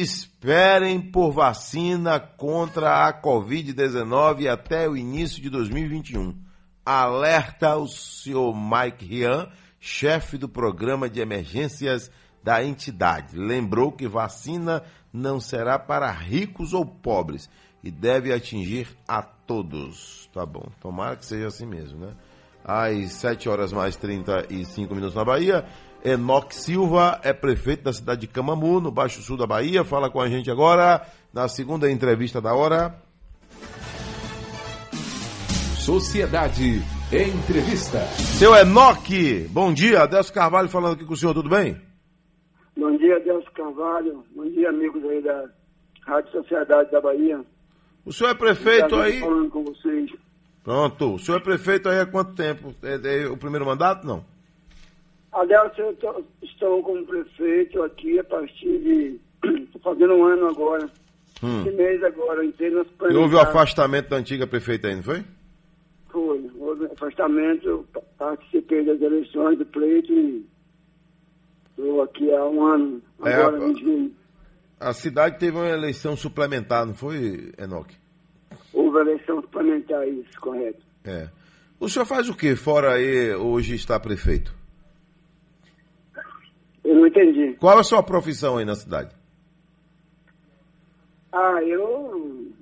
esperem 0.00 1.00
por 1.00 1.32
vacina 1.32 2.18
contra 2.18 3.06
a 3.06 3.12
Covid-19 3.12 4.48
até 4.48 4.88
o 4.88 4.96
início 4.96 5.42
de 5.42 5.50
2021. 5.50 6.34
Alerta 6.84 7.76
o 7.76 7.86
senhor 7.86 8.54
Mike 8.54 9.04
Rian, 9.04 9.48
chefe 9.78 10.36
do 10.36 10.48
programa 10.48 11.08
de 11.08 11.20
emergências 11.20 12.10
da 12.42 12.64
entidade. 12.64 13.36
Lembrou 13.36 13.92
que 13.92 14.08
vacina 14.08 14.82
não 15.12 15.38
será 15.38 15.78
para 15.78 16.10
ricos 16.10 16.72
ou 16.72 16.84
pobres 16.84 17.48
e 17.82 17.90
deve 17.90 18.32
atingir 18.32 18.88
a 19.06 19.22
todos. 19.22 20.28
Tá 20.32 20.46
bom, 20.46 20.66
tomara 20.80 21.16
que 21.16 21.26
seja 21.26 21.48
assim 21.48 21.66
mesmo, 21.66 22.06
né? 22.06 22.14
Às 22.64 23.12
7 23.14 23.48
horas 23.48 23.72
mais 23.72 23.96
35 23.96 24.94
minutos 24.94 25.16
na 25.16 25.24
Bahia. 25.24 25.66
Enoque 26.04 26.54
Silva 26.54 27.20
é 27.22 27.32
prefeito 27.32 27.84
da 27.84 27.92
cidade 27.92 28.22
de 28.22 28.26
Camamu, 28.26 28.80
no 28.80 28.90
Baixo 28.90 29.22
Sul 29.22 29.36
da 29.36 29.46
Bahia. 29.46 29.84
Fala 29.84 30.10
com 30.10 30.20
a 30.20 30.28
gente 30.28 30.50
agora 30.50 31.06
na 31.32 31.46
segunda 31.46 31.90
entrevista 31.90 32.40
da 32.40 32.52
hora. 32.54 32.94
Sociedade 35.78 36.80
Entrevista. 37.12 38.00
Seu 38.38 38.54
Enoque, 38.56 39.46
bom 39.50 39.72
dia. 39.72 40.02
Adelso 40.02 40.32
Carvalho 40.32 40.68
falando 40.68 40.94
aqui 40.94 41.04
com 41.04 41.12
o 41.12 41.16
senhor, 41.16 41.34
tudo 41.34 41.48
bem? 41.48 41.80
Bom 42.76 42.96
dia, 42.96 43.16
Adelso 43.16 43.50
Carvalho. 43.52 44.24
Bom 44.34 44.44
dia, 44.44 44.70
amigos 44.70 45.04
aí 45.04 45.22
da 45.22 45.44
Rádio 46.06 46.32
Sociedade 46.32 46.90
da 46.90 47.00
Bahia. 47.00 47.44
O 48.04 48.12
senhor 48.12 48.30
é 48.30 48.34
prefeito 48.34 48.96
aí? 48.96 49.20
Falando 49.20 49.50
com 49.50 49.64
vocês. 49.64 50.10
Pronto. 50.64 51.14
O 51.14 51.18
senhor 51.18 51.38
é 51.38 51.44
prefeito 51.44 51.88
aí 51.88 52.00
há 52.00 52.06
quanto 52.06 52.34
tempo? 52.34 52.74
É, 52.82 53.22
é 53.22 53.26
o 53.28 53.36
primeiro 53.36 53.66
mandato, 53.66 54.04
não? 54.04 54.24
Adelson, 55.32 55.82
eu 55.82 55.96
tô- 55.96 56.24
estou 56.42 56.82
como 56.82 57.04
prefeito 57.06 57.82
aqui 57.82 58.18
a 58.18 58.24
partir 58.24 58.78
de. 58.78 59.20
Estou 59.64 59.80
fazendo 59.82 60.14
um 60.14 60.24
ano 60.24 60.46
agora. 60.48 60.88
Hum. 61.42 61.62
Esse 61.66 61.74
mês 61.76 62.02
agora, 62.04 62.44
entrei 62.44 62.70
nos 62.70 62.86
E 63.10 63.14
houve 63.16 63.34
o 63.34 63.40
afastamento 63.40 64.10
da 64.10 64.16
antiga 64.16 64.46
prefeita 64.46 64.94
não 64.94 65.02
foi? 65.02 65.24
Foi. 66.10 66.50
Houve 66.58 66.84
afastamento, 66.86 67.66
eu 67.68 67.86
participei 68.18 68.84
das 68.84 69.00
eleições 69.00 69.58
do 69.58 69.66
pleito 69.66 70.12
e 70.12 70.46
estou 71.70 72.02
aqui 72.02 72.30
há 72.32 72.44
um 72.46 72.64
ano, 72.64 73.02
É, 73.24 73.32
agora 73.34 73.64
a- 73.64 73.68
em 73.68 73.76
junho. 73.80 74.14
A 74.78 74.92
cidade 74.92 75.38
teve 75.38 75.56
uma 75.56 75.68
eleição 75.68 76.14
suplementar, 76.16 76.84
não 76.86 76.94
foi, 76.94 77.52
Enoque? 77.58 77.96
Houve 78.72 78.98
eleição 79.00 79.40
suplementar, 79.40 80.06
isso, 80.06 80.38
correto. 80.40 80.82
É. 81.04 81.28
O 81.80 81.88
senhor 81.88 82.04
faz 82.04 82.28
o 82.28 82.36
que 82.36 82.54
fora 82.54 82.92
aí 82.94 83.34
hoje 83.34 83.74
está 83.74 83.98
prefeito? 83.98 84.54
Eu 86.92 86.98
não 87.00 87.06
entendi. 87.06 87.54
Qual 87.54 87.78
é 87.78 87.80
a 87.80 87.84
sua 87.84 88.02
profissão 88.02 88.58
aí 88.58 88.66
na 88.66 88.74
cidade? 88.74 89.14
Ah, 91.32 91.62
eu, 91.62 92.52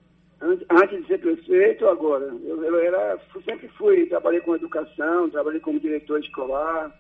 an- 0.40 0.58
antes 0.70 1.00
de 1.00 1.06
ser 1.08 1.18
prefeito, 1.18 1.84
agora, 1.88 2.24
eu, 2.44 2.62
eu 2.62 2.78
era, 2.78 3.18
sempre 3.44 3.66
fui, 3.76 4.06
trabalhei 4.06 4.40
com 4.40 4.54
educação, 4.54 5.28
trabalhei 5.30 5.58
como 5.58 5.80
diretor 5.80 6.20
escolar, 6.20 6.96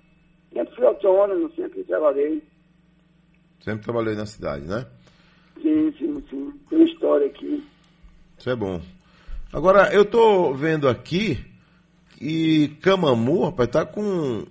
sempre 0.52 0.74
fui 0.74 0.84
autônomo, 0.84 1.48
sempre 1.54 1.84
trabalhei. 1.84 2.42
Sempre 3.60 3.84
trabalhei 3.84 4.16
na 4.16 4.26
cidade, 4.26 4.66
né? 4.66 4.84
Sim, 5.62 5.92
sim, 5.98 6.24
sim. 6.28 6.52
Tem 6.68 6.82
história 6.84 7.28
aqui. 7.28 7.64
Isso 8.38 8.50
é 8.50 8.56
bom. 8.56 8.80
Agora, 9.52 9.94
eu 9.94 10.04
tô 10.04 10.52
vendo 10.54 10.88
aqui 10.88 11.38
que 12.16 12.76
Camamu, 12.82 13.44
rapaz, 13.44 13.68
tá 13.68 13.86
com 13.86 14.44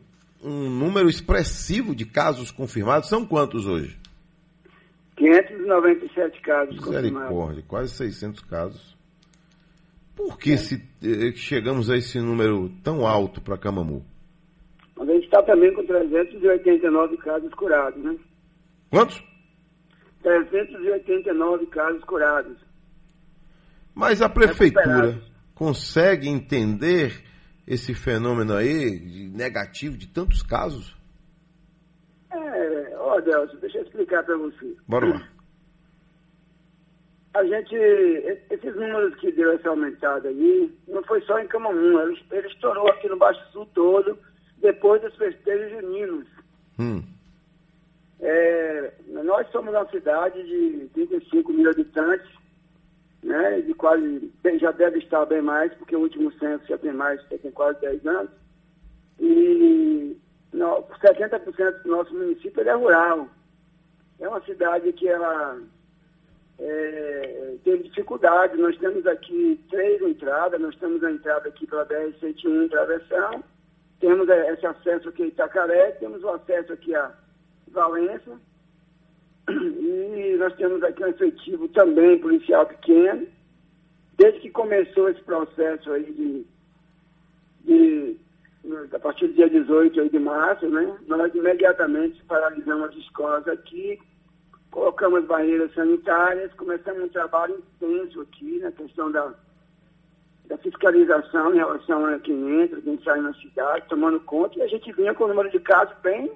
um 0.44 0.70
número 0.70 1.10
expressivo 1.10 1.96
de 1.96 2.06
casos 2.06 2.52
confirmados. 2.52 3.10
São 3.10 3.26
quantos 3.26 3.66
hoje? 3.66 3.98
597 5.18 6.42
casos 6.42 6.78
confirmados. 6.78 7.12
Misericórdia, 7.12 7.64
quase 7.68 7.94
600 7.94 8.44
casos. 8.44 8.98
Por 10.16 10.38
que 10.38 10.58
se, 10.58 10.84
eh, 11.02 11.32
chegamos 11.36 11.90
a 11.90 11.98
esse 11.98 12.20
número 12.20 12.70
tão 12.84 13.08
alto 13.08 13.42
para 13.42 13.58
Camamu? 13.58 14.06
Mas 14.96 15.10
a 15.10 15.14
gente 15.14 15.26
está 15.26 15.42
também 15.44 15.74
com 15.74 15.86
389 15.86 17.18
casos 17.18 17.54
curados, 17.54 18.04
né? 18.04 18.18
Quantos? 18.90 19.24
389 20.22 21.66
casos 21.68 22.04
curados. 22.04 22.58
Mas 23.96 24.22
a 24.22 24.30
prefeitura 24.30 25.22
consegue 25.54 26.28
entender 26.28 27.24
esse 27.70 27.94
fenômeno 27.94 28.56
aí 28.56 29.00
de 29.00 29.30
negativo 29.30 29.96
de 29.96 30.08
tantos 30.08 30.42
casos? 30.42 30.98
É, 32.32 32.98
ó, 32.98 33.22
Delcio, 33.22 33.60
deixa 33.60 33.78
eu 33.78 33.84
explicar 33.84 34.24
para 34.24 34.36
você. 34.38 34.76
Bora 34.88 35.08
lá. 35.08 35.30
A 37.36 37.46
gente, 37.46 37.76
esses 38.50 38.76
números 38.76 39.14
que 39.20 39.32
deu 39.32 39.54
essa 39.54 39.70
aumentada 39.70 40.30
aí, 40.30 40.76
não 40.88 41.04
foi 41.04 41.22
só 41.22 41.38
em 41.40 41.48
Camamu, 41.48 42.00
ele, 42.02 42.20
ele 42.32 42.48
estourou 42.48 42.90
aqui 42.90 43.08
no 43.08 43.18
Baixo 43.18 43.40
Sul 43.52 43.68
todo, 43.68 44.18
depois 44.58 45.00
dos 45.04 45.16
festejos 45.16 45.70
juninos. 45.80 46.28
Hum. 46.80 47.04
É, 48.20 48.94
nós 49.24 49.48
somos 49.52 49.74
uma 49.74 49.88
cidade 49.90 50.42
de 50.44 50.90
35 50.96 51.54
mil 51.54 51.70
habitantes, 51.70 52.30
né, 53.24 53.62
de 53.62 53.74
quase, 53.74 54.32
já 54.60 54.72
deve 54.72 55.00
estar 55.00 55.26
bem 55.26 55.42
mais, 55.42 55.74
porque 55.74 55.96
o 55.96 56.02
último 56.02 56.32
censo 56.34 56.66
já 56.68 56.78
tem 56.78 56.94
mais, 56.94 57.22
já 57.30 57.38
tem 57.38 57.52
quase 57.52 57.80
10 57.82 58.06
anos. 58.06 58.32
E 59.20 60.18
no, 60.54 60.84
70% 60.84 61.84
do 61.84 61.90
nosso 61.90 62.14
município 62.14 62.68
é 62.68 62.74
rural. 62.74 63.28
É 64.20 64.28
uma 64.28 64.42
cidade 64.42 64.92
que 64.94 65.08
ela 65.08 65.60
é, 66.60 67.56
tem 67.64 67.82
dificuldade. 67.82 68.58
Nós 68.58 68.78
temos 68.78 69.06
aqui 69.08 69.64
três 69.70 70.02
entradas, 70.02 70.60
nós 70.60 70.76
temos 70.76 71.04
a 71.04 71.12
entrada 71.12 71.50
aqui 71.50 71.66
pela 71.68 71.86
BR-101 71.86 72.70
Travessão, 72.70 73.44
temos 74.00 74.30
eh, 74.30 74.54
esse 74.54 74.66
acesso 74.66 75.10
aqui 75.10 75.24
a 75.24 75.28
Itacaré, 75.28 75.92
temos 75.92 76.24
o 76.24 76.30
acesso 76.30 76.74
aqui 76.74 76.96
a 76.96 77.14
Valença, 77.68 78.40
e 79.50 80.36
nós 80.38 80.56
temos 80.56 80.82
aqui 80.84 81.04
um 81.04 81.08
efetivo 81.08 81.68
também 81.70 82.20
policial 82.20 82.66
pequeno. 82.66 83.28
Desde 84.18 84.40
que 84.42 84.50
começou 84.50 85.10
esse 85.10 85.22
processo 85.22 85.92
aí 85.92 86.12
de, 86.12 86.46
de 87.64 88.20
a 88.94 89.00
partir 89.00 89.28
do 89.28 89.34
dia 89.34 89.50
18 89.50 90.02
aí 90.02 90.10
de 90.10 90.20
março, 90.20 90.68
né, 90.68 90.98
nós 91.08 91.34
imediatamente 91.34 92.22
paralisamos 92.26 92.90
as 92.90 92.96
escolas 92.98 93.48
aqui, 93.48 93.98
colocamos 94.70 95.26
barreiras 95.26 95.74
sanitárias, 95.74 96.54
começamos 96.54 97.04
um 97.04 97.10
trabalho 97.10 97.56
intenso 97.56 98.22
aqui 98.22 98.60
na 98.60 98.72
questão 98.72 99.10
da, 99.12 99.34
da 100.46 100.58
fiscalização 100.58 101.54
em 101.54 101.58
relação 101.58 102.06
a 102.06 102.20
quem 102.20 102.62
entra, 102.62 102.82
quem 102.82 103.02
sai 103.02 103.22
na 103.22 103.34
cidade, 103.36 103.88
tomando 103.88 104.20
conta, 104.20 104.60
e 104.60 104.62
a 104.62 104.68
gente 104.68 104.92
vinha 104.92 105.14
com 105.14 105.24
o 105.24 105.28
número 105.30 105.50
de 105.50 105.60
casos 105.60 105.96
bem 106.04 106.30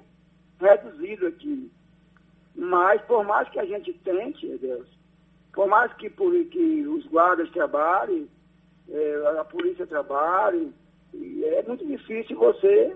reduzido 0.60 1.28
aqui. 1.28 1.70
Mas, 2.56 3.02
por 3.04 3.24
mais 3.26 3.50
que 3.50 3.60
a 3.60 3.66
gente 3.66 3.94
tente, 4.04 4.58
Deus, 4.58 4.88
por 5.54 5.68
mais 5.68 5.92
que, 5.94 6.10
por, 6.10 6.32
que 6.46 6.86
os 6.88 7.06
guardas 7.08 7.50
trabalhem, 7.52 8.30
eh, 8.90 9.36
a 9.40 9.46
polícia 9.46 9.88
trabalhe, 9.88 10.74
é 11.44 11.64
muito 11.64 11.86
difícil 11.86 12.38
você, 12.38 12.96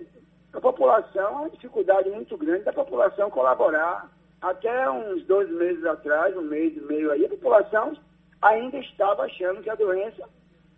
a 0.54 0.62
população, 0.62 1.22
é 1.22 1.30
uma 1.30 1.50
dificuldade 1.50 2.10
muito 2.10 2.38
grande 2.38 2.64
da 2.64 2.74
população 2.74 3.30
colaborar. 3.30 4.12
Até 4.42 4.90
uns 4.90 5.24
dois 5.26 5.50
meses 5.50 5.84
atrás, 5.86 6.36
um 6.38 6.42
mês 6.42 6.76
e 6.76 6.82
meio 6.82 7.12
aí, 7.12 7.26
a 7.26 7.30
população 7.30 7.98
ainda 8.42 8.78
estava 8.78 9.24
achando 9.24 9.62
que 9.62 9.70
a 9.70 9.76
doença 9.76 10.28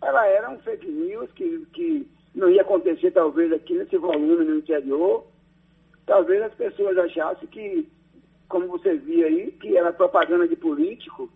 ela 0.02 0.26
era 0.26 0.50
um 0.50 0.58
fake 0.60 0.86
news, 0.86 1.30
que, 1.32 1.66
que 1.72 2.10
não 2.34 2.48
ia 2.48 2.62
acontecer 2.62 3.10
talvez 3.10 3.52
aqui 3.52 3.74
nesse 3.74 3.96
volume 3.98 4.44
no 4.44 4.56
interior. 4.56 5.26
Talvez 6.06 6.42
as 6.42 6.54
pessoas 6.54 6.96
achassem 6.96 7.48
que, 7.48 7.88
como 8.50 8.66
você 8.66 8.96
via 8.96 9.26
aí, 9.26 9.52
que 9.52 9.76
era 9.76 9.92
propaganda 9.92 10.46
de 10.46 10.56
político, 10.56 11.30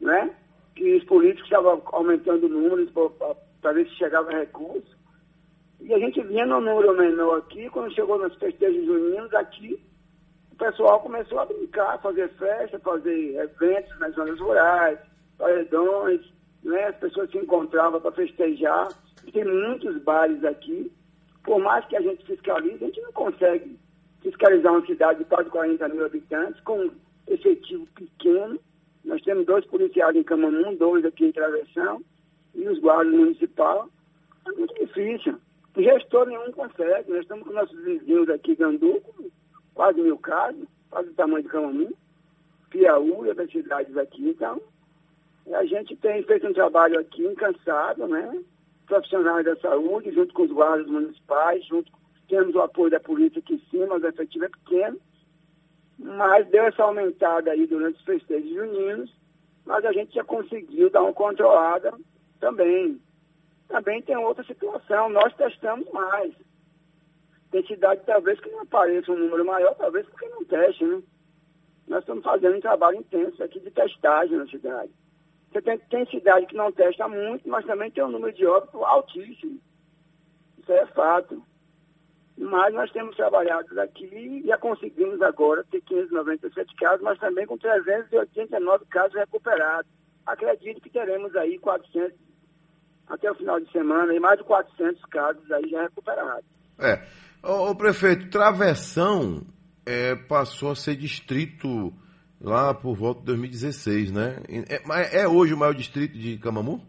né? 0.00 0.34
Que 0.74 0.96
os 0.96 1.04
políticos 1.04 1.44
estavam 1.44 1.80
aumentando 1.86 2.48
números 2.48 2.90
para 3.62 3.72
ver 3.72 3.88
se 3.88 3.94
chegava 3.94 4.32
recurso. 4.32 4.98
E 5.80 5.94
a 5.94 5.98
gente 5.98 6.20
vinha 6.24 6.44
no 6.44 6.60
número 6.60 6.94
menor 6.94 7.38
aqui, 7.38 7.70
quando 7.70 7.94
chegou 7.94 8.18
nos 8.18 8.34
festejos 8.34 8.84
juninos 8.84 9.32
aqui, 9.32 9.80
o 10.52 10.56
pessoal 10.56 11.00
começou 11.00 11.38
a 11.38 11.46
brincar, 11.46 12.02
fazer 12.02 12.28
festa, 12.30 12.78
fazer 12.80 13.36
eventos 13.36 13.98
nas 14.00 14.14
zonas 14.14 14.38
rurais, 14.40 14.98
paredões, 15.38 16.20
né? 16.64 16.88
As 16.88 16.96
pessoas 16.96 17.30
se 17.30 17.38
encontravam 17.38 18.00
para 18.00 18.12
festejar. 18.12 18.88
E 19.24 19.30
tem 19.30 19.44
muitos 19.44 20.02
bares 20.02 20.44
aqui. 20.44 20.92
Por 21.44 21.60
mais 21.60 21.86
que 21.86 21.96
a 21.96 22.00
gente 22.00 22.26
fiscalize, 22.26 22.82
a 22.82 22.86
gente 22.86 23.00
não 23.02 23.12
consegue 23.12 23.78
fiscalizar 24.22 24.72
uma 24.72 24.86
cidade 24.86 25.20
de 25.20 25.24
quase 25.24 25.50
40 25.50 25.88
mil 25.88 26.04
habitantes 26.04 26.60
com 26.62 26.90
efetivo 27.26 27.86
pequeno. 27.94 28.58
Nós 29.04 29.22
temos 29.22 29.46
dois 29.46 29.64
policiais 29.66 30.14
em 30.14 30.22
Camamu, 30.22 30.76
dois 30.76 31.04
aqui 31.04 31.26
em 31.26 31.32
Travessão, 31.32 32.02
e 32.54 32.68
os 32.68 32.78
guardas 32.78 33.14
municipais. 33.14 33.88
É 34.46 34.52
muito 34.52 34.74
difícil. 34.74 35.38
Gestor 35.76 36.26
nenhum 36.26 36.52
consegue. 36.52 37.10
Nós 37.10 37.20
estamos 37.20 37.46
com 37.46 37.54
nossos 37.54 37.78
vizinhos 37.84 38.28
aqui, 38.28 38.54
Gandu, 38.54 39.00
com 39.00 39.30
quase 39.74 40.00
mil 40.00 40.18
casos, 40.18 40.66
quase 40.90 41.08
o 41.08 41.14
tamanho 41.14 41.42
de 41.42 41.48
Camamu, 41.48 41.96
Piauí 42.70 43.08
e 43.08 43.28
outras 43.28 43.50
cidades 43.50 43.96
aqui. 43.96 44.28
Então, 44.28 44.60
a 45.52 45.64
gente 45.64 45.96
tem 45.96 46.22
feito 46.24 46.46
um 46.46 46.52
trabalho 46.52 47.00
aqui 47.00 47.24
incansado, 47.24 48.06
né? 48.06 48.40
Profissionais 48.86 49.44
da 49.44 49.56
saúde, 49.56 50.12
junto 50.12 50.34
com 50.34 50.42
os 50.42 50.52
guardas 50.52 50.86
municipais, 50.86 51.64
junto 51.66 51.90
temos 52.30 52.54
o 52.54 52.60
apoio 52.60 52.90
da 52.90 53.00
polícia 53.00 53.40
aqui 53.40 53.54
em 53.54 53.70
cima, 53.70 53.86
mas 53.88 54.02
o 54.04 54.06
efetivo 54.06 54.44
é 54.44 54.48
pequeno. 54.48 54.98
Mas 55.98 56.48
deu 56.48 56.64
essa 56.64 56.84
aumentada 56.84 57.50
aí 57.50 57.66
durante 57.66 57.98
os 57.98 58.04
festejos 58.04 58.48
juninos, 58.48 59.14
mas 59.66 59.84
a 59.84 59.92
gente 59.92 60.14
já 60.14 60.24
conseguiu 60.24 60.88
dar 60.88 61.02
uma 61.02 61.12
controlada 61.12 61.92
também. 62.38 62.98
Também 63.68 64.00
tem 64.00 64.16
outra 64.16 64.44
situação, 64.44 65.10
nós 65.10 65.34
testamos 65.34 65.90
mais. 65.90 66.32
Tem 67.50 67.66
cidade 67.66 68.00
talvez 68.06 68.40
que 68.40 68.48
não 68.48 68.60
apareça 68.60 69.12
um 69.12 69.18
número 69.18 69.44
maior, 69.44 69.74
talvez 69.74 70.06
porque 70.06 70.28
não 70.28 70.44
teste, 70.44 70.84
né? 70.84 71.02
Nós 71.88 72.00
estamos 72.00 72.22
fazendo 72.22 72.56
um 72.56 72.60
trabalho 72.60 72.98
intenso 72.98 73.42
aqui 73.42 73.58
de 73.58 73.70
testagem 73.72 74.38
na 74.38 74.46
cidade. 74.46 74.92
Você 75.50 75.60
tem, 75.60 75.78
tem 75.78 76.06
cidade 76.06 76.46
que 76.46 76.54
não 76.54 76.70
testa 76.70 77.08
muito, 77.08 77.48
mas 77.48 77.66
também 77.66 77.90
tem 77.90 78.04
um 78.04 78.10
número 78.10 78.32
de 78.32 78.46
óbito 78.46 78.84
altíssimo. 78.84 79.60
Isso 80.58 80.72
é 80.72 80.86
fato. 80.86 81.42
Mas 82.40 82.72
nós 82.72 82.90
temos 82.90 83.14
trabalhado 83.16 83.78
aqui 83.78 84.06
e 84.06 84.46
já 84.46 84.56
conseguimos 84.56 85.20
agora 85.20 85.62
ter 85.70 85.82
597 85.82 86.74
casos, 86.76 87.02
mas 87.02 87.18
também 87.18 87.46
com 87.46 87.58
389 87.58 88.86
casos 88.86 89.14
recuperados. 89.14 89.90
Acredito 90.24 90.80
que 90.80 90.88
teremos 90.88 91.36
aí 91.36 91.58
400, 91.58 92.18
até 93.08 93.30
o 93.30 93.34
final 93.34 93.60
de 93.60 93.70
semana, 93.70 94.14
e 94.14 94.18
mais 94.18 94.38
de 94.38 94.44
400 94.44 95.04
casos 95.04 95.52
aí 95.52 95.68
já 95.68 95.82
recuperados. 95.82 96.46
É. 96.78 97.06
Ô, 97.42 97.70
ô, 97.70 97.76
prefeito, 97.76 98.30
Travessão 98.30 99.42
é, 99.84 100.16
passou 100.16 100.70
a 100.70 100.74
ser 100.74 100.96
distrito 100.96 101.92
lá 102.40 102.72
por 102.72 102.94
volta 102.96 103.20
de 103.20 103.26
2016, 103.26 104.12
né? 104.12 104.38
É, 104.48 105.22
é 105.22 105.28
hoje 105.28 105.52
o 105.52 105.58
maior 105.58 105.74
distrito 105.74 106.16
de 106.16 106.38
Camamu? 106.38 106.88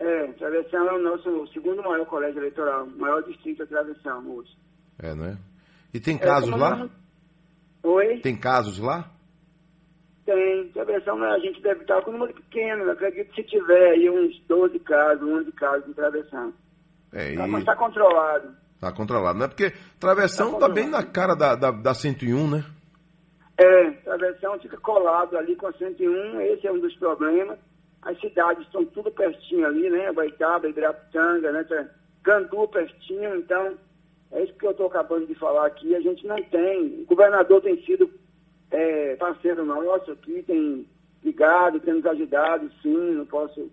É, 0.00 0.26
Travessão 0.32 0.88
é 0.88 0.92
o 0.94 1.02
nosso 1.02 1.46
segundo 1.52 1.82
maior 1.82 2.06
colégio 2.06 2.38
eleitoral, 2.40 2.84
o 2.84 2.98
maior 2.98 3.22
distrito 3.22 3.62
é 3.62 3.66
Travessão 3.66 4.26
hoje. 4.34 4.50
É, 4.98 5.14
né? 5.14 5.36
E 5.92 6.00
tem 6.00 6.16
É, 6.16 6.18
casos 6.18 6.48
como 6.50 6.62
lá? 6.62 6.76
não- 6.76 6.90
Oi? 7.82 8.18
Tem 8.20 8.34
casos 8.36 8.78
lá? 8.78 9.10
Tem, 10.24 10.68
Travessão 10.68 11.22
a 11.22 11.38
gente 11.40 11.60
deve 11.60 11.82
estar 11.82 12.00
com 12.02 12.10
um 12.10 12.14
número 12.18 12.32
pequeno, 12.34 12.90
acredito 12.90 13.30
que 13.32 13.42
se 13.42 13.48
tiver 13.48 13.90
aí 13.90 14.08
uns 14.08 14.38
12 14.48 14.78
casos, 14.80 15.22
11 15.22 15.52
casos 15.52 15.88
em 15.88 15.92
Travessão. 15.92 16.52
É, 17.12 17.34
Tá, 17.34 17.46
e 17.46 17.50
mas 17.50 17.60
está 17.60 17.76
controlado. 17.76 18.54
tá 18.80 18.92
controlado, 18.92 19.38
né? 19.38 19.48
Porque 19.48 19.72
Travessão 19.98 20.58
tá 20.58 20.68
bem 20.68 20.88
na 20.88 21.02
cara 21.04 21.34
da, 21.34 21.54
da, 21.54 21.70
da 21.70 21.92
101, 21.94 22.48
né? 22.48 22.64
É, 23.58 23.90
Travessão 23.90 24.58
fica 24.60 24.78
colado 24.78 25.36
ali 25.36 25.54
com 25.56 25.66
a 25.66 25.72
101, 25.74 26.40
esse 26.40 26.66
é 26.66 26.72
um 26.72 26.78
dos 26.80 26.94
problemas. 26.96 27.58
As 28.02 28.18
cidades 28.18 28.64
estão 28.64 28.84
tudo 28.86 29.10
pertinho 29.10 29.66
ali, 29.66 29.90
né? 29.90 30.12
Baitaba, 30.12 30.68
Ibirapitanga, 30.68 31.52
né? 31.52 31.90
Gandu 32.22 32.68
pertinho, 32.68 33.36
então 33.36 33.76
é 34.32 34.44
isso 34.44 34.54
que 34.54 34.66
eu 34.66 34.70
estou 34.70 34.86
acabando 34.86 35.26
de 35.26 35.34
falar 35.34 35.66
aqui. 35.66 35.94
A 35.94 36.00
gente 36.00 36.26
não 36.26 36.42
tem. 36.44 37.02
O 37.02 37.06
governador 37.06 37.60
tem 37.60 37.82
sido 37.84 38.10
é, 38.70 39.16
parceiro 39.16 39.64
nosso 39.64 40.12
aqui, 40.12 40.42
tem 40.42 40.86
ligado, 41.22 41.80
tem 41.80 41.94
nos 41.94 42.06
ajudado, 42.06 42.70
sim, 42.82 43.12
não 43.12 43.26
posso 43.26 43.70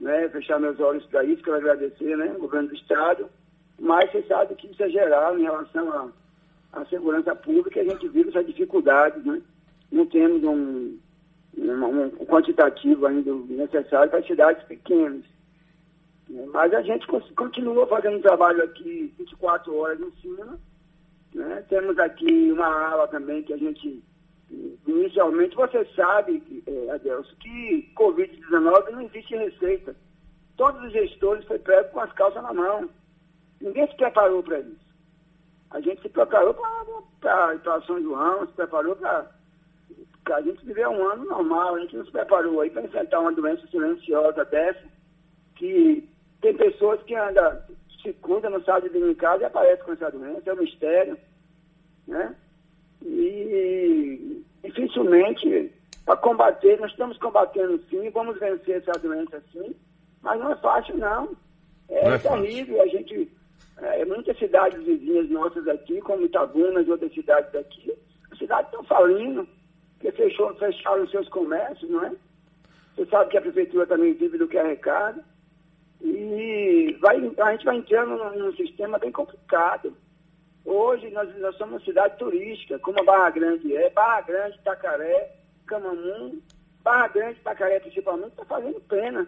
né, 0.00 0.28
fechar 0.28 0.58
meus 0.58 0.78
olhos 0.80 1.04
para 1.06 1.24
isso, 1.24 1.42
quero 1.42 1.56
agradecer, 1.56 2.16
né? 2.16 2.34
O 2.36 2.40
governo 2.40 2.68
do 2.68 2.74
Estado. 2.74 3.28
Mas 3.78 4.10
você 4.10 4.22
sabe 4.22 4.54
que 4.54 4.66
isso 4.66 4.82
é 4.82 4.88
geral 4.88 5.38
em 5.38 5.42
relação 5.42 6.12
à 6.72 6.84
segurança 6.86 7.34
pública, 7.34 7.80
a 7.80 7.84
gente 7.84 8.08
vive 8.08 8.30
essas 8.30 8.46
dificuldades, 8.46 9.24
né? 9.24 9.40
Não 9.92 10.06
temos 10.06 10.42
um, 10.42 10.98
um, 11.58 12.10
quantitativo 12.26 13.06
ainda 13.06 13.32
necessário 13.34 14.10
para 14.10 14.22
cidades 14.22 14.62
pequenas. 14.64 15.22
né? 16.28 16.46
Mas 16.52 16.72
a 16.74 16.82
gente 16.82 17.06
continua 17.34 17.86
fazendo 17.86 18.20
trabalho 18.20 18.62
aqui 18.64 19.14
24 19.18 19.74
horas 19.74 20.00
em 20.00 20.10
cima. 20.20 20.58
Né? 21.34 21.64
Temos 21.68 21.98
aqui 21.98 22.52
uma 22.52 22.66
ala 22.66 23.08
também 23.08 23.42
que 23.42 23.52
a 23.52 23.56
gente, 23.56 24.02
inicialmente, 24.86 25.56
você 25.56 25.84
sabe, 25.96 26.62
eh, 26.66 26.90
Adelso, 26.90 27.34
que 27.36 27.90
Covid-19 27.96 28.90
não 28.90 29.02
existe 29.02 29.36
receita. 29.36 29.96
Todos 30.56 30.82
os 30.84 30.92
gestores 30.92 31.44
foi 31.44 31.58
pego 31.58 31.90
com 31.90 32.00
as 32.00 32.12
calças 32.12 32.42
na 32.42 32.52
mão. 32.52 32.88
Ninguém 33.60 33.86
se 33.88 33.96
preparou 33.96 34.42
para 34.42 34.60
isso. 34.60 34.86
A 35.70 35.80
gente 35.80 36.00
se 36.00 36.08
preparou 36.08 36.54
para 37.20 37.82
São 37.86 38.00
João, 38.00 38.46
se 38.46 38.52
preparou 38.52 38.96
para 38.96 39.30
a 40.32 40.40
gente 40.40 40.64
viver 40.64 40.88
um 40.88 41.06
ano 41.08 41.24
normal, 41.24 41.74
a 41.74 41.80
gente 41.80 41.96
não 41.96 42.04
se 42.04 42.10
preparou 42.10 42.60
aí 42.60 42.70
para 42.70 42.82
enfrentar 42.82 43.20
uma 43.20 43.32
doença 43.32 43.66
silenciosa 43.68 44.44
dessa, 44.46 44.82
que 45.56 46.08
tem 46.40 46.54
pessoas 46.54 47.02
que 47.02 47.14
andam, 47.14 47.58
se 48.02 48.12
cuidam, 48.14 48.50
não 48.50 48.62
sabem 48.62 48.90
de 48.90 48.98
vir 48.98 49.10
em 49.10 49.14
casa 49.14 49.42
e 49.42 49.46
aparecem 49.46 49.84
com 49.84 49.92
essa 49.92 50.10
doença, 50.10 50.50
é 50.50 50.52
um 50.52 50.56
mistério, 50.56 51.18
né? 52.06 52.34
E 53.02 54.42
dificilmente, 54.64 55.72
para 56.04 56.16
combater, 56.16 56.78
nós 56.80 56.90
estamos 56.90 57.16
combatendo 57.18 57.80
sim, 57.88 58.10
vamos 58.10 58.38
vencer 58.38 58.76
essa 58.76 58.98
doença 59.00 59.42
sim, 59.52 59.74
mas 60.22 60.38
não 60.40 60.52
é 60.52 60.56
fácil 60.56 60.96
não. 60.96 61.36
É, 61.88 62.04
Não 62.04 62.14
é 62.14 62.18
fácil. 62.18 62.42
terrível, 62.42 62.82
a 62.82 62.86
gente, 62.88 63.30
é, 63.78 64.04
muitas 64.04 64.36
cidades 64.38 64.82
vizinhas 64.84 65.30
nossas 65.30 65.66
aqui, 65.68 66.00
como 66.00 66.24
Itabuna 66.24 66.80
e 66.82 66.90
outras 66.90 67.12
cidades 67.14 67.52
daqui, 67.52 67.94
as 68.30 68.38
cidades 68.38 68.70
estão 68.70 68.82
falindo, 68.84 69.46
porque 69.98 70.12
fechou, 70.12 70.54
fecharam 70.56 71.04
os 71.04 71.10
seus 71.10 71.28
comércios, 71.28 71.90
não 71.90 72.04
é? 72.04 72.12
Você 72.96 73.06
sabe 73.06 73.30
que 73.30 73.38
a 73.38 73.42
prefeitura 73.42 73.86
também 73.86 74.14
vive 74.14 74.38
do 74.38 74.48
que 74.48 74.58
arrecada. 74.58 75.22
E 76.00 76.96
vai, 77.00 77.16
a 77.16 77.52
gente 77.52 77.64
vai 77.64 77.76
entrando 77.76 78.16
num, 78.16 78.38
num 78.38 78.56
sistema 78.56 78.98
bem 78.98 79.10
complicado. 79.12 79.96
Hoje 80.64 81.08
nós, 81.10 81.34
nós 81.38 81.56
somos 81.56 81.74
uma 81.74 81.84
cidade 81.84 82.18
turística, 82.18 82.78
como 82.80 83.00
a 83.00 83.04
Barra 83.04 83.30
Grande 83.30 83.74
é. 83.76 83.88
Barra 83.90 84.20
Grande, 84.22 84.56
Itacaré, 84.58 85.32
Camamu, 85.66 86.40
Barra 86.82 87.08
Grande, 87.08 87.38
Itacaré 87.40 87.80
principalmente, 87.80 88.30
está 88.30 88.44
fazendo 88.44 88.80
pena. 88.82 89.26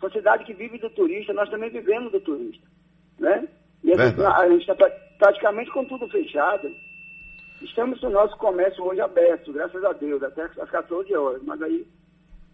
Uma 0.00 0.10
cidade 0.10 0.44
que 0.44 0.54
vive 0.54 0.78
do 0.78 0.88
turista, 0.90 1.32
nós 1.32 1.50
também 1.50 1.68
vivemos 1.70 2.10
do 2.10 2.20
turista. 2.20 2.66
Né? 3.18 3.46
E 3.84 3.92
a 3.92 4.48
gente- 4.48 4.60
está 4.62 4.74
pra- 4.74 4.90
praticamente 5.18 5.70
com 5.70 5.84
tudo 5.84 6.08
fechado. 6.08 6.74
Estamos 7.62 8.00
com 8.00 8.06
o 8.06 8.10
nosso 8.10 8.36
comércio 8.38 8.82
hoje 8.84 9.00
aberto, 9.00 9.52
graças 9.52 9.84
a 9.84 9.92
Deus, 9.92 10.22
até 10.22 10.42
às 10.42 10.70
14 10.70 11.14
horas. 11.14 11.42
Mas 11.42 11.60
aí, 11.62 11.86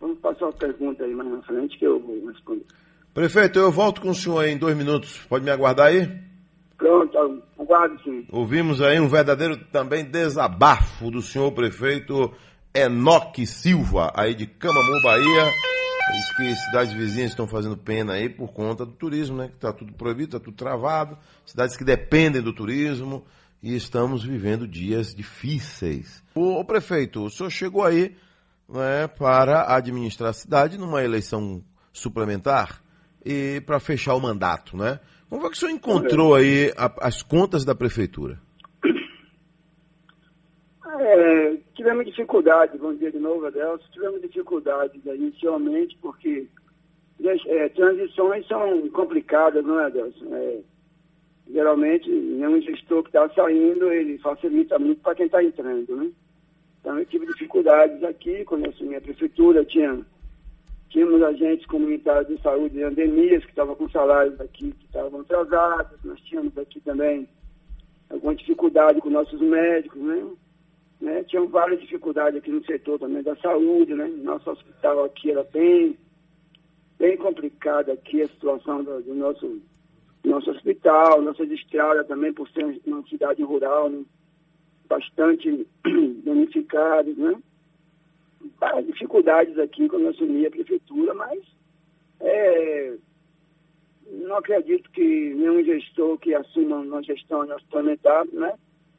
vamos 0.01 0.19
passar 0.19 0.47
uma 0.47 0.53
pergunta 0.53 1.05
aí 1.05 1.15
mais 1.15 1.31
na 1.31 1.43
frente 1.43 1.79
que 1.79 1.87
eu 1.87 2.01
vou 2.01 2.27
responder. 2.27 2.65
Prefeito, 3.15 3.59
eu 3.59 3.71
volto 3.71 4.01
com 4.01 4.11
o 4.11 4.15
senhor 4.15 4.41
aí 4.41 4.51
em 4.51 4.59
dois 4.59 4.77
minutos. 4.77 5.25
Pode 5.29 5.45
me 5.45 5.51
aguardar 5.51 5.87
aí? 5.87 6.07
Pronto, 6.77 7.43
aguardo 7.59 8.03
sim. 8.03 8.27
Ouvimos 8.31 8.83
aí 8.83 9.01
um 9.01 9.09
verdadeiro 9.09 9.57
também 9.73 10.05
desabafo 10.05 11.11
do 11.11 11.23
senhor 11.23 11.51
prefeito 11.53 12.31
Enoque 12.75 13.47
Silva, 13.47 14.13
aí 14.15 14.35
de 14.35 14.47
Camamu, 14.47 15.01
Bahia. 15.03 15.45
Diz 16.13 16.37
que 16.37 16.57
cidades 16.57 16.93
vizinhas 16.93 17.31
estão 17.31 17.49
fazendo 17.49 17.77
pena 17.77 18.13
aí 18.13 18.29
por 18.29 18.53
conta 18.53 18.85
do 18.85 18.93
turismo, 18.93 19.39
né? 19.39 19.49
Que 19.49 19.55
está 19.55 19.73
tudo 19.73 19.93
proibido, 19.95 20.37
está 20.37 20.41
tudo 20.41 20.57
travado. 20.57 21.17
Cidades 21.45 21.77
que 21.77 21.85
dependem 21.85 22.43
do 22.43 22.53
turismo 22.53 23.25
e 23.67 23.75
estamos 23.75 24.23
vivendo 24.25 24.65
dias 24.69 25.13
difíceis. 25.13 26.23
O, 26.37 26.65
prefeito, 26.65 27.25
o 27.25 27.31
senhor 27.31 27.51
chegou 27.51 27.83
aí 27.83 28.15
né, 28.69 29.09
para 29.09 29.75
administrar 29.75 30.31
a 30.31 30.33
cidade 30.33 30.79
numa 30.79 31.03
eleição 31.03 31.65
suplementar 31.93 32.81
e 33.25 33.61
para 33.67 33.81
fechar 33.81 34.15
o 34.15 34.21
mandato, 34.21 34.77
né? 34.77 35.01
Como 35.29 35.41
foi 35.41 35.51
que 35.51 35.57
o 35.57 35.59
senhor 35.59 35.73
encontrou 35.73 36.37
aí 36.37 36.73
a- 36.77 36.95
as 37.01 37.23
contas 37.23 37.65
da 37.65 37.75
prefeitura? 37.75 38.39
É, 40.99 41.57
tivemos 41.75 42.07
dificuldades, 42.07 42.81
bom 42.81 42.95
dia 42.95 43.11
de 43.11 43.19
novo, 43.19 43.47
Adelso, 43.47 43.85
tivemos 43.91 44.21
dificuldades 44.23 45.05
inicialmente, 45.05 45.99
porque 46.01 46.47
é, 47.49 47.69
transições 47.71 48.47
são 48.47 48.89
complicadas, 48.91 49.65
não 49.65 49.81
é, 49.81 49.87
Adelso? 49.87 50.25
É, 50.33 50.61
geralmente, 51.51 52.11
nenhum 52.11 52.61
gestor 52.61 53.03
que 53.03 53.09
está 53.09 53.29
saindo, 53.31 53.93
ele 53.93 54.19
facilita 54.19 54.79
muito 54.79 55.01
para 55.01 55.15
quem 55.15 55.27
está 55.27 55.43
entrando, 55.43 55.97
né? 55.97 56.11
Então, 56.81 56.99
eu 56.99 57.07
tive 57.07 57.27
dificuldades 57.27 58.03
aqui, 58.05 58.45
quando 58.45 58.65
eu 58.65 58.71
assumi 58.71 58.95
a 58.95 59.01
prefeitura, 59.01 59.65
tinha, 59.65 60.01
tínhamos 60.89 61.23
agentes 61.23 61.67
comunitários 61.67 62.29
de 62.29 62.43
saúde 62.43 62.77
de 62.77 62.85
endemias 62.85 63.45
que 63.45 63.51
estavam 63.51 63.75
com 63.75 63.89
salários 63.91 64.41
aqui 64.41 64.73
que 64.73 64.85
estavam 64.87 65.21
atrasados, 65.21 65.99
nós 66.05 66.21
tínhamos 66.21 66.57
aqui 66.57 66.81
também 66.81 67.29
alguma 68.09 68.35
dificuldade 68.35 69.01
com 69.01 69.11
nossos 69.11 69.41
médicos, 69.41 70.01
né? 70.01 70.31
né? 71.01 71.25
Tinham 71.25 71.49
várias 71.49 71.81
dificuldades 71.81 72.39
aqui 72.39 72.51
no 72.51 72.65
setor 72.65 72.99
também 72.99 73.23
da 73.23 73.37
saúde, 73.37 73.95
né? 73.95 74.07
Nosso 74.23 74.51
hospital 74.51 75.05
aqui 75.05 75.31
era 75.31 75.45
bem, 75.45 75.99
bem 76.99 77.17
complicada 77.17 77.93
aqui 77.93 78.23
a 78.23 78.29
situação 78.29 78.83
do, 78.83 79.03
do 79.03 79.15
nosso, 79.15 79.61
nosso 80.29 80.51
hospital, 80.51 81.23
nossa 81.23 81.45
estrada 81.45 82.05
também 82.05 82.33
por 82.33 82.49
ser 82.51 82.81
uma 82.87 83.07
cidade 83.07 83.43
rural, 83.43 83.89
né? 83.89 84.05
bastante 84.89 85.67
danificados, 86.25 87.17
né? 87.17 87.35
Várias 88.59 88.87
dificuldades 88.87 89.59
aqui 89.59 89.89
quando 89.89 90.05
eu 90.05 90.11
assumi 90.11 90.47
a 90.47 90.51
prefeitura, 90.51 91.15
mas 91.15 91.41
é, 92.21 92.95
não 94.07 94.37
acredito 94.37 94.91
que 94.91 95.35
nenhum 95.35 95.63
gestor 95.65 96.19
que 96.19 96.35
assuma 96.35 96.77
uma 96.77 97.03
gestão 97.03 97.47
suplementar, 97.61 98.25
né? 98.33 98.55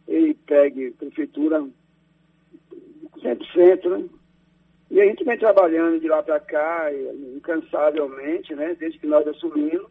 Ele 0.07 0.33
pegue 0.33 0.91
prefeitura 0.91 1.65
100%, 3.17 3.89
né? 3.89 4.09
E 4.89 5.01
a 5.01 5.05
gente 5.05 5.23
vem 5.25 5.37
trabalhando 5.37 5.99
de 5.99 6.07
lá 6.07 6.23
para 6.23 6.39
cá, 6.39 6.89
incansavelmente, 7.35 8.55
né? 8.55 8.75
Desde 8.75 8.99
que 8.99 9.07
nós 9.07 9.27
assumimos, 9.27 9.89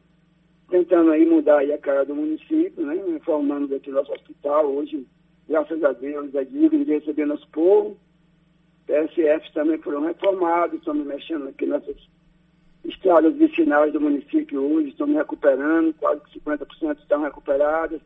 tentando 0.68 1.12
aí 1.12 1.24
mudar 1.24 1.58
aí 1.58 1.72
a 1.72 1.78
cara 1.78 2.04
do 2.04 2.14
município, 2.14 2.84
né? 2.84 2.94
Reformando 3.12 3.74
aqui 3.74 3.90
nosso 3.90 4.12
hospital. 4.12 4.66
Hoje, 4.66 5.06
graças 5.48 5.82
a 5.84 5.92
Deus, 5.92 6.34
é 6.34 6.44
digno 6.44 6.84
de 6.84 6.92
receber 6.92 7.26
nosso 7.26 7.48
povo. 7.48 7.96
PSFs 8.86 9.52
também 9.52 9.78
foram 9.78 10.02
reformados, 10.02 10.78
estamos 10.78 11.06
mexendo 11.06 11.48
aqui 11.48 11.66
nessas 11.66 11.96
estradas 12.84 13.34
vicinais 13.34 13.92
do 13.92 14.00
município 14.00 14.62
hoje, 14.62 14.90
estamos 14.90 15.16
recuperando, 15.16 15.92
quase 15.94 16.20
que 16.22 16.40
50% 16.40 16.98
estão 16.98 17.22
recuperadas. 17.22 18.00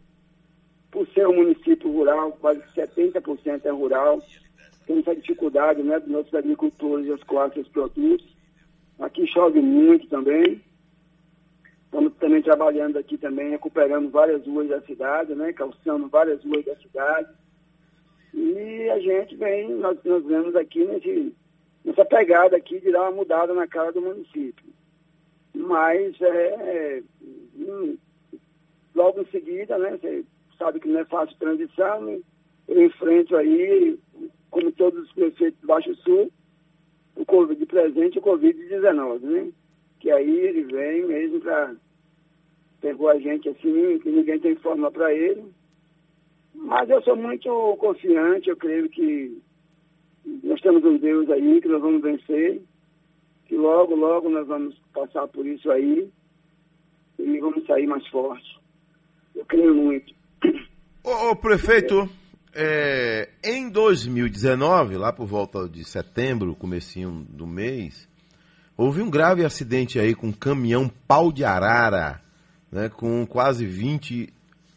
Por 0.91 1.07
ser 1.09 1.29
um 1.29 1.37
município 1.37 1.93
rural, 1.93 2.33
quase 2.41 2.61
que 2.61 2.81
70% 2.81 3.65
é 3.65 3.71
rural, 3.71 4.23
temos 4.87 5.07
essa 5.07 5.15
dificuldade 5.15 5.83
né, 5.83 6.01
dos 6.01 6.09
nossos 6.09 6.35
agricultores 6.35 7.07
escoar 7.07 7.53
seus 7.53 7.69
produtos. 7.69 8.27
Aqui 8.99 9.27
chove 9.27 9.61
muito 9.61 10.09
também. 10.09 10.61
Estamos 11.91 12.13
também 12.21 12.41
trabalhando 12.41 12.99
aqui 12.99 13.19
também, 13.19 13.51
recuperando 13.51 14.11
várias 14.11 14.47
ruas 14.47 14.69
da 14.69 14.81
cidade, 14.83 15.35
né? 15.35 15.53
Calçando 15.53 16.09
várias 16.09 16.41
ruas 16.45 16.65
da 16.65 16.77
cidade. 16.77 17.29
E 18.33 18.89
a 18.91 19.01
gente 19.01 19.35
vem, 19.35 19.75
nós, 19.75 19.99
nós 20.05 20.25
vemos 20.25 20.55
aqui 20.55 20.85
nesse, 20.85 21.35
nessa 21.85 22.05
pegada 22.05 22.57
aqui 22.57 22.79
de 22.79 22.93
dar 22.93 23.03
uma 23.03 23.11
mudada 23.11 23.53
na 23.53 23.67
cara 23.67 23.91
do 23.91 24.01
município. 24.01 24.73
Mas 25.53 26.15
é, 26.21 26.29
é, 26.29 27.03
hum, 27.59 27.99
logo 28.95 29.23
em 29.23 29.27
seguida, 29.27 29.77
né? 29.77 29.99
Você 30.01 30.25
sabe 30.57 30.79
que 30.79 30.87
não 30.87 31.01
é 31.01 31.05
fácil 31.07 31.37
transição, 31.39 32.03
né? 32.03 32.21
eu 32.69 32.87
enfrento 32.87 33.37
aí, 33.37 33.99
como 34.49 34.71
todos 34.71 35.03
os 35.03 35.13
prefeitos 35.13 35.61
do 35.61 35.67
Baixo 35.67 35.93
Sul, 35.97 36.31
o 37.17 37.27
Covid 37.27 37.67
presente 37.67 38.15
e 38.15 38.19
o 38.21 38.23
Covid-19, 38.23 39.21
né? 39.23 39.53
Que 40.01 40.11
aí 40.11 40.39
ele 40.41 40.65
vem 40.65 41.07
mesmo 41.07 41.41
para 41.41 41.75
pegou 42.81 43.11
a 43.11 43.19
gente 43.19 43.49
assim, 43.49 43.99
que 43.99 44.11
ninguém 44.11 44.41
tem 44.41 44.57
forma 44.57 44.91
para 44.91 45.13
ele. 45.15 45.45
Mas 46.55 46.89
eu 46.89 47.03
sou 47.03 47.15
muito 47.15 47.77
confiante, 47.79 48.49
eu 48.49 48.57
creio 48.57 48.89
que 48.89 49.41
nós 50.43 50.61
temos 50.61 50.85
um 50.85 50.99
Deus 50.99 51.29
aí, 51.31 51.61
que 51.61 51.69
nós 51.69 51.81
vamos 51.81 52.03
vencer, 52.03 52.63
que 53.47 53.57
logo, 53.57 53.95
logo 53.95 54.29
nós 54.29 54.47
vamos 54.47 54.77
passar 54.93 55.29
por 55.29 55.47
isso 55.47 55.71
aí 55.71 56.11
e 57.19 57.39
vamos 57.39 57.67
sair 57.67 57.87
mais 57.87 58.07
fortes. 58.09 58.59
Eu 59.35 59.45
creio 59.45 59.75
muito. 59.75 60.13
Ô, 61.05 61.31
ô, 61.31 61.37
prefeito, 61.37 62.09
é, 62.55 63.31
em 63.45 63.71
2019, 63.71 64.97
lá 64.97 65.13
por 65.13 65.27
volta 65.27 65.69
de 65.69 65.85
setembro, 65.85 66.55
comecinho 66.55 67.25
do 67.29 67.47
mês, 67.47 68.09
houve 68.81 69.03
um 69.03 69.11
grave 69.11 69.45
acidente 69.45 69.99
aí 69.99 70.15
com 70.15 70.29
um 70.29 70.33
caminhão 70.33 70.91
pau 71.07 71.31
de 71.31 71.45
arara, 71.45 72.19
né, 72.73 72.89
com 72.89 73.27
quase 73.27 73.67
20 73.67 74.33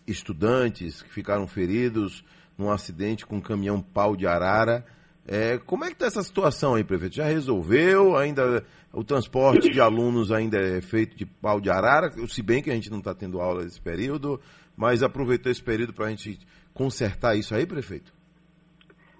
estudantes 0.05 1.01
que 1.01 1.09
ficaram 1.09 1.47
feridos 1.47 2.21
num 2.57 2.69
acidente 2.69 3.25
com 3.25 3.37
um 3.37 3.41
caminhão 3.41 3.81
pau 3.81 4.13
de 4.17 4.27
arara. 4.27 4.85
É, 5.25 5.57
como 5.57 5.85
é 5.85 5.87
que 5.87 5.93
está 5.93 6.05
essa 6.05 6.21
situação 6.21 6.75
aí, 6.75 6.83
prefeito? 6.83 7.15
Já 7.15 7.23
resolveu? 7.23 8.17
Ainda 8.17 8.65
o 8.91 9.05
transporte 9.05 9.69
de 9.69 9.79
alunos 9.79 10.33
ainda 10.33 10.57
é 10.57 10.81
feito 10.81 11.15
de 11.15 11.25
pau 11.25 11.61
de 11.61 11.69
arara, 11.69 12.11
se 12.27 12.43
bem 12.43 12.61
que 12.61 12.69
a 12.69 12.75
gente 12.75 12.91
não 12.91 12.99
está 12.99 13.15
tendo 13.15 13.39
aula 13.39 13.63
nesse 13.63 13.79
período, 13.79 14.37
mas 14.75 15.01
aproveitou 15.01 15.49
esse 15.49 15.63
período 15.63 15.93
para 15.93 16.07
a 16.07 16.09
gente 16.09 16.37
consertar 16.73 17.37
isso 17.37 17.55
aí, 17.55 17.65
prefeito? 17.65 18.13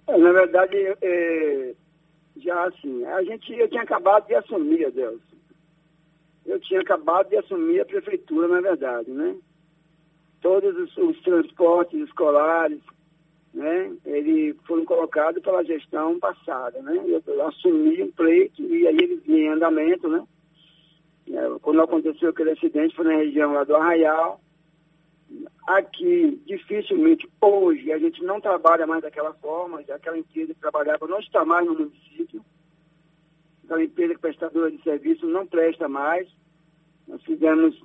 É, 0.10 0.18
na 0.18 0.34
verdade, 0.34 0.76
é, 1.02 1.74
já 2.44 2.66
assim, 2.66 3.06
a 3.06 3.24
gente, 3.24 3.54
eu 3.54 3.68
tinha 3.70 3.82
acabado 3.82 4.28
de 4.28 4.36
assumir, 4.36 4.86
Adelson. 4.86 5.20
Eu 6.46 6.60
tinha 6.60 6.82
acabado 6.82 7.30
de 7.30 7.38
assumir 7.38 7.80
a 7.80 7.86
prefeitura, 7.86 8.48
na 8.48 8.60
verdade, 8.60 9.10
né? 9.10 9.36
Todos 10.42 10.76
os, 10.76 10.98
os 10.98 11.22
transportes 11.22 12.00
escolares, 12.02 12.82
né? 13.54 13.96
Eles 14.06 14.58
foram 14.68 14.84
colocados 14.84 15.42
pela 15.42 15.64
gestão 15.64 16.20
passada, 16.20 16.82
né? 16.82 17.02
Eu, 17.06 17.24
eu 17.26 17.48
assumi 17.48 18.04
um 18.04 18.12
pleito 18.12 18.62
e 18.62 18.88
aí 18.88 18.98
eles 18.98 19.28
em 19.28 19.48
andamento, 19.48 20.10
né? 20.10 20.26
É, 21.32 21.60
quando 21.62 21.82
aconteceu 21.82 22.30
aquele 22.30 22.52
acidente 22.52 22.96
foi 22.96 23.06
na 23.06 23.16
região 23.16 23.54
lá 23.54 23.64
do 23.64 23.76
Arraial, 23.76 24.42
aqui, 25.68 26.42
dificilmente, 26.46 27.28
hoje, 27.42 27.92
a 27.92 27.98
gente 27.98 28.24
não 28.24 28.40
trabalha 28.42 28.86
mais 28.86 29.02
daquela 29.02 29.34
forma, 29.36 29.80
aquela 29.80 30.18
empresa 30.18 30.54
que 30.54 30.60
trabalhava 30.60 31.08
não 31.08 31.20
está 31.20 31.46
mais 31.46 31.66
no 31.66 31.74
município, 31.74 32.44
aquela 33.64 33.84
empresa 33.84 34.20
prestadora 34.20 34.72
de 34.72 34.82
serviço 34.84 35.26
não 35.26 35.46
presta 35.46 35.88
mais. 35.88 36.28
Nós 37.08 37.22
fizemos 37.24 37.82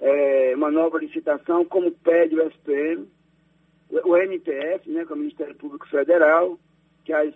é, 0.00 0.54
uma 0.56 0.70
nova 0.70 0.98
licitação, 0.98 1.64
como 1.64 1.90
pede 1.92 2.34
o 2.34 2.46
SPM, 2.48 3.08
o 4.04 4.16
MPF, 4.16 4.88
né, 4.90 5.04
que 5.04 5.12
é 5.12 5.14
o 5.14 5.18
Ministério 5.18 5.54
Público 5.56 5.88
Federal, 5.88 6.58
que 7.04 7.12
as, 7.12 7.34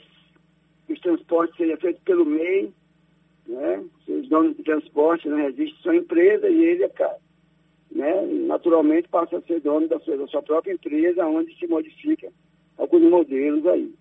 os 0.88 1.00
transportes 1.00 1.56
seriam 1.56 1.78
feitos 1.78 2.02
pelo 2.04 2.24
MEI, 2.24 2.72
né, 3.46 3.84
os 4.08 4.28
donos 4.28 4.56
de 4.56 4.62
transporte 4.62 5.28
não 5.28 5.40
existem, 5.40 5.82
são 5.82 5.94
empresas 5.94 6.50
e 6.50 6.64
ele 6.64 6.84
né, 7.94 8.22
naturalmente 8.46 9.08
passa 9.08 9.38
a 9.38 9.42
ser 9.42 9.60
dono 9.60 9.86
da 9.86 10.00
sua, 10.00 10.16
da 10.16 10.26
sua 10.26 10.42
própria 10.42 10.72
empresa, 10.72 11.24
onde 11.24 11.56
se 11.56 11.66
modifica 11.68 12.28
alguns 12.76 13.02
modelos 13.02 13.64
aí. 13.66 13.94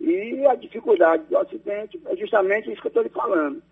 E 0.00 0.44
a 0.46 0.54
dificuldade 0.56 1.24
do 1.28 1.38
acidente 1.38 2.00
é 2.06 2.16
justamente 2.16 2.70
isso 2.70 2.80
que 2.80 2.88
eu 2.88 2.90
estou 2.90 3.02
lhe 3.02 3.08
falando. 3.08 3.62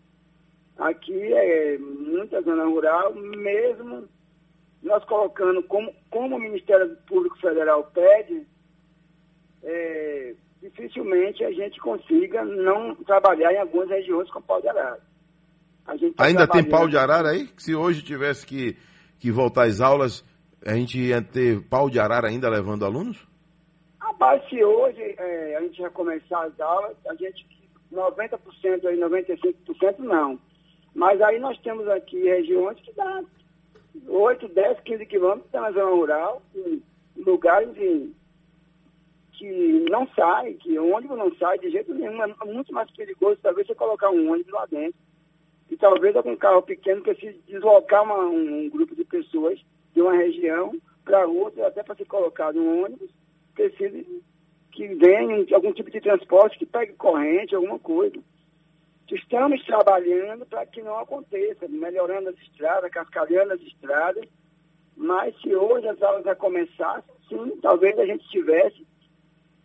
Aqui 0.78 1.32
é 1.32 1.78
muita 1.78 2.42
zona 2.42 2.64
rural, 2.64 3.14
mesmo 3.14 4.08
nós 4.82 5.04
colocando 5.04 5.62
como, 5.64 5.92
como 6.10 6.36
o 6.36 6.40
Ministério 6.40 6.96
Público 7.08 7.38
Federal 7.38 7.90
pede, 7.92 8.46
é, 9.64 10.34
dificilmente 10.62 11.42
a 11.44 11.50
gente 11.50 11.80
consiga 11.80 12.44
não 12.44 12.94
trabalhar 12.96 13.52
em 13.52 13.58
algumas 13.58 13.88
regiões 13.88 14.30
com 14.30 14.40
pau 14.42 14.60
de 14.60 14.68
arara. 14.68 15.00
Tá 15.84 16.24
Ainda 16.24 16.46
tem 16.46 16.64
pau 16.64 16.88
de 16.88 16.96
arara 16.96 17.30
aí? 17.30 17.48
Se 17.56 17.74
hoje 17.74 18.02
tivesse 18.02 18.44
que 18.44 18.76
que 19.18 19.30
voltar 19.30 19.66
às 19.66 19.80
aulas, 19.80 20.24
a 20.64 20.74
gente 20.74 20.98
ia 20.98 21.22
ter 21.22 21.62
pau 21.68 21.88
de 21.88 21.98
arara 21.98 22.28
ainda 22.28 22.48
levando 22.48 22.84
alunos? 22.84 23.26
Rapaz, 23.98 24.42
se 24.48 24.62
hoje 24.62 25.02
é, 25.18 25.56
a 25.56 25.60
gente 25.62 25.78
já 25.78 25.90
começar 25.90 26.44
as 26.44 26.58
aulas, 26.60 26.96
a 27.06 27.14
gente 27.14 27.46
90% 27.92 28.84
aí, 28.86 28.98
95% 28.98 29.98
não. 29.98 30.38
Mas 30.94 31.20
aí 31.20 31.38
nós 31.38 31.58
temos 31.60 31.86
aqui 31.88 32.22
regiões 32.22 32.80
que 32.80 32.92
dá 32.92 33.22
8, 34.06 34.48
10, 34.48 34.80
15 34.80 35.06
quilômetros 35.06 35.52
na 35.52 35.70
zona 35.70 35.90
rural, 35.90 36.42
em 36.54 36.82
lugares 37.16 37.76
em, 37.76 38.14
que 39.32 39.86
não 39.90 40.08
sai, 40.14 40.54
que 40.54 40.78
o 40.78 40.94
ônibus 40.94 41.18
não 41.18 41.34
sai 41.36 41.58
de 41.58 41.70
jeito 41.70 41.94
nenhum. 41.94 42.22
É 42.22 42.44
muito 42.44 42.72
mais 42.72 42.90
perigoso 42.90 43.38
talvez 43.42 43.66
você 43.66 43.74
colocar 43.74 44.10
um 44.10 44.30
ônibus 44.32 44.52
lá 44.52 44.66
dentro 44.66 44.98
e 45.76 45.78
talvez 45.78 46.16
algum 46.16 46.34
carro 46.34 46.62
pequeno 46.62 47.02
precise 47.02 47.38
deslocar 47.46 48.02
uma, 48.02 48.24
um, 48.24 48.60
um, 48.60 48.70
grupo 48.70 48.96
de 48.96 49.04
pessoas 49.04 49.60
de 49.94 50.00
uma 50.00 50.14
região 50.14 50.74
para 51.04 51.26
outra, 51.26 51.66
até 51.66 51.82
para 51.82 51.94
ser 51.94 52.06
colocado 52.06 52.58
um 52.58 52.84
ônibus, 52.84 53.10
precise 53.54 54.22
que 54.72 54.88
venha 54.94 55.44
algum 55.54 55.72
tipo 55.72 55.90
de 55.90 56.00
transporte 56.00 56.58
que 56.58 56.64
pegue 56.64 56.94
corrente, 56.94 57.54
alguma 57.54 57.78
coisa. 57.78 58.16
Estamos 59.10 59.62
trabalhando 59.66 60.46
para 60.46 60.64
que 60.64 60.82
não 60.82 60.98
aconteça, 60.98 61.68
melhorando 61.68 62.30
as 62.30 62.38
estradas, 62.38 62.90
cascalhando 62.90 63.52
as 63.52 63.60
estradas, 63.60 64.24
mas 64.96 65.38
se 65.42 65.54
hoje 65.54 65.86
as 65.88 66.00
aulas 66.02 66.24
já 66.24 66.34
começassem, 66.34 67.14
sim, 67.28 67.58
talvez 67.60 67.98
a 67.98 68.06
gente 68.06 68.26
tivesse 68.28 68.86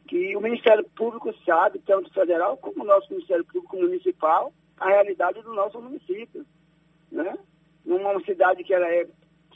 que 0.07 0.35
o 0.35 0.41
Ministério 0.41 0.83
Público 0.93 1.33
sabe, 1.45 1.79
tanto 1.79 2.13
federal 2.13 2.57
como 2.57 2.83
o 2.83 2.85
nosso 2.85 3.11
Ministério 3.11 3.45
Público 3.45 3.77
Municipal, 3.77 4.53
a 4.81 4.89
realidade 4.89 5.41
do 5.43 5.53
nosso 5.53 5.79
município. 5.79 6.43
Né? 7.11 7.37
Numa 7.85 8.19
cidade 8.21 8.63
que 8.63 8.73
ela 8.73 8.87
é 8.87 9.07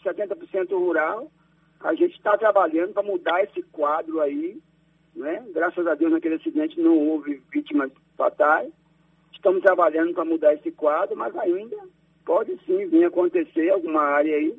70% 0.03 0.69
rural, 0.69 1.31
a 1.79 1.95
gente 1.95 2.15
está 2.15 2.37
trabalhando 2.37 2.93
para 2.93 3.03
mudar 3.03 3.43
esse 3.43 3.63
quadro 3.63 4.21
aí. 4.21 4.61
Né? 5.15 5.43
Graças 5.51 5.85
a 5.87 5.95
Deus, 5.95 6.11
naquele 6.11 6.35
acidente 6.35 6.79
não 6.79 6.95
houve 6.95 7.41
vítimas 7.51 7.91
fatais. 8.15 8.71
Estamos 9.33 9.63
trabalhando 9.63 10.13
para 10.13 10.25
mudar 10.25 10.53
esse 10.53 10.71
quadro, 10.71 11.17
mas 11.17 11.35
ainda 11.37 11.77
pode 12.23 12.55
sim 12.65 12.85
vir 12.87 13.05
acontecer 13.05 13.69
alguma 13.69 14.01
área 14.01 14.35
aí. 14.35 14.55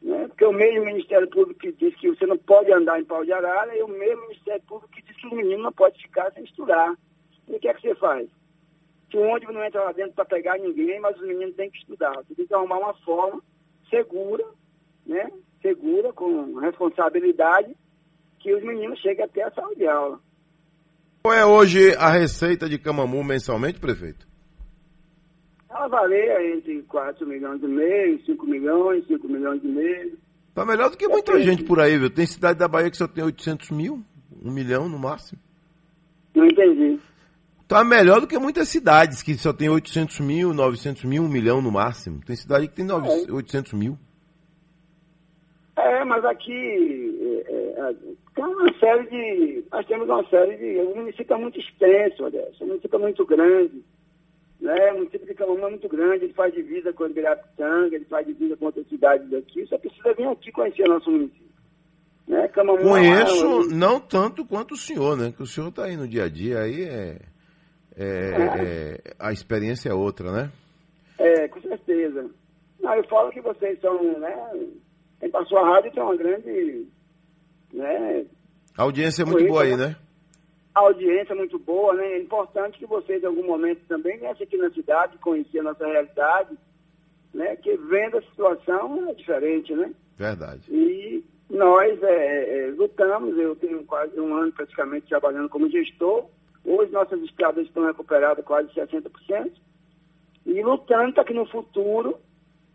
Né? 0.00 0.28
Porque 0.28 0.44
o 0.44 0.52
mesmo 0.52 0.84
Ministério 0.84 1.28
Público 1.28 1.60
que 1.60 1.72
diz 1.72 1.96
que 1.96 2.10
você 2.10 2.26
não 2.26 2.38
pode 2.38 2.72
andar 2.72 3.00
em 3.00 3.04
pau 3.04 3.24
de 3.24 3.32
arara 3.32 3.76
e 3.76 3.82
o 3.82 3.88
mesmo 3.88 4.22
Ministério 4.28 4.62
Público 4.62 4.92
que 4.92 5.02
diz 5.02 5.16
que 5.16 5.26
o 5.26 5.34
menino 5.34 5.64
não 5.64 5.72
pode 5.72 6.00
ficar 6.00 6.30
sem 6.32 6.44
estudar. 6.44 6.94
E 7.48 7.56
o 7.56 7.58
que 7.58 7.66
é 7.66 7.74
que 7.74 7.80
você 7.80 7.94
faz? 7.96 8.28
Que 9.14 9.18
o 9.18 9.22
ônibus 9.22 9.54
não 9.54 9.64
entra 9.64 9.80
lá 9.84 9.92
dentro 9.92 10.12
para 10.14 10.24
pegar 10.24 10.58
ninguém, 10.58 10.98
mas 10.98 11.14
os 11.14 11.22
meninos 11.22 11.54
têm 11.54 11.70
que 11.70 11.78
estudar. 11.78 12.12
Você 12.16 12.34
tem 12.34 12.46
que 12.48 12.52
arrumar 12.52 12.78
uma 12.78 12.94
forma 12.94 13.40
segura, 13.88 14.44
né? 15.06 15.30
Segura, 15.62 16.12
com 16.12 16.56
responsabilidade, 16.58 17.76
que 18.40 18.52
os 18.52 18.60
meninos 18.64 18.98
cheguem 18.98 19.24
até 19.24 19.44
a 19.44 19.52
sala 19.52 19.72
de 19.76 19.86
aula. 19.86 20.18
Qual 21.22 21.32
é 21.32 21.46
hoje 21.46 21.94
a 21.94 22.10
receita 22.10 22.68
de 22.68 22.76
Camamu 22.76 23.22
mensalmente, 23.22 23.78
prefeito? 23.78 24.26
Ela 25.70 25.86
varia 25.86 26.56
entre 26.56 26.82
4 26.82 27.24
milhões 27.24 27.62
e 27.62 27.68
meio, 27.68 28.20
5 28.26 28.46
milhões, 28.46 29.06
5 29.06 29.28
milhões 29.28 29.62
e 29.62 29.68
meio. 29.68 30.18
Tá 30.52 30.66
melhor 30.66 30.90
do 30.90 30.96
que 30.96 31.06
muita 31.06 31.40
gente 31.40 31.62
por 31.62 31.78
aí, 31.78 31.96
viu? 31.96 32.10
Tem 32.10 32.26
cidade 32.26 32.58
da 32.58 32.66
Bahia 32.66 32.90
que 32.90 32.96
só 32.96 33.06
tem 33.06 33.22
800 33.22 33.70
mil, 33.70 34.02
1 34.44 34.50
milhão 34.50 34.88
no 34.88 34.98
máximo. 34.98 35.40
Não 36.34 36.46
entendi. 36.46 36.98
Tá 37.74 37.82
melhor 37.82 38.20
do 38.20 38.28
que 38.28 38.38
muitas 38.38 38.68
cidades 38.68 39.20
que 39.20 39.34
só 39.34 39.52
tem 39.52 39.68
800 39.68 40.20
mil, 40.20 40.54
900 40.54 41.02
mil, 41.02 41.24
1 41.24 41.28
milhão 41.28 41.60
no 41.60 41.72
máximo. 41.72 42.20
Tem 42.24 42.36
cidade 42.36 42.68
que 42.68 42.74
tem 42.76 42.84
900, 42.84 43.28
é. 43.28 43.32
800 43.32 43.72
mil. 43.72 43.98
É, 45.76 46.04
mas 46.04 46.24
aqui 46.24 47.42
é, 47.48 47.80
é, 47.80 47.94
tem 48.32 48.44
uma 48.44 48.72
série 48.78 49.08
de. 49.08 49.64
Nós 49.72 49.84
temos 49.86 50.08
uma 50.08 50.24
série 50.28 50.56
de. 50.56 50.78
O 50.82 50.94
município 50.94 51.34
é 51.34 51.36
muito 51.36 51.58
extenso, 51.58 52.26
Adesso, 52.26 52.62
o 52.62 52.66
município 52.68 52.96
é 52.96 53.02
muito 53.02 53.26
grande. 53.26 53.84
Né? 54.60 54.92
O 54.92 54.98
município 54.98 55.26
de 55.26 55.34
Camamu 55.34 55.66
é 55.66 55.70
muito 55.70 55.88
grande, 55.88 56.26
ele 56.26 56.32
faz 56.32 56.54
divisa 56.54 56.92
com 56.92 57.02
o 57.02 57.06
Ibirapitanga, 57.08 57.96
ele 57.96 58.04
faz 58.04 58.24
divisa 58.24 58.56
com 58.56 58.66
outras 58.66 58.86
cidades 58.86 59.28
daqui. 59.28 59.66
Só 59.66 59.76
precisa 59.78 60.14
vir 60.14 60.28
aqui 60.28 60.52
conhecer 60.52 60.86
nosso 60.86 61.10
município. 61.10 61.48
Né? 62.28 62.46
Camamu 62.46 62.78
é 62.78 62.84
Conheço, 62.84 63.68
não 63.74 63.98
tanto 63.98 64.44
quanto 64.44 64.74
o 64.74 64.78
senhor, 64.78 65.16
né? 65.16 65.34
Que 65.36 65.42
o 65.42 65.46
senhor 65.46 65.70
está 65.70 65.86
aí 65.86 65.96
no 65.96 66.06
dia 66.06 66.26
a 66.26 66.28
dia, 66.28 66.60
aí 66.60 66.84
é, 66.84 67.18
é- 67.96 69.00
é- 69.06 69.14
a 69.18 69.32
experiência 69.32 69.90
é 69.90 69.94
outra, 69.94 70.32
né? 70.32 70.52
É, 71.18 71.48
com 71.48 71.60
certeza. 71.60 72.30
Não, 72.80 72.94
eu 72.94 73.04
falo 73.04 73.30
que 73.30 73.40
vocês 73.40 73.80
são, 73.80 74.18
né? 74.18 74.34
Quem 75.20 75.30
passou 75.30 75.58
a 75.58 75.74
rádio 75.74 75.92
tem 75.92 76.02
uma 76.02 76.16
grande 76.16 76.86
né, 77.72 78.24
A 78.76 78.82
audiência 78.82 79.22
é 79.22 79.24
muito 79.24 79.46
boa 79.48 79.62
aí, 79.62 79.76
né? 79.76 79.96
audiência 80.74 81.34
muito 81.34 81.58
boa, 81.58 81.94
né? 81.94 82.04
É 82.14 82.18
importante 82.18 82.78
que 82.78 82.86
vocês, 82.86 83.22
em 83.22 83.26
algum 83.26 83.46
momento, 83.46 83.80
também 83.86 84.18
viessem 84.18 84.44
aqui 84.44 84.56
na 84.56 84.70
cidade, 84.70 85.18
conhecer 85.18 85.60
a 85.60 85.62
nossa 85.62 85.86
realidade, 85.86 86.56
né? 87.32 87.56
Que 87.56 87.76
vendo 87.76 88.18
a 88.18 88.22
situação 88.22 89.08
é 89.08 89.14
diferente, 89.14 89.72
né? 89.72 89.92
Verdade. 90.18 90.62
E 90.68 91.24
nós 91.48 92.02
é, 92.02 92.66
é, 92.66 92.70
lutamos, 92.72 93.38
eu 93.38 93.54
tenho 93.56 93.84
quase 93.84 94.18
um 94.18 94.34
ano 94.34 94.52
praticamente 94.52 95.08
trabalhando 95.08 95.48
como 95.48 95.70
gestor. 95.70 96.26
Hoje 96.64 96.90
nossas 96.92 97.20
estradas 97.22 97.66
estão 97.66 97.86
recuperadas 97.86 98.44
quase 98.44 98.68
60%. 98.72 99.52
E 100.46 100.62
lutando 100.62 101.12
para 101.12 101.24
que 101.24 101.34
no 101.34 101.46
futuro, 101.46 102.18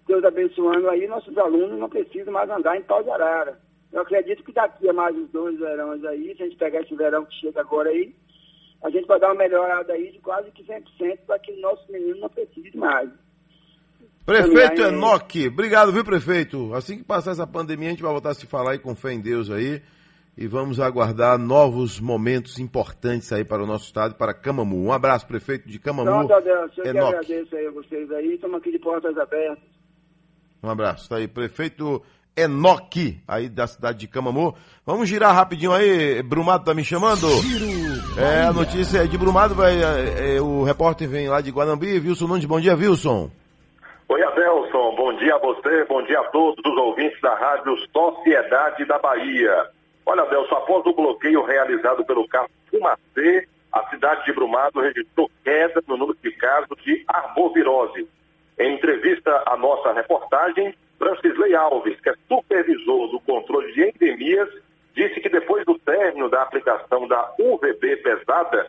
Deus 0.07 0.23
abençoando 0.23 0.89
aí, 0.89 1.07
nossos 1.07 1.37
alunos 1.37 1.79
não 1.79 1.89
precisam 1.89 2.33
mais 2.33 2.49
andar 2.49 2.77
em 2.77 2.83
pau 2.83 3.03
de 3.03 3.09
arara. 3.09 3.59
Eu 3.91 4.01
acredito 4.01 4.43
que 4.43 4.51
daqui 4.51 4.87
a 4.87 4.93
mais 4.93 5.15
uns 5.15 5.29
dois 5.31 5.57
verões 5.57 6.03
aí, 6.05 6.35
se 6.35 6.43
a 6.43 6.45
gente 6.45 6.57
pegar 6.57 6.81
esse 6.81 6.95
verão 6.95 7.25
que 7.25 7.35
chega 7.35 7.61
agora 7.61 7.89
aí, 7.89 8.13
a 8.83 8.89
gente 8.89 9.07
vai 9.07 9.19
dar 9.19 9.29
uma 9.29 9.35
melhorada 9.35 9.93
aí 9.93 10.11
de 10.11 10.19
quase 10.19 10.51
que 10.51 10.63
100% 10.63 11.19
para 11.25 11.39
que 11.39 11.59
nossos 11.59 11.87
meninos 11.89 12.19
não 12.19 12.29
precisem 12.29 12.75
mais. 12.75 13.09
Prefeito 14.25 14.83
Enoque, 14.83 15.47
obrigado, 15.47 15.91
viu, 15.91 16.05
prefeito? 16.05 16.73
Assim 16.75 16.97
que 16.97 17.03
passar 17.03 17.31
essa 17.31 17.47
pandemia, 17.47 17.87
a 17.87 17.91
gente 17.91 18.03
vai 18.03 18.11
voltar 18.11 18.29
a 18.29 18.35
se 18.35 18.45
falar 18.45 18.71
aí 18.71 18.79
com 18.79 18.95
fé 18.95 19.11
em 19.11 19.19
Deus 19.19 19.49
aí. 19.49 19.81
E 20.41 20.47
vamos 20.47 20.79
aguardar 20.79 21.37
novos 21.37 21.99
momentos 21.99 22.59
importantes 22.59 23.33
aí 23.33 23.43
para 23.43 23.61
o 23.61 23.67
nosso 23.67 23.87
estado 23.87 24.13
e 24.13 24.17
para 24.17 24.33
Camamu. 24.33 24.85
Um 24.85 24.93
abraço, 24.93 25.27
prefeito 25.27 25.67
de 25.67 25.77
Camamu. 25.77 26.09
Pronto, 26.09 26.33
Adelson, 26.33 26.75
eu 26.77 26.83
que 26.83 26.87
Enoque. 26.87 27.15
agradeço 27.15 27.55
aí 27.57 27.67
a 27.67 27.71
vocês 27.71 28.09
aí, 28.09 28.35
estamos 28.35 28.57
aqui 28.57 28.71
de 28.71 28.79
portas 28.79 29.17
abertas. 29.17 29.57
Um 30.63 30.69
abraço. 30.69 31.09
Tá 31.09 31.17
aí, 31.17 31.27
prefeito 31.27 32.01
Enoque, 32.37 33.21
aí 33.27 33.49
da 33.49 33.67
cidade 33.67 33.97
de 33.97 34.07
Camamu. 34.07 34.55
Vamos 34.85 35.09
girar 35.09 35.35
rapidinho 35.35 35.73
aí. 35.73 36.23
Brumado 36.23 36.63
tá 36.63 36.73
me 36.73 36.85
chamando? 36.85 37.27
É, 38.17 38.43
a 38.43 38.53
notícia 38.53 38.99
é 38.99 39.07
de 39.07 39.17
Brumado, 39.17 39.53
vai, 39.53 39.75
é, 39.83 40.37
é, 40.37 40.41
o 40.41 40.63
repórter 40.63 41.09
vem 41.09 41.27
lá 41.27 41.41
de 41.41 41.51
Guanambi. 41.51 41.99
Wilson 41.99 42.27
Nunes, 42.27 42.45
bom 42.45 42.61
dia, 42.61 42.77
Wilson. 42.77 43.29
Oi, 44.07 44.23
Adelson. 44.23 44.95
Bom 44.95 45.17
dia 45.17 45.35
a 45.35 45.39
você, 45.39 45.83
bom 45.83 46.01
dia 46.03 46.21
a 46.21 46.29
todos 46.29 46.63
os 46.65 46.77
ouvintes 46.77 47.19
da 47.19 47.35
Rádio 47.35 47.75
Sociedade 47.91 48.85
da 48.85 48.97
Bahia. 48.99 49.78
Olha, 50.11 50.23
Adelson, 50.23 50.55
após 50.55 50.83
o 50.87 50.93
bloqueio 50.93 51.43
realizado 51.43 52.03
pelo 52.03 52.27
caso 52.27 52.49
Fumacê, 52.71 53.47
a 53.71 53.87
cidade 53.91 54.25
de 54.25 54.33
Brumado 54.33 54.81
registrou 54.81 55.29
queda 55.43 55.83
no 55.87 55.97
número 55.97 56.17
de 56.19 56.31
casos 56.31 56.75
de 56.83 57.05
arbovirose. 57.07 58.09
Em 58.57 58.73
entrevista 58.73 59.43
à 59.45 59.55
nossa 59.55 59.93
reportagem, 59.93 60.73
Francisley 60.97 61.53
Alves, 61.53 62.01
que 62.01 62.09
é 62.09 62.13
supervisor 62.27 63.11
do 63.11 63.19
controle 63.19 63.71
de 63.71 63.83
endemias, 63.83 64.49
disse 64.95 65.21
que 65.21 65.29
depois 65.29 65.63
do 65.63 65.77
término 65.77 66.27
da 66.27 66.41
aplicação 66.41 67.07
da 67.07 67.31
UVB 67.39 67.97
pesada, 67.97 68.65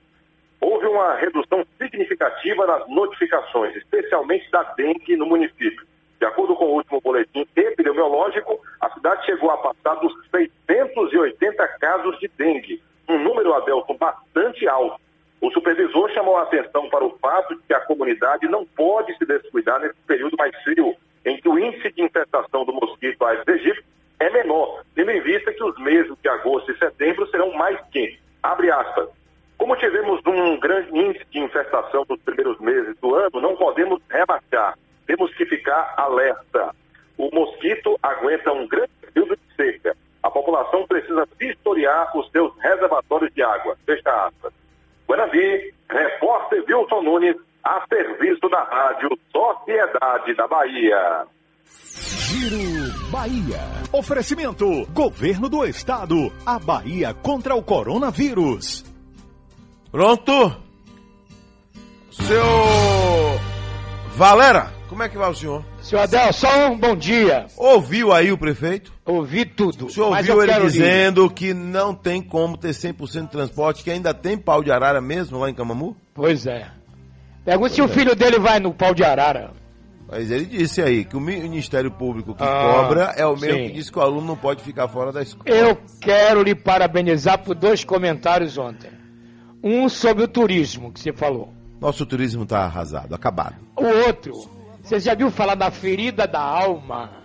houve 0.60 0.88
uma 0.88 1.14
redução 1.14 1.64
significativa 1.78 2.66
nas 2.66 2.86
notificações, 2.86 3.74
especialmente 3.76 4.50
da 4.50 4.62
dengue 4.74 5.16
no 5.16 5.24
município. 5.24 5.88
De 6.20 6.26
acordo 6.26 6.54
com 6.54 6.66
o 6.66 6.74
último 6.74 7.00
boletim 7.00 7.46
epidemiológico, 7.56 8.60
a 8.78 8.90
cidade 8.90 9.24
chegou 9.24 9.50
a 9.50 9.56
passar 9.56 9.94
dos 10.00 10.12
680 10.66 11.68
casos 11.80 12.06
de 12.20 12.28
dengue, 12.36 12.82
um 13.08 13.18
número, 13.18 13.52
Adelson, 13.54 13.96
bastante 13.96 14.68
alto. 14.68 15.00
O 15.40 15.50
supervisor 15.50 16.10
chamou 16.12 16.36
a 16.36 16.42
atenção 16.42 16.88
para 16.90 17.04
o 17.04 17.16
fato 17.18 17.56
de 17.56 17.62
que 17.62 17.74
a 17.74 17.80
comunidade 17.80 18.46
não 18.46 18.64
pode 18.64 19.16
se 19.16 19.24
descuidar 19.24 19.80
nesse 19.80 19.96
período 20.06 20.36
mais 20.36 20.54
frio, 20.62 20.94
em 21.24 21.40
que 21.40 21.48
o 21.48 21.58
índice 21.58 21.90
de 21.92 22.02
infestação 22.02 22.64
do 22.64 22.72
mosquito 22.72 23.24
Aedes 23.24 23.48
aegypti 23.48 23.84
é 24.20 24.28
menor, 24.30 24.84
tendo 24.94 25.10
em 25.10 25.20
vista 25.22 25.52
que 25.52 25.64
os 25.64 25.76
meses 25.78 26.12
de 26.22 26.28
agosto 26.28 26.70
e 26.70 26.78
setembro 26.78 27.26
serão 27.30 27.52
mais 27.54 27.80
quentes. 27.90 28.20
Abre 28.42 28.70
aspas. 28.70 29.08
Como 29.56 29.76
tivemos 29.76 30.20
um 30.26 30.58
grande 30.58 30.96
índice 30.96 31.24
de 31.30 31.38
infestação 31.38 32.04
nos 32.08 32.20
primeiros 32.20 32.58
meses 32.60 32.96
do 32.98 33.14
ano, 33.14 33.40
não 33.40 33.56
podemos 33.56 34.00
rebaixar. 34.10 34.78
Temos 35.06 35.34
que 35.34 35.44
ficar 35.46 35.94
alerta. 35.96 36.74
O 37.16 37.28
mosquito 37.34 37.98
aguenta 38.02 38.52
um 38.52 38.66
grande 38.66 38.90
período 39.00 39.36
de 39.36 39.54
seca. 39.56 39.96
A 40.22 40.30
população 40.50 40.86
precisa 40.86 41.26
vistoriar 41.38 42.16
os 42.16 42.28
seus 42.30 42.52
reservatórios 42.58 43.32
de 43.34 43.42
água. 43.42 43.76
Fecha 43.86 44.10
aspas. 44.26 44.52
Guanabi, 45.08 45.72
repórter 45.88 46.64
Wilson 46.68 47.02
Nunes, 47.02 47.36
a 47.64 47.84
serviço 47.88 48.48
da 48.48 48.62
Rádio 48.64 49.10
Sociedade 49.32 50.34
da 50.34 50.48
Bahia. 50.48 51.26
Giro 51.64 53.10
Bahia. 53.10 53.60
Oferecimento: 53.92 54.86
Governo 54.92 55.48
do 55.48 55.64
Estado. 55.64 56.32
A 56.44 56.58
Bahia 56.58 57.14
contra 57.14 57.54
o 57.54 57.62
coronavírus. 57.62 58.84
Pronto? 59.90 60.56
Seu 62.10 62.42
Valera, 64.16 64.72
como 64.88 65.02
é 65.02 65.08
que 65.08 65.16
vai 65.16 65.30
o 65.30 65.34
senhor? 65.34 65.64
Senhor 65.80 66.02
Adelson, 66.02 66.76
bom 66.76 66.94
dia. 66.94 67.46
Ouviu 67.56 68.12
aí 68.12 68.30
o 68.30 68.38
prefeito? 68.38 68.92
Ouvi 69.10 69.44
tudo. 69.44 69.86
O 69.86 69.90
senhor 69.90 70.08
ouviu 70.16 70.42
ele 70.42 70.60
dizendo 70.60 71.28
que 71.30 71.52
não 71.52 71.94
tem 71.94 72.22
como 72.22 72.56
ter 72.56 72.70
100% 72.70 73.22
de 73.22 73.28
transporte, 73.30 73.82
que 73.82 73.90
ainda 73.90 74.14
tem 74.14 74.38
pau 74.38 74.62
de 74.62 74.70
arara 74.70 75.00
mesmo 75.00 75.38
lá 75.38 75.50
em 75.50 75.54
Camamu? 75.54 75.96
Pois 76.14 76.46
é. 76.46 76.68
Pergunta 77.44 77.70
se 77.74 77.82
o 77.82 77.88
filho 77.88 78.14
dele 78.14 78.38
vai 78.38 78.60
no 78.60 78.72
pau 78.72 78.94
de 78.94 79.02
arara. 79.02 79.50
Mas 80.08 80.30
ele 80.30 80.44
disse 80.44 80.82
aí 80.82 81.04
que 81.04 81.16
o 81.16 81.20
Ministério 81.20 81.90
Público 81.90 82.34
que 82.34 82.42
Ah, 82.42 82.82
cobra 82.82 83.14
é 83.16 83.24
o 83.24 83.36
mesmo 83.36 83.58
sim. 83.58 83.66
que 83.68 83.72
diz 83.74 83.90
que 83.90 83.98
o 83.98 84.02
aluno 84.02 84.26
não 84.26 84.36
pode 84.36 84.62
ficar 84.62 84.88
fora 84.88 85.12
da 85.12 85.22
escola. 85.22 85.48
Eu 85.48 85.78
quero 86.00 86.42
lhe 86.42 86.54
parabenizar 86.54 87.38
por 87.38 87.54
dois 87.54 87.84
comentários 87.84 88.58
ontem. 88.58 88.90
Um 89.62 89.88
sobre 89.88 90.24
o 90.24 90.28
turismo 90.28 90.92
que 90.92 90.98
você 91.00 91.12
falou. 91.12 91.52
Nosso 91.80 92.04
turismo 92.04 92.42
está 92.42 92.60
arrasado, 92.64 93.14
acabado. 93.14 93.56
O 93.76 93.84
outro, 94.06 94.32
você 94.82 94.98
já 95.00 95.14
viu 95.14 95.30
falar 95.30 95.54
da 95.54 95.70
ferida 95.70 96.26
da 96.26 96.40
alma? 96.40 97.19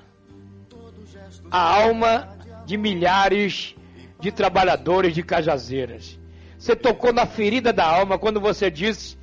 A 1.58 1.84
alma 1.86 2.28
de 2.66 2.76
milhares 2.76 3.76
de 4.20 4.30
trabalhadores 4.30 5.16
de 5.16 5.24
Cajazeiras. 5.24 6.20
Você 6.60 6.76
tocou 6.76 7.14
na 7.14 7.26
ferida 7.26 7.72
da 7.72 7.86
alma 7.88 8.20
quando 8.20 8.42
você 8.42 8.70
disse 8.70 9.18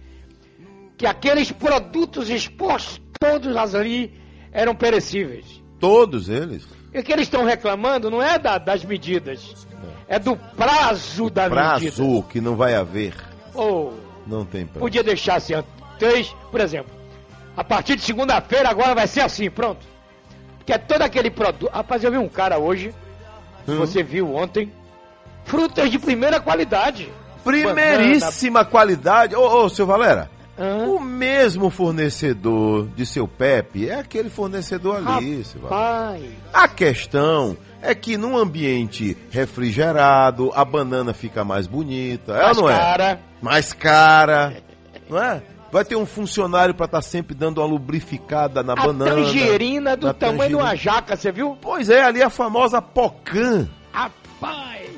que 0.96 1.04
aqueles 1.04 1.52
produtos 1.52 2.30
expostos 2.30 3.02
todos 3.20 3.54
ali 3.74 4.18
eram 4.50 4.74
perecíveis. 4.74 5.44
Todos 5.78 6.30
eles. 6.30 6.66
E 6.94 7.00
o 7.00 7.02
que 7.04 7.12
eles 7.12 7.24
estão 7.26 7.44
reclamando 7.44 8.10
não 8.10 8.22
é 8.22 8.38
da- 8.38 8.56
das 8.56 8.82
medidas, 8.82 9.66
é 10.08 10.18
do 10.18 10.34
prazo 10.34 11.28
da 11.28 11.50
medida. 11.50 11.60
Prazo 11.62 12.22
que 12.30 12.40
não 12.40 12.56
vai 12.56 12.74
haver. 12.74 13.14
Oh, 13.54 13.92
Não 14.26 14.46
tem 14.46 14.64
prazo. 14.64 14.78
podia 14.80 15.02
deixar 15.02 15.34
assim, 15.34 15.52
três, 15.98 16.34
por 16.50 16.62
exemplo. 16.62 16.90
A 17.54 17.62
partir 17.62 17.94
de 17.96 18.02
segunda-feira 18.02 18.70
agora 18.70 18.94
vai 18.94 19.06
ser 19.06 19.20
assim, 19.20 19.50
pronto. 19.50 19.91
Porque 20.72 20.74
é 20.74 20.78
todo 20.78 21.02
aquele 21.02 21.30
produto. 21.30 21.70
Rapaz, 21.72 22.02
eu 22.02 22.10
vi 22.10 22.18
um 22.18 22.28
cara 22.28 22.58
hoje, 22.58 22.94
Hum. 23.68 23.76
você 23.76 24.02
viu 24.02 24.34
ontem, 24.34 24.72
frutas 25.44 25.90
de 25.90 25.98
primeira 25.98 26.40
qualidade. 26.40 27.10
Primeiríssima 27.44 28.64
qualidade. 28.64 29.34
Ô, 29.36 29.64
ô, 29.64 29.68
seu 29.68 29.86
Valera, 29.86 30.30
o 30.86 30.98
mesmo 31.00 31.70
fornecedor 31.70 32.88
de 32.96 33.04
seu 33.04 33.26
Pepe 33.28 33.88
é 33.88 33.96
aquele 34.00 34.30
fornecedor 34.30 35.02
ali, 35.06 35.44
seu 35.44 35.60
Valera. 35.60 36.20
A 36.52 36.68
questão 36.68 37.56
é 37.82 37.94
que 37.94 38.16
num 38.16 38.36
ambiente 38.36 39.16
refrigerado, 39.30 40.50
a 40.54 40.64
banana 40.64 41.12
fica 41.12 41.44
mais 41.44 41.66
bonita. 41.66 42.32
É 42.36 42.42
Mais 42.44 42.56
ou 42.58 42.64
não 42.64 42.70
é? 42.70 42.78
cara. 42.78 43.20
Mais 43.40 43.72
cara. 43.72 44.56
Não 45.10 45.22
é? 45.22 45.42
Vai 45.72 45.86
ter 45.86 45.96
um 45.96 46.04
funcionário 46.04 46.74
para 46.74 46.84
estar 46.84 47.00
sempre 47.00 47.34
dando 47.34 47.58
uma 47.58 47.66
lubrificada 47.66 48.62
na 48.62 48.74
A 48.74 48.76
banana. 48.76 49.10
tangerina 49.16 49.96
do 49.96 50.12
tamanho 50.12 50.50
de 50.50 50.54
uma 50.54 50.64
tangerina. 50.70 50.76
jaca, 50.96 51.16
você 51.16 51.32
viu? 51.32 51.56
Pois 51.60 51.88
é, 51.88 52.04
ali 52.04 52.22
a 52.22 52.28
famosa 52.28 52.82
Pocan. 52.82 53.66
Rapaz! 53.90 54.90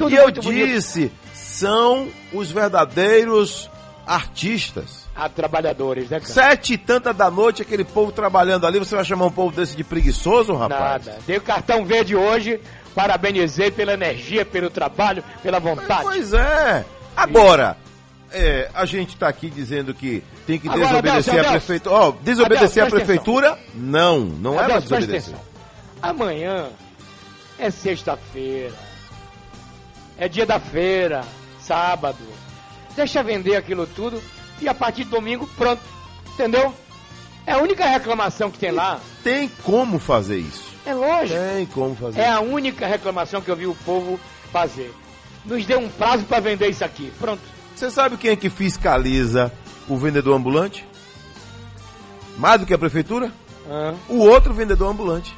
e 0.00 0.14
eu 0.14 0.24
muito 0.24 0.42
bonito. 0.42 0.66
disse, 0.66 1.12
são 1.32 2.08
os 2.32 2.50
verdadeiros 2.50 3.70
artistas. 4.04 5.06
A 5.14 5.28
trabalhadores, 5.28 6.10
né, 6.10 6.18
cara? 6.20 6.32
Sete 6.32 6.74
e 6.74 6.78
tanta 6.78 7.14
da 7.14 7.30
noite, 7.30 7.62
aquele 7.62 7.84
povo 7.84 8.10
trabalhando 8.12 8.66
ali, 8.66 8.78
você 8.80 8.94
vai 8.96 9.04
chamar 9.04 9.26
um 9.26 9.30
povo 9.30 9.54
desse 9.54 9.76
de 9.76 9.82
preguiçoso, 9.84 10.54
rapaz? 10.54 11.06
Nada. 11.06 11.18
Dei 11.26 11.36
o 11.38 11.40
cartão 11.40 11.84
verde 11.86 12.14
hoje, 12.16 12.60
parabenizei 12.94 13.70
pela 13.70 13.94
energia, 13.94 14.44
pelo 14.44 14.68
trabalho, 14.70 15.22
pela 15.42 15.58
vontade. 15.58 16.02
Pois 16.02 16.32
é. 16.34 16.84
Agora, 17.16 17.76
é, 18.32 18.70
a 18.74 18.84
gente 18.84 19.10
está 19.14 19.28
aqui 19.28 19.48
dizendo 19.50 19.94
que 19.94 20.22
tem 20.46 20.58
que 20.58 20.68
Agora, 20.68 20.86
desobedecer 20.86 21.32
Adelson, 21.34 21.48
a 21.48 21.52
prefeitura. 21.52 21.94
Ó, 21.94 22.12
desobedecer 22.22 22.82
Adelson, 22.82 22.82
a 22.82 22.98
prefeitura? 22.98 23.58
Não, 23.74 24.20
não 24.20 24.54
é 24.54 24.64
pra 24.64 24.64
Adelson, 24.76 24.88
presta 24.88 25.06
desobedecer. 25.06 25.34
atenção. 25.34 25.56
Amanhã 26.02 26.68
é 27.58 27.70
sexta-feira. 27.70 28.74
É 30.18 30.28
dia 30.28 30.46
da 30.46 30.58
feira, 30.58 31.24
sábado. 31.60 32.18
Deixa 32.94 33.22
vender 33.22 33.56
aquilo 33.56 33.86
tudo 33.86 34.22
e 34.60 34.68
a 34.68 34.74
partir 34.74 35.04
de 35.04 35.10
domingo, 35.10 35.46
pronto. 35.56 35.82
Entendeu? 36.32 36.74
É 37.46 37.52
a 37.52 37.58
única 37.58 37.86
reclamação 37.86 38.50
que 38.50 38.58
tem 38.58 38.70
lá. 38.70 39.00
Tem 39.22 39.48
como 39.62 39.98
fazer 39.98 40.38
isso. 40.38 40.64
É 40.84 40.94
lógico. 40.94 41.38
Tem 41.54 41.66
como 41.66 41.94
fazer 41.94 42.20
É 42.20 42.28
a 42.28 42.40
única 42.40 42.86
reclamação 42.86 43.40
que 43.40 43.50
eu 43.50 43.56
vi 43.56 43.66
o 43.66 43.74
povo 43.84 44.18
fazer. 44.52 44.92
Nos 45.44 45.64
dê 45.64 45.76
um 45.76 45.88
prazo 45.88 46.24
para 46.24 46.40
vender 46.40 46.68
isso 46.68 46.84
aqui. 46.84 47.12
Pronto. 47.18 47.42
Você 47.76 47.90
sabe 47.90 48.16
quem 48.16 48.30
é 48.30 48.36
que 48.36 48.48
fiscaliza 48.50 49.52
o 49.88 49.96
vendedor 49.96 50.34
ambulante? 50.34 50.84
Mais 52.38 52.58
do 52.60 52.66
que 52.66 52.74
a 52.74 52.78
prefeitura? 52.78 53.30
Ah, 53.70 53.94
O 54.08 54.18
outro 54.18 54.52
vendedor 54.54 54.90
ambulante. 54.90 55.36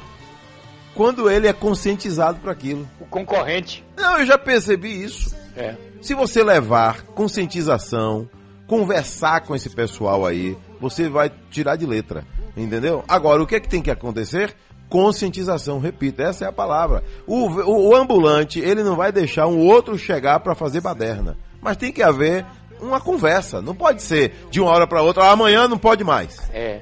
Quando 0.95 1.29
ele 1.29 1.47
é 1.47 1.53
conscientizado 1.53 2.39
para 2.39 2.51
aquilo. 2.51 2.87
o 2.99 3.05
concorrente. 3.05 3.83
Não, 3.95 4.19
eu 4.19 4.25
já 4.25 4.37
percebi 4.37 5.03
isso. 5.03 5.35
É. 5.55 5.75
Se 6.01 6.13
você 6.13 6.43
levar 6.43 7.03
conscientização, 7.03 8.29
conversar 8.67 9.41
com 9.41 9.55
esse 9.55 9.69
pessoal 9.69 10.25
aí, 10.25 10.57
você 10.79 11.09
vai 11.09 11.31
tirar 11.51 11.75
de 11.75 11.85
letra, 11.85 12.25
entendeu? 12.55 13.03
Agora, 13.07 13.41
o 13.43 13.47
que 13.47 13.55
é 13.55 13.59
que 13.59 13.67
tem 13.69 13.81
que 13.81 13.91
acontecer? 13.91 14.55
Conscientização, 14.89 15.79
repito, 15.79 16.21
essa 16.21 16.45
é 16.45 16.47
a 16.47 16.51
palavra. 16.51 17.03
O, 17.27 17.47
o- 17.47 17.89
o 17.89 17.95
ambulante, 17.95 18.59
ele 18.59 18.83
não 18.83 18.95
vai 18.95 19.11
deixar 19.11 19.47
um 19.47 19.57
outro 19.59 19.97
chegar 19.97 20.39
para 20.39 20.55
fazer 20.55 20.81
baderna. 20.81 21.37
Mas 21.61 21.77
tem 21.77 21.91
que 21.91 22.01
haver 22.03 22.45
uma 22.79 22.99
conversa. 23.01 23.61
Não 23.61 23.75
pode 23.75 24.01
ser 24.01 24.47
de 24.49 24.59
uma 24.61 24.71
hora 24.71 24.87
para 24.87 25.01
outra, 25.01 25.23
"Ah, 25.25 25.31
amanhã 25.31 25.67
não 25.67 25.77
pode 25.77 26.03
mais. 26.03 26.49
É. 26.53 26.81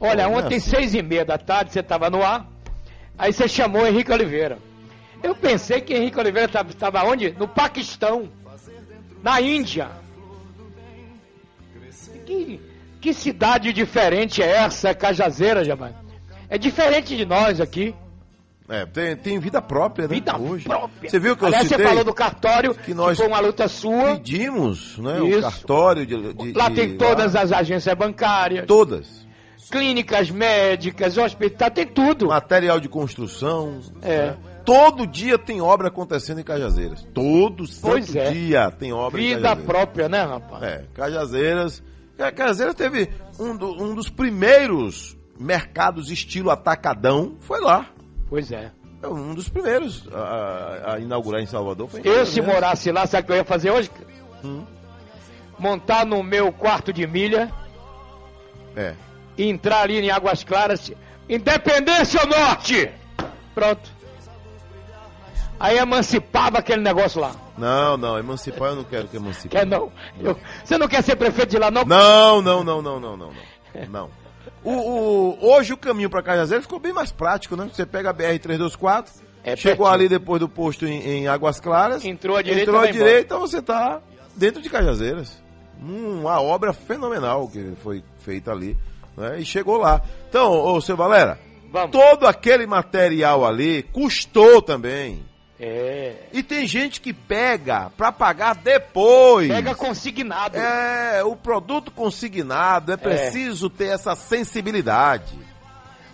Olha, 0.00 0.26
Não 0.28 0.34
é 0.34 0.38
ontem, 0.38 0.56
assim. 0.56 0.70
seis 0.70 0.94
e 0.94 1.02
meia 1.02 1.24
da 1.24 1.38
tarde, 1.38 1.72
você 1.72 1.80
estava 1.80 2.10
no 2.10 2.22
ar, 2.22 2.46
aí 3.16 3.32
você 3.32 3.46
chamou 3.48 3.86
Henrique 3.86 4.12
Oliveira. 4.12 4.58
Eu 5.22 5.34
pensei 5.34 5.80
que 5.80 5.94
Henrique 5.94 6.18
Oliveira 6.18 6.50
estava 6.68 7.04
onde? 7.04 7.30
No 7.38 7.48
Paquistão, 7.48 8.28
na 9.22 9.40
Índia. 9.40 9.88
Que, 12.26 12.60
que 13.00 13.12
cidade 13.14 13.72
diferente 13.72 14.42
é 14.42 14.50
essa, 14.50 14.94
Cajazeira, 14.94 15.64
Jamai? 15.64 15.94
É 16.48 16.58
diferente 16.58 17.16
de 17.16 17.24
nós 17.24 17.60
aqui. 17.60 17.94
É, 18.68 18.86
tem, 18.86 19.14
tem 19.16 19.38
vida 19.38 19.60
própria, 19.60 20.08
né? 20.08 20.14
Vida 20.14 20.38
Hoje. 20.38 20.64
própria. 20.64 21.10
Você 21.10 21.18
viu 21.18 21.36
que 21.36 21.42
eu 21.42 21.48
Aliás, 21.48 21.68
citei? 21.68 21.84
você 21.84 21.88
falou 21.90 22.04
do 22.04 22.14
cartório, 22.14 22.74
que 22.74 22.94
nós 22.94 23.18
foi 23.18 23.26
uma 23.26 23.38
luta 23.40 23.68
sua. 23.68 24.14
pedimos, 24.16 24.96
né? 24.98 25.22
Isso. 25.22 25.38
O 25.38 25.42
cartório 25.42 26.06
de, 26.06 26.32
de- 26.32 26.52
Lá 26.54 26.68
de- 26.70 26.74
tem 26.76 26.96
todas 26.96 27.36
as 27.36 27.52
agências 27.52 27.94
bancárias. 27.94 28.64
Todas. 28.66 29.24
Clínicas 29.70 30.30
médicas, 30.30 31.16
hospital, 31.18 31.70
tem 31.70 31.86
tudo. 31.86 32.28
Material 32.28 32.78
de 32.80 32.88
construção. 32.88 33.80
É. 34.02 34.28
né? 34.28 34.36
Todo 34.64 35.06
dia 35.06 35.36
tem 35.38 35.60
obra 35.60 35.88
acontecendo 35.88 36.40
em 36.40 36.44
Cajazeiras. 36.44 37.06
Todo 37.12 37.64
Pois 37.82 38.14
é. 38.16 38.30
dia 38.30 38.70
tem 38.70 38.92
obra 38.94 39.20
em 39.20 39.24
Vida 39.28 39.40
Cajazeiras. 39.42 39.66
própria, 39.66 40.08
né, 40.08 40.22
rapaz? 40.22 40.62
É, 40.62 40.84
Cajazeiras. 40.94 41.82
Ca- 42.16 42.32
Cajazeiras 42.32 42.74
teve 42.74 43.10
um, 43.38 43.54
do- 43.54 43.82
um 43.82 43.94
dos 43.94 44.08
primeiros 44.08 45.16
mercados 45.38 46.10
estilo 46.10 46.50
atacadão, 46.50 47.34
foi 47.40 47.60
lá. 47.60 47.86
Pois 48.28 48.50
é. 48.52 48.70
É 49.02 49.06
Um 49.08 49.34
dos 49.34 49.48
primeiros 49.48 50.08
a, 50.12 50.92
a- 50.94 50.98
inaugurar 50.98 51.40
em 51.42 51.46
Salvador 51.46 51.88
foi 51.88 52.00
Eu, 52.00 52.04
se 52.04 52.40
Cajazeiras. 52.40 52.54
morasse 52.54 52.92
lá, 52.92 53.06
sabe 53.06 53.22
o 53.22 53.26
que 53.26 53.32
eu 53.32 53.36
ia 53.36 53.44
fazer 53.44 53.70
hoje? 53.70 53.90
Hum. 54.44 54.64
Montar 55.58 56.04
no 56.06 56.22
meu 56.22 56.52
quarto 56.52 56.92
de 56.92 57.06
milha 57.06 57.50
É. 58.76 58.94
e 59.36 59.48
entrar 59.48 59.82
ali 59.82 59.98
em 60.00 60.10
Águas 60.10 60.42
Claras. 60.42 60.90
Independência 61.28 62.20
ou 62.20 62.26
Norte! 62.28 62.90
Pronto. 63.54 63.92
Aí 65.60 65.78
emancipava 65.78 66.58
aquele 66.58 66.82
negócio 66.82 67.20
lá. 67.20 67.32
Não, 67.56 67.96
não, 67.96 68.18
emancipar 68.18 68.70
eu 68.70 68.76
não 68.76 68.84
quero 68.84 69.06
que 69.06 69.16
emancipe. 69.16 69.48
Quer 69.48 69.64
não? 69.64 69.92
Eu- 70.20 70.38
você 70.64 70.76
não 70.76 70.88
quer 70.88 71.02
ser 71.02 71.14
prefeito 71.16 71.50
de 71.50 71.58
lá, 71.58 71.70
não? 71.70 71.84
Não, 71.84 72.42
não, 72.42 72.64
não, 72.64 72.82
não, 72.82 72.98
não, 73.00 73.16
não, 73.16 73.32
não. 73.32 73.88
Não. 73.88 74.10
O, 74.64 74.70
o- 74.72 75.38
hoje 75.52 75.72
o 75.72 75.76
caminho 75.76 76.08
para 76.10 76.22
Cajazeiras 76.22 76.64
ficou 76.64 76.78
bem 76.80 76.92
mais 76.92 77.12
prático, 77.12 77.54
né? 77.56 77.68
Você 77.72 77.84
pega 77.84 78.10
a 78.10 78.14
BR-324, 78.14 79.06
É 79.44 79.54
chegou 79.56 79.86
pertinho. 79.86 79.86
ali 79.86 80.08
depois 80.08 80.40
do 80.40 80.48
posto 80.48 80.86
em, 80.86 81.00
em 81.02 81.28
Águas 81.28 81.60
Claras. 81.60 82.04
Entrou 82.04 82.36
à 82.36 82.42
direita, 82.42 82.62
Entrou 82.62 82.76
à 82.78 82.80
vai 82.84 82.90
embora. 82.90 83.04
direita, 83.10 83.38
você 83.38 83.60
tá 83.60 84.00
dentro 84.34 84.62
de 84.62 84.70
Cajazeiras. 84.70 85.42
Uma 85.80 86.40
obra 86.40 86.72
fenomenal 86.72 87.46
que 87.48 87.72
foi 87.82 88.02
feita 88.20 88.52
ali. 88.52 88.76
né? 89.16 89.38
E 89.40 89.44
chegou 89.44 89.76
lá. 89.76 90.00
Então, 90.28 90.50
ô 90.52 90.80
seu 90.80 90.96
Valera, 90.96 91.38
Vamos. 91.70 91.90
todo 91.90 92.26
aquele 92.26 92.66
material 92.66 93.44
ali 93.44 93.82
custou 93.92 94.62
também. 94.62 95.22
É. 95.58 96.16
E 96.32 96.42
tem 96.42 96.66
gente 96.66 97.00
que 97.00 97.12
pega 97.12 97.90
para 97.96 98.10
pagar 98.10 98.56
depois. 98.56 99.48
Pega 99.48 99.74
consignado. 99.74 100.56
É, 100.56 101.22
o 101.24 101.36
produto 101.36 101.90
consignado, 101.90 102.92
é 102.92 102.96
preciso 102.96 103.70
ter 103.70 103.86
essa 103.86 104.16
sensibilidade. 104.16 105.38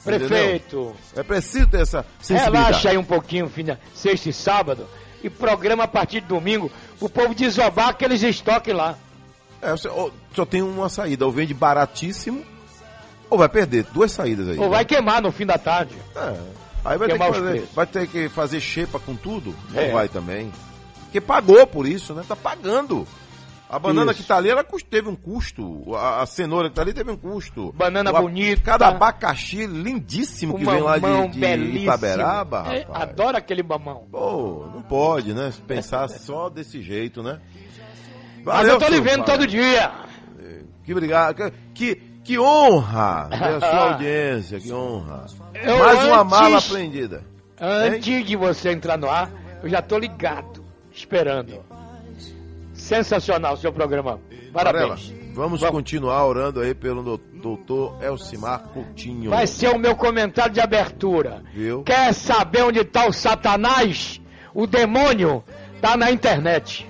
Prefeito. 0.04 0.76
Entendeu? 0.76 0.96
É 1.16 1.22
preciso 1.22 1.66
ter 1.68 1.80
essa 1.82 2.04
sensibilidade. 2.20 2.66
Relaxa 2.66 2.90
aí 2.90 2.98
um 2.98 3.04
pouquinho, 3.04 3.46
de 3.48 3.76
sexta 3.94 4.28
e 4.28 4.32
sábado. 4.32 4.86
E 5.22 5.28
programa 5.28 5.84
a 5.84 5.88
partir 5.88 6.20
de 6.22 6.26
domingo. 6.26 6.70
O 6.98 7.08
povo 7.08 7.34
desobar 7.34 7.88
aqueles 7.88 8.22
estoques 8.22 8.74
lá. 8.74 8.96
É, 9.60 9.70
você- 9.72 9.88
ó, 9.88 10.10
só 10.34 10.46
tem 10.46 10.62
uma 10.62 10.88
saída, 10.88 11.26
ou 11.26 11.32
vende 11.32 11.52
baratíssimo, 11.52 12.42
ou 13.28 13.36
vai 13.38 13.48
perder. 13.48 13.84
Duas 13.92 14.12
saídas 14.12 14.48
aí. 14.48 14.58
Ou 14.58 14.64
né? 14.64 14.70
vai 14.70 14.84
queimar 14.84 15.20
no 15.20 15.30
fim 15.30 15.44
da 15.44 15.58
tarde. 15.58 15.94
É. 16.16 16.59
Aí 16.84 16.96
vai 16.98 17.08
ter, 17.08 17.12
que 17.18 17.18
fazer, 17.18 17.50
preços. 17.50 17.74
vai 17.74 17.86
ter 17.86 18.06
que 18.08 18.28
fazer 18.28 18.60
xepa 18.60 18.98
com 18.98 19.14
tudo? 19.14 19.54
Não 19.70 19.80
É. 19.80 19.90
vai 19.90 20.08
também. 20.08 20.50
Porque 21.04 21.20
pagou 21.20 21.66
por 21.66 21.86
isso, 21.86 22.14
né? 22.14 22.22
Tá 22.26 22.36
pagando. 22.36 23.06
A 23.68 23.78
banana 23.78 24.10
Isso. 24.10 24.22
que 24.22 24.26
tá 24.26 24.36
ali, 24.36 24.50
ela 24.50 24.64
teve 24.88 25.08
um 25.08 25.14
custo. 25.14 25.94
A, 25.94 26.22
a 26.22 26.26
cenoura 26.26 26.68
que 26.68 26.74
tá 26.74 26.82
ali 26.82 26.92
teve 26.92 27.08
um 27.12 27.16
custo. 27.16 27.72
Banana 27.72 28.10
O 28.10 28.22
bonita. 28.22 28.62
Cada 28.62 28.88
abacaxi 28.88 29.64
lindíssimo 29.64 30.58
que 30.58 30.64
vem 30.64 30.80
lá 30.80 30.98
de, 30.98 31.28
de 31.28 31.38
belíssimo. 31.38 31.82
Itaberaba, 31.84 32.64
É, 32.74 32.84
adoro 32.92 33.36
aquele 33.36 33.62
mamão. 33.62 34.08
Pô, 34.10 34.66
não 34.74 34.82
pode, 34.82 35.32
né? 35.34 35.52
Pensar 35.68 36.08
só 36.10 36.48
desse 36.48 36.82
jeito, 36.82 37.22
né? 37.22 37.38
Mas 38.44 38.66
eu 38.66 38.78
tô 38.78 38.88
lhe 38.88 39.00
vendo 39.00 39.24
pai. 39.24 39.36
todo 39.36 39.46
dia. 39.46 39.92
Que 40.82 40.92
obrigado. 40.92 41.36
Que, 41.36 41.52
que 41.74 42.02
honra 42.38 43.28
ter 43.30 43.44
a 43.44 43.60
sua 43.60 43.90
audiência, 43.92 44.60
que 44.60 44.72
honra. 44.72 45.26
Eu 45.54 45.78
Mais 45.78 46.04
uma 46.04 46.20
antes- 46.20 46.30
mala 46.30 46.58
apreendida. 46.58 47.24
Antes 47.60 48.24
de 48.26 48.36
você 48.36 48.70
entrar 48.72 48.96
no 48.96 49.08
ar, 49.10 49.30
eu 49.62 49.68
já 49.68 49.82
tô 49.82 49.98
ligado, 49.98 50.64
esperando. 50.92 51.62
Sensacional 52.74 53.54
o 53.54 53.56
seu 53.56 53.72
programa. 53.72 54.18
Parabéns. 54.52 54.82
Varela, 54.84 54.96
vamos, 55.34 55.62
continuar 55.64 56.24
orando 56.26 56.60
aí 56.60 56.74
pelo 56.74 57.02
do- 57.02 57.18
doutor 57.18 57.96
Elcimar 58.02 58.60
Coutinho. 58.72 59.30
Vai 59.30 59.46
ser 59.46 59.68
o 59.68 59.78
meu 59.78 59.94
comentário 59.94 60.52
de 60.52 60.60
abertura. 60.60 61.42
Viu? 61.54 61.82
Quer 61.82 62.12
saber 62.14 62.62
onde 62.62 62.82
tá 62.84 63.06
o 63.06 63.12
Satanás? 63.12 64.20
O 64.54 64.66
demônio 64.66 65.44
tá 65.80 65.96
na 65.96 66.10
internet. 66.10 66.86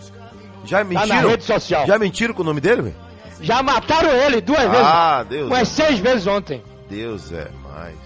Já 0.65 0.79
Tá 0.79 0.85
mentiram? 0.85 1.23
na 1.23 1.29
rede 1.29 1.45
social. 1.45 1.87
Já 1.87 1.99
mentiram 1.99 2.33
com 2.35 2.43
o 2.43 2.45
nome 2.47 2.61
dele, 2.61 2.83
velho? 2.83 2.97
Já 3.43 3.63
mataram 3.63 4.11
ele 4.13 4.41
duas 4.41 4.61
vezes. 4.63 4.87
Ah, 4.87 5.25
Deus. 5.29 5.47
Umas 5.49 5.69
seis 5.69 5.99
vezes 5.99 6.27
ontem. 6.27 6.63
Deus 6.89 7.33
é 7.33 7.49
mais. 7.63 7.97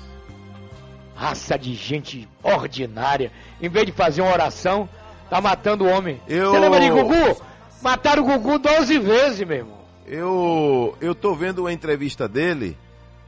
Raça 1.15 1.56
de 1.59 1.74
gente 1.74 2.28
ordinária. 2.43 3.31
Em 3.61 3.69
vez 3.69 3.86
de 3.86 3.93
fazer 3.93 4.20
uma 4.23 4.32
oração, 4.32 4.89
tá 5.31 5.40
matando 5.40 5.85
o 5.85 5.89
homem. 5.89 6.20
Eu- 6.28 6.51
Você 6.51 6.59
lembra 6.59 6.81
de 6.81 6.90
Gugu? 6.90 7.40
Mataram 7.82 8.23
o 8.23 8.27
Gugu 8.27 8.59
12 8.59 8.98
vezes, 8.98 9.47
meu 9.47 9.56
irmão. 9.59 9.78
Eu, 10.06 10.97
eu 11.01 11.15
tô 11.15 11.35
vendo 11.35 11.61
uma 11.61 11.73
entrevista 11.73 12.28
dele 12.28 12.77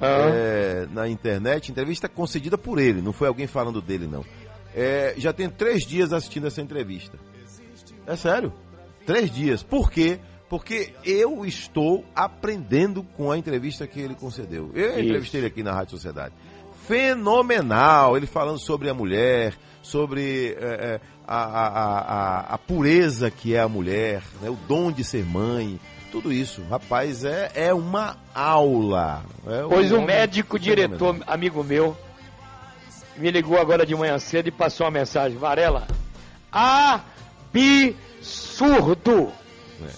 Ah. 0.01 0.29
é, 0.29 0.87
na 0.93 1.09
internet, 1.09 1.71
entrevista 1.71 2.09
concedida 2.09 2.59
por 2.59 2.79
ele, 2.79 3.01
não 3.01 3.13
foi 3.13 3.29
alguém 3.29 3.47
falando 3.47 3.81
dele, 3.81 4.07
não. 4.07 4.25
É, 4.75 5.15
já 5.17 5.33
tem 5.33 5.49
três 5.49 5.87
dias 5.87 6.13
assistindo 6.13 6.47
essa 6.47 6.61
entrevista. 6.61 7.19
É 8.07 8.15
sério? 8.15 8.53
Três 9.07 9.31
dias. 9.31 9.63
Por 9.63 9.91
quê? 9.91 10.19
Porque 10.19 10.36
eu 11.05 11.45
estou 11.45 12.05
aprendendo 12.15 13.03
com 13.17 13.31
a 13.33 13.39
entrevista 13.39 13.87
que 13.87 14.01
ele 14.01 14.15
concedeu. 14.15 14.71
Eu 14.75 14.91
Isso. 14.93 15.01
entrevistei 15.01 15.41
ele 15.41 15.49
aqui 15.49 15.63
na 15.63 15.73
Rádio 15.73 15.91
Sociedade. 15.93 16.33
Fenomenal! 16.87 18.17
Ele 18.17 18.27
falando 18.27 18.59
sobre 18.59 18.89
a 18.89 18.95
mulher, 18.95 19.55
sobre 19.83 20.57
é, 20.61 20.65
é, 20.65 21.01
a, 21.27 21.37
a, 21.37 21.67
a, 21.69 22.41
a- 22.55 22.59
pureza 22.59 23.31
que 23.31 23.55
é 23.55 23.61
a 23.61 23.69
mulher, 23.69 24.23
né, 24.41 24.49
o 24.49 24.55
dom 24.69 24.93
de 24.93 25.03
ser 25.03 25.25
mãe, 25.25 25.81
tudo 26.13 26.33
isso. 26.33 26.63
Rapaz, 26.71 27.25
é, 27.25 27.51
é 27.55 27.75
uma 27.75 28.17
aula. 28.35 29.25
É 29.47 29.63
Pois 29.69 29.91
o 29.91 29.97
homem 29.97 30.07
médico 30.07 30.59
fenomenal. 30.61 30.89
diretor, 30.89 31.17
amigo 31.27 31.65
meu, 31.65 31.97
me 33.17 33.31
ligou 33.33 33.59
agora 33.61 33.85
de 33.85 33.95
manhã 33.97 34.17
cedo 34.19 34.47
e 34.47 34.53
passou 34.53 34.87
uma 34.87 34.93
mensagem. 34.93 35.37
Varela, 35.37 35.89
absurdo. 38.13 39.33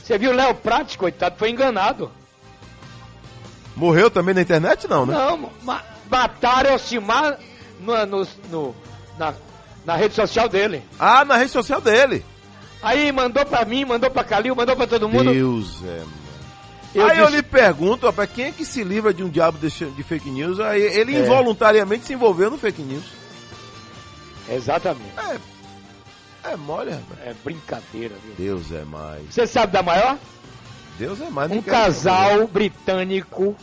Você 0.05 0.19
viu 0.19 0.31
o 0.31 0.35
Léo 0.35 0.55
Prates, 0.55 0.97
coitado, 0.97 1.37
foi 1.39 1.51
enganado. 1.51 2.11
Morreu 3.77 4.11
também 4.11 4.35
na 4.35 4.43
internet, 4.43 4.89
não, 4.89 5.07
né? 5.07 5.15
Não, 5.15 5.51
ma 5.63 5.83
mataram 6.11 6.75
o 6.75 6.79
Simar 6.79 7.39
no, 7.81 8.07
no, 8.07 8.27
no- 8.51 8.75
na, 9.19 9.35
na 9.85 9.95
rede 9.97 10.15
social 10.15 10.49
dele. 10.49 10.83
Ah, 10.99 11.25
na 11.25 11.37
rede 11.37 11.51
social 11.53 11.81
dele. 11.81 12.25
Aí 12.83 13.13
mandou 13.13 13.45
pra 13.45 13.65
mim, 13.65 13.85
mandou 13.85 14.11
pra 14.11 14.25
Calil, 14.25 14.55
mandou 14.57 14.75
pra 14.75 14.87
todo 14.87 15.09
mundo. 15.09 15.33
Deus 15.33 15.83
é, 15.85 15.99
mano. 15.99 16.13
Eu 16.95 17.07
aí 17.07 17.19
eu 17.19 17.27
disse- 17.27 17.37
lhe 17.37 17.43
pergunto, 17.43 18.07
rapaz, 18.07 18.31
quem 18.35 18.47
é 18.47 18.53
que 18.53 18.65
se 18.65 18.83
livra 18.83 19.13
de 19.13 19.23
um 19.23 19.29
diabo 19.29 19.59
de, 19.59 19.69
de 19.69 20.03
fake 20.03 20.31
news? 20.31 20.59
Aí 20.59 20.81
ele 20.83 21.15
É. 21.15 21.21
involuntariamente 21.21 22.07
se 22.07 22.15
envolveu 22.15 22.51
no 22.51 22.57
fake 22.59 22.81
news. 22.83 23.05
Exatamente. 24.49 25.13
É 25.19 25.39
mole, 26.57 26.91
rapaz. 26.91 27.21
É 27.25 27.35
brincadeira, 27.45 28.15
viu? 28.25 28.35
Deus 28.37 28.73
é 28.73 28.85
mais. 28.85 29.25
Você 29.33 29.47
sabe 29.47 29.73
da 29.73 29.83
maior? 29.83 30.19
Deus 30.99 31.21
é 31.21 31.31
mais. 31.31 31.51
Um 31.51 31.63
casal 31.63 32.47
britânico. 32.47 33.57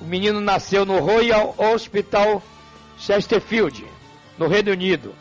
O 0.00 0.04
menino 0.04 0.40
nasceu 0.40 0.86
no 0.86 0.98
Royal 0.98 1.54
Hospital 1.58 2.42
Chesterfield, 2.98 3.84
no 4.38 4.46
Reino 4.48 4.72
Unido. 4.72 5.14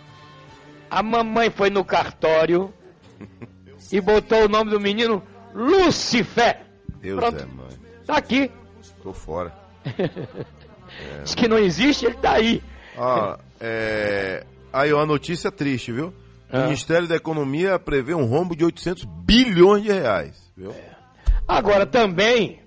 A 0.89 1.03
mamãe 1.03 1.49
foi 1.49 1.69
no 1.69 1.83
cartório 1.83 2.73
e 3.91 3.99
botou 3.99 4.45
o 4.45 4.47
nome 4.47 4.71
do 4.71 4.79
menino 4.79 5.21
Lucifer. 5.53 6.61
Deus 7.01 7.19
Pronto. 7.19 7.41
é 7.41 7.45
mãe. 7.45 7.79
Tá 8.05 8.17
aqui. 8.17 8.51
Tô 9.03 9.13
fora. 9.13 9.53
Diz 11.23 11.35
que 11.35 11.47
não 11.47 11.57
existe, 11.57 12.05
ele 12.05 12.15
tá 12.15 12.33
aí. 12.33 12.63
Ó, 12.97 13.37
é... 13.59 14.45
Aí, 14.71 14.93
uma 14.93 15.05
notícia 15.05 15.51
triste, 15.51 15.91
viu? 15.91 16.07
O 16.07 16.13
Ah. 16.57 16.63
Ministério 16.63 17.07
da 17.07 17.15
Economia 17.15 17.77
prevê 17.79 18.13
um 18.13 18.25
rombo 18.25 18.55
de 18.55 18.63
800 18.65 19.05
bilhões 19.05 19.83
de 19.83 19.91
reais, 19.91 20.51
viu? 20.55 20.73
Agora 21.47 21.85
também 21.85 22.59